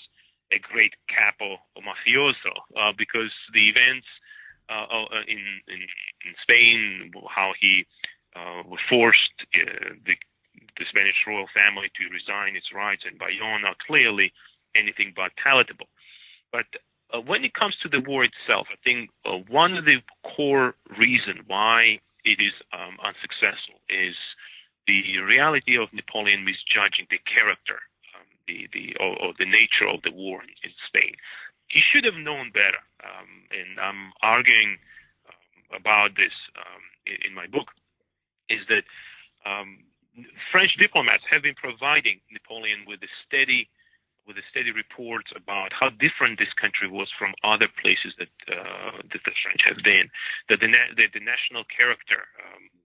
a 0.53 0.61
great 0.61 0.93
capo 1.09 1.57
or 1.73 1.81
mafioso 1.81 2.53
uh, 2.77 2.93
because 2.93 3.33
the 3.57 3.65
events 3.73 4.05
uh, 4.69 4.85
uh, 4.85 5.25
in, 5.27 5.41
in, 5.65 5.81
in 6.21 6.33
Spain, 6.45 7.09
how 7.33 7.57
he 7.57 7.85
uh, 8.37 8.61
was 8.69 8.79
forced 8.89 9.33
uh, 9.57 9.97
the 10.05 10.13
the 10.77 10.85
Spanish 10.89 11.17
royal 11.27 11.49
family 11.53 11.89
to 11.97 12.13
resign 12.13 12.55
its 12.55 12.69
rights 12.73 13.03
in 13.09 13.17
Bayonne 13.17 13.65
are 13.65 13.75
clearly 13.85 14.31
anything 14.75 15.13
but 15.15 15.31
palatable. 15.41 15.89
But 16.51 16.65
uh, 17.13 17.21
when 17.21 17.43
it 17.43 17.53
comes 17.53 17.75
to 17.81 17.89
the 17.89 18.01
war 18.01 18.23
itself, 18.23 18.67
I 18.71 18.77
think 18.83 19.09
one 19.49 19.77
of 19.77 19.85
the 19.85 19.97
core 20.23 20.73
reasons 20.97 21.41
why 21.45 21.99
it 22.23 22.37
is 22.41 22.53
um, 22.71 22.97
unsuccessful 23.01 23.81
is 23.89 24.15
the 24.87 25.19
reality 25.19 25.77
of 25.77 25.91
Napoleon 25.93 26.43
misjudging 26.43 27.07
the 27.09 27.19
character, 27.23 27.79
um, 28.15 28.27
the 28.47 28.67
the 28.73 28.95
or, 28.99 29.15
or, 29.21 29.33
the 29.39 29.45
nature 29.45 29.87
of 29.87 30.01
the 30.03 30.11
war 30.11 30.41
in, 30.43 30.49
in 30.63 30.71
Spain. 30.87 31.15
He 31.67 31.81
should 31.81 32.03
have 32.03 32.19
known 32.19 32.51
better, 32.51 32.83
um, 33.01 33.47
and 33.49 33.79
I'm 33.79 34.11
arguing 34.21 34.77
um, 35.27 35.79
about 35.79 36.15
this 36.15 36.35
um, 36.59 36.83
in, 37.07 37.31
in, 37.31 37.33
my 37.33 37.47
book. 37.47 37.71
Is 38.49 38.61
that 38.67 38.83
um, 39.47 39.87
French 40.51 40.75
diplomats 40.77 41.23
have 41.31 41.41
been 41.41 41.55
providing 41.55 42.19
Napoleon 42.31 42.83
with 42.85 43.01
a 43.01 43.11
steady 43.25 43.69
with 44.27 44.39
a 44.39 44.45
steady 44.51 44.71
reports 44.71 45.31
about 45.35 45.75
how 45.75 45.91
different 45.99 46.39
this 46.39 46.51
country 46.55 46.87
was 46.87 47.11
from 47.19 47.35
other 47.43 47.67
places 47.81 48.15
that 48.19 48.31
uh, 48.47 49.03
that 49.03 49.23
the 49.23 49.35
French 49.43 49.63
have 49.67 49.79
been. 49.83 50.07
That 50.47 50.59
the 50.59 50.67
na- 50.67 50.91
the, 50.95 51.07
the 51.11 51.23
national 51.23 51.63
character 51.67 52.27
um, 52.39 52.69
that, 52.71 52.82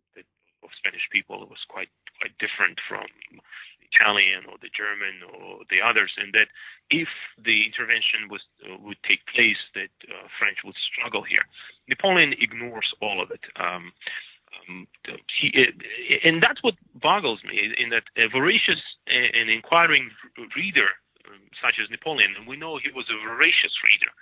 of 0.69 0.77
Spanish 0.77 1.09
people 1.09 1.41
it 1.41 1.49
was 1.49 1.65
quite 1.73 1.89
quite 2.21 2.37
different 2.37 2.77
from 2.85 3.09
Italian 3.93 4.45
or 4.45 4.61
the 4.61 4.69
German 4.69 5.25
or 5.25 5.65
the 5.73 5.81
others, 5.81 6.13
and 6.21 6.33
that 6.37 6.53
if 6.91 7.09
the 7.41 7.65
intervention 7.65 8.29
was 8.29 8.45
uh, 8.65 8.77
would 8.85 9.01
take 9.09 9.25
place, 9.33 9.61
that 9.75 9.93
uh, 10.09 10.29
French 10.37 10.61
would 10.65 10.77
struggle 10.93 11.25
here. 11.25 11.45
Napoleon 11.89 12.37
ignores 12.37 12.93
all 13.01 13.23
of 13.23 13.31
it. 13.31 13.45
Um, 13.57 13.93
um, 14.69 14.89
he, 15.41 15.53
and 16.25 16.43
that's 16.43 16.63
what 16.63 16.75
boggles 16.97 17.41
me 17.45 17.73
in 17.77 17.91
that 17.91 18.05
a 18.17 18.29
voracious 18.29 18.81
and 19.07 19.49
inquiring 19.49 20.11
reader 20.57 20.89
um, 21.29 21.41
such 21.61 21.77
as 21.81 21.91
Napoleon, 21.91 22.35
and 22.37 22.47
we 22.49 22.57
know 22.57 22.81
he 22.81 22.93
was 22.93 23.09
a 23.09 23.19
voracious 23.21 23.73
reader. 23.85 24.13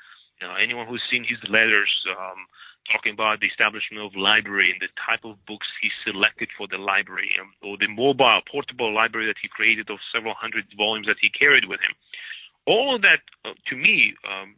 You 0.40 0.48
know, 0.48 0.54
anyone 0.54 0.86
who's 0.86 1.02
seen 1.10 1.24
his 1.24 1.40
letters 1.48 1.90
um, 2.12 2.44
talking 2.90 3.12
about 3.12 3.40
the 3.40 3.46
establishment 3.46 4.04
of 4.04 4.14
library 4.16 4.70
and 4.70 4.80
the 4.80 4.92
type 4.96 5.24
of 5.24 5.38
books 5.46 5.66
he 5.82 5.90
selected 6.04 6.48
for 6.56 6.66
the 6.66 6.78
library, 6.78 7.30
um, 7.40 7.52
or 7.62 7.76
the 7.76 7.88
mobile, 7.88 8.40
portable 8.50 8.92
library 8.92 9.26
that 9.26 9.40
he 9.40 9.48
created 9.48 9.90
of 9.90 9.98
several 10.12 10.34
hundred 10.34 10.64
volumes 10.76 11.06
that 11.06 11.20
he 11.20 11.28
carried 11.30 11.66
with 11.66 11.80
him, 11.80 11.94
all 12.66 12.94
of 12.94 13.02
that, 13.02 13.22
uh, 13.44 13.54
to 13.68 13.76
me, 13.76 14.14
um, 14.26 14.56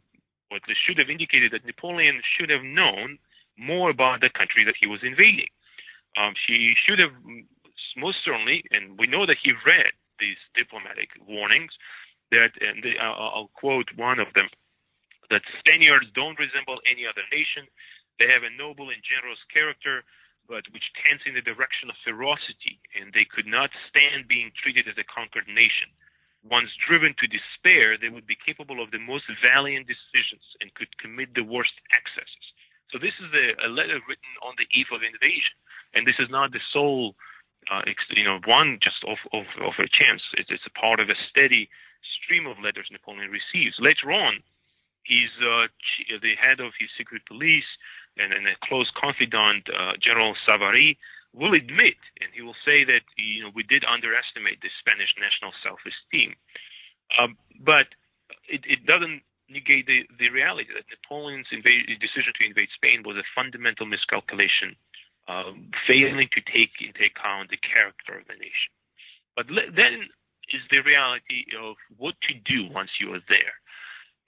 should 0.85 0.97
have 0.97 1.09
indicated 1.09 1.51
that 1.53 1.65
Napoleon 1.65 2.21
should 2.25 2.49
have 2.49 2.63
known 2.63 3.19
more 3.57 3.89
about 3.89 4.21
the 4.21 4.29
country 4.33 4.65
that 4.65 4.73
he 4.79 4.87
was 4.87 4.99
invading. 5.03 5.49
Um, 6.17 6.33
should 6.85 6.97
have 6.97 7.13
most 7.95 8.17
certainly, 8.25 8.63
and 8.71 8.97
we 8.97 9.05
know 9.05 9.25
that 9.25 9.37
he 9.41 9.53
read 9.65 9.93
these 10.19 10.37
diplomatic 10.55 11.09
warnings. 11.27 11.71
That, 12.31 12.53
and 12.61 12.83
the, 12.83 12.97
I'll 13.01 13.49
quote 13.53 13.89
one 13.95 14.19
of 14.19 14.33
them: 14.33 14.49
that 15.29 15.41
Spaniards 15.61 16.05
don't 16.13 16.37
resemble 16.37 16.81
any 16.89 17.05
other 17.05 17.21
nation. 17.31 17.69
They 18.19 18.27
have 18.27 18.43
a 18.43 18.51
noble 18.59 18.91
and 18.91 18.99
generous 19.01 19.39
character, 19.47 20.03
but 20.45 20.67
which 20.75 20.91
tends 20.99 21.23
in 21.23 21.33
the 21.39 21.45
direction 21.45 21.87
of 21.87 21.95
ferocity, 22.03 22.77
and 22.99 23.15
they 23.15 23.23
could 23.23 23.47
not 23.47 23.71
stand 23.87 24.27
being 24.27 24.51
treated 24.59 24.91
as 24.91 24.99
a 24.99 25.07
conquered 25.07 25.47
nation. 25.47 25.87
Once 26.43 26.71
driven 26.87 27.15
to 27.19 27.27
despair, 27.27 27.95
they 27.95 28.11
would 28.11 28.27
be 28.27 28.35
capable 28.39 28.83
of 28.83 28.91
the 28.91 28.99
most 28.99 29.27
valiant 29.43 29.87
decisions 29.87 30.43
and 30.59 30.73
could 30.75 30.91
commit 30.99 31.31
the 31.35 31.43
worst 31.43 31.75
excesses. 31.91 32.45
So 32.91 32.97
this 32.97 33.15
is 33.19 33.31
a, 33.31 33.67
a 33.67 33.69
letter 33.69 33.99
written 34.07 34.33
on 34.41 34.55
the 34.57 34.67
eve 34.73 34.89
of 34.91 35.03
invasion, 35.03 35.55
and 35.93 36.07
this 36.07 36.17
is 36.17 36.31
not 36.31 36.51
the 36.51 36.63
sole, 36.73 37.15
uh, 37.69 37.83
you 38.15 38.23
know, 38.23 38.39
one 38.47 38.79
just 38.81 39.03
of, 39.05 39.19
of, 39.31 39.45
of 39.61 39.75
a 39.77 39.87
chance. 39.87 40.23
It's, 40.39 40.49
it's 40.49 40.65
a 40.65 40.79
part 40.79 40.99
of 40.99 41.11
a 41.11 41.19
steady 41.29 41.69
stream 42.17 42.47
of 42.47 42.57
letters 42.63 42.89
Napoleon 42.89 43.29
receives. 43.29 43.77
Later 43.77 44.11
on, 44.11 44.41
he's 45.09 45.33
uh, 45.41 45.65
the 46.21 46.37
head 46.37 46.61
of 46.61 46.77
his 46.77 46.89
secret 46.93 47.25
police 47.25 47.67
and, 48.21 48.29
and 48.29 48.45
a 48.45 48.53
close 48.61 48.87
confidant, 48.93 49.65
uh, 49.73 49.97
General 49.97 50.37
Savary, 50.45 50.97
will 51.33 51.53
admit, 51.53 51.97
and 52.21 52.29
he 52.33 52.41
will 52.41 52.57
say 52.65 52.85
that 52.85 53.01
you 53.17 53.41
know 53.41 53.51
we 53.53 53.65
did 53.65 53.81
underestimate 53.85 54.61
the 54.61 54.69
Spanish 54.77 55.09
national 55.17 55.53
self-esteem, 55.65 56.37
um, 57.17 57.37
but 57.57 57.89
it, 58.45 58.61
it 58.65 58.85
doesn't 58.85 59.21
negate 59.49 59.89
the, 59.89 60.05
the 60.21 60.29
reality 60.29 60.69
that 60.77 60.85
Napoleon's 60.93 61.49
invade, 61.49 61.89
decision 61.97 62.33
to 62.37 62.45
invade 62.45 62.69
Spain 62.77 63.01
was 63.01 63.17
a 63.17 63.25
fundamental 63.33 63.89
miscalculation, 63.89 64.77
um, 65.25 65.73
failing 65.89 66.29
to 66.33 66.41
take 66.53 66.73
into 66.81 67.01
account 67.01 67.49
the 67.49 67.61
character 67.61 68.21
of 68.21 68.25
the 68.29 68.37
nation. 68.37 68.73
But 69.33 69.49
le- 69.49 69.73
then 69.73 70.09
is 70.49 70.65
the 70.69 70.81
reality 70.81 71.45
of 71.57 71.77
what 71.97 72.17
to 72.25 72.33
do 72.45 72.69
once 72.73 72.89
you 72.97 73.13
are 73.13 73.25
there. 73.29 73.53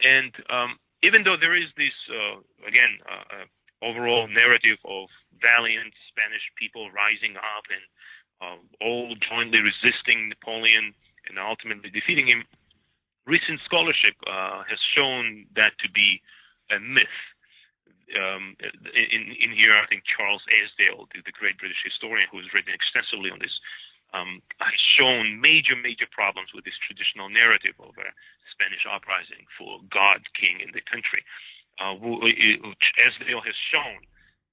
And 0.04 0.34
um, 0.50 0.78
even 1.04 1.24
though 1.24 1.38
there 1.40 1.56
is 1.56 1.70
this, 1.78 1.94
uh, 2.10 2.42
again, 2.68 3.02
uh, 3.06 3.26
uh, 3.42 3.48
overall 3.82 4.28
narrative 4.28 4.78
of 4.86 5.10
valiant 5.42 5.94
Spanish 6.10 6.46
people 6.58 6.94
rising 6.94 7.38
up 7.38 7.66
and 7.70 7.86
uh, 8.42 8.58
all 8.82 9.14
jointly 9.18 9.62
resisting 9.62 10.30
Napoleon 10.30 10.94
and 11.30 11.38
ultimately 11.38 11.90
defeating 11.90 12.28
him, 12.28 12.46
recent 13.26 13.62
scholarship 13.66 14.18
uh, 14.26 14.66
has 14.66 14.80
shown 14.94 15.46
that 15.56 15.74
to 15.82 15.90
be 15.92 16.22
a 16.70 16.80
myth. 16.80 17.18
Um, 18.12 18.60
in, 18.60 19.32
in 19.40 19.56
here, 19.56 19.72
I 19.72 19.88
think 19.88 20.04
Charles 20.04 20.44
Esdaile, 20.52 21.08
the, 21.16 21.24
the 21.24 21.32
great 21.32 21.56
British 21.58 21.80
historian 21.80 22.28
who 22.28 22.44
has 22.44 22.52
written 22.52 22.76
extensively 22.76 23.32
on 23.32 23.40
this, 23.40 23.56
um, 24.14 24.42
has 24.60 24.80
shown 24.98 25.40
major, 25.40 25.76
major 25.76 26.08
problems 26.12 26.52
with 26.54 26.68
this 26.68 26.78
traditional 26.84 27.32
narrative 27.32 27.76
of 27.80 27.96
a 27.96 28.10
Spanish 28.52 28.84
uprising 28.84 29.48
for 29.56 29.80
God, 29.88 30.28
king 30.36 30.60
in 30.60 30.76
the 30.76 30.84
country. 30.84 31.24
Uh, 31.80 31.96
Esdaile 31.96 33.44
has 33.44 33.58
shown 33.72 34.04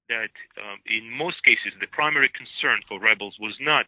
that 0.07 0.33
um, 0.57 0.81
in 0.87 1.11
most 1.11 1.43
cases, 1.43 1.75
the 1.77 1.91
primary 1.91 2.31
concern 2.31 2.81
for 2.87 2.97
rebels 2.97 3.37
was 3.37 3.55
not 3.59 3.85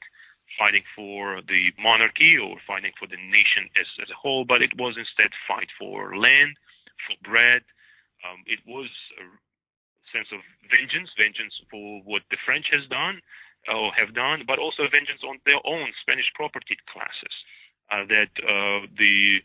fighting 0.59 0.83
for 0.93 1.39
the 1.47 1.71
monarchy 1.79 2.35
or 2.37 2.59
fighting 2.67 2.91
for 2.99 3.07
the 3.07 3.17
nation 3.17 3.71
as, 3.79 3.87
as 4.03 4.11
a 4.11 4.19
whole, 4.19 4.43
but 4.43 4.61
it 4.61 4.75
was 4.77 4.99
instead 4.99 5.31
fight 5.47 5.71
for 5.79 6.15
land, 6.15 6.59
for 7.07 7.15
bread. 7.23 7.63
Um, 8.21 8.43
it 8.45 8.59
was 8.67 8.91
a 9.17 9.25
sense 10.11 10.29
of 10.35 10.43
vengeance, 10.67 11.09
vengeance 11.17 11.55
for 11.71 12.03
what 12.03 12.21
the 12.29 12.37
French 12.45 12.67
has 12.69 12.85
done 12.91 13.23
or 13.69 13.93
have 13.93 14.15
done, 14.17 14.43
but 14.47 14.57
also 14.57 14.89
vengeance 14.89 15.21
on 15.21 15.37
their 15.45 15.61
own 15.65 15.93
Spanish 16.01 16.29
property 16.33 16.77
classes. 16.89 17.35
Uh, 17.91 18.07
that 18.07 18.31
uh, 18.39 18.87
the 18.95 19.43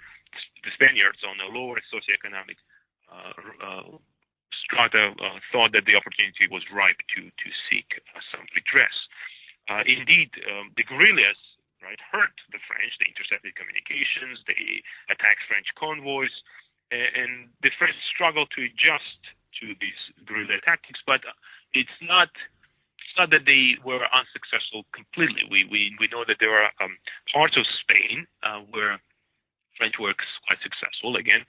the 0.62 0.72
Spaniards 0.78 1.18
on 1.26 1.34
the 1.36 1.50
lower 1.50 1.82
socioeconomic 1.90 2.54
uh, 3.10 3.34
uh 3.58 3.98
strata 4.54 5.12
uh, 5.18 5.38
thought 5.50 5.74
that 5.74 5.84
the 5.84 5.98
opportunity 5.98 6.46
was 6.46 6.62
ripe 6.70 6.98
to 7.10 7.26
to 7.26 7.48
seek 7.66 7.98
uh, 8.14 8.22
some 8.30 8.46
redress. 8.54 8.94
Uh, 9.66 9.82
indeed, 9.82 10.30
um, 10.46 10.70
the 10.78 10.86
guerrillas 10.86 11.38
right 11.82 11.98
hurt 11.98 12.34
the 12.54 12.62
French. 12.70 12.94
They 13.02 13.10
intercepted 13.10 13.58
communications. 13.58 14.40
They 14.46 14.80
attacked 15.10 15.42
French 15.50 15.66
convoys, 15.74 16.32
and, 16.94 17.10
and 17.18 17.32
the 17.66 17.74
French 17.74 17.98
struggled 18.14 18.48
to 18.54 18.62
adjust 18.62 19.20
to 19.62 19.74
these 19.82 20.00
guerrilla 20.22 20.62
tactics. 20.62 21.02
But 21.02 21.26
it's 21.74 21.98
not 21.98 22.30
not 23.18 23.30
that 23.30 23.46
they 23.46 23.76
were 23.84 24.04
unsuccessful 24.12 24.84
completely. 24.92 25.42
We 25.50 25.64
we 25.70 25.96
we 25.98 26.08
know 26.08 26.24
that 26.26 26.36
there 26.40 26.54
are 26.54 26.70
um, 26.80 26.96
parts 27.32 27.56
of 27.56 27.64
Spain 27.82 28.26
uh, 28.42 28.60
where 28.70 29.00
French 29.76 29.98
work 30.00 30.16
is 30.20 30.32
quite 30.48 30.60
successful. 30.64 31.16
Again, 31.16 31.44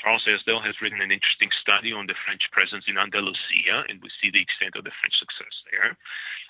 Charles 0.00 0.24
Esdaile 0.26 0.64
has 0.64 0.80
written 0.80 1.00
an 1.00 1.12
interesting 1.12 1.52
study 1.60 1.92
on 1.92 2.06
the 2.06 2.16
French 2.24 2.42
presence 2.50 2.84
in 2.88 2.98
Andalusia, 2.98 3.84
and 3.88 4.00
we 4.02 4.10
see 4.18 4.32
the 4.32 4.40
extent 4.40 4.74
of 4.74 4.84
the 4.84 4.94
French 5.00 5.14
success 5.20 5.54
there. 5.70 5.94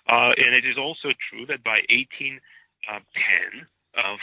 Uh, 0.08 0.32
and 0.38 0.54
it 0.54 0.64
is 0.64 0.78
also 0.78 1.12
true 1.28 1.44
that 1.46 1.62
by 1.66 1.82
1810, 1.90 3.66
uh, 3.98 4.16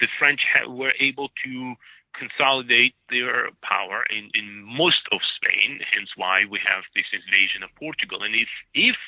the 0.00 0.08
French 0.18 0.40
ha- 0.48 0.68
were 0.68 0.96
able 0.98 1.28
to 1.44 1.76
consolidate 2.18 2.94
their 3.08 3.50
power 3.62 4.02
in, 4.10 4.30
in 4.34 4.64
most 4.66 5.06
of 5.12 5.20
Spain, 5.38 5.78
hence 5.94 6.10
why 6.16 6.42
we 6.50 6.58
have 6.58 6.82
this 6.94 7.06
invasion 7.14 7.62
of 7.62 7.70
Portugal. 7.78 8.22
And 8.22 8.34
if, 8.34 8.50
if 8.74 8.98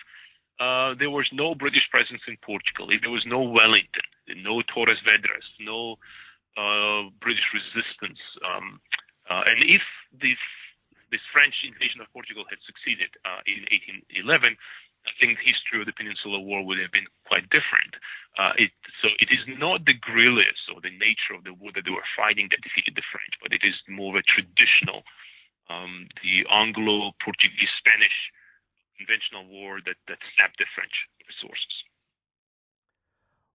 uh, 0.61 0.95
there 0.99 1.11
was 1.11 1.27
no 1.33 1.55
British 1.55 1.89
presence 1.91 2.21
in 2.29 2.37
Portugal, 2.45 2.89
there 2.89 3.11
was 3.11 3.25
no 3.27 3.41
Wellington, 3.41 4.07
no 4.43 4.63
Torres 4.73 5.01
Vedras, 5.05 5.47
no 5.61 5.97
uh, 6.57 7.09
British 7.21 7.49
resistance, 7.53 8.21
um, 8.45 8.81
uh, 9.31 9.43
and 9.47 9.63
if 9.65 9.83
this 10.13 10.41
this 11.13 11.23
French 11.29 11.53
invasion 11.61 12.01
of 12.01 12.09
Portugal 12.17 12.49
had 12.49 12.57
succeeded 12.65 13.13
uh, 13.29 13.45
in 13.45 13.69
1811, 14.17 14.57
I 15.05 15.13
think 15.21 15.37
the 15.37 15.45
history 15.45 15.77
of 15.77 15.85
the 15.85 15.93
Peninsular 15.93 16.41
War 16.41 16.65
would 16.65 16.81
have 16.81 16.91
been 16.91 17.11
quite 17.29 17.53
different. 17.53 18.01
Uh, 18.41 18.57
it, 18.57 18.73
so 19.05 19.13
it 19.21 19.29
is 19.29 19.45
not 19.61 19.85
the 19.85 19.93
guerrillas 19.93 20.57
or 20.73 20.81
the 20.81 20.95
nature 20.97 21.37
of 21.37 21.45
the 21.45 21.53
war 21.53 21.69
that 21.77 21.85
they 21.85 21.93
were 21.93 22.17
fighting 22.17 22.49
that 22.49 22.65
defeated 22.65 22.97
the 22.97 23.05
French, 23.13 23.37
but 23.45 23.53
it 23.53 23.61
is 23.61 23.77
more 23.85 24.17
of 24.17 24.25
a 24.25 24.25
traditional, 24.25 25.05
um, 25.69 26.09
the 26.25 26.49
Anglo-Portuguese-Spanish 26.49 28.33
conventional 28.99 29.47
war 29.51 29.81
that, 29.85 29.97
that 30.09 30.19
sapped 30.37 30.59
the 30.59 30.67
French 30.75 30.93
resources. 31.27 31.75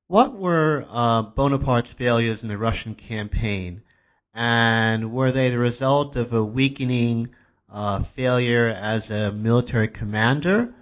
What 0.07 0.33
were 0.33 0.85
uh, 0.89 1.23
Bonaparte's 1.23 1.91
failures 1.91 2.43
in 2.43 2.49
the 2.49 2.57
Russian 2.57 2.95
campaign, 2.95 3.81
and 4.33 5.11
were 5.11 5.31
they 5.31 5.49
the 5.49 5.59
result 5.59 6.15
of 6.15 6.31
a 6.31 6.43
weakening 6.43 7.29
uh, 7.69 8.03
failure 8.03 8.67
as 8.67 9.11
a 9.11 9.31
military 9.31 9.89
commander, 9.89 10.73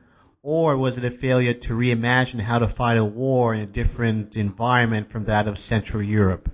or 0.43 0.77
was 0.77 0.99
it 0.99 1.03
a 1.03 1.09
failure 1.09 1.53
to 1.53 1.73
reimagine 1.73 2.39
how 2.39 2.59
to 2.59 2.67
fight 2.67 2.97
a 2.97 3.03
war 3.03 3.55
in 3.55 3.61
a 3.61 3.65
different 3.65 4.37
environment 4.37 5.09
from 5.09 5.25
that 5.25 5.47
of 5.47 5.57
Central 5.57 6.03
Europe? 6.03 6.51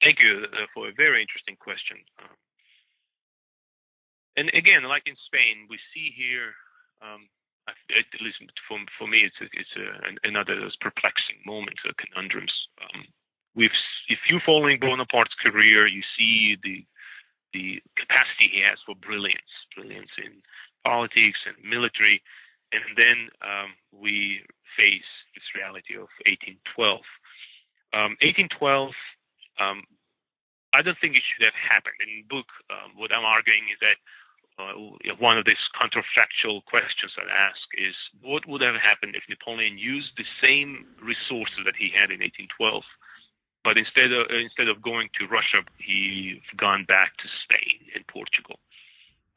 Thank 0.00 0.20
you 0.20 0.44
uh, 0.52 0.66
for 0.72 0.88
a 0.88 0.92
very 0.92 1.22
interesting 1.22 1.56
question. 1.56 1.96
Um, 2.20 2.28
and 4.36 4.50
again, 4.54 4.84
like 4.84 5.06
in 5.06 5.16
Spain, 5.26 5.66
we 5.70 5.78
see 5.94 6.10
here, 6.14 6.54
um, 7.02 7.28
at 7.68 8.20
least 8.20 8.38
for, 8.68 8.78
for 8.98 9.08
me, 9.08 9.24
it's 9.24 9.40
a, 9.40 9.48
it's 9.54 9.74
a, 9.78 10.28
another 10.28 10.68
perplexing 10.80 11.40
moment, 11.46 11.76
uh, 11.88 11.92
conundrums. 11.96 12.52
Um, 12.82 13.06
if 13.56 14.18
you're 14.28 14.42
following 14.44 14.80
Bonaparte's 14.80 15.34
career, 15.42 15.86
you 15.86 16.02
see 16.18 16.56
the 16.62 16.84
the 17.54 17.78
capacity 17.94 18.50
he 18.50 18.60
has 18.66 18.82
for 18.82 18.98
brilliance, 18.98 19.54
brilliance 19.78 20.10
in 20.18 20.42
politics 20.82 21.38
and 21.46 21.54
military. 21.62 22.18
And 22.74 22.82
then 22.98 23.30
um, 23.46 23.78
we 23.94 24.42
face 24.74 25.06
this 25.38 25.46
reality 25.54 25.94
of 25.94 26.10
1812. 26.26 26.98
Um, 27.94 28.18
1812, 28.18 28.90
um, 29.62 29.86
I 30.74 30.82
don't 30.82 30.98
think 30.98 31.14
it 31.14 31.22
should 31.22 31.46
have 31.46 31.54
happened. 31.54 31.94
In 32.02 32.26
the 32.26 32.26
book, 32.26 32.50
um, 32.74 32.98
what 32.98 33.14
I'm 33.14 33.22
arguing 33.22 33.70
is 33.70 33.78
that 33.78 34.02
uh, 34.58 34.72
one 35.18 35.38
of 35.38 35.44
these 35.44 35.60
counterfactual 35.74 36.64
questions 36.64 37.12
I 37.18 37.26
ask 37.26 37.62
is 37.76 37.94
what 38.22 38.46
would 38.46 38.62
have 38.62 38.76
happened 38.76 39.16
if 39.16 39.24
Napoleon 39.28 39.78
used 39.78 40.12
the 40.16 40.24
same 40.40 40.86
resources 41.02 41.66
that 41.66 41.74
he 41.74 41.90
had 41.90 42.10
in 42.10 42.22
1812 42.22 42.82
but 43.64 43.80
instead 43.80 44.12
of 44.12 44.28
instead 44.28 44.68
of 44.68 44.84
going 44.84 45.08
to 45.18 45.26
Russia, 45.26 45.64
he's 45.80 46.44
gone 46.54 46.84
back 46.84 47.16
to 47.16 47.26
Spain 47.48 47.80
and 47.96 48.06
Portugal. 48.06 48.60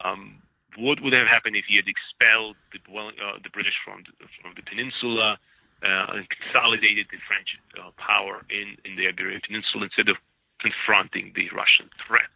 Um, 0.04 0.44
what 0.76 1.02
would 1.02 1.16
have 1.16 1.26
happened 1.26 1.56
if 1.56 1.64
he 1.64 1.80
had 1.80 1.88
expelled 1.88 2.54
the, 2.70 2.78
uh, 2.92 3.40
the 3.42 3.50
British 3.50 3.74
from 3.82 4.04
the, 4.04 4.12
from 4.38 4.52
the 4.54 4.62
peninsula 4.62 5.40
uh, 5.82 6.14
and 6.14 6.28
consolidated 6.28 7.08
the 7.10 7.18
French 7.26 7.56
uh, 7.80 7.90
power 7.96 8.44
in, 8.52 8.76
in 8.84 8.94
the 8.94 9.08
Iberian 9.08 9.40
Peninsula 9.42 9.88
instead 9.88 10.12
of 10.12 10.20
confronting 10.60 11.32
the 11.34 11.48
Russian 11.50 11.88
threat? 12.06 12.30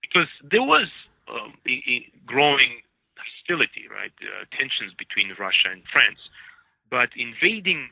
Because 0.00 0.26
there 0.40 0.64
was 0.64 0.88
um, 1.30 1.54
a, 1.66 1.74
a 1.86 1.96
growing 2.26 2.82
hostility, 3.16 3.86
right, 3.86 4.12
uh, 4.22 4.44
tensions 4.52 4.92
between 4.98 5.32
Russia 5.38 5.70
and 5.70 5.82
France, 5.92 6.20
but 6.90 7.10
invading 7.16 7.90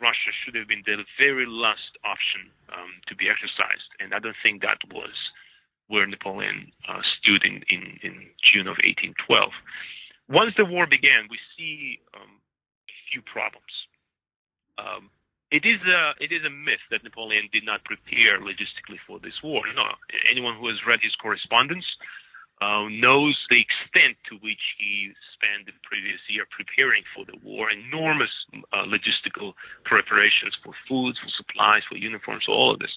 Russia 0.00 0.30
should 0.42 0.54
have 0.54 0.68
been 0.70 0.82
the 0.86 1.02
very 1.18 1.46
last 1.46 1.98
option 2.06 2.50
um, 2.70 3.02
to 3.06 3.14
be 3.18 3.26
exercised, 3.26 3.90
and 3.98 4.14
I 4.14 4.18
don't 4.18 4.38
think 4.42 4.62
that 4.62 4.78
was 4.90 5.14
where 5.88 6.06
Napoleon 6.06 6.70
uh, 6.86 7.02
stood 7.18 7.42
in, 7.42 7.64
in, 7.68 7.98
in, 8.04 8.14
June 8.52 8.68
of 8.68 8.76
1812. 8.84 9.50
Once 10.28 10.52
the 10.56 10.64
war 10.68 10.86
began, 10.86 11.26
we 11.32 11.40
see 11.56 11.98
um, 12.12 12.38
a 12.86 12.96
few 13.10 13.24
problems. 13.24 13.72
Um, 14.76 15.08
it 15.50 15.64
is 15.64 15.80
a 15.88 16.12
it 16.20 16.28
is 16.28 16.44
a 16.44 16.52
myth 16.52 16.84
that 16.92 17.02
Napoleon 17.02 17.48
did 17.48 17.64
not 17.64 17.80
prepare 17.88 18.36
logistically 18.36 19.00
for 19.08 19.16
this 19.18 19.40
war. 19.42 19.64
No, 19.72 19.96
anyone 20.30 20.60
who 20.60 20.68
has 20.68 20.76
read 20.86 21.00
his 21.00 21.16
correspondence 21.16 21.88
uh, 22.60 22.90
knows 22.90 23.38
the 23.50 23.62
extent 23.62 24.18
to 24.26 24.34
which 24.42 24.62
he 24.78 25.14
spent 25.34 25.66
the 25.66 25.76
previous 25.86 26.18
year 26.28 26.42
preparing 26.50 27.02
for 27.14 27.24
the 27.24 27.38
war, 27.42 27.70
enormous 27.70 28.32
uh, 28.74 28.82
logistical 28.82 29.54
preparations 29.84 30.56
for 30.64 30.74
food, 30.88 31.14
for 31.22 31.30
supplies, 31.38 31.82
for 31.88 31.96
uniforms, 31.96 32.46
all 32.48 32.74
of 32.74 32.78
this. 32.78 32.94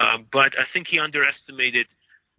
Uh, 0.00 0.18
but 0.32 0.50
I 0.58 0.66
think 0.72 0.88
he 0.90 0.98
underestimated 0.98 1.86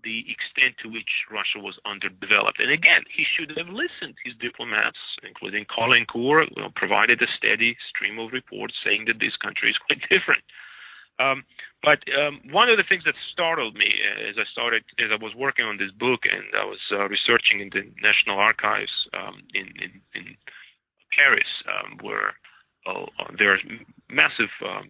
the 0.04 0.28
extent 0.28 0.76
to 0.84 0.91
which 0.91 1.08
Russia 1.32 1.64
was 1.64 1.80
underdeveloped. 1.88 2.60
And 2.60 2.72
again, 2.72 3.08
he 3.08 3.24
should 3.24 3.56
have 3.56 3.72
listened. 3.72 4.20
His 4.24 4.36
diplomats, 4.36 5.00
including 5.24 5.64
Caulaincourt, 5.72 6.52
you 6.56 6.62
know, 6.62 6.76
provided 6.76 7.22
a 7.22 7.28
steady 7.38 7.78
stream 7.88 8.20
of 8.20 8.36
reports 8.36 8.76
saying 8.84 9.06
that 9.08 9.20
this 9.24 9.39
country 9.39 9.72
is 9.72 9.80
quite 9.88 10.04
different. 10.12 10.44
Um, 11.20 11.43
but 11.84 11.99
um, 12.09 12.41
one 12.51 12.70
of 12.70 12.78
the 12.78 12.88
things 12.88 13.03
that 13.05 13.14
startled 13.32 13.76
me 13.76 13.89
as 14.30 14.36
I 14.38 14.49
started, 14.51 14.84
as 14.97 15.11
I 15.14 15.22
was 15.22 15.36
working 15.36 15.66
on 15.66 15.78
this 15.78 15.91
book 15.91 16.22
and 16.26 16.43
I 16.57 16.66
was 16.66 16.82
uh, 16.91 17.05
researching 17.07 17.61
in 17.61 17.70
the 17.70 17.86
National 18.01 18.39
Archives 18.39 18.91
um, 19.14 19.43
in, 19.53 19.68
in, 19.78 19.91
in, 20.16 20.36
Paris, 21.14 21.45
um, 21.70 21.99
where 22.01 22.34
uh, 22.89 23.05
there 23.38 23.53
are 23.53 23.61
massive 24.09 24.49
um, 24.66 24.89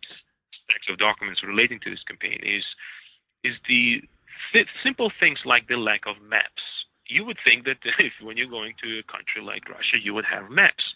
stacks 0.63 0.88
of 0.88 0.97
documents 0.97 1.43
relating 1.43 1.82
to 1.84 1.89
this 1.91 1.99
campaign, 2.07 2.39
is 2.39 2.63
is 3.43 3.59
the 3.67 3.99
th- 4.53 4.71
simple 4.84 5.11
things 5.19 5.39
like 5.43 5.67
the 5.67 5.76
lack 5.76 6.07
of 6.07 6.15
maps. 6.24 6.63
You 7.07 7.26
would 7.26 7.38
think 7.43 7.65
that 7.65 7.84
if 7.99 8.13
when 8.24 8.38
you're 8.38 8.47
going 8.47 8.74
to 8.84 9.03
a 9.03 9.11
country 9.11 9.43
like 9.43 9.67
Russia, 9.67 9.99
you 10.01 10.13
would 10.13 10.24
have 10.24 10.49
maps. 10.49 10.95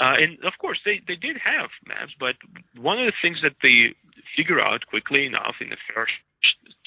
Uh, 0.00 0.18
and 0.18 0.42
of 0.42 0.58
course, 0.58 0.78
they, 0.84 1.00
they 1.06 1.14
did 1.14 1.38
have 1.38 1.70
maps, 1.86 2.10
but 2.18 2.34
one 2.74 2.98
of 2.98 3.06
the 3.06 3.14
things 3.22 3.38
that 3.46 3.54
they 3.62 3.94
figured 4.36 4.60
out 4.60 4.86
quickly 4.86 5.26
enough 5.26 5.56
in 5.60 5.70
the 5.70 5.76
first 5.94 6.12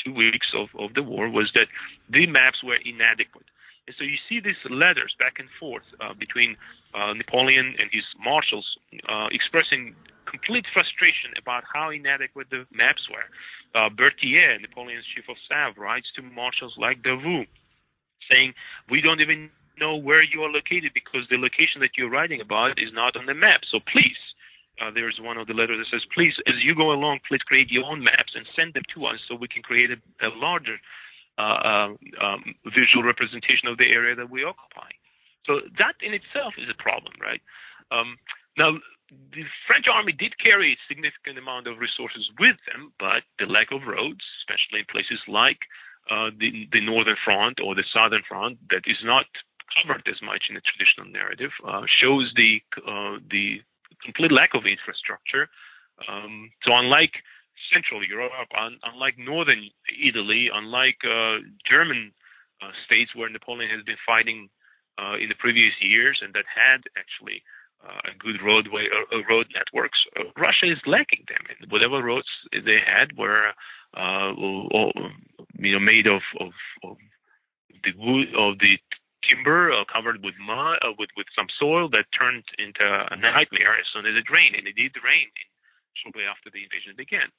two 0.04 0.14
weeks 0.14 0.48
of, 0.56 0.70
of 0.80 0.94
the 0.94 1.04
war 1.04 1.30
was 1.30 1.52
that 1.56 1.68
the 2.10 2.28
maps 2.28 2.64
were 2.64 2.78
inadequate. 2.86 3.46
And 3.88 3.96
so 3.98 4.04
you 4.04 4.20
see 4.28 4.40
these 4.40 4.60
letters 4.70 5.16
back 5.18 5.40
and 5.40 5.48
forth 5.60 5.88
uh, 6.02 6.14
between 6.14 6.58
uh, 6.94 7.14
Napoleon 7.14 7.76
and 7.80 7.90
his 7.92 8.04
marshals 8.20 8.66
uh, 9.08 9.28
expressing 9.32 9.96
complete 10.30 10.66
frustration 10.74 11.32
about 11.40 11.64
how 11.74 11.90
inadequate 11.90 12.48
the 12.52 12.68
maps 12.72 13.08
were. 13.08 13.28
Uh, 13.72 13.90
Berthier, 13.90 14.60
Napoleon's 14.60 15.06
chief 15.16 15.24
of 15.30 15.38
staff, 15.46 15.78
writes 15.78 16.08
to 16.16 16.22
marshals 16.22 16.76
like 16.78 17.02
Davout, 17.02 17.48
saying, 18.30 18.54
We 18.92 19.00
don't 19.00 19.22
even 19.22 19.50
know 19.80 19.96
where 19.96 20.24
you 20.24 20.44
are 20.44 20.52
located 20.52 20.92
because 20.94 21.24
the 21.30 21.38
location 21.38 21.80
that 21.80 21.96
you're 21.98 22.10
writing 22.10 22.42
about 22.42 22.80
is 22.80 22.92
not 22.92 23.16
on 23.16 23.26
the 23.26 23.34
map. 23.34 23.62
So 23.72 23.80
please, 23.80 24.20
uh, 24.82 24.92
there's 24.94 25.20
one 25.22 25.38
of 25.38 25.48
the 25.48 25.54
letters 25.54 25.80
that 25.80 25.90
says, 25.90 26.06
please, 26.14 26.34
as 26.48 26.56
you 26.62 26.76
go 26.76 26.92
along, 26.92 27.20
please 27.28 27.42
create 27.42 27.72
your 27.72 27.86
own 27.86 28.04
maps 28.04 28.34
and 28.36 28.46
send 28.56 28.74
them 28.74 28.84
to 28.94 29.06
us 29.06 29.18
so 29.28 29.36
we 29.36 29.48
can 29.48 29.64
create 29.64 29.90
a, 29.90 30.00
a 30.26 30.30
larger 30.38 30.78
uh, 31.38 31.42
uh, 31.42 31.90
um, 32.22 32.56
visual 32.66 33.04
representation 33.04 33.68
of 33.68 33.78
the 33.78 33.90
area 33.90 34.16
that 34.16 34.30
we 34.30 34.44
occupy. 34.44 34.90
So 35.46 35.62
that 35.78 35.96
in 36.02 36.14
itself 36.14 36.54
is 36.58 36.70
a 36.70 36.82
problem, 36.82 37.14
right? 37.22 37.42
Um, 37.92 38.18
now, 38.58 38.78
the 39.10 39.46
French 39.66 39.86
army 39.88 40.12
did 40.12 40.36
carry 40.38 40.74
a 40.74 40.86
significant 40.90 41.40
amount 41.40 41.68
of 41.68 41.80
resources 41.80 42.28
with 42.40 42.58
them, 42.68 42.92
but 43.00 43.24
the 43.40 43.46
lack 43.46 43.72
of 43.72 43.88
roads, 43.88 44.26
especially 44.44 44.84
in 44.84 44.92
places 44.92 45.22
like 45.28 45.64
uh, 46.12 46.30
the, 46.36 46.68
the 46.74 46.84
northern 46.84 47.16
front 47.24 47.60
or 47.64 47.74
the 47.74 47.88
southern 47.94 48.24
front, 48.28 48.60
that 48.70 48.84
is 48.86 49.00
not 49.04 49.26
covered 49.80 50.04
as 50.08 50.20
much 50.22 50.50
in 50.50 50.56
the 50.56 50.66
traditional 50.66 51.08
narrative, 51.08 51.52
uh, 51.66 51.84
shows 52.02 52.34
the 52.36 52.60
uh, 52.84 53.20
the 53.32 53.62
complete 54.04 54.32
lack 54.32 54.54
of 54.54 54.66
infrastructure. 54.66 55.50
Um, 56.08 56.52
so 56.64 56.72
unlike 56.74 57.14
Central 57.74 58.06
Europe, 58.06 58.32
un- 58.58 58.80
unlike 58.84 59.18
Northern 59.18 59.70
Italy, 59.90 60.50
unlike 60.54 61.02
uh, 61.04 61.42
German 61.70 62.14
uh, 62.62 62.72
states 62.86 63.16
where 63.16 63.30
Napoleon 63.30 63.70
has 63.72 63.84
been 63.84 63.98
fighting 64.06 64.50
uh, 64.98 65.16
in 65.22 65.30
the 65.30 65.36
previous 65.36 65.74
years 65.82 66.20
and 66.22 66.34
that 66.34 66.46
had 66.50 66.82
actually 66.98 67.44
uh, 67.86 68.12
a 68.12 68.18
good 68.18 68.42
roadway 68.44 68.88
road 69.30 69.48
networks. 69.54 70.00
Russia 70.36 70.66
is 70.72 70.82
lacking 70.86 71.24
them, 71.28 71.46
and 71.50 71.72
whatever 71.72 72.02
roads 72.02 72.28
they 72.52 72.80
had 72.82 73.16
were, 73.18 73.54
uh, 73.96 74.34
all, 74.34 74.92
you 75.60 75.74
know, 75.74 75.80
made 75.80 76.08
of, 76.08 76.22
of, 76.40 76.52
of 76.84 76.98
the 77.84 77.94
wood 77.98 78.28
of 78.36 78.58
the 78.60 78.78
timber 79.28 79.72
uh, 79.72 79.84
covered 79.92 80.24
with 80.24 80.34
mud, 80.40 80.80
uh, 80.82 80.96
with 80.98 81.10
with 81.18 81.28
some 81.36 81.48
soil 81.60 81.90
that 81.92 82.08
turned 82.18 82.44
into 82.58 82.84
a 82.84 83.16
nightmare 83.16 83.76
as 83.76 83.88
soon 83.92 84.06
as 84.06 84.16
it 84.16 84.32
rained, 84.32 84.56
and 84.56 84.68
it 84.68 84.76
did 84.76 84.96
rain 85.04 85.28
shortly 86.00 86.24
after 86.24 86.50
the 86.50 86.64
invasion 86.64 86.94
began. 86.96 87.30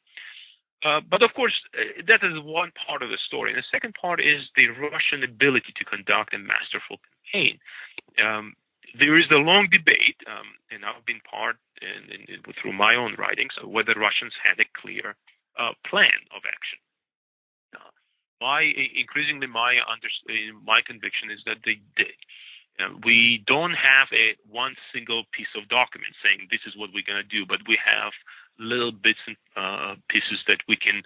Uh, 0.84 1.00
but 1.02 1.22
of 1.22 1.34
course, 1.34 1.54
uh, 1.74 2.02
that 2.06 2.22
is 2.22 2.38
one 2.44 2.70
part 2.86 3.02
of 3.02 3.10
the 3.10 3.18
story. 3.26 3.50
And 3.50 3.58
the 3.58 3.66
second 3.70 3.94
part 4.00 4.20
is 4.20 4.46
the 4.54 4.68
Russian 4.68 5.24
ability 5.24 5.74
to 5.74 5.84
conduct 5.84 6.34
a 6.34 6.38
masterful 6.38 7.02
campaign. 7.26 7.58
Um, 8.22 8.54
there 8.94 9.18
is 9.18 9.26
a 9.30 9.42
long 9.42 9.68
debate, 9.70 10.16
um, 10.30 10.54
and 10.70 10.84
I've 10.84 11.04
been 11.04 11.20
part 11.28 11.56
in, 11.82 12.08
in, 12.14 12.20
in, 12.30 12.38
through 12.62 12.72
my 12.72 12.94
own 12.94 13.16
writings, 13.18 13.52
whether 13.64 13.92
Russians 13.98 14.32
had 14.38 14.58
a 14.60 14.70
clear 14.80 15.16
uh, 15.58 15.74
plan 15.84 16.14
of 16.30 16.46
action. 16.46 16.78
Uh, 18.40 18.44
my 18.44 18.62
increasingly 18.96 19.46
my 19.46 19.76
under, 19.90 20.08
my 20.64 20.80
conviction 20.86 21.30
is 21.30 21.40
that 21.46 21.58
they 21.64 21.80
did. 21.96 22.14
Uh, 22.78 22.94
we 23.04 23.42
don't 23.46 23.74
have 23.74 24.06
a 24.14 24.38
one 24.46 24.74
single 24.94 25.24
piece 25.34 25.50
of 25.58 25.68
document 25.68 26.14
saying 26.22 26.46
this 26.50 26.62
is 26.66 26.76
what 26.76 26.90
we're 26.94 27.06
going 27.06 27.18
to 27.18 27.26
do, 27.26 27.44
but 27.44 27.58
we 27.66 27.78
have 27.82 28.12
little 28.58 28.92
bits 28.92 29.18
and 29.26 29.36
uh, 29.56 29.94
pieces 30.10 30.42
that 30.46 30.58
we 30.68 30.76
can 30.76 31.02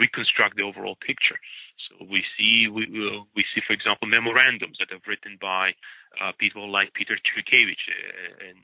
reconstruct 0.00 0.56
the 0.56 0.62
overall 0.62 0.96
picture. 1.00 1.36
So 1.88 2.04
we 2.10 2.24
see 2.36 2.68
we 2.68 2.84
uh, 2.84 3.24
we 3.34 3.44
see, 3.54 3.60
for 3.66 3.72
example, 3.72 4.08
memorandums 4.08 4.76
that 4.80 4.92
are 4.92 5.00
written 5.08 5.38
by 5.40 5.72
uh, 6.20 6.32
people 6.38 6.70
like 6.70 6.92
Peter 6.94 7.16
Chuikevich, 7.16 7.84
uh, 7.88 8.48
an 8.52 8.56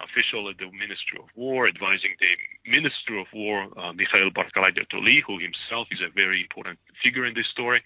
official 0.00 0.48
at 0.48 0.58
the 0.58 0.70
Ministry 0.70 1.18
of 1.18 1.28
War, 1.34 1.68
advising 1.68 2.14
the 2.18 2.34
Minister 2.70 3.18
of 3.18 3.26
War, 3.34 3.68
uh, 3.76 3.92
Mikhail 3.92 4.30
Barclay 4.34 4.72
de 4.72 4.84
Tolly, 4.86 5.22
who 5.26 5.38
himself 5.38 5.88
is 5.90 6.00
a 6.00 6.12
very 6.14 6.42
important 6.42 6.78
figure 7.02 7.26
in 7.26 7.34
this 7.34 7.48
story. 7.50 7.82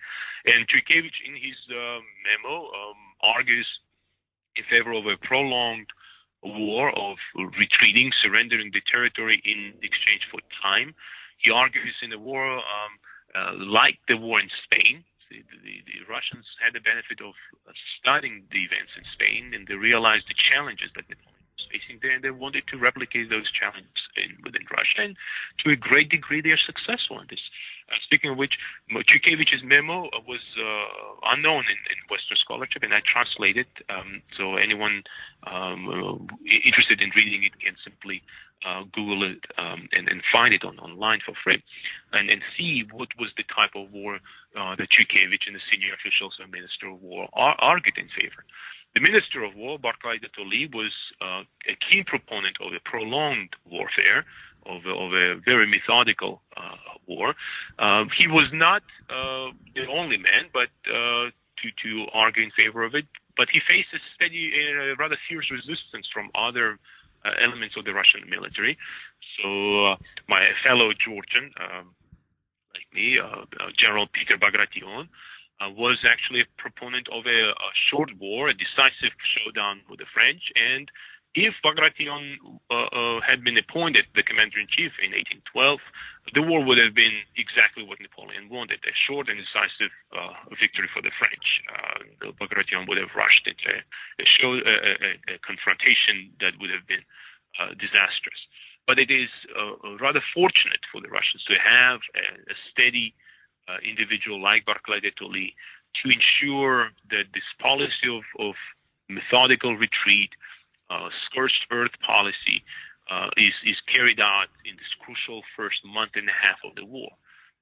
And 0.46 0.66
Chuikevich, 0.68 1.18
in 1.24 1.34
his 1.36 1.58
uh, 1.70 2.00
memo, 2.24 2.68
um, 2.70 3.00
argues 3.22 3.68
in 4.56 4.64
favor 4.68 4.92
of 4.92 5.06
a 5.06 5.16
prolonged 5.24 5.88
war 6.42 6.90
of 6.98 7.16
retreating, 7.36 8.10
surrendering 8.20 8.70
the 8.72 8.82
territory 8.90 9.40
in 9.44 9.72
exchange 9.82 10.26
for 10.30 10.40
time. 10.60 10.94
He 11.38 11.50
argues 11.50 11.94
in 12.02 12.10
the 12.10 12.18
war, 12.18 12.58
um, 12.58 12.92
uh, 13.34 13.52
like 13.64 13.98
the 14.08 14.16
war 14.16 14.40
in 14.40 14.50
Spain, 14.66 15.04
the, 15.32 15.40
the, 15.64 15.76
the, 15.88 15.98
Russians 16.12 16.44
had 16.60 16.76
the 16.76 16.84
benefit 16.84 17.24
of 17.24 17.32
studying 17.96 18.44
the 18.52 18.60
events 18.68 18.92
in 19.00 19.04
Spain 19.16 19.56
and 19.56 19.64
they 19.64 19.80
realized 19.80 20.28
the 20.28 20.36
challenges 20.52 20.92
that 20.92 21.08
was 21.08 21.16
facing 21.70 22.00
there 22.02 22.12
and 22.12 22.24
they 22.24 22.30
wanted 22.30 22.64
to 22.68 22.78
replicate 22.78 23.30
those 23.30 23.50
challenges 23.52 24.02
in, 24.16 24.36
within 24.42 24.62
Russia. 24.70 25.04
And 25.04 25.16
to 25.64 25.70
a 25.70 25.76
great 25.76 26.08
degree, 26.08 26.40
they 26.40 26.50
are 26.50 26.64
successful 26.66 27.20
in 27.20 27.26
this. 27.30 27.42
Uh, 27.90 27.98
speaking 28.04 28.30
of 28.30 28.36
which, 28.36 28.54
Chuikevich's 28.90 29.62
memo 29.62 30.08
was 30.26 30.40
uh, 30.56 31.34
unknown 31.34 31.64
in, 31.68 31.78
in, 31.90 31.98
Western 32.08 32.36
scholarship, 32.36 32.82
and 32.82 32.94
I 32.94 33.00
translated. 33.04 33.66
Um, 33.88 34.22
so 34.36 34.56
anyone 34.56 35.02
um, 35.46 35.88
uh, 35.88 36.16
interested 36.64 37.00
in 37.00 37.10
reading 37.16 37.44
it 37.44 37.58
can 37.60 37.76
simply 37.84 38.22
uh, 38.64 38.84
Google 38.92 39.24
it 39.24 39.44
um, 39.58 39.88
and, 39.92 40.08
and, 40.08 40.22
find 40.32 40.54
it 40.54 40.64
on 40.64 40.78
online 40.78 41.18
for 41.24 41.34
free, 41.42 41.62
and, 42.12 42.30
and 42.30 42.42
see 42.56 42.84
what 42.92 43.08
was 43.18 43.30
the 43.36 43.42
type 43.54 43.74
of 43.74 43.90
war 43.92 44.16
uh, 44.56 44.76
that 44.76 44.88
Chuikevich 44.88 45.46
and 45.46 45.56
the 45.56 45.64
senior 45.70 45.94
officials 45.94 46.38
of 46.42 46.50
Minister 46.50 46.88
of 46.88 47.02
War 47.02 47.28
argued 47.34 47.98
in 47.98 48.08
favor. 48.14 48.44
The 48.94 49.00
Minister 49.00 49.42
of 49.42 49.56
War, 49.56 49.78
Barclay 49.78 50.18
de 50.18 50.28
Tolly, 50.28 50.68
was 50.72 50.92
uh, 51.20 51.42
a 51.64 51.74
keen 51.88 52.04
proponent 52.04 52.56
of 52.60 52.72
a 52.74 52.80
prolonged 52.84 53.56
warfare, 53.64 54.24
of 54.66 54.84
a, 54.84 54.90
of 54.90 55.12
a 55.12 55.40
very 55.44 55.66
methodical 55.66 56.42
uh, 56.56 56.76
war. 57.08 57.34
Uh, 57.78 58.04
he 58.16 58.26
was 58.26 58.48
not 58.52 58.82
uh, 59.08 59.48
the 59.74 59.88
only 59.90 60.18
man, 60.18 60.52
but 60.52 60.68
uh, 60.92 61.32
to 61.56 61.66
to 61.82 62.06
argue 62.12 62.42
in 62.42 62.50
favor 62.52 62.84
of 62.84 62.94
it. 62.94 63.06
But 63.36 63.48
he 63.50 63.60
faced 63.66 63.88
a 63.94 64.00
steady, 64.14 64.52
uh, 64.52 64.94
rather 64.96 65.16
fierce 65.26 65.50
resistance 65.50 66.06
from 66.12 66.28
other 66.34 66.78
uh, 67.24 67.30
elements 67.42 67.76
of 67.78 67.86
the 67.86 67.94
Russian 67.94 68.28
military. 68.28 68.76
So 69.40 69.96
my 70.28 70.52
fellow 70.62 70.92
Georgian, 70.92 71.50
um, 71.56 71.94
like 72.74 72.86
me, 72.92 73.18
General 73.78 74.06
Peter 74.12 74.36
Bagration. 74.36 75.08
Was 75.60 76.02
actually 76.02 76.40
a 76.40 76.48
proponent 76.58 77.06
of 77.12 77.26
a, 77.26 77.40
a 77.50 77.70
short 77.90 78.10
war, 78.18 78.48
a 78.48 78.54
decisive 78.54 79.14
showdown 79.22 79.80
with 79.88 80.00
the 80.00 80.10
French, 80.12 80.50
and 80.56 80.90
if 81.34 81.56
Bagration 81.64 82.36
uh, 82.68 82.92
uh, 82.92 83.18
had 83.24 83.40
been 83.40 83.56
appointed 83.56 84.04
the 84.12 84.22
commander 84.22 84.60
in 84.60 84.68
chief 84.68 84.92
in 85.00 85.16
1812, 85.16 85.80
the 86.36 86.44
war 86.44 86.60
would 86.60 86.76
have 86.76 86.92
been 86.92 87.24
exactly 87.40 87.80
what 87.80 88.04
Napoleon 88.04 88.52
wanted 88.52 88.84
a 88.84 88.92
short 89.08 89.32
and 89.32 89.40
decisive 89.40 89.88
uh, 90.12 90.36
victory 90.60 90.92
for 90.92 91.00
the 91.00 91.14
French. 91.16 91.46
Uh, 91.72 92.36
Bagration 92.36 92.84
would 92.84 93.00
have 93.00 93.16
rushed 93.16 93.48
into 93.48 93.64
a, 93.72 94.26
show, 94.28 94.60
a, 94.60 94.76
a, 94.92 95.10
a 95.32 95.36
confrontation 95.40 96.36
that 96.44 96.52
would 96.60 96.68
have 96.68 96.84
been 96.84 97.00
uh, 97.56 97.72
disastrous. 97.80 98.40
But 98.84 99.00
it 99.00 99.08
is 99.08 99.32
uh, 99.56 99.96
rather 100.04 100.20
fortunate 100.36 100.84
for 100.92 101.00
the 101.00 101.08
Russians 101.08 101.48
to 101.48 101.56
have 101.56 102.04
a, 102.12 102.54
steady 102.68 103.16
uh, 103.68 103.78
individual 103.86 104.40
like 104.40 104.66
Barclay 104.66 105.00
de 105.00 105.10
Tolly 105.12 105.54
to 106.02 106.10
ensure 106.10 106.90
that 107.10 107.28
this 107.34 107.46
policy 107.60 108.08
of, 108.08 108.24
of 108.38 108.54
methodical 109.08 109.76
retreat 109.76 110.30
uh, 110.90 111.08
scorched 111.28 111.66
earth 111.70 111.92
policy 112.04 112.64
uh, 113.10 113.28
is, 113.36 113.52
is 113.64 113.76
carried 113.92 114.20
out 114.20 114.48
in 114.64 114.76
this 114.76 114.92
crucial 115.00 115.42
first 115.56 115.80
month 115.84 116.12
and 116.14 116.28
a 116.28 116.36
half 116.36 116.58
of 116.64 116.74
the 116.76 116.84
war. 116.84 117.10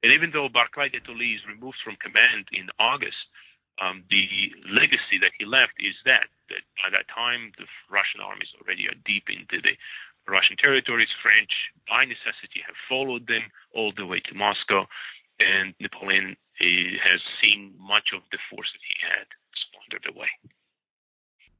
And 0.03 0.12
even 0.12 0.30
though 0.32 0.48
Barclay 0.48 0.88
de 0.88 1.01
Tolly 1.01 1.36
is 1.36 1.44
removed 1.44 1.78
from 1.84 2.01
command 2.01 2.48
in 2.53 2.72
August, 2.80 3.28
um, 3.80 4.05
the 4.12 4.53
legacy 4.68 5.16
that 5.20 5.32
he 5.40 5.44
left 5.44 5.76
is 5.80 5.96
that, 6.05 6.28
that 6.53 6.64
by 6.80 6.92
that 6.92 7.09
time 7.09 7.53
the 7.57 7.64
Russian 7.88 8.20
armies 8.20 8.53
already 8.61 8.88
are 8.88 8.96
deep 9.09 9.28
into 9.32 9.61
the 9.61 9.76
Russian 10.28 10.57
territories. 10.57 11.09
French, 11.24 11.51
by 11.88 12.05
necessity, 12.05 12.61
have 12.64 12.76
followed 12.88 13.26
them 13.26 13.48
all 13.72 13.92
the 13.96 14.07
way 14.07 14.20
to 14.28 14.34
Moscow, 14.36 14.86
and 15.41 15.74
Napoleon 15.80 16.36
has 16.61 17.20
seen 17.41 17.74
much 17.78 18.11
of 18.14 18.22
the 18.30 18.38
force 18.51 18.68
that 18.72 18.80
he 18.86 18.95
had 19.01 19.26
squandered 19.57 20.14
away. 20.14 20.28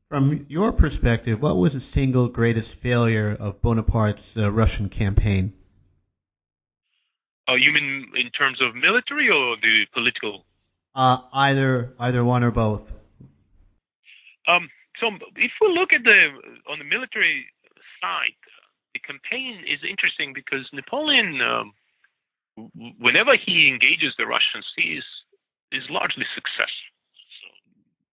From 0.09 0.47
your 0.49 0.72
perspective, 0.72 1.41
what 1.41 1.57
was 1.57 1.74
the 1.74 1.81
single 1.81 2.28
greatest 2.28 2.74
failure 2.74 3.37
of 3.39 3.62
Bonaparte's 3.62 4.37
uh, 4.37 4.51
Russian 4.51 4.89
campaign? 4.89 5.53
Oh, 7.49 7.55
you 7.55 7.72
mean 7.72 8.07
in 8.16 8.31
terms 8.31 8.61
of 8.61 8.74
military 8.74 9.28
or 9.28 9.57
the 9.62 9.87
political? 9.95 10.45
Uh, 10.95 11.18
either, 11.33 11.95
either 11.99 12.24
one 12.24 12.43
or 12.43 12.51
both. 12.51 12.93
Um, 14.49 14.68
so 15.01 15.09
if 15.37 15.53
we 15.61 15.72
look 15.72 15.93
at 15.93 16.03
the 16.05 16.28
on 16.68 16.78
the 16.78 16.85
military 16.85 17.47
side, 18.01 18.37
the 18.95 19.01
campaign 19.01 19.64
is 19.66 19.81
interesting 19.89 20.33
because 20.35 20.66
Napoleon, 20.72 21.41
um, 21.41 21.72
whenever 22.98 23.36
he 23.36 23.68
engages 23.68 24.14
the 24.18 24.26
Russians, 24.26 24.66
he 24.76 24.98
is 24.98 25.06
is 25.72 25.88
largely 25.88 26.26
successful. 26.34 26.90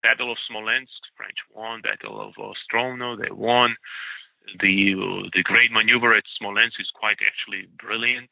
Battle 0.03 0.30
of 0.30 0.38
Smolensk, 0.47 1.03
French 1.16 1.40
won. 1.51 1.82
Battle 1.82 2.20
of 2.20 2.34
Ostrovno, 2.38 3.16
they 3.18 3.32
won. 3.32 3.74
The 4.61 4.94
the 5.34 5.42
great 5.42 5.72
maneuver 5.72 6.14
at 6.14 6.24
Smolensk 6.38 6.78
is 6.78 6.90
quite 6.94 7.18
actually 7.26 7.66
brilliant. 7.78 8.30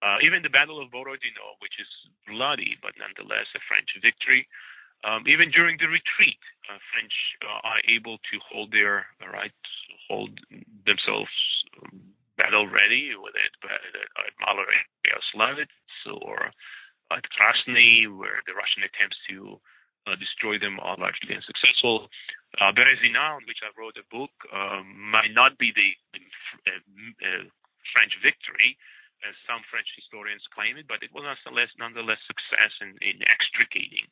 Uh, 0.00 0.18
even 0.22 0.42
the 0.42 0.54
Battle 0.54 0.80
of 0.80 0.92
Borodino, 0.92 1.58
which 1.58 1.74
is 1.80 1.90
bloody 2.28 2.78
but 2.82 2.94
nonetheless 2.98 3.50
a 3.56 3.60
French 3.66 3.90
victory. 4.00 4.46
Um, 5.02 5.26
even 5.26 5.50
during 5.50 5.78
the 5.78 5.86
retreat, 5.86 6.42
uh, 6.70 6.78
French 6.90 7.14
uh, 7.46 7.66
are 7.66 7.82
able 7.86 8.18
to 8.18 8.36
hold 8.50 8.70
their 8.70 9.06
uh, 9.22 9.30
right, 9.30 9.54
hold 10.08 10.38
themselves 10.86 11.30
um, 12.38 12.44
battle 12.44 12.66
ready 12.70 13.10
with 13.18 13.34
it 13.34 13.52
at 13.66 14.34
Maloye 14.38 14.78
Slavitz 15.34 16.22
or 16.22 16.50
at 17.10 17.24
Krasny, 17.34 18.06
where 18.06 18.40
the 18.46 18.54
Russian 18.54 18.84
attempts 18.84 19.18
to 19.30 19.60
uh, 20.06 20.16
destroy 20.16 20.58
them 20.58 20.78
are 20.80 20.96
largely 20.96 21.34
unsuccessful. 21.34 22.08
Uh, 22.60 22.72
Berezina, 22.72 23.36
on 23.36 23.44
which 23.44 23.60
I 23.60 23.72
wrote 23.76 23.96
a 24.00 24.06
book, 24.08 24.32
um, 24.52 25.10
might 25.10 25.32
not 25.34 25.58
be 25.58 25.72
the, 25.74 25.90
uh, 26.68 26.80
uh, 27.24 27.44
French 27.92 28.12
victory, 28.22 28.76
as 29.26 29.34
some 29.44 29.60
French 29.68 29.88
historians 29.98 30.46
claim 30.54 30.78
it, 30.78 30.86
but 30.86 31.02
it 31.02 31.10
was 31.12 31.26
nonetheless, 31.26 31.72
nonetheless 31.76 32.22
success 32.24 32.72
in, 32.80 32.94
in 33.02 33.20
extricating 33.26 34.06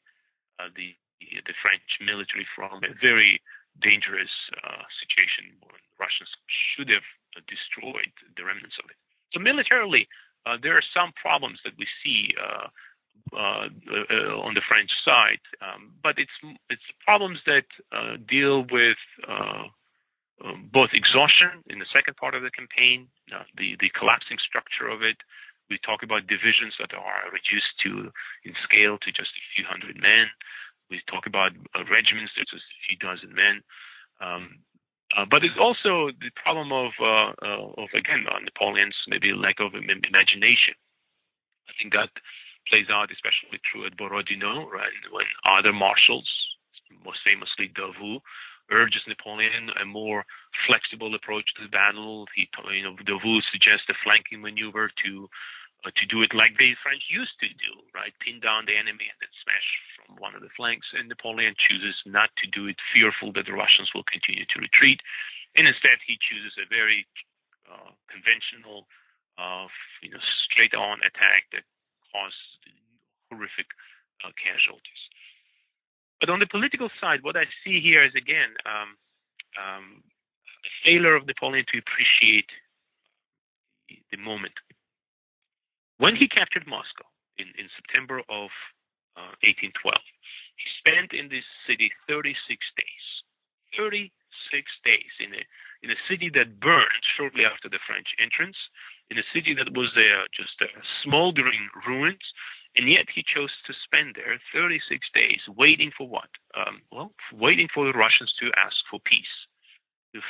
uh, 0.59 0.69
the, 0.75 0.93
the 1.23 1.57
French 1.63 1.87
military 2.03 2.45
from 2.59 2.83
a 2.83 2.93
very 2.99 3.39
dangerous 3.83 4.33
uh, 4.65 4.85
situation 5.01 5.57
where 5.61 5.81
Russians 5.99 6.31
should 6.49 6.89
have 6.89 7.07
destroyed 7.49 8.13
the 8.37 8.45
remnants 8.45 8.77
of 8.81 8.89
it. 8.89 8.97
So 9.33 9.41
militarily, 9.41 10.09
uh, 10.47 10.57
there 10.63 10.77
are 10.77 10.85
some 10.95 11.13
problems 11.21 11.61
that 11.65 11.75
we 11.77 11.87
see 12.03 12.33
uh, 12.39 12.69
uh, 13.35 13.67
uh, 13.67 14.39
on 14.39 14.55
the 14.55 14.63
French 14.69 14.91
side. 15.05 15.43
Um, 15.59 15.93
but 16.03 16.15
it's 16.19 16.39
it's 16.71 16.87
problems 17.05 17.41
that 17.47 17.67
uh, 17.91 18.17
deal 18.29 18.65
with 18.71 19.01
uh, 19.27 19.67
um, 20.45 20.71
both 20.73 20.91
exhaustion 20.93 21.65
in 21.67 21.81
the 21.81 21.91
second 21.93 22.17
part 22.17 22.35
of 22.35 22.43
the 22.43 22.55
campaign, 22.55 23.09
uh, 23.35 23.43
the 23.57 23.75
the 23.81 23.91
collapsing 23.99 24.39
structure 24.39 24.87
of 24.87 25.03
it. 25.03 25.17
We 25.69 25.79
talk 25.83 26.05
about 26.05 26.31
divisions 26.31 26.79
that 26.79 26.95
are 26.95 27.27
reduced 27.35 27.75
to 27.83 28.15
in 28.47 28.55
scale 28.63 28.99
to 29.03 29.11
just 29.11 29.35
a 29.35 29.45
few 29.57 29.65
hundred 29.67 29.99
men. 29.99 30.31
We 30.91 31.01
talk 31.11 31.27
about 31.27 31.53
uh, 31.75 31.83
just 31.83 32.55
a 32.55 32.81
few 32.87 32.97
dozen 33.01 33.35
men. 33.35 33.63
Um, 34.21 34.63
but 35.31 35.45
it's 35.45 35.59
also 35.59 36.11
the 36.21 36.31
problem 36.35 36.73
of 36.73 36.93
of 37.01 37.89
again 37.95 38.27
Napoleon's 38.45 38.97
maybe 39.09 39.33
lack 39.33 39.61
of 39.61 39.75
imagination. 39.75 40.75
I 41.69 41.73
think 41.79 41.93
that 41.95 42.11
plays 42.69 42.91
out 42.91 43.11
especially 43.15 43.63
true 43.71 43.87
at 43.87 43.97
Borodino, 43.97 44.69
right? 44.69 44.93
When 45.11 45.27
other 45.47 45.73
marshals, 45.73 46.27
most 47.05 47.23
famously 47.25 47.71
Davout, 47.71 48.21
urges 48.71 49.03
Napoleon 49.07 49.71
a 49.81 49.87
more 49.87 50.25
flexible 50.67 51.15
approach 51.15 51.47
to 51.55 51.63
the 51.63 51.71
battle. 51.71 52.27
He, 52.35 52.49
you 52.75 52.83
know, 52.83 52.97
Davout 53.07 53.43
suggests 53.53 53.87
a 53.89 53.95
flanking 54.03 54.43
maneuver 54.43 54.91
to 55.07 55.29
to 55.85 56.07
do 56.07 56.23
it 56.23 56.35
like 56.35 56.57
the 56.59 56.75
French 56.83 57.07
used 57.07 57.39
to 57.39 57.49
do, 57.49 57.73
right? 57.95 58.11
Pin 58.19 58.41
down 58.41 58.67
the 58.67 58.75
enemy 58.75 59.07
and 59.07 59.19
then 59.23 59.33
smash 59.45 59.69
from 59.95 60.19
one 60.19 60.35
of 60.35 60.43
the 60.43 60.53
flanks. 60.57 60.91
And 60.97 61.07
Napoleon 61.07 61.55
chooses 61.55 61.95
not 62.07 62.31
to 62.43 62.47
do 62.51 62.67
it, 62.67 62.81
fearful 62.91 63.31
that 63.39 63.47
the 63.47 63.55
Russians 63.55 63.93
will 63.95 64.07
continue 64.09 64.47
to 64.51 64.59
retreat. 64.59 64.99
And 65.55 65.69
instead, 65.69 66.03
he 66.03 66.19
chooses 66.19 66.59
a 66.59 66.67
very 66.67 67.07
uh, 67.71 67.95
conventional, 68.11 68.91
uh, 69.39 69.71
you 70.03 70.11
know, 70.11 70.23
straight-on 70.51 71.01
attack 71.07 71.49
that 71.55 71.65
caused 72.11 72.41
horrific 73.31 73.71
uh, 74.25 74.33
casualties. 74.39 75.03
But 76.21 76.31
on 76.31 76.41
the 76.41 76.49
political 76.49 76.89
side, 77.01 77.23
what 77.23 77.37
I 77.37 77.45
see 77.63 77.81
here 77.81 78.05
is 78.05 78.15
again 78.17 78.57
um, 78.65 78.97
um, 79.61 79.87
a 80.65 80.71
failure 80.85 81.15
of 81.15 81.27
Napoleon 81.27 81.65
to 81.73 81.79
appreciate 81.79 82.49
the 84.11 84.17
moment 84.19 84.55
when 85.99 86.17
he 86.17 86.29
captured 86.29 86.67
Moscow 86.67 87.09
in, 87.39 87.49
in 87.57 87.69
September 87.77 88.21
of 88.29 88.51
uh, 89.17 89.33
1812, 89.45 89.97
he 90.57 90.69
spent 90.81 91.13
in 91.13 91.29
this 91.29 91.47
city 91.65 91.91
36 92.09 92.37
days. 92.77 93.07
36 93.77 94.09
days 94.85 95.13
in 95.21 95.35
a 95.37 95.43
in 95.85 95.93
a 95.93 96.05
city 96.09 96.33
that 96.33 96.59
burned 96.59 97.05
shortly 97.21 97.45
after 97.45 97.69
the 97.69 97.79
French 97.87 98.09
entrance, 98.17 98.57
in 99.11 99.19
a 99.21 99.31
city 99.37 99.55
that 99.55 99.69
was 99.77 99.93
uh, 99.95 100.25
just 100.33 100.57
a 100.65 100.73
smoldering 101.05 101.69
ruins, 101.87 102.25
and 102.75 102.89
yet 102.89 103.07
he 103.15 103.23
chose 103.23 103.53
to 103.69 103.77
spend 103.85 104.17
there 104.17 104.41
36 104.53 104.83
days 105.15 105.41
waiting 105.55 105.93
for 105.97 106.09
what? 106.09 106.33
Um, 106.57 106.83
well, 106.91 107.13
waiting 107.33 107.69
for 107.73 107.85
the 107.85 107.97
Russians 107.97 108.33
to 108.41 108.51
ask 108.57 108.77
for 108.91 108.99
peace. 109.05 109.37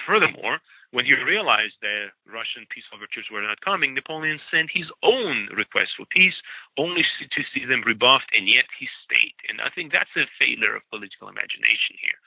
Furthermore, 0.04 0.58
when 0.90 1.04
he 1.04 1.14
realized 1.14 1.74
that 1.82 2.14
Russian 2.26 2.66
peace 2.70 2.86
overtures 2.94 3.26
were 3.30 3.42
not 3.42 3.60
coming, 3.60 3.94
Napoleon 3.94 4.38
sent 4.50 4.70
his 4.72 4.86
own 5.02 5.48
request 5.56 5.92
for 5.96 6.06
peace, 6.06 6.36
only 6.78 7.02
to 7.02 7.40
see 7.54 7.64
them 7.66 7.82
rebuffed, 7.86 8.30
and 8.36 8.46
yet 8.46 8.66
he 8.78 8.86
stayed. 9.02 9.34
And 9.48 9.60
I 9.60 9.70
think 9.74 9.90
that's 9.90 10.12
a 10.16 10.30
failure 10.38 10.76
of 10.76 10.86
political 10.90 11.28
imagination 11.28 11.98
here. 11.98 12.18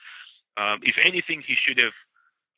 Um, 0.60 0.80
if 0.82 0.96
anything, 1.00 1.42
he 1.46 1.56
should 1.56 1.78
have 1.78 1.96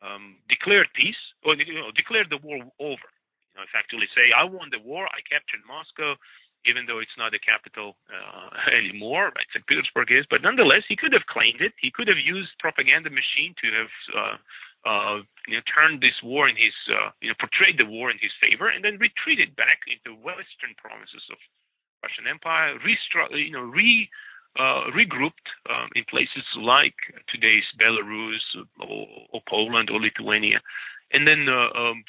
um, 0.03 0.43
declared 0.49 0.89
peace 0.95 1.19
or 1.45 1.55
you 1.55 1.75
know, 1.75 1.95
declared 1.95 2.31
the 2.31 2.43
war 2.43 2.59
over. 2.81 3.09
You 3.53 3.55
know, 3.61 3.65
effectively 3.69 4.09
say, 4.17 4.33
"I 4.35 4.45
won 4.45 4.71
the 4.73 4.83
war. 4.83 5.07
I 5.07 5.21
captured 5.23 5.63
Moscow." 5.67 6.17
Even 6.63 6.87
though 6.87 7.03
it's 7.03 7.19
not 7.19 7.35
the 7.35 7.43
capital 7.43 7.99
uh, 8.07 8.55
anymore, 8.79 9.35
right? 9.35 9.51
St. 9.51 9.67
Petersburg 9.67 10.13
is, 10.15 10.23
but 10.31 10.47
nonetheless, 10.47 10.87
he 10.87 10.95
could 10.95 11.13
have 11.13 11.27
claimed 11.27 11.61
it. 11.61 11.75
He 11.75 11.91
could 11.91 12.07
have 12.07 12.23
used 12.23 12.55
propaganda 12.63 13.11
machine 13.11 13.51
to 13.59 13.67
have 13.75 13.93
uh, 14.15 14.37
uh, 14.85 15.23
you 15.47 15.57
know, 15.57 15.63
turned 15.67 16.01
this 16.01 16.19
war 16.23 16.49
in 16.49 16.57
his, 16.57 16.75
uh, 16.91 17.11
you 17.21 17.29
know, 17.29 17.39
portrayed 17.39 17.79
the 17.79 17.87
war 17.87 18.11
in 18.11 18.19
his 18.21 18.33
favor, 18.41 18.69
and 18.69 18.85
then 18.85 18.99
retreated 18.99 19.55
back 19.57 19.81
into 19.87 20.19
western 20.19 20.75
provinces 20.77 21.23
of 21.31 21.39
Russian 22.03 22.27
Empire, 22.27 22.79
restru- 22.83 23.31
you 23.39 23.53
know, 23.53 23.63
re, 23.63 24.09
uh, 24.59 24.91
regrouped 24.95 25.49
um, 25.71 25.89
in 25.95 26.05
places 26.11 26.45
like 26.59 26.95
today's 27.29 27.65
Belarus 27.81 28.43
or, 28.81 29.07
or, 29.33 29.41
Poland 29.49 29.89
or 29.91 30.01
Lithuania, 30.01 30.61
and 31.13 31.27
then 31.27 31.47
uh, 31.49 31.79
um, 31.79 32.05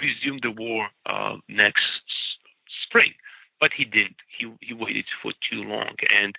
resumed 0.00 0.40
the 0.42 0.50
war 0.50 0.88
uh, 1.06 1.36
next 1.48 1.82
spring. 2.84 3.12
But 3.60 3.72
he 3.76 3.84
didn't. 3.84 4.16
He 4.38 4.46
he 4.60 4.72
waited 4.72 5.06
for 5.20 5.32
too 5.50 5.62
long, 5.64 5.96
and 6.14 6.36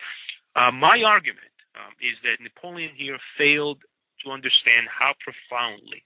uh, 0.56 0.72
my 0.72 1.04
argument 1.06 1.52
um, 1.76 1.94
is 2.00 2.16
that 2.24 2.42
Napoleon 2.42 2.92
here 2.96 3.18
failed 3.38 3.80
to 4.24 4.32
understand 4.32 4.88
how 4.88 5.14
profoundly 5.24 6.04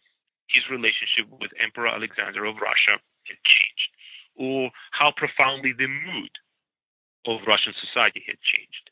his 0.50 0.64
relationship 0.70 1.26
with 1.30 1.52
Emperor 1.58 1.88
Alexander 1.88 2.46
of 2.46 2.62
Russia 2.62 3.02
had 3.26 3.40
changed, 3.42 3.90
or 4.36 4.72
how 4.92 5.12
profoundly 5.16 5.74
the 5.74 5.88
mood 5.88 6.34
of 7.26 7.48
Russian 7.48 7.74
society 7.80 8.24
had 8.28 8.38
changed. 8.44 8.86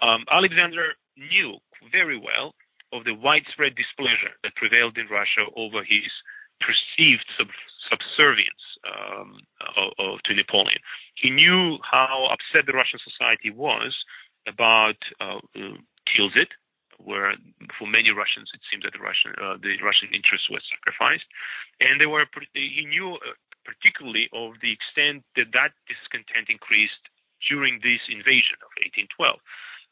Um, 0.00 0.24
Alexander 0.30 0.94
knew 1.16 1.58
very 1.90 2.18
well 2.18 2.54
of 2.92 3.04
the 3.04 3.14
widespread 3.14 3.74
displeasure 3.74 4.36
that 4.42 4.54
prevailed 4.54 4.96
in 4.96 5.08
Russia 5.08 5.48
over 5.56 5.82
his 5.82 6.08
perceived 6.60 7.24
sub- 7.36 7.64
subservience 7.90 8.64
um, 8.86 9.40
of, 9.76 9.92
of, 9.98 10.22
to 10.24 10.34
Napoleon. 10.34 10.78
He 11.14 11.30
knew 11.30 11.78
how 11.82 12.28
upset 12.30 12.66
the 12.66 12.72
Russian 12.76 12.98
society 13.02 13.50
was 13.50 13.94
about 14.46 14.96
uh, 15.20 15.40
Tilsit, 16.08 16.50
where 16.98 17.34
for 17.78 17.86
many 17.86 18.10
Russians 18.10 18.50
it 18.52 18.60
seems 18.70 18.82
that 18.82 18.92
the 18.92 19.02
Russian 19.02 19.32
uh, 19.38 19.56
the 19.62 19.78
Russian 19.82 20.10
interest 20.12 20.50
was 20.50 20.62
sacrificed, 20.66 21.26
and 21.80 22.00
they 22.00 22.06
were 22.06 22.26
he 22.54 22.84
knew 22.86 23.14
uh, 23.22 23.34
particularly 23.64 24.28
of 24.34 24.58
the 24.60 24.72
extent 24.74 25.22
that 25.36 25.54
that 25.54 25.72
discontent 25.86 26.50
increased 26.50 27.02
during 27.46 27.78
this 27.84 28.02
invasion 28.10 28.58
of 28.64 28.72
1812. 28.82 29.38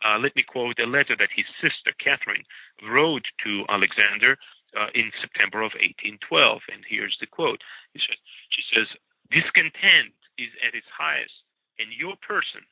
Uh, 0.04 0.18
let 0.20 0.34
me 0.36 0.44
quote 0.44 0.76
a 0.82 0.84
letter 0.84 1.16
that 1.16 1.32
his 1.32 1.48
sister 1.62 1.94
Catherine 1.96 2.44
wrote 2.84 3.24
to 3.46 3.64
Alexander 3.70 4.36
uh, 4.76 4.92
in 4.92 5.08
September 5.22 5.64
of 5.64 5.72
1812, 5.78 6.20
and 6.68 6.84
here's 6.84 7.16
the 7.22 7.30
quote. 7.30 7.62
She 7.96 8.62
says, 8.74 8.88
"Discontent 9.30 10.12
is 10.36 10.52
at 10.60 10.76
its 10.76 10.90
highest, 10.92 11.32
and 11.78 11.88
your 11.92 12.16
person 12.20 12.66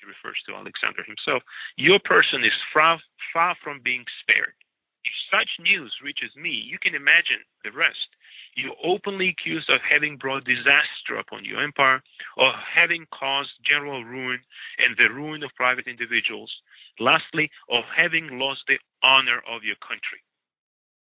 he 0.00 0.08
refers 0.08 0.40
to 0.46 0.56
Alexander 0.56 1.04
himself, 1.04 1.42
your 1.76 2.00
person 2.00 2.44
is 2.44 2.56
far, 2.72 2.98
far 3.32 3.56
from 3.62 3.80
being 3.84 4.04
spared. 4.20 4.56
If 5.04 5.12
such 5.32 5.48
news 5.60 5.92
reaches 6.04 6.34
me, 6.36 6.50
you 6.50 6.78
can 6.78 6.94
imagine 6.94 7.40
the 7.64 7.72
rest. 7.72 8.08
You're 8.54 8.76
openly 8.84 9.28
accused 9.30 9.70
of 9.70 9.80
having 9.80 10.16
brought 10.16 10.44
disaster 10.44 11.16
upon 11.18 11.44
your 11.44 11.62
empire, 11.62 12.02
of 12.36 12.52
having 12.60 13.06
caused 13.12 13.50
general 13.64 14.04
ruin 14.04 14.40
and 14.78 14.96
the 14.96 15.08
ruin 15.14 15.42
of 15.42 15.54
private 15.56 15.86
individuals, 15.86 16.52
lastly, 16.98 17.50
of 17.70 17.84
having 17.96 18.38
lost 18.38 18.60
the 18.68 18.78
honor 19.02 19.40
of 19.48 19.64
your 19.64 19.76
country. 19.80 20.20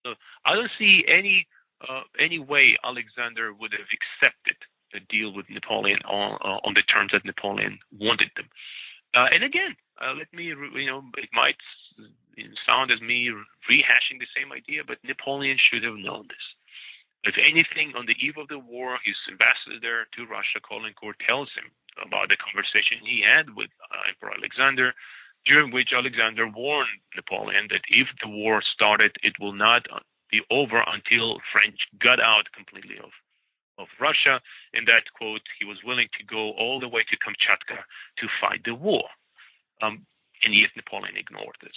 So 0.04 0.14
I 0.44 0.54
don't 0.54 0.70
see 0.78 1.04
any 1.08 1.46
uh, 1.88 2.02
any 2.18 2.38
way 2.38 2.76
Alexander 2.84 3.52
would 3.52 3.72
have 3.72 3.90
accepted 3.90 4.54
deal 5.00 5.32
with 5.32 5.48
Napoleon 5.48 6.00
on 6.08 6.38
uh, 6.42 6.60
on 6.66 6.74
the 6.74 6.82
terms 6.82 7.12
that 7.12 7.24
Napoleon 7.24 7.78
wanted 7.98 8.30
them. 8.36 8.48
Uh, 9.14 9.28
and 9.32 9.44
again, 9.44 9.76
uh, 10.00 10.14
let 10.16 10.32
me 10.32 10.44
you 10.44 10.86
know 10.86 11.04
it 11.16 11.28
might 11.32 11.56
sound 12.66 12.90
as 12.90 13.00
me 13.00 13.30
rehashing 13.68 14.18
the 14.18 14.30
same 14.36 14.52
idea, 14.52 14.82
but 14.86 14.98
Napoleon 15.04 15.58
should 15.58 15.84
have 15.84 15.96
known 15.96 16.28
this. 16.28 16.46
If 17.24 17.38
anything, 17.38 17.94
on 17.94 18.06
the 18.06 18.18
eve 18.18 18.34
of 18.36 18.48
the 18.48 18.58
war, 18.58 18.98
his 19.04 19.14
ambassador 19.30 20.08
to 20.10 20.26
Russia, 20.26 20.58
Caulaincourt, 20.58 21.22
tells 21.22 21.50
him 21.54 21.70
about 22.02 22.28
the 22.28 22.40
conversation 22.40 22.98
he 23.04 23.22
had 23.22 23.54
with 23.54 23.70
uh, 23.78 24.10
Emperor 24.10 24.34
Alexander, 24.34 24.92
during 25.46 25.70
which 25.70 25.92
Alexander 25.94 26.48
warned 26.48 26.98
Napoleon 27.14 27.68
that 27.70 27.86
if 27.88 28.08
the 28.22 28.28
war 28.28 28.62
started, 28.62 29.14
it 29.22 29.38
will 29.38 29.52
not 29.54 29.86
be 30.30 30.40
over 30.50 30.82
until 30.88 31.38
French 31.52 31.78
got 32.00 32.18
out 32.18 32.50
completely 32.56 32.98
of 32.98 33.10
of 33.78 33.88
Russia, 34.00 34.40
and 34.74 34.86
that 34.86 35.04
quote, 35.16 35.42
he 35.58 35.64
was 35.64 35.78
willing 35.84 36.08
to 36.18 36.24
go 36.24 36.52
all 36.52 36.80
the 36.80 36.88
way 36.88 37.02
to 37.10 37.16
Kamchatka 37.16 37.80
to 38.18 38.26
fight 38.40 38.62
the 38.64 38.74
war. 38.74 39.04
Um, 39.80 40.06
and 40.44 40.54
yet 40.54 40.70
Napoleon 40.76 41.16
ignored 41.16 41.56
this. 41.62 41.76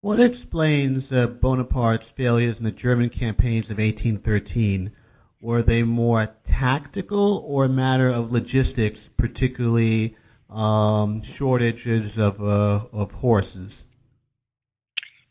What 0.00 0.20
explains 0.20 1.10
uh, 1.12 1.26
Bonaparte's 1.26 2.10
failures 2.10 2.58
in 2.58 2.64
the 2.64 2.70
German 2.70 3.08
campaigns 3.08 3.70
of 3.70 3.78
1813? 3.78 4.92
Were 5.40 5.62
they 5.62 5.82
more 5.82 6.28
tactical 6.44 7.42
or 7.46 7.64
a 7.64 7.68
matter 7.68 8.08
of 8.08 8.32
logistics, 8.32 9.08
particularly 9.08 10.16
um, 10.50 11.22
shortages 11.22 12.18
of 12.18 12.42
uh, 12.42 12.86
of 12.92 13.12
horses? 13.12 13.86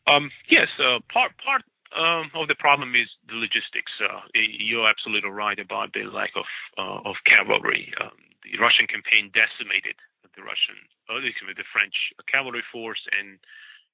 Um, 0.08 0.30
yes, 0.50 0.68
uh, 0.80 1.00
part 1.12 1.32
part 1.44 1.64
um, 1.96 2.32
of 2.36 2.48
the 2.48 2.56
problem 2.58 2.96
is 2.96 3.10
the 3.28 3.36
logistics. 3.36 3.92
Uh, 4.02 4.22
you're 4.34 4.90
absolutely 4.90 5.30
right 5.30 5.60
about 5.60 5.94
the 5.94 6.04
lack 6.10 6.32
of 6.36 6.46
uh, 6.78 7.10
of 7.10 7.16
cavalry. 7.26 7.94
Um, 8.02 8.18
the 8.44 8.58
Russian 8.60 8.88
campaign 8.88 9.32
decimated 9.32 9.96
the 10.36 10.44
Russian, 10.44 10.78
uh, 11.10 11.22
the 11.22 11.70
French 11.72 11.96
cavalry 12.26 12.64
force, 12.72 13.02
and 13.14 13.38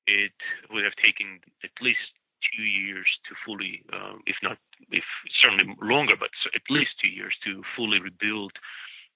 it 0.08 0.36
would 0.72 0.84
have 0.84 0.96
taken 0.96 1.40
at 1.64 1.76
least 1.82 2.16
two 2.56 2.64
years 2.64 3.08
to 3.28 3.36
fully, 3.44 3.84
uh, 3.92 4.16
if 4.26 4.40
not, 4.42 4.58
if 4.92 5.04
certainly 5.44 5.76
longer, 5.82 6.16
but 6.16 6.32
at 6.56 6.64
least 6.70 6.96
two 7.02 7.12
years 7.12 7.36
to 7.44 7.62
fully 7.76 8.00
rebuild 8.00 8.56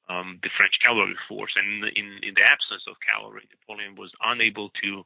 um, 0.10 0.40
the 0.44 0.52
French 0.58 0.76
cavalry 0.84 1.16
force. 1.28 1.56
And 1.56 1.88
in, 1.96 2.20
in 2.22 2.36
the 2.36 2.44
absence 2.44 2.84
of 2.88 3.00
cavalry, 3.00 3.48
Napoleon 3.48 3.96
was 3.96 4.12
unable 4.24 4.70
to 4.84 5.04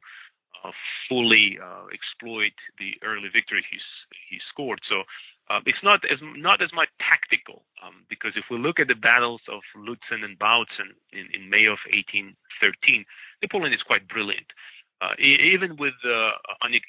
uh, 0.64 0.72
fully 1.08 1.58
uh, 1.62 1.86
exploit 1.92 2.54
the 2.78 2.94
early 3.04 3.28
victory 3.32 3.64
he's 3.70 3.86
he 4.28 4.38
scored. 4.50 4.80
So 4.88 5.02
uh, 5.50 5.60
it's 5.66 5.82
not 5.82 6.04
as 6.10 6.18
not 6.22 6.62
as 6.62 6.72
much 6.72 6.88
tactical 6.98 7.64
um, 7.82 8.04
because 8.08 8.32
if 8.36 8.44
we 8.50 8.58
look 8.58 8.78
at 8.80 8.88
the 8.88 8.94
battles 8.94 9.40
of 9.48 9.60
Lutzen 9.76 10.24
and 10.24 10.38
Bautzen 10.38 10.92
in, 11.12 11.28
in 11.32 11.50
May 11.50 11.66
of 11.66 11.78
1813, 11.88 13.04
Napoleon 13.42 13.72
is 13.72 13.82
quite 13.82 14.08
brilliant. 14.08 14.52
uh, 15.00 15.14
even 15.18 15.76
with 15.76 15.94
the 16.02 16.30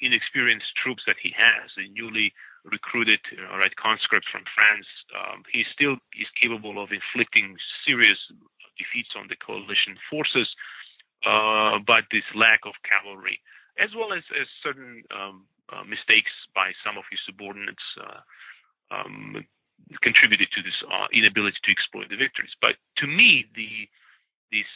inexperienced 0.02 0.74
troops 0.82 1.02
that 1.06 1.16
he 1.22 1.30
has, 1.36 1.70
the 1.76 1.86
newly 1.94 2.32
recruited 2.64 3.20
uh, 3.38 3.56
right 3.56 3.74
conscript 3.76 4.26
from 4.30 4.42
France, 4.54 4.86
um, 5.14 5.42
he 5.52 5.64
still 5.72 5.94
is 6.18 6.26
capable 6.40 6.82
of 6.82 6.90
inflicting 6.90 7.56
serious 7.86 8.18
defeats 8.76 9.14
on 9.16 9.28
the 9.28 9.36
coalition 9.38 9.96
forces. 10.10 10.48
Uh, 11.24 11.78
but 11.86 12.04
this 12.10 12.26
lack 12.34 12.60
of 12.64 12.72
cavalry, 12.82 13.38
as 13.80 13.90
well 13.96 14.12
as, 14.12 14.22
as 14.36 14.46
certain 14.62 15.02
um, 15.10 15.48
uh, 15.72 15.82
mistakes 15.84 16.30
by 16.54 16.70
some 16.84 17.00
of 17.00 17.04
his 17.10 17.18
subordinates, 17.24 17.82
uh, 17.96 18.20
um, 18.92 19.40
contributed 20.02 20.48
to 20.52 20.60
this 20.62 20.76
uh, 20.86 21.08
inability 21.12 21.56
to 21.64 21.72
exploit 21.72 22.12
the 22.12 22.20
victories. 22.20 22.52
But 22.60 22.76
to 23.00 23.06
me, 23.06 23.46
the 23.56 23.88
this 24.52 24.68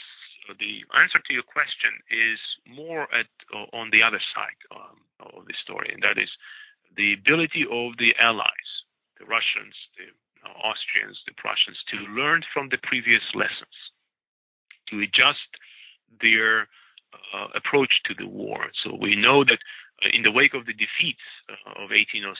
the 0.61 0.85
answer 0.97 1.21
to 1.25 1.33
your 1.33 1.43
question 1.43 1.93
is 2.11 2.41
more 2.69 3.09
at 3.13 3.29
on 3.73 3.91
the 3.91 4.03
other 4.03 4.21
side 4.35 4.61
um, 4.73 4.97
of 5.21 5.47
the 5.47 5.57
story, 5.63 5.91
and 5.93 6.03
that 6.03 6.21
is 6.21 6.31
the 6.97 7.15
ability 7.15 7.65
of 7.65 7.97
the 7.99 8.15
allies, 8.21 8.71
the 9.19 9.27
Russians, 9.27 9.75
the 9.97 10.09
Austrians, 10.53 11.19
the 11.27 11.35
Prussians, 11.37 11.81
to 11.91 11.97
learn 12.13 12.43
from 12.53 12.69
the 12.69 12.79
previous 12.85 13.25
lessons, 13.35 13.77
to 14.91 15.01
adjust 15.01 15.49
their 16.21 16.63
uh, 16.63 16.84
approach 17.55 18.03
to 18.07 18.15
the 18.15 18.27
war. 18.27 18.71
So 18.83 18.95
we 18.95 19.17
know 19.17 19.45
that 19.45 19.59
uh, 20.03 20.11
in 20.13 20.23
the 20.23 20.35
wake 20.35 20.55
of 20.55 20.67
the 20.67 20.75
defeats 20.75 21.23
uh, 21.47 21.83
of 21.83 21.95
1806, 21.95 22.35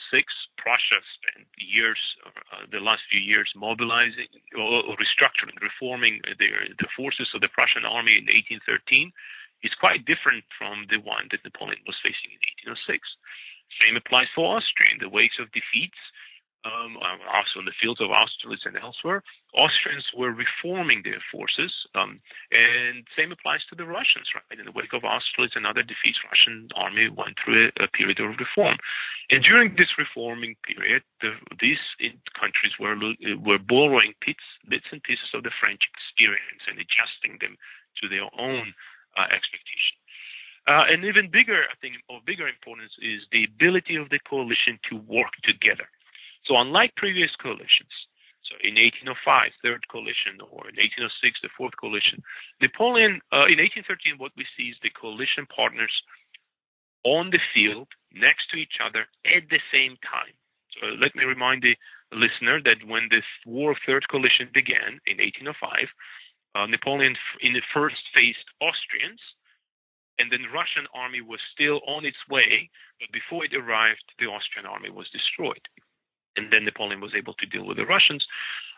Prussia 0.59 0.99
spent 1.15 1.47
years, 1.55 1.99
uh, 2.25 2.67
the 2.71 2.83
last 2.83 3.03
few 3.07 3.19
years, 3.19 3.47
mobilizing 3.55 4.27
or, 4.57 4.83
or 4.83 4.95
restructuring, 4.99 5.55
reforming 5.61 6.19
their, 6.39 6.67
the 6.67 6.91
forces 6.95 7.31
of 7.33 7.39
the 7.41 7.51
Prussian 7.51 7.85
army 7.85 8.19
in 8.19 8.27
1813. 8.27 9.11
Is 9.63 9.73
quite 9.81 10.05
different 10.05 10.45
from 10.53 10.85
the 10.93 11.01
one 11.01 11.25
that 11.31 11.41
Napoleon 11.41 11.81
was 11.89 11.97
facing 12.05 12.29
in 12.29 12.69
1806. 12.69 13.01
Same 13.81 13.97
applies 13.97 14.29
for 14.35 14.61
Austria. 14.61 14.93
In 14.93 15.01
the 15.01 15.09
wake 15.09 15.33
of 15.41 15.49
defeats, 15.57 15.97
um, 16.65 16.97
also 17.29 17.61
in 17.61 17.65
the 17.65 17.77
fields 17.79 18.01
of 18.01 18.09
Austerlitz 18.09 18.65
and 18.65 18.75
elsewhere, 18.75 19.21
Austrians 19.53 20.05
were 20.17 20.33
reforming 20.33 21.05
their 21.05 21.21
forces, 21.31 21.71
um, 21.93 22.19
and 22.51 23.05
same 23.13 23.31
applies 23.31 23.61
to 23.69 23.75
the 23.75 23.85
Russians. 23.85 24.25
Right, 24.33 24.59
in 24.59 24.65
the 24.65 24.73
wake 24.73 24.93
of 24.93 25.05
Austerlitz 25.05 25.55
and 25.55 25.65
other 25.65 25.83
defeats, 25.85 26.17
Russian 26.25 26.67
army 26.75 27.07
went 27.07 27.37
through 27.37 27.69
a, 27.69 27.85
a 27.85 27.87
period 27.93 28.19
of 28.19 28.35
reform, 28.41 28.77
and 29.29 29.43
during 29.45 29.77
this 29.77 29.93
reforming 29.97 30.57
period, 30.65 31.03
the, 31.21 31.37
these 31.61 31.81
countries 32.33 32.73
were 32.81 32.97
were 33.45 33.61
borrowing 33.61 34.17
bits, 34.25 34.45
bits 34.67 34.89
and 34.91 35.03
pieces 35.03 35.29
of 35.33 35.43
the 35.43 35.53
French 35.61 35.85
experience 35.85 36.65
and 36.65 36.81
adjusting 36.81 37.37
them 37.39 37.55
to 38.01 38.09
their 38.09 38.25
own 38.41 38.73
uh, 39.17 39.29
expectation. 39.29 39.95
Uh, 40.67 40.89
and 40.89 41.05
even 41.05 41.29
bigger, 41.29 41.69
I 41.69 41.77
think, 41.77 42.01
of 42.09 42.25
bigger 42.25 42.47
importance 42.47 42.91
is 42.97 43.21
the 43.31 43.45
ability 43.45 43.95
of 43.95 44.09
the 44.09 44.19
coalition 44.27 44.81
to 44.89 44.97
work 45.05 45.29
together. 45.45 45.85
So 46.45 46.57
unlike 46.57 46.95
previous 46.95 47.33
coalitions, 47.41 47.91
so 48.45 48.53
in 48.61 48.77
1805, 48.77 49.17
third 49.65 49.81
coalition, 49.89 50.37
or 50.37 50.69
in 50.69 50.77
1806, 50.77 51.41
the 51.41 51.49
fourth 51.57 51.73
coalition, 51.81 52.21
Napoleon, 52.61 53.17
uh, 53.33 53.49
in 53.49 53.57
1813, 53.57 54.21
what 54.21 54.37
we 54.37 54.45
see 54.53 54.69
is 54.69 54.77
the 54.85 54.93
coalition 54.93 55.49
partners 55.49 55.91
on 57.01 57.33
the 57.33 57.41
field 57.53 57.89
next 58.13 58.49
to 58.53 58.57
each 58.57 58.77
other 58.77 59.09
at 59.25 59.49
the 59.49 59.61
same 59.73 59.97
time. 60.05 60.33
So 60.77 60.93
let 61.01 61.15
me 61.17 61.25
remind 61.25 61.65
the 61.65 61.73
listener 62.13 62.61
that 62.61 62.85
when 62.85 63.09
this 63.09 63.25
War 63.45 63.71
of 63.73 63.81
Third 63.85 64.05
Coalition 64.09 64.49
began 64.53 65.01
in 65.09 65.17
1805, 65.17 65.89
uh, 66.53 66.65
Napoleon 66.69 67.17
in 67.41 67.53
the 67.53 67.65
first 67.73 68.01
faced 68.13 68.45
Austrians, 68.61 69.21
and 70.21 70.31
then 70.31 70.45
the 70.45 70.53
Russian 70.53 70.85
army 70.93 71.21
was 71.21 71.41
still 71.51 71.81
on 71.87 72.05
its 72.05 72.21
way, 72.29 72.69
but 73.01 73.11
before 73.11 73.43
it 73.43 73.57
arrived, 73.57 74.05
the 74.19 74.29
Austrian 74.29 74.69
army 74.69 74.89
was 74.89 75.09
destroyed 75.09 75.65
and 76.35 76.51
then 76.51 76.65
Napoleon 76.65 77.01
was 77.01 77.13
able 77.15 77.33
to 77.35 77.45
deal 77.45 77.65
with 77.65 77.77
the 77.77 77.85
Russians. 77.85 78.25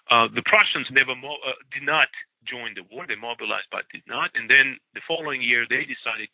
Uh, 0.09 0.27
the 0.33 0.43
Prussians 0.45 0.87
never 0.91 1.15
mo- 1.15 1.41
uh, 1.45 1.57
did 1.73 1.83
not 1.83 2.07
join 2.45 2.73
the 2.75 2.83
war; 2.91 3.05
they 3.07 3.15
mobilized 3.15 3.67
but 3.71 3.89
did 3.91 4.03
not. 4.07 4.31
And 4.35 4.49
then 4.49 4.77
the 4.93 5.01
following 5.07 5.41
year, 5.41 5.65
they 5.69 5.83
decided 5.83 6.29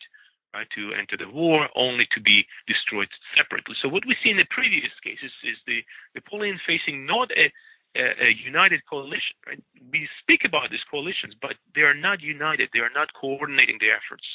to 0.54 0.94
enter 0.94 1.18
the 1.18 1.30
war, 1.34 1.68
only 1.76 2.06
to 2.14 2.22
be 2.22 2.45
destroyed 2.68 3.10
separately. 3.36 3.74
So 3.82 3.90
what 3.90 4.06
we 4.06 4.16
see 4.22 4.30
in 4.30 4.38
the 4.38 4.45
previous 4.54 4.94
cases 5.02 5.34
is 5.41 5.58
the 5.66 5.82
Napoleon 6.14 6.60
facing 6.66 7.06
not 7.06 7.32
a 7.34 7.50
a, 7.95 8.34
united 8.44 8.82
coalition. 8.90 9.38
Right? 9.45 9.64
We 9.91 10.10
speak 10.22 10.41
about 10.45 10.72
these 10.72 10.84
coalitions, 10.90 11.36
but 11.41 11.56
they 11.76 11.82
are 11.82 11.94
not 11.94 12.22
united. 12.22 12.70
They 12.74 12.80
are 12.80 12.94
not 12.94 13.14
coordinating 13.14 13.78
their 13.80 13.95
efforts 13.95 14.26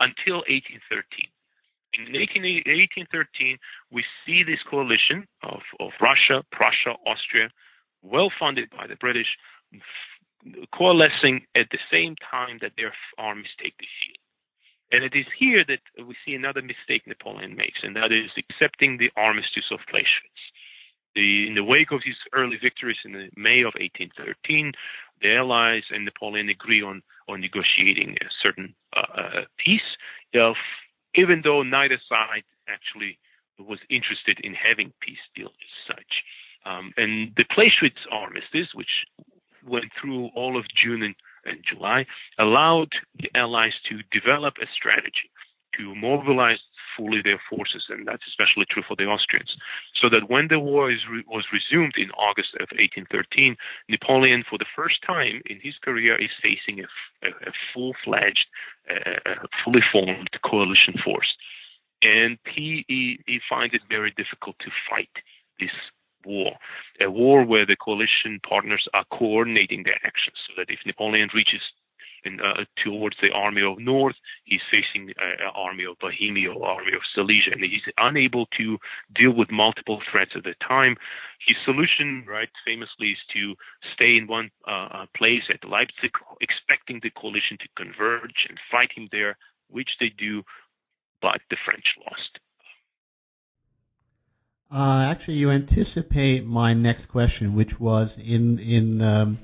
until 0.00 0.46
1813. 0.46 1.26
In 1.98 2.14
1813, 2.14 3.58
we 3.90 4.04
see 4.24 4.44
this 4.44 4.62
coalition 4.70 5.26
of, 5.42 5.60
of 5.80 5.90
Russia, 6.00 6.44
Prussia, 6.52 6.94
Austria, 7.04 7.50
well 8.02 8.30
funded 8.38 8.70
by 8.70 8.86
the 8.86 8.94
British, 8.96 9.26
coalescing 10.72 11.42
at 11.56 11.66
the 11.70 11.82
same 11.90 12.14
time 12.30 12.58
that 12.62 12.72
their 12.76 12.94
armies 13.18 13.50
take 13.60 13.76
the 13.78 13.90
field. 13.98 14.22
And 14.90 15.04
it 15.04 15.18
is 15.18 15.26
here 15.38 15.64
that 15.66 15.80
we 16.06 16.14
see 16.24 16.34
another 16.34 16.62
mistake 16.62 17.02
Napoleon 17.06 17.56
makes, 17.56 17.80
and 17.82 17.96
that 17.96 18.12
is 18.12 18.30
accepting 18.38 18.96
the 18.96 19.10
armistice 19.16 19.68
of 19.70 19.80
Pläswitz. 19.92 20.42
The, 21.14 21.48
in 21.48 21.54
the 21.54 21.64
wake 21.64 21.90
of 21.90 22.00
his 22.04 22.16
early 22.32 22.56
victories 22.62 22.96
in 23.04 23.12
May 23.36 23.60
of 23.60 23.74
1813, 23.74 24.72
the 25.20 25.36
Allies 25.36 25.82
and 25.90 26.04
Napoleon 26.04 26.48
agree 26.48 26.80
on, 26.80 27.02
on 27.28 27.40
negotiating 27.40 28.16
a 28.20 28.30
certain 28.40 28.74
uh, 28.96 29.20
uh, 29.20 29.40
peace. 29.58 29.96
Uh, 30.32 30.54
even 31.18 31.40
though 31.42 31.62
neither 31.62 31.98
side 32.08 32.44
actually 32.68 33.18
was 33.58 33.80
interested 33.90 34.38
in 34.44 34.54
having 34.54 34.92
peace 35.00 35.18
deal 35.34 35.48
as 35.48 35.96
such. 35.96 36.12
Um, 36.64 36.92
and 36.96 37.32
the 37.36 37.44
Pläswitz 37.44 38.06
armistice, 38.12 38.68
which 38.74 38.90
went 39.66 39.90
through 40.00 40.30
all 40.36 40.56
of 40.56 40.64
June 40.80 41.02
and, 41.02 41.14
and 41.44 41.58
July, 41.68 42.06
allowed 42.38 42.92
the 43.18 43.30
Allies 43.34 43.74
to 43.90 43.98
develop 44.18 44.54
a 44.62 44.66
strategy 44.76 45.30
to 45.76 45.94
mobilize 45.94 46.58
fully 46.98 47.22
their 47.22 47.40
forces, 47.48 47.84
and 47.88 48.06
that's 48.06 48.26
especially 48.26 48.66
true 48.68 48.82
for 48.86 48.96
the 48.96 49.06
Austrians. 49.06 49.54
So 49.94 50.10
that 50.10 50.28
when 50.28 50.48
the 50.48 50.58
war 50.58 50.88
re- 50.88 51.24
was 51.28 51.46
resumed 51.52 51.94
in 51.96 52.10
August 52.10 52.54
of 52.58 52.68
1813, 52.74 53.56
Napoleon, 53.88 54.44
for 54.50 54.58
the 54.58 54.72
first 54.74 54.98
time 55.06 55.40
in 55.46 55.60
his 55.62 55.74
career, 55.78 56.20
is 56.20 56.34
facing 56.42 56.80
a, 56.80 56.88
a, 57.26 57.30
a 57.48 57.52
full-fledged, 57.72 58.46
uh, 58.90 59.46
fully 59.64 59.84
formed 59.92 60.28
coalition 60.44 60.94
force, 61.04 61.32
and 62.02 62.38
he, 62.54 62.84
he 62.88 63.18
he 63.26 63.38
finds 63.48 63.74
it 63.74 63.82
very 63.88 64.12
difficult 64.16 64.56
to 64.60 64.70
fight 64.90 65.10
this 65.60 65.70
war, 66.24 66.52
a 67.00 67.10
war 67.10 67.44
where 67.44 67.66
the 67.66 67.76
coalition 67.76 68.40
partners 68.48 68.86
are 68.94 69.04
coordinating 69.12 69.84
their 69.84 69.98
actions, 70.04 70.36
so 70.46 70.52
that 70.56 70.70
if 70.70 70.80
Napoleon 70.84 71.28
reaches 71.34 71.62
in, 72.28 72.40
uh, 72.40 72.64
towards 72.84 73.16
the 73.20 73.30
army 73.34 73.62
of 73.62 73.78
North. 73.78 74.16
He's 74.44 74.60
facing 74.70 75.10
an 75.18 75.36
uh, 75.46 75.50
army 75.54 75.84
of 75.84 75.98
Bohemia, 75.98 76.52
army 76.52 76.92
of 76.94 77.02
Silesia, 77.14 77.52
and 77.52 77.64
he's 77.64 77.88
unable 77.96 78.46
to 78.58 78.78
deal 79.14 79.32
with 79.32 79.50
multiple 79.50 80.00
threats 80.10 80.32
at 80.36 80.44
the 80.44 80.54
time. 80.66 80.96
His 81.46 81.56
solution, 81.64 82.24
right, 82.28 82.48
famously, 82.64 83.08
is 83.16 83.22
to 83.34 83.54
stay 83.94 84.16
in 84.16 84.26
one 84.26 84.50
uh, 84.66 84.88
uh, 84.92 85.06
place 85.16 85.46
at 85.48 85.68
Leipzig, 85.68 86.12
expecting 86.40 87.00
the 87.02 87.10
coalition 87.10 87.56
to 87.60 87.68
converge 87.82 88.46
and 88.48 88.58
fight 88.70 88.90
him 88.94 89.08
there, 89.10 89.36
which 89.68 89.90
they 90.00 90.10
do, 90.18 90.42
but 91.22 91.40
the 91.50 91.56
French 91.64 91.86
lost. 92.06 92.38
Uh, 94.70 95.08
actually, 95.10 95.34
you 95.34 95.50
anticipate 95.50 96.44
my 96.44 96.74
next 96.74 97.06
question, 97.06 97.54
which 97.54 97.80
was 97.80 98.18
in 98.18 98.58
in 98.58 99.00
um, 99.00 99.38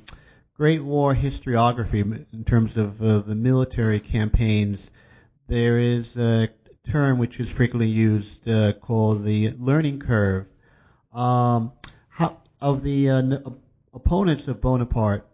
Great 0.56 0.84
War 0.84 1.16
historiography 1.16 2.24
in 2.32 2.44
terms 2.44 2.76
of 2.76 3.02
uh, 3.02 3.18
the 3.18 3.34
military 3.34 3.98
campaigns, 3.98 4.88
there 5.48 5.78
is 5.78 6.16
a 6.16 6.48
term 6.88 7.18
which 7.18 7.40
is 7.40 7.50
frequently 7.50 7.88
used 7.88 8.48
uh, 8.48 8.72
called 8.74 9.24
the 9.24 9.50
learning 9.58 9.98
curve. 9.98 10.46
Um, 11.12 11.72
how, 12.08 12.36
of 12.60 12.84
the 12.84 13.10
uh, 13.10 13.38
opponents 13.92 14.46
of 14.46 14.60
Bonaparte, 14.60 15.26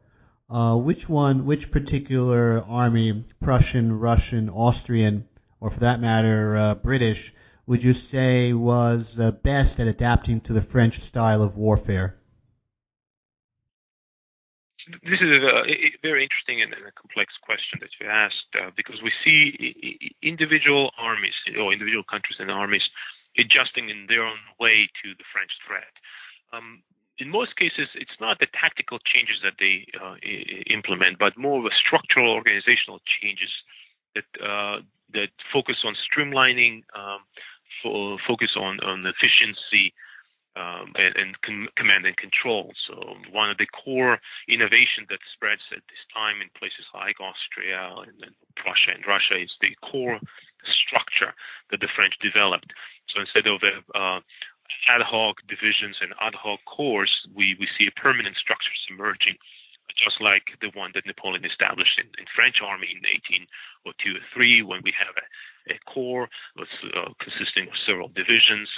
uh, 0.49 0.77
which 0.77 1.07
one, 1.07 1.45
which 1.45 1.71
particular 1.71 2.65
army, 2.67 3.23
Prussian, 3.43 3.99
Russian, 3.99 4.49
Austrian, 4.49 5.29
or 5.61 5.69
for 5.69 5.81
that 5.81 6.01
matter, 6.01 6.57
uh, 6.57 6.75
British, 6.77 7.35
would 7.67 7.85
you 7.85 7.93
say 7.93 8.55
was 8.55 9.21
uh, 9.21 9.33
best 9.33 9.81
at 9.81 9.87
adapting 9.87 10.41
to 10.41 10.55
the 10.55 10.63
French 10.63 11.01
style 11.01 11.43
of 11.43 11.59
warfare? 11.59 12.17
This 15.03 15.21
is 15.21 15.31
a, 15.31 15.63
very 16.03 16.23
interesting 16.23 16.63
and, 16.63 16.73
a 16.73 16.93
complex 16.93 17.35
question 17.43 17.79
that 17.81 17.91
you 18.01 18.07
asked 18.09 18.51
uh, 18.55 18.71
because 18.77 19.03
we 19.03 19.13
see 19.25 20.15
individual 20.23 20.91
armies 20.99 21.35
or 21.59 21.73
individual 21.73 22.05
countries 22.05 22.39
and 22.39 22.51
armies 22.51 22.85
adjusting 23.39 23.91
in 23.91 24.07
their 24.09 24.25
own 24.25 24.39
way 24.59 24.89
to 25.03 25.15
the 25.15 25.25
French 25.33 25.51
threat. 25.67 25.95
Um, 26.53 26.83
in 27.19 27.29
most 27.29 27.57
cases, 27.57 27.89
it's 27.95 28.17
not 28.21 28.39
the 28.41 28.49
tactical 28.59 28.99
changes 29.05 29.37
that 29.45 29.55
they 29.61 29.87
uh, 30.01 30.17
implement, 30.73 31.19
but 31.19 31.37
more 31.37 31.61
of 31.61 31.67
a 31.67 31.75
structural 31.77 32.33
organizational 32.33 33.01
changes 33.05 33.51
that 34.15 34.29
uh, 34.43 34.81
that 35.13 35.31
focus 35.53 35.85
on 35.85 35.95
streamlining, 35.99 36.83
um, 36.97 37.21
fo- 37.83 38.17
focus 38.27 38.57
on, 38.57 38.81
on 38.81 39.05
efficiency, 39.05 39.93
um, 40.57 40.93
and, 40.99 41.15
and 41.17 41.31
com- 41.43 41.71
command 41.77 42.07
and 42.07 42.17
control. 42.17 42.73
So 42.89 42.95
one 43.31 43.51
of 43.51 43.59
the 43.59 43.71
core 43.71 44.19
innovations 44.49 45.07
that 45.11 45.23
spreads 45.35 45.63
at 45.71 45.87
this 45.87 46.03
time 46.11 46.43
in 46.43 46.51
places 46.59 46.87
like 46.95 47.23
Austria 47.23 47.95
and, 48.03 48.19
and 48.23 48.35
Prussia 48.59 48.95
and 48.95 49.07
Russia 49.07 49.39
is 49.39 49.53
the 49.63 49.75
corps 49.79 50.19
structure 50.67 51.33
that 51.71 51.81
the 51.81 51.93
French 51.95 52.15
developed. 52.21 52.73
So 53.15 53.23
instead 53.23 53.47
of 53.47 53.63
a 53.63 53.75
uh, 53.95 54.21
ad 54.91 55.03
hoc 55.03 55.39
divisions 55.47 55.99
and 56.03 56.15
ad 56.21 56.35
hoc 56.35 56.61
corps, 56.67 57.11
we, 57.35 57.57
we 57.59 57.69
see 57.79 57.87
a 57.87 58.01
permanent 58.01 58.37
structure 58.37 58.75
emerging, 58.91 59.39
just 59.95 60.21
like 60.21 60.51
the 60.61 60.71
one 60.75 60.91
that 60.95 61.07
Napoleon 61.07 61.45
established 61.45 61.99
in, 61.99 62.07
in 62.19 62.27
French 62.35 62.59
army 62.63 62.91
in 62.91 63.03
1802 63.87 64.19
or 64.19 64.23
3, 64.35 64.63
when 64.63 64.81
we 64.83 64.93
have 64.95 65.15
a, 65.15 65.27
a 65.75 65.79
corps 65.87 66.29
was, 66.57 66.71
uh, 66.95 67.11
consisting 67.19 67.67
of 67.67 67.75
several 67.87 68.09
divisions, 68.15 68.71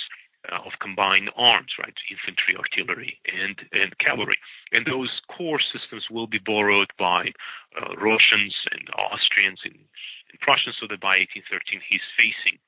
uh, 0.50 0.58
of 0.66 0.72
combined 0.82 1.30
arms, 1.36 1.70
right? 1.78 1.94
Infantry, 2.10 2.58
artillery, 2.58 3.14
and 3.30 3.62
and 3.70 3.94
cavalry. 3.98 4.38
And 4.72 4.82
those 4.82 5.22
corps 5.30 5.62
systems 5.62 6.10
will 6.10 6.26
be 6.26 6.42
borrowed 6.42 6.90
by 6.98 7.30
uh, 7.78 7.94
Russians 7.94 8.50
and 8.74 8.82
Austrians 8.98 9.62
and, 9.62 9.78
and, 9.78 10.38
Prussians, 10.42 10.74
so 10.82 10.90
that 10.90 10.98
by 10.98 11.22
1813 11.22 11.78
he's 11.86 12.02
facing 12.18 12.58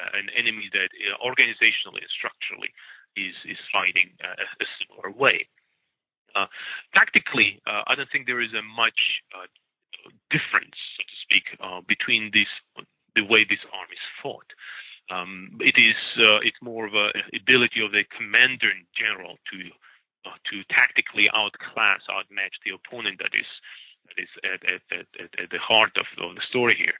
uh, 0.00 0.16
an 0.16 0.32
enemy 0.32 0.72
that 0.72 0.88
uh, 0.96 1.20
organizationally 1.20 2.00
and 2.00 2.12
structurally 2.16 2.72
is 3.20 3.36
is 3.44 3.60
fighting 3.68 4.16
uh, 4.24 4.40
a 4.40 4.66
similar 4.80 5.12
way. 5.12 5.44
Uh, 6.32 6.46
tactically, 6.96 7.60
I 7.66 7.98
don't 7.98 8.08
think 8.08 8.24
there 8.24 8.40
is 8.40 8.54
a 8.54 8.62
much 8.62 9.20
difference, 10.30 10.78
so 10.96 11.02
to 11.02 11.16
speak, 11.26 11.44
between 11.90 12.30
these 12.32 12.48
the 13.16 13.26
way 13.26 13.44
these 13.44 13.66
armies 13.74 14.04
fought. 14.22 14.46
Um, 15.10 15.58
it 15.58 15.74
is 15.74 15.98
uh, 16.22 16.38
it's 16.46 16.62
more 16.62 16.86
of 16.86 16.94
a 16.94 17.10
ability 17.34 17.82
of 17.82 17.90
the 17.90 18.06
commander 18.14 18.70
in 18.70 18.86
general 18.94 19.36
to 19.50 19.58
uh, 20.22 20.38
to 20.52 20.62
tactically 20.70 21.26
outclass, 21.34 22.06
outmatch 22.06 22.54
the 22.62 22.76
opponent 22.78 23.18
that 23.18 23.34
is 23.34 23.48
that 24.06 24.16
is 24.22 24.32
at, 24.46 24.60
at, 24.62 24.82
at, 24.94 25.30
at 25.34 25.50
the 25.50 25.58
heart 25.58 25.94
of, 25.98 26.06
of, 26.22 26.34
the 26.38 26.46
story 26.46 26.78
here. 26.78 26.94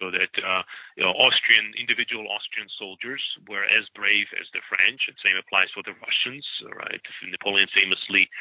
So 0.00 0.08
that 0.08 0.32
uh, 0.40 0.64
you 0.96 1.04
know, 1.04 1.12
Austrian 1.20 1.76
individual 1.76 2.24
Austrian 2.32 2.68
soldiers 2.80 3.20
were 3.44 3.68
as 3.68 3.84
brave 3.92 4.32
as 4.40 4.48
the 4.56 4.64
French, 4.64 5.04
and 5.04 5.16
same 5.20 5.36
applies 5.36 5.68
for 5.76 5.84
the 5.84 5.96
Russians. 6.00 6.48
Right? 6.64 7.02
Napoleon 7.28 7.68
famously 7.76 8.32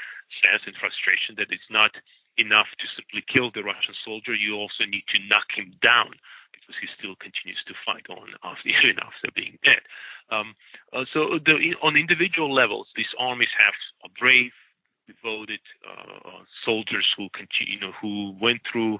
says 0.47 0.63
in 0.63 0.79
frustration 0.79 1.35
that 1.35 1.51
it's 1.51 1.67
not 1.67 1.91
enough 2.39 2.71
to 2.79 2.87
simply 2.95 3.19
kill 3.27 3.51
the 3.51 3.67
Russian 3.67 3.97
soldier; 4.07 4.31
you 4.31 4.55
also 4.55 4.87
need 4.87 5.03
to 5.11 5.19
knock 5.27 5.51
him 5.51 5.75
down 5.83 6.15
he 6.79 6.87
still 6.97 7.15
continues 7.17 7.61
to 7.67 7.73
fight 7.85 8.05
on 8.09 8.29
after 8.43 8.69
even 8.73 8.99
after 8.99 9.29
being 9.35 9.57
dead. 9.65 9.81
Um, 10.31 10.55
uh, 10.93 11.05
so 11.13 11.39
the, 11.41 11.75
on 11.81 11.97
individual 11.97 12.53
levels, 12.53 12.87
these 12.95 13.13
armies 13.17 13.53
have 13.57 13.73
a 14.05 14.09
brave, 14.19 14.51
devoted 15.07 15.61
uh, 15.81 16.45
soldiers 16.63 17.07
who 17.17 17.29
continue, 17.33 17.73
you 17.73 17.79
know, 17.79 17.93
who 17.99 18.35
went 18.39 18.61
through 18.71 18.95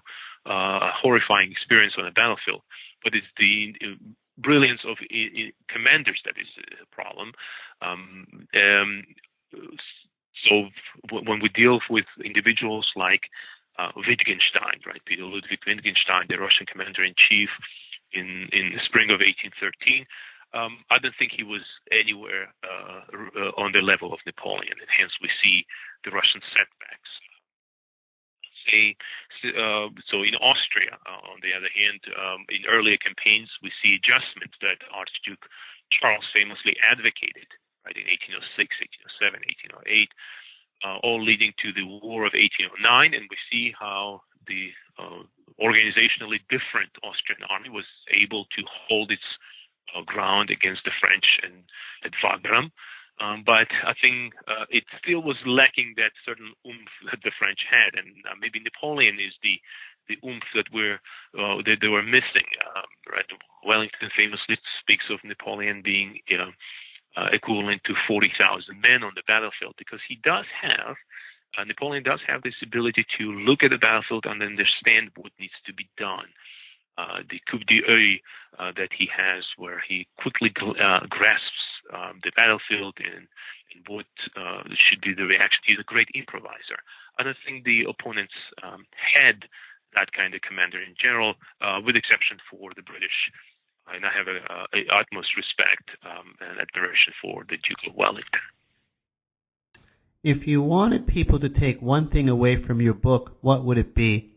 uh, 0.50 0.90
a 0.90 0.92
horrifying 0.98 1.52
experience 1.52 1.94
on 1.98 2.06
the 2.06 2.12
battlefield. 2.12 2.62
But 3.04 3.14
it's 3.14 3.30
the 3.38 3.76
uh, 3.86 3.96
brilliance 4.38 4.82
of 4.88 4.98
commanders 5.70 6.20
that 6.26 6.36
is 6.40 6.48
a 6.82 6.96
problem. 6.96 7.34
Um, 7.82 8.26
um, 8.56 9.04
so 10.48 10.70
when 11.12 11.42
we 11.42 11.50
deal 11.50 11.80
with 11.90 12.06
individuals 12.24 12.88
like 12.96 13.22
uh, 13.80 13.92
Wittgenstein, 13.96 14.84
right? 14.84 15.00
Peter 15.08 15.24
Ludwig 15.24 15.64
Wittgenstein, 15.64 16.28
the 16.28 16.36
Russian 16.36 16.68
commander 16.68 17.04
in 17.08 17.16
chief 17.16 17.48
in, 18.12 18.52
in 18.52 18.76
the 18.76 18.84
spring 18.84 19.08
of 19.08 19.24
1813. 19.24 20.04
Um, 20.52 20.82
I 20.90 20.98
don't 20.98 21.16
think 21.16 21.32
he 21.32 21.46
was 21.46 21.64
anywhere 21.94 22.50
uh, 22.66 23.06
uh, 23.06 23.54
on 23.56 23.72
the 23.72 23.86
level 23.86 24.12
of 24.12 24.20
Napoleon, 24.26 24.82
and 24.82 24.90
hence 24.90 25.14
we 25.22 25.30
see 25.40 25.64
the 26.04 26.12
Russian 26.12 26.42
setbacks. 26.52 27.12
Say, 28.66 28.98
uh, 29.56 29.94
so 30.10 30.26
in 30.26 30.36
Austria, 30.42 30.98
uh, 31.06 31.22
on 31.30 31.40
the 31.46 31.54
other 31.54 31.70
hand, 31.70 32.02
um, 32.18 32.50
in 32.50 32.66
earlier 32.66 32.98
campaigns, 32.98 33.50
we 33.62 33.72
see 33.80 33.96
adjustments 33.96 34.58
that 34.66 34.82
Archduke 34.90 35.46
Charles 35.94 36.26
famously 36.34 36.76
advocated, 36.82 37.50
right, 37.86 37.96
in 37.96 38.10
1806, 38.10 38.74
1807, 39.22 39.80
1808 39.86 40.10
uh, 40.84 40.98
all 41.04 41.24
leading 41.24 41.54
to 41.60 41.74
the 41.74 41.86
War 41.86 42.26
of 42.26 42.34
1809, 42.34 43.14
and 43.14 43.28
we 43.30 43.38
see 43.52 43.74
how 43.78 44.22
the 44.48 44.70
uh, 44.98 45.24
organizationally 45.60 46.40
different 46.50 46.92
Austrian 47.04 47.44
army 47.50 47.70
was 47.70 47.86
able 48.12 48.46
to 48.56 48.62
hold 48.88 49.12
its 49.12 49.26
uh, 49.96 50.02
ground 50.06 50.50
against 50.50 50.84
the 50.86 50.92
French 51.00 51.40
and 51.44 51.64
at 52.04 52.14
Wagram. 52.24 52.72
Um, 53.20 53.44
but 53.46 53.68
I 53.84 53.94
think 54.00 54.34
uh, 54.48 54.64
it 54.70 54.86
still 55.04 55.22
was 55.22 55.36
lacking 55.46 55.96
that 55.98 56.16
certain 56.24 56.56
oomph 56.66 56.94
that 57.12 57.20
the 57.24 57.36
French 57.38 57.60
had, 57.68 58.00
and 58.00 58.16
uh, 58.24 58.36
maybe 58.40 58.64
Napoleon 58.64 59.20
is 59.20 59.36
the 59.44 59.60
the 60.08 60.18
oomph 60.26 60.48
that 60.56 60.72
we're 60.74 61.04
uh, 61.36 61.60
that 61.68 61.78
they 61.82 61.92
were 61.92 62.04
missing. 62.04 62.48
Um, 62.64 62.90
right, 63.12 63.28
Wellington 63.66 64.10
famously 64.16 64.58
speaks 64.80 65.06
of 65.12 65.20
Napoleon 65.24 65.82
being, 65.84 66.20
you 66.28 66.38
know, 66.38 66.52
uh, 67.18 67.28
equivalent 67.32 67.82
to 67.86 67.94
40,000 68.08 68.82
men 68.82 69.04
on 69.04 69.14
the 69.16 69.24
battlefield 69.28 69.76
because 69.78 70.00
he 70.08 70.20
does 70.24 70.46
have, 70.62 70.96
uh, 71.58 71.64
Napoleon 71.64 72.04
does 72.04 72.20
have 72.28 72.44
this 72.44 72.58
ability 72.62 73.06
to 73.18 73.32
look 73.34 73.64
at 73.64 73.72
the 73.72 73.78
battlefield 73.78 74.26
and 74.26 74.44
understand 74.44 75.12
what 75.16 75.32
needs 75.40 75.58
to 75.66 75.74
be 75.74 75.90
done. 75.98 76.30
Uh, 76.98 77.24
the 77.30 77.40
coup 77.50 77.64
d'oeil 77.64 78.20
uh, 78.60 78.72
that 78.76 78.92
he 78.92 79.08
has, 79.08 79.46
where 79.58 79.82
he 79.88 80.06
quickly 80.20 80.52
uh, 80.60 81.00
grasps 81.10 81.64
um, 81.96 82.20
the 82.24 82.32
battlefield 82.36 82.94
and, 83.00 83.26
and 83.72 83.80
what 83.88 84.06
uh, 84.36 84.64
should 84.76 85.00
be 85.00 85.16
the 85.16 85.24
reaction. 85.24 85.64
He's 85.66 85.80
a 85.80 85.88
great 85.88 86.10
improviser. 86.14 86.84
I 87.18 87.24
don't 87.24 87.40
think 87.46 87.64
the 87.64 87.88
opponents 87.88 88.36
um, 88.62 88.86
had 89.00 89.48
that 89.96 90.12
kind 90.12 90.36
of 90.36 90.42
commander 90.42 90.78
in 90.78 90.94
general, 91.02 91.34
with 91.82 91.96
exception 91.96 92.38
for 92.52 92.70
the 92.76 92.84
British 92.84 93.32
and 93.94 94.06
I 94.06 94.10
have 94.16 94.28
a, 94.28 94.40
a, 94.54 94.80
a 94.80 95.00
utmost 95.00 95.30
respect 95.36 95.90
um, 96.06 96.36
and 96.42 96.60
admiration 96.60 97.14
for 97.22 97.44
the 97.50 97.58
Duke 97.58 97.84
of 97.88 97.96
Wellington. 97.96 98.42
If 100.24 100.48
you 100.48 100.62
wanted 100.62 101.08
people 101.08 101.40
to 101.40 101.50
take 101.50 101.82
one 101.82 102.08
thing 102.08 102.28
away 102.28 102.58
from 102.58 102.82
your 102.82 102.94
book, 102.94 103.38
what 103.42 103.64
would 103.64 103.78
it 103.78 103.96
be? 103.96 104.34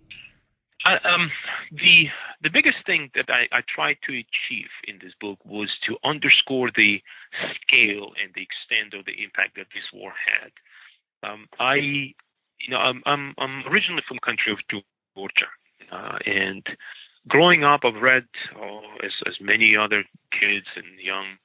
Uh, 0.85 1.09
um, 1.09 1.31
the 1.71 2.07
the 2.43 2.51
biggest 2.51 2.79
thing 2.87 3.11
that 3.15 3.27
I, 3.29 3.47
I 3.57 3.63
tried 3.73 3.97
to 4.07 4.13
achieve 4.13 4.71
in 4.89 4.99
this 5.01 5.13
book 5.21 5.39
was 5.45 5.71
to 5.87 5.97
underscore 6.05 6.71
the 6.75 7.01
scale 7.63 8.11
and 8.21 8.35
the 8.35 8.43
extent 8.43 8.99
of 8.99 9.07
the 9.07 9.23
impact 9.23 9.55
that 9.57 9.67
this 9.73 9.85
war 9.93 10.13
had. 10.27 10.51
Um, 11.23 11.47
I, 11.61 11.75
you 11.77 12.69
know, 12.69 12.79
I'm, 12.79 13.01
I'm, 13.07 13.35
I'm 13.39 13.63
originally 13.71 14.03
from 14.09 14.19
country 14.19 14.53
of 14.53 14.59
Georgia, 14.69 15.51
uh, 15.93 16.19
and 16.27 16.67
growing 17.29 17.65
up, 17.65 17.81
I've 17.85 18.03
read, 18.03 18.27
uh, 18.57 19.05
as 19.05 19.13
as 19.27 19.35
many 19.41 19.77
other 19.77 20.05
kids 20.33 20.67
and 20.77 20.87
young 21.01 21.39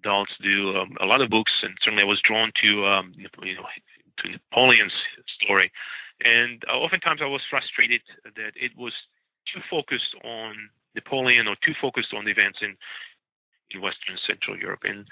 adults 0.00 0.32
do, 0.42 0.76
um, 0.76 0.96
a 1.00 1.06
lot 1.06 1.20
of 1.20 1.30
books, 1.30 1.52
and 1.62 1.76
certainly 1.82 2.02
I 2.02 2.06
was 2.06 2.20
drawn 2.26 2.52
to 2.62 2.86
um, 2.86 3.12
you 3.16 3.24
know 3.24 3.66
to 4.18 4.28
Napoleon's 4.30 4.92
story, 5.42 5.72
and 6.22 6.62
uh, 6.68 6.76
oftentimes 6.76 7.20
I 7.22 7.26
was 7.26 7.42
frustrated 7.48 8.02
that 8.36 8.52
it 8.54 8.72
was 8.76 8.92
too 9.52 9.60
focused 9.70 10.14
on 10.24 10.54
Napoleon 10.94 11.48
or 11.48 11.56
too 11.64 11.74
focused 11.80 12.14
on 12.14 12.24
the 12.24 12.30
events 12.30 12.58
in 12.62 12.76
in 13.70 13.80
Western 13.80 14.16
Central 14.26 14.56
Europe. 14.58 14.80
And 14.84 15.08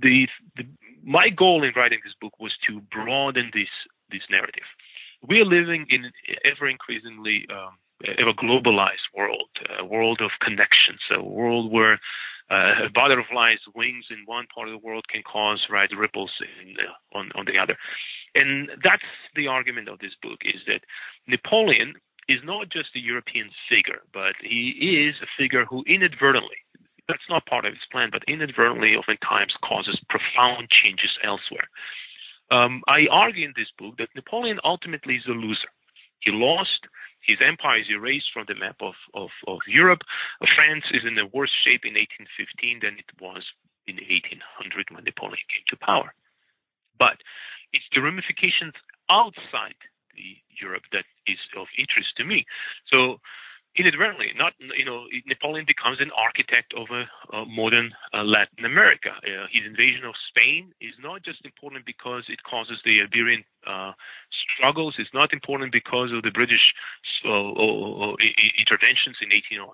the, 0.00 0.26
the 0.56 0.64
my 1.04 1.28
goal 1.28 1.64
in 1.64 1.72
writing 1.74 1.98
this 2.04 2.14
book 2.20 2.38
was 2.38 2.52
to 2.68 2.80
broaden 2.92 3.50
this 3.52 3.70
this 4.10 4.22
narrative. 4.30 4.66
We 5.26 5.40
are 5.40 5.44
living 5.44 5.86
in 5.88 6.10
ever 6.44 6.68
increasingly 6.68 7.46
um, 7.50 7.78
a 8.04 8.34
globalized 8.34 9.08
world, 9.16 9.48
a 9.78 9.84
world 9.84 10.20
of 10.20 10.30
connections, 10.40 11.00
a 11.10 11.22
world 11.22 11.70
where 11.70 11.98
uh, 12.50 12.86
a 12.86 12.90
butterfly's 12.92 13.60
wings 13.74 14.06
in 14.10 14.22
one 14.26 14.46
part 14.54 14.68
of 14.68 14.72
the 14.72 14.86
world 14.86 15.04
can 15.08 15.22
cause 15.22 15.66
right 15.70 15.90
ripples 15.96 16.32
in, 16.60 16.74
uh, 16.76 17.18
on 17.18 17.30
on 17.34 17.44
the 17.46 17.58
other, 17.58 17.76
and 18.34 18.70
that's 18.82 19.02
the 19.36 19.46
argument 19.46 19.88
of 19.88 19.98
this 20.00 20.14
book: 20.22 20.40
is 20.44 20.60
that 20.66 20.80
Napoleon 21.26 21.94
is 22.28 22.40
not 22.44 22.68
just 22.68 22.94
a 22.94 23.00
European 23.00 23.50
figure, 23.68 24.02
but 24.12 24.34
he 24.40 25.06
is 25.08 25.16
a 25.22 25.26
figure 25.38 25.64
who 25.64 25.82
inadvertently. 25.86 26.56
That's 27.08 27.28
not 27.28 27.46
part 27.46 27.64
of 27.64 27.72
his 27.72 27.82
plan, 27.90 28.10
but 28.12 28.22
inadvertently, 28.28 28.94
oftentimes, 28.94 29.54
causes 29.64 29.98
profound 30.08 30.68
changes 30.70 31.10
elsewhere. 31.24 31.68
Um, 32.50 32.82
I 32.86 33.06
argue 33.10 33.44
in 33.46 33.54
this 33.56 33.72
book 33.78 33.96
that 33.98 34.14
Napoleon 34.14 34.60
ultimately 34.64 35.16
is 35.16 35.26
a 35.26 35.32
loser. 35.32 35.68
He 36.20 36.30
lost 36.30 36.86
his 37.22 37.38
empire 37.40 37.80
is 37.80 37.90
erased 37.90 38.30
from 38.32 38.46
the 38.48 38.58
map 38.58 38.76
of, 38.80 38.94
of, 39.14 39.30
of 39.46 39.60
Europe. 39.66 40.02
France 40.54 40.84
is 40.92 41.02
in 41.06 41.18
a 41.18 41.30
worse 41.30 41.54
shape 41.64 41.86
in 41.86 41.94
1815 41.94 42.82
than 42.82 42.98
it 42.98 43.10
was 43.22 43.46
in 43.86 43.96
1800 43.96 44.90
when 44.90 45.04
Napoleon 45.04 45.46
came 45.50 45.66
to 45.70 45.78
power. 45.78 46.14
But 46.98 47.22
it's 47.72 47.86
the 47.94 48.02
ramifications 48.02 48.74
outside 49.10 49.78
the 50.14 50.36
Europe 50.60 50.84
that 50.92 51.06
is 51.26 51.40
of 51.56 51.66
interest 51.78 52.14
to 52.18 52.24
me. 52.24 52.44
So 52.90 53.18
inadvertently, 53.76 54.28
not 54.36 54.52
you 54.58 54.84
know, 54.84 55.06
Napoleon 55.26 55.64
becomes 55.66 56.00
an 56.00 56.10
architect 56.16 56.74
of 56.76 56.88
a, 56.92 57.04
a 57.36 57.46
modern 57.46 57.92
uh, 58.12 58.22
Latin 58.22 58.64
America. 58.64 59.10
Uh, 59.24 59.46
his 59.50 59.64
invasion 59.64 60.04
of 60.04 60.14
Spain 60.28 60.72
is 60.80 60.92
not 61.00 61.22
just 61.22 61.44
important 61.44 61.86
because 61.86 62.24
it 62.28 62.42
causes 62.44 62.78
the 62.84 63.00
Iberian 63.00 63.44
uh, 63.66 63.92
struggles. 64.36 64.96
It's 64.98 65.14
not 65.14 65.32
important 65.32 65.72
because 65.72 66.12
of 66.12 66.22
the 66.22 66.30
British 66.30 66.74
uh, 67.24 68.12
interventions 68.60 69.16
in 69.24 69.32
1809 69.32 69.72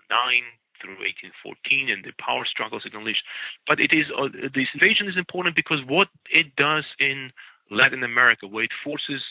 through 0.79 0.99
1814 1.03 1.91
and 1.91 2.05
the 2.07 2.15
power 2.23 2.47
struggles 2.47 2.87
it 2.87 2.95
unleashed. 2.95 3.27
But 3.67 3.81
it 3.81 3.91
is 3.91 4.07
uh, 4.15 4.31
this 4.55 4.71
invasion 4.75 5.09
is 5.09 5.19
important 5.19 5.57
because 5.57 5.83
what 5.87 6.07
it 6.31 6.55
does 6.55 6.85
in 7.01 7.33
Latin 7.71 8.05
America, 8.05 8.47
where 8.47 8.65
it 8.65 8.71
forces 8.85 9.23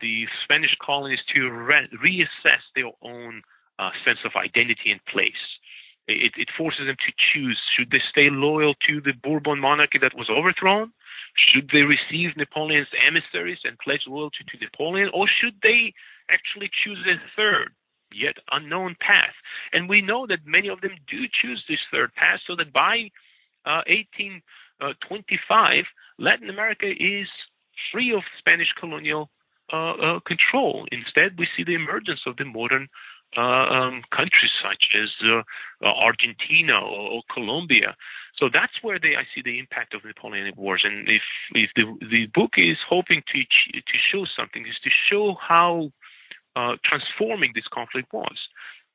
the 0.00 0.26
Spanish 0.44 0.74
colonies 0.84 1.20
to 1.34 1.48
re- 1.50 1.88
reassess 2.02 2.62
their 2.74 2.90
own 3.02 3.42
uh, 3.78 3.90
sense 4.04 4.18
of 4.24 4.32
identity 4.36 4.90
and 4.90 5.04
place. 5.06 5.58
It, 6.08 6.32
it, 6.38 6.48
forces 6.56 6.86
them 6.86 6.96
to 6.96 7.12
choose 7.32 7.58
should 7.76 7.90
they 7.90 8.00
stay 8.10 8.30
loyal 8.30 8.74
to 8.88 9.00
the 9.02 9.12
Bourbon 9.12 9.60
monarchy 9.60 9.98
that 9.98 10.16
was 10.16 10.30
overthrown? 10.30 10.90
Should 11.36 11.68
they 11.70 11.82
receive 11.82 12.34
Napoleon's 12.34 12.88
emissaries 13.06 13.58
and 13.64 13.78
pledge 13.78 14.04
loyalty 14.06 14.44
to 14.48 14.58
Napoleon? 14.58 15.10
Or 15.12 15.28
should 15.28 15.56
they 15.62 15.92
actually 16.30 16.70
choose 16.82 17.06
a 17.06 17.20
third, 17.36 17.74
yet 18.10 18.36
unknown 18.50 18.96
path? 19.00 19.34
And 19.74 19.86
we 19.86 20.00
know 20.00 20.26
that 20.26 20.46
many 20.46 20.68
of 20.68 20.80
them 20.80 20.92
do 21.06 21.26
choose 21.42 21.62
this 21.68 21.80
third 21.92 22.14
path, 22.14 22.40
so 22.46 22.56
that 22.56 22.72
by 22.72 23.10
uh, 23.66 23.84
1825, 23.86 25.84
Latin 26.18 26.48
America 26.48 26.88
is 26.88 27.28
free 27.92 28.14
of 28.14 28.22
Spanish 28.38 28.72
colonial 28.80 29.30
uh, 29.72 29.92
uh, 29.92 30.20
control. 30.20 30.86
Instead, 30.90 31.38
we 31.38 31.46
see 31.56 31.64
the 31.64 31.74
emergence 31.74 32.20
of 32.26 32.36
the 32.36 32.44
modern 32.44 32.84
uh, 32.84 32.88
um, 33.36 34.02
countries 34.10 34.50
such 34.62 34.96
as 34.96 35.10
uh, 35.24 35.42
uh, 35.84 35.92
Argentina 35.92 36.80
or, 36.80 37.10
or, 37.10 37.22
Colombia. 37.32 37.94
So 38.36 38.48
that's 38.52 38.72
where 38.82 38.98
they, 38.98 39.16
I 39.16 39.24
see 39.34 39.42
the 39.44 39.58
impact 39.58 39.94
of 39.94 40.04
Napoleonic 40.04 40.56
Wars. 40.56 40.82
And 40.84 41.08
if 41.08 41.22
if 41.52 41.70
the 41.76 41.84
the 42.10 42.26
book 42.34 42.52
is 42.56 42.78
hoping 42.88 43.22
to 43.32 43.38
to 43.74 43.98
show 44.10 44.24
something, 44.36 44.66
is 44.66 44.78
to 44.82 44.90
show 45.10 45.36
how 45.40 45.92
uh, 46.56 46.76
transforming 46.84 47.52
this 47.54 47.68
conflict 47.72 48.12
was. 48.12 48.38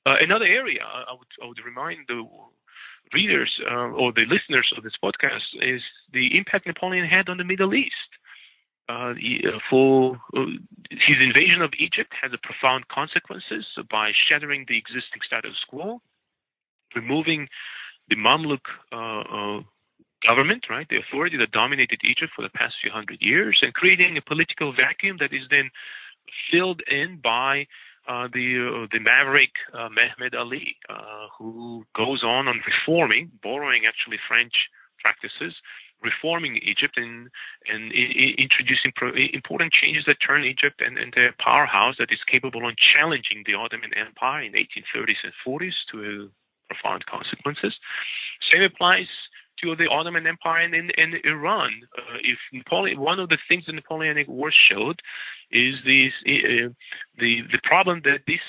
another 0.05 0.45
area 0.45 0.83
I 0.83 1.13
would 1.13 1.31
I 1.41 1.45
would 1.47 1.63
remind 1.63 2.07
the 2.07 2.23
readers 3.13 3.51
or 3.69 4.11
the 4.13 4.25
listeners 4.25 4.69
of 4.75 4.83
this 4.83 4.97
podcast 5.03 5.47
is 5.61 5.81
the 6.11 6.35
impact 6.37 6.65
Napoleon 6.65 7.05
had 7.07 7.29
on 7.29 7.37
the 7.37 7.43
Middle 7.43 7.73
East. 7.73 8.11
Uh, 8.89 9.13
uh, 9.13 9.59
for 9.69 10.19
uh, 10.35 10.41
his 10.91 11.15
invasion 11.21 11.61
of 11.61 11.71
Egypt 11.79 12.11
has 12.21 12.31
a 12.33 12.37
profound 12.37 12.85
consequences 12.89 13.65
by 13.89 14.11
shattering 14.27 14.65
the 14.67 14.77
existing 14.77 15.21
status 15.25 15.55
quo, 15.69 16.01
removing 16.93 17.47
the 18.09 18.17
Mamluk 18.17 18.59
uh, 18.91 19.21
uh, 19.21 19.61
government, 20.27 20.65
right, 20.69 20.87
the 20.89 20.97
authority 20.97 21.37
that 21.37 21.51
dominated 21.51 22.01
Egypt 22.03 22.33
for 22.35 22.41
the 22.41 22.49
past 22.49 22.75
few 22.81 22.91
hundred 22.91 23.21
years, 23.21 23.59
and 23.61 23.73
creating 23.73 24.17
a 24.17 24.21
political 24.21 24.73
vacuum 24.73 25.15
that 25.21 25.31
is 25.31 25.43
then 25.49 25.69
filled 26.51 26.81
in 26.91 27.19
by 27.23 27.65
uh, 28.09 28.27
the 28.33 28.85
the 28.91 28.99
maverick 28.99 29.51
Mehmed 29.73 30.35
Ali, 30.35 30.75
who 31.37 31.85
goes 31.95 32.21
on 32.21 32.49
on 32.49 32.61
reforming, 32.67 33.31
borrowing 33.41 33.83
actually 33.87 34.19
French 34.27 34.53
practices, 34.99 35.53
reforming 36.03 36.57
Egypt 36.57 36.97
and 36.97 37.29
and 37.67 37.91
introducing 37.91 38.91
important 39.33 39.71
changes 39.73 40.03
that 40.05 40.17
turn 40.25 40.43
Egypt 40.43 40.81
and, 40.85 40.97
into 40.97 41.27
a 41.27 41.43
powerhouse 41.43 41.95
that 41.99 42.11
is 42.11 42.19
capable 42.29 42.67
of 42.67 42.75
challenging 42.77 43.43
the 43.45 43.53
Ottoman 43.53 43.91
Empire 43.95 44.43
in 44.43 44.53
1830s 44.53 45.23
and 45.23 45.33
40s 45.45 45.73
to 45.91 46.29
profound 46.69 47.05
consequences. 47.05 47.75
Same 48.51 48.63
applies 48.63 49.07
to 49.61 49.75
the 49.75 49.87
Ottoman 49.89 50.27
Empire 50.27 50.63
and 50.63 50.73
in, 50.73 50.89
in 50.97 51.13
Iran. 51.23 51.71
Uh, 51.97 52.17
if 52.21 52.37
Napoleon, 52.51 52.99
one 52.99 53.19
of 53.19 53.29
the 53.29 53.37
things 53.47 53.65
the 53.65 53.73
Napoleonic 53.73 54.27
Wars 54.27 54.55
showed 54.69 55.01
is 55.51 55.75
these, 55.85 56.11
uh, 56.25 56.69
the 57.19 57.41
the 57.51 57.59
problem 57.63 58.01
that 58.03 58.21
these 58.27 58.39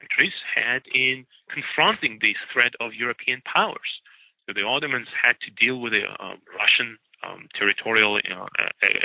countries 0.00 0.32
had 0.54 0.82
in 0.94 1.26
confronting 1.52 2.18
this 2.20 2.36
threat 2.52 2.72
of 2.80 2.94
European 2.94 3.42
powers. 3.52 4.00
So 4.48 4.54
the 4.54 4.64
Ottomans 4.64 5.08
had 5.12 5.36
to 5.44 5.50
deal 5.50 5.78
with 5.78 5.92
the 5.92 6.08
um, 6.24 6.40
Russian 6.56 6.96
um, 7.22 7.48
territorial 7.54 8.16
uh, 8.16 8.46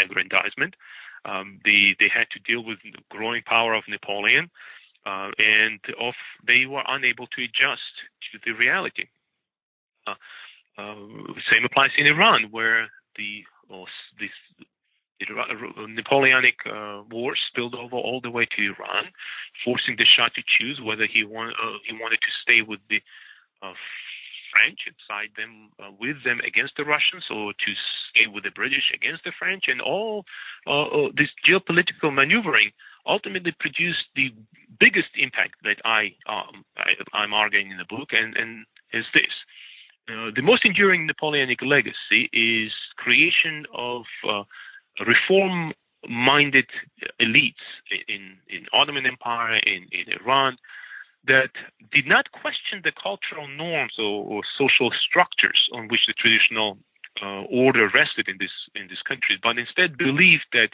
aggrandizement. 0.04 0.76
Um, 1.26 1.60
they 1.66 1.96
they 2.00 2.08
had 2.08 2.28
to 2.32 2.40
deal 2.40 2.64
with 2.64 2.80
the 2.82 2.94
growing 3.10 3.44
power 3.44 3.74
of 3.74 3.84
Napoleon, 3.90 4.50
uh, 5.06 5.32
and 5.38 5.80
of 6.00 6.14
they 6.48 6.66
were 6.66 6.84
unable 6.88 7.28
to 7.28 7.44
adjust 7.44 7.92
to 8.32 8.40
the 8.46 8.52
reality. 8.58 9.06
Uh, 10.08 10.16
uh 10.78 10.96
same 11.52 11.66
applies 11.66 11.92
in 11.98 12.08
Iran, 12.08 12.48
where 12.52 12.88
the 13.18 13.44
well, 13.70 13.86
this 14.20 14.32
the 15.20 15.88
Napoleonic 15.88 16.56
uh, 16.66 17.04
War 17.12 17.34
spilled 17.50 17.76
over 17.76 17.96
all 17.96 18.20
the 18.22 18.32
way 18.32 18.46
to 18.46 18.62
Iran, 18.62 19.12
forcing 19.64 19.96
the 19.98 20.06
Shah 20.06 20.28
to 20.30 20.44
choose 20.58 20.82
whether 20.84 21.06
he, 21.06 21.24
want, 21.24 21.56
uh, 21.56 21.78
he 21.88 21.94
wanted 21.94 22.20
to 22.20 22.32
stay 22.42 22.62
with 22.62 22.82
the 22.90 23.00
uh, 23.62 23.72
French 24.54 24.80
and 24.86 24.96
side 25.10 25.34
them 25.36 25.74
uh, 25.82 25.92
with 26.00 26.24
them 26.24 26.40
against 26.46 26.78
the 26.78 26.86
Russians, 26.86 27.26
or 27.30 27.54
to 27.54 27.72
stay 28.10 28.30
with 28.32 28.44
the 28.46 28.54
British 28.54 28.94
against 28.94 29.24
the 29.26 29.34
French, 29.38 29.66
and 29.68 29.82
all 29.82 30.26
uh, 30.68 30.84
uh, 30.84 31.10
this 31.18 31.34
geopolitical 31.42 32.14
maneuvering 32.14 32.72
ultimately 33.06 33.54
produced 33.60 34.06
the 34.16 34.30
biggest 34.80 35.10
impact 35.18 35.56
that 35.64 35.82
I, 35.84 36.16
um, 36.30 36.64
I 37.14 37.24
am 37.24 37.34
arguing 37.34 37.72
in 37.72 37.78
the 37.78 37.90
book, 37.90 38.10
and 38.12 38.38
and 38.38 38.66
is 38.94 39.06
this. 39.14 39.34
Uh, 40.08 40.30
the 40.36 40.42
most 40.42 40.66
enduring 40.66 41.08
Napoleonic 41.08 41.62
legacy 41.62 42.30
is 42.34 42.72
creation 42.98 43.66
of 43.74 44.04
uh, 44.28 44.44
reform-minded 45.06 46.68
elites 47.22 47.66
in 48.08 48.38
in 48.50 48.66
Ottoman 48.74 49.06
Empire, 49.06 49.58
in 49.66 49.88
in 49.92 50.06
Iran, 50.22 50.58
that 51.28 51.52
did 51.92 52.08
not 52.08 52.32
question 52.32 52.82
the 52.84 52.92
cultural 52.92 53.48
norms 53.48 53.94
or, 53.98 54.26
or 54.26 54.42
social 54.58 54.92
structures 54.92 55.70
on 55.74 55.88
which 55.88 56.02
the 56.08 56.14
traditional 56.14 56.78
uh, 57.22 57.44
order 57.50 57.90
rested 57.94 58.28
in 58.28 58.38
this 58.40 58.52
in 58.76 58.88
this 58.88 59.02
country, 59.08 59.40
but 59.42 59.58
instead 59.58 59.98
believed 59.98 60.46
that 60.52 60.70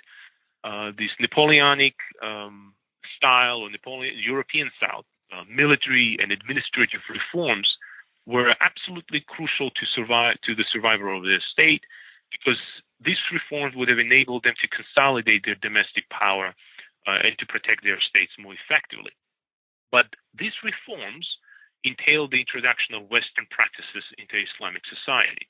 uh, 0.63 0.91
this 0.97 1.11
Napoleonic 1.19 1.95
um, 2.23 2.73
style 3.15 3.59
or 3.59 3.69
Napoleon 3.69 4.15
European 4.17 4.71
style 4.77 5.05
uh, 5.31 5.43
military 5.49 6.17
and 6.21 6.31
administrative 6.31 7.01
reforms 7.09 7.67
were 8.25 8.55
absolutely 8.61 9.23
crucial 9.27 9.69
to 9.71 9.85
survive 9.93 10.35
to 10.45 10.55
the 10.55 10.65
survival 10.71 11.17
of 11.17 11.23
the 11.23 11.39
state 11.51 11.83
because 12.31 12.59
these 13.03 13.17
reforms 13.33 13.75
would 13.75 13.89
have 13.89 13.99
enabled 13.99 14.43
them 14.43 14.53
to 14.61 14.67
consolidate 14.67 15.43
their 15.45 15.55
domestic 15.55 16.07
power 16.09 16.53
uh, 17.07 17.17
and 17.23 17.37
to 17.39 17.45
protect 17.45 17.83
their 17.83 17.99
states 17.99 18.31
more 18.39 18.53
effectively. 18.53 19.11
But 19.91 20.07
these 20.37 20.53
reforms 20.63 21.27
entailed 21.83 22.31
the 22.31 22.39
introduction 22.39 22.95
of 22.95 23.09
Western 23.09 23.47
practices 23.49 24.03
into 24.17 24.35
Islamic 24.37 24.83
society. 24.85 25.47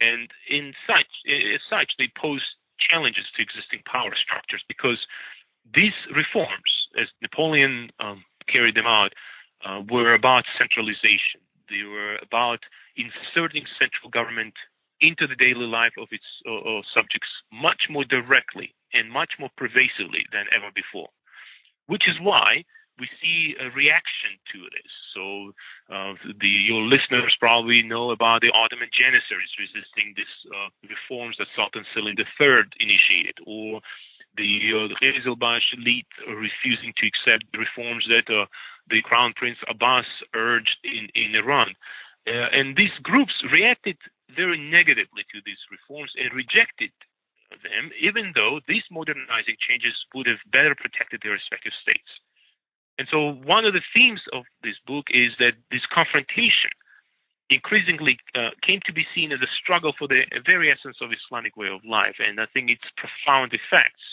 And 0.00 0.28
in 0.48 0.72
such, 0.86 1.08
as 1.28 1.60
such, 1.68 1.94
they 1.98 2.10
pose 2.16 2.42
challenges 2.80 3.28
to 3.36 3.42
existing 3.42 3.84
power 3.84 4.16
structures 4.16 4.64
because 4.66 4.98
these 5.74 5.94
reforms, 6.16 6.88
as 6.98 7.08
Napoleon 7.20 7.90
um, 8.00 8.24
carried 8.48 8.74
them 8.74 8.88
out, 8.88 9.12
uh, 9.64 9.82
were 9.90 10.14
about 10.14 10.44
centralization. 10.58 11.44
They 11.68 11.84
were 11.84 12.16
about 12.22 12.60
inserting 12.96 13.64
central 13.78 14.10
government 14.10 14.54
into 15.00 15.26
the 15.26 15.36
daily 15.36 15.66
life 15.66 15.92
of 15.98 16.08
its 16.10 16.24
uh, 16.48 16.80
subjects 16.92 17.28
much 17.52 17.88
more 17.88 18.04
directly 18.04 18.74
and 18.92 19.10
much 19.10 19.32
more 19.38 19.50
pervasively 19.56 20.24
than 20.32 20.44
ever 20.54 20.72
before. 20.74 21.08
Which 21.86 22.08
is 22.08 22.16
why 22.20 22.64
we 23.00 23.08
see 23.18 23.56
a 23.56 23.72
reaction 23.72 24.36
to 24.52 24.58
this. 24.68 24.92
So 25.16 25.56
uh, 25.88 26.14
the, 26.38 26.48
your 26.68 26.84
listeners 26.84 27.34
probably 27.40 27.82
know 27.82 28.12
about 28.12 28.44
the 28.44 28.52
Ottoman 28.52 28.92
Janissaries 28.92 29.56
resisting 29.56 30.12
these 30.14 30.36
uh, 30.52 30.68
reforms 30.84 31.40
that 31.40 31.48
Sultan 31.56 31.88
Selim 31.96 32.14
III 32.20 32.68
initiated, 32.78 33.40
or 33.48 33.80
the 34.36 34.52
uh, 34.76 34.92
Qizilbash 35.00 35.66
elite 35.74 36.12
refusing 36.28 36.92
to 37.00 37.08
accept 37.08 37.50
the 37.50 37.58
reforms 37.58 38.06
that 38.06 38.28
uh, 38.28 38.46
the 38.88 39.02
Crown 39.02 39.32
Prince 39.34 39.58
Abbas 39.66 40.06
urged 40.36 40.78
in, 40.84 41.08
in 41.16 41.34
Iran. 41.34 41.74
Uh, 42.28 42.52
and 42.52 42.76
these 42.76 42.94
groups 43.02 43.32
reacted 43.50 43.96
very 44.36 44.58
negatively 44.60 45.24
to 45.32 45.40
these 45.44 45.58
reforms 45.72 46.12
and 46.14 46.30
rejected 46.36 46.92
them, 47.50 47.90
even 47.98 48.30
though 48.34 48.60
these 48.68 48.84
modernizing 48.90 49.58
changes 49.58 49.96
would 50.14 50.26
have 50.26 50.38
better 50.52 50.76
protected 50.76 51.20
their 51.22 51.34
respective 51.34 51.72
states. 51.82 52.06
And 53.00 53.08
so 53.10 53.32
one 53.48 53.64
of 53.64 53.72
the 53.72 53.80
themes 53.94 54.20
of 54.34 54.44
this 54.62 54.76
book 54.86 55.06
is 55.08 55.32
that 55.38 55.52
this 55.70 55.80
confrontation 55.90 56.68
increasingly 57.48 58.18
uh, 58.34 58.50
came 58.60 58.80
to 58.84 58.92
be 58.92 59.06
seen 59.14 59.32
as 59.32 59.40
a 59.40 59.48
struggle 59.58 59.94
for 59.98 60.06
the 60.06 60.20
very 60.44 60.70
essence 60.70 60.98
of 61.00 61.08
Islamic 61.10 61.56
way 61.56 61.68
of 61.68 61.80
life. 61.82 62.16
And 62.18 62.38
I 62.38 62.44
think 62.52 62.68
its 62.68 62.84
profound 62.98 63.54
effects 63.54 64.04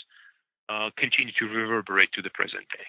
uh, 0.70 0.88
continue 0.96 1.34
to 1.38 1.44
reverberate 1.44 2.08
to 2.14 2.22
the 2.22 2.30
present 2.30 2.64
day. 2.70 2.88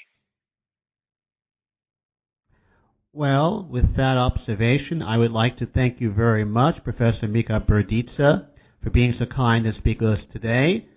Well, 3.12 3.68
with 3.70 3.96
that 3.96 4.16
observation, 4.16 5.04
I 5.04 5.18
would 5.18 5.34
like 5.34 5.58
to 5.58 5.66
thank 5.66 6.00
you 6.00 6.12
very 6.12 6.46
much, 6.46 6.82
Professor 6.82 7.28
Mikaberidze, 7.28 8.48
for 8.82 8.90
being 8.90 9.12
so 9.12 9.26
kind 9.26 9.66
to 9.66 9.74
speak 9.74 10.00
with 10.00 10.12
us 10.12 10.26
today. 10.26 10.88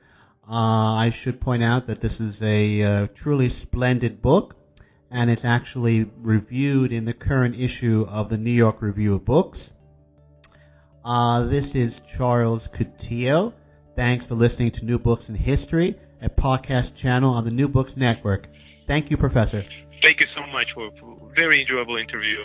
Uh, 0.48 0.94
I 0.94 1.10
should 1.10 1.40
point 1.40 1.64
out 1.64 1.88
that 1.88 2.00
this 2.00 2.20
is 2.20 2.40
a 2.40 2.82
uh, 2.82 3.06
truly 3.16 3.48
splendid 3.48 4.22
book, 4.22 4.61
and 5.12 5.30
it's 5.30 5.44
actually 5.44 6.05
reviewed 6.22 6.90
in 6.90 7.05
the 7.05 7.12
current 7.12 7.55
issue 7.55 8.06
of 8.09 8.28
the 8.28 8.39
New 8.39 8.51
York 8.51 8.80
Review 8.80 9.14
of 9.14 9.24
Books. 9.24 9.72
Uh, 11.05 11.44
this 11.44 11.74
is 11.74 12.01
Charles 12.01 12.66
Coutinho. 12.68 13.52
Thanks 13.94 14.24
for 14.24 14.34
listening 14.34 14.70
to 14.70 14.84
New 14.86 14.98
Books 14.98 15.28
in 15.28 15.34
History, 15.34 15.97
a 16.22 16.30
podcast 16.30 16.94
channel 16.94 17.34
on 17.34 17.44
the 17.44 17.51
New 17.51 17.68
Books 17.68 17.97
Network. 17.97 18.48
Thank 18.86 19.10
you, 19.10 19.16
Professor. 19.18 19.64
Thank 20.02 20.18
you 20.20 20.26
so 20.34 20.47
much 20.51 20.68
for 20.74 20.86
a 20.86 21.34
very 21.34 21.60
enjoyable 21.60 21.97
interview. 21.97 22.39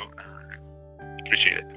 Appreciate 1.26 1.58
it. 1.60 1.77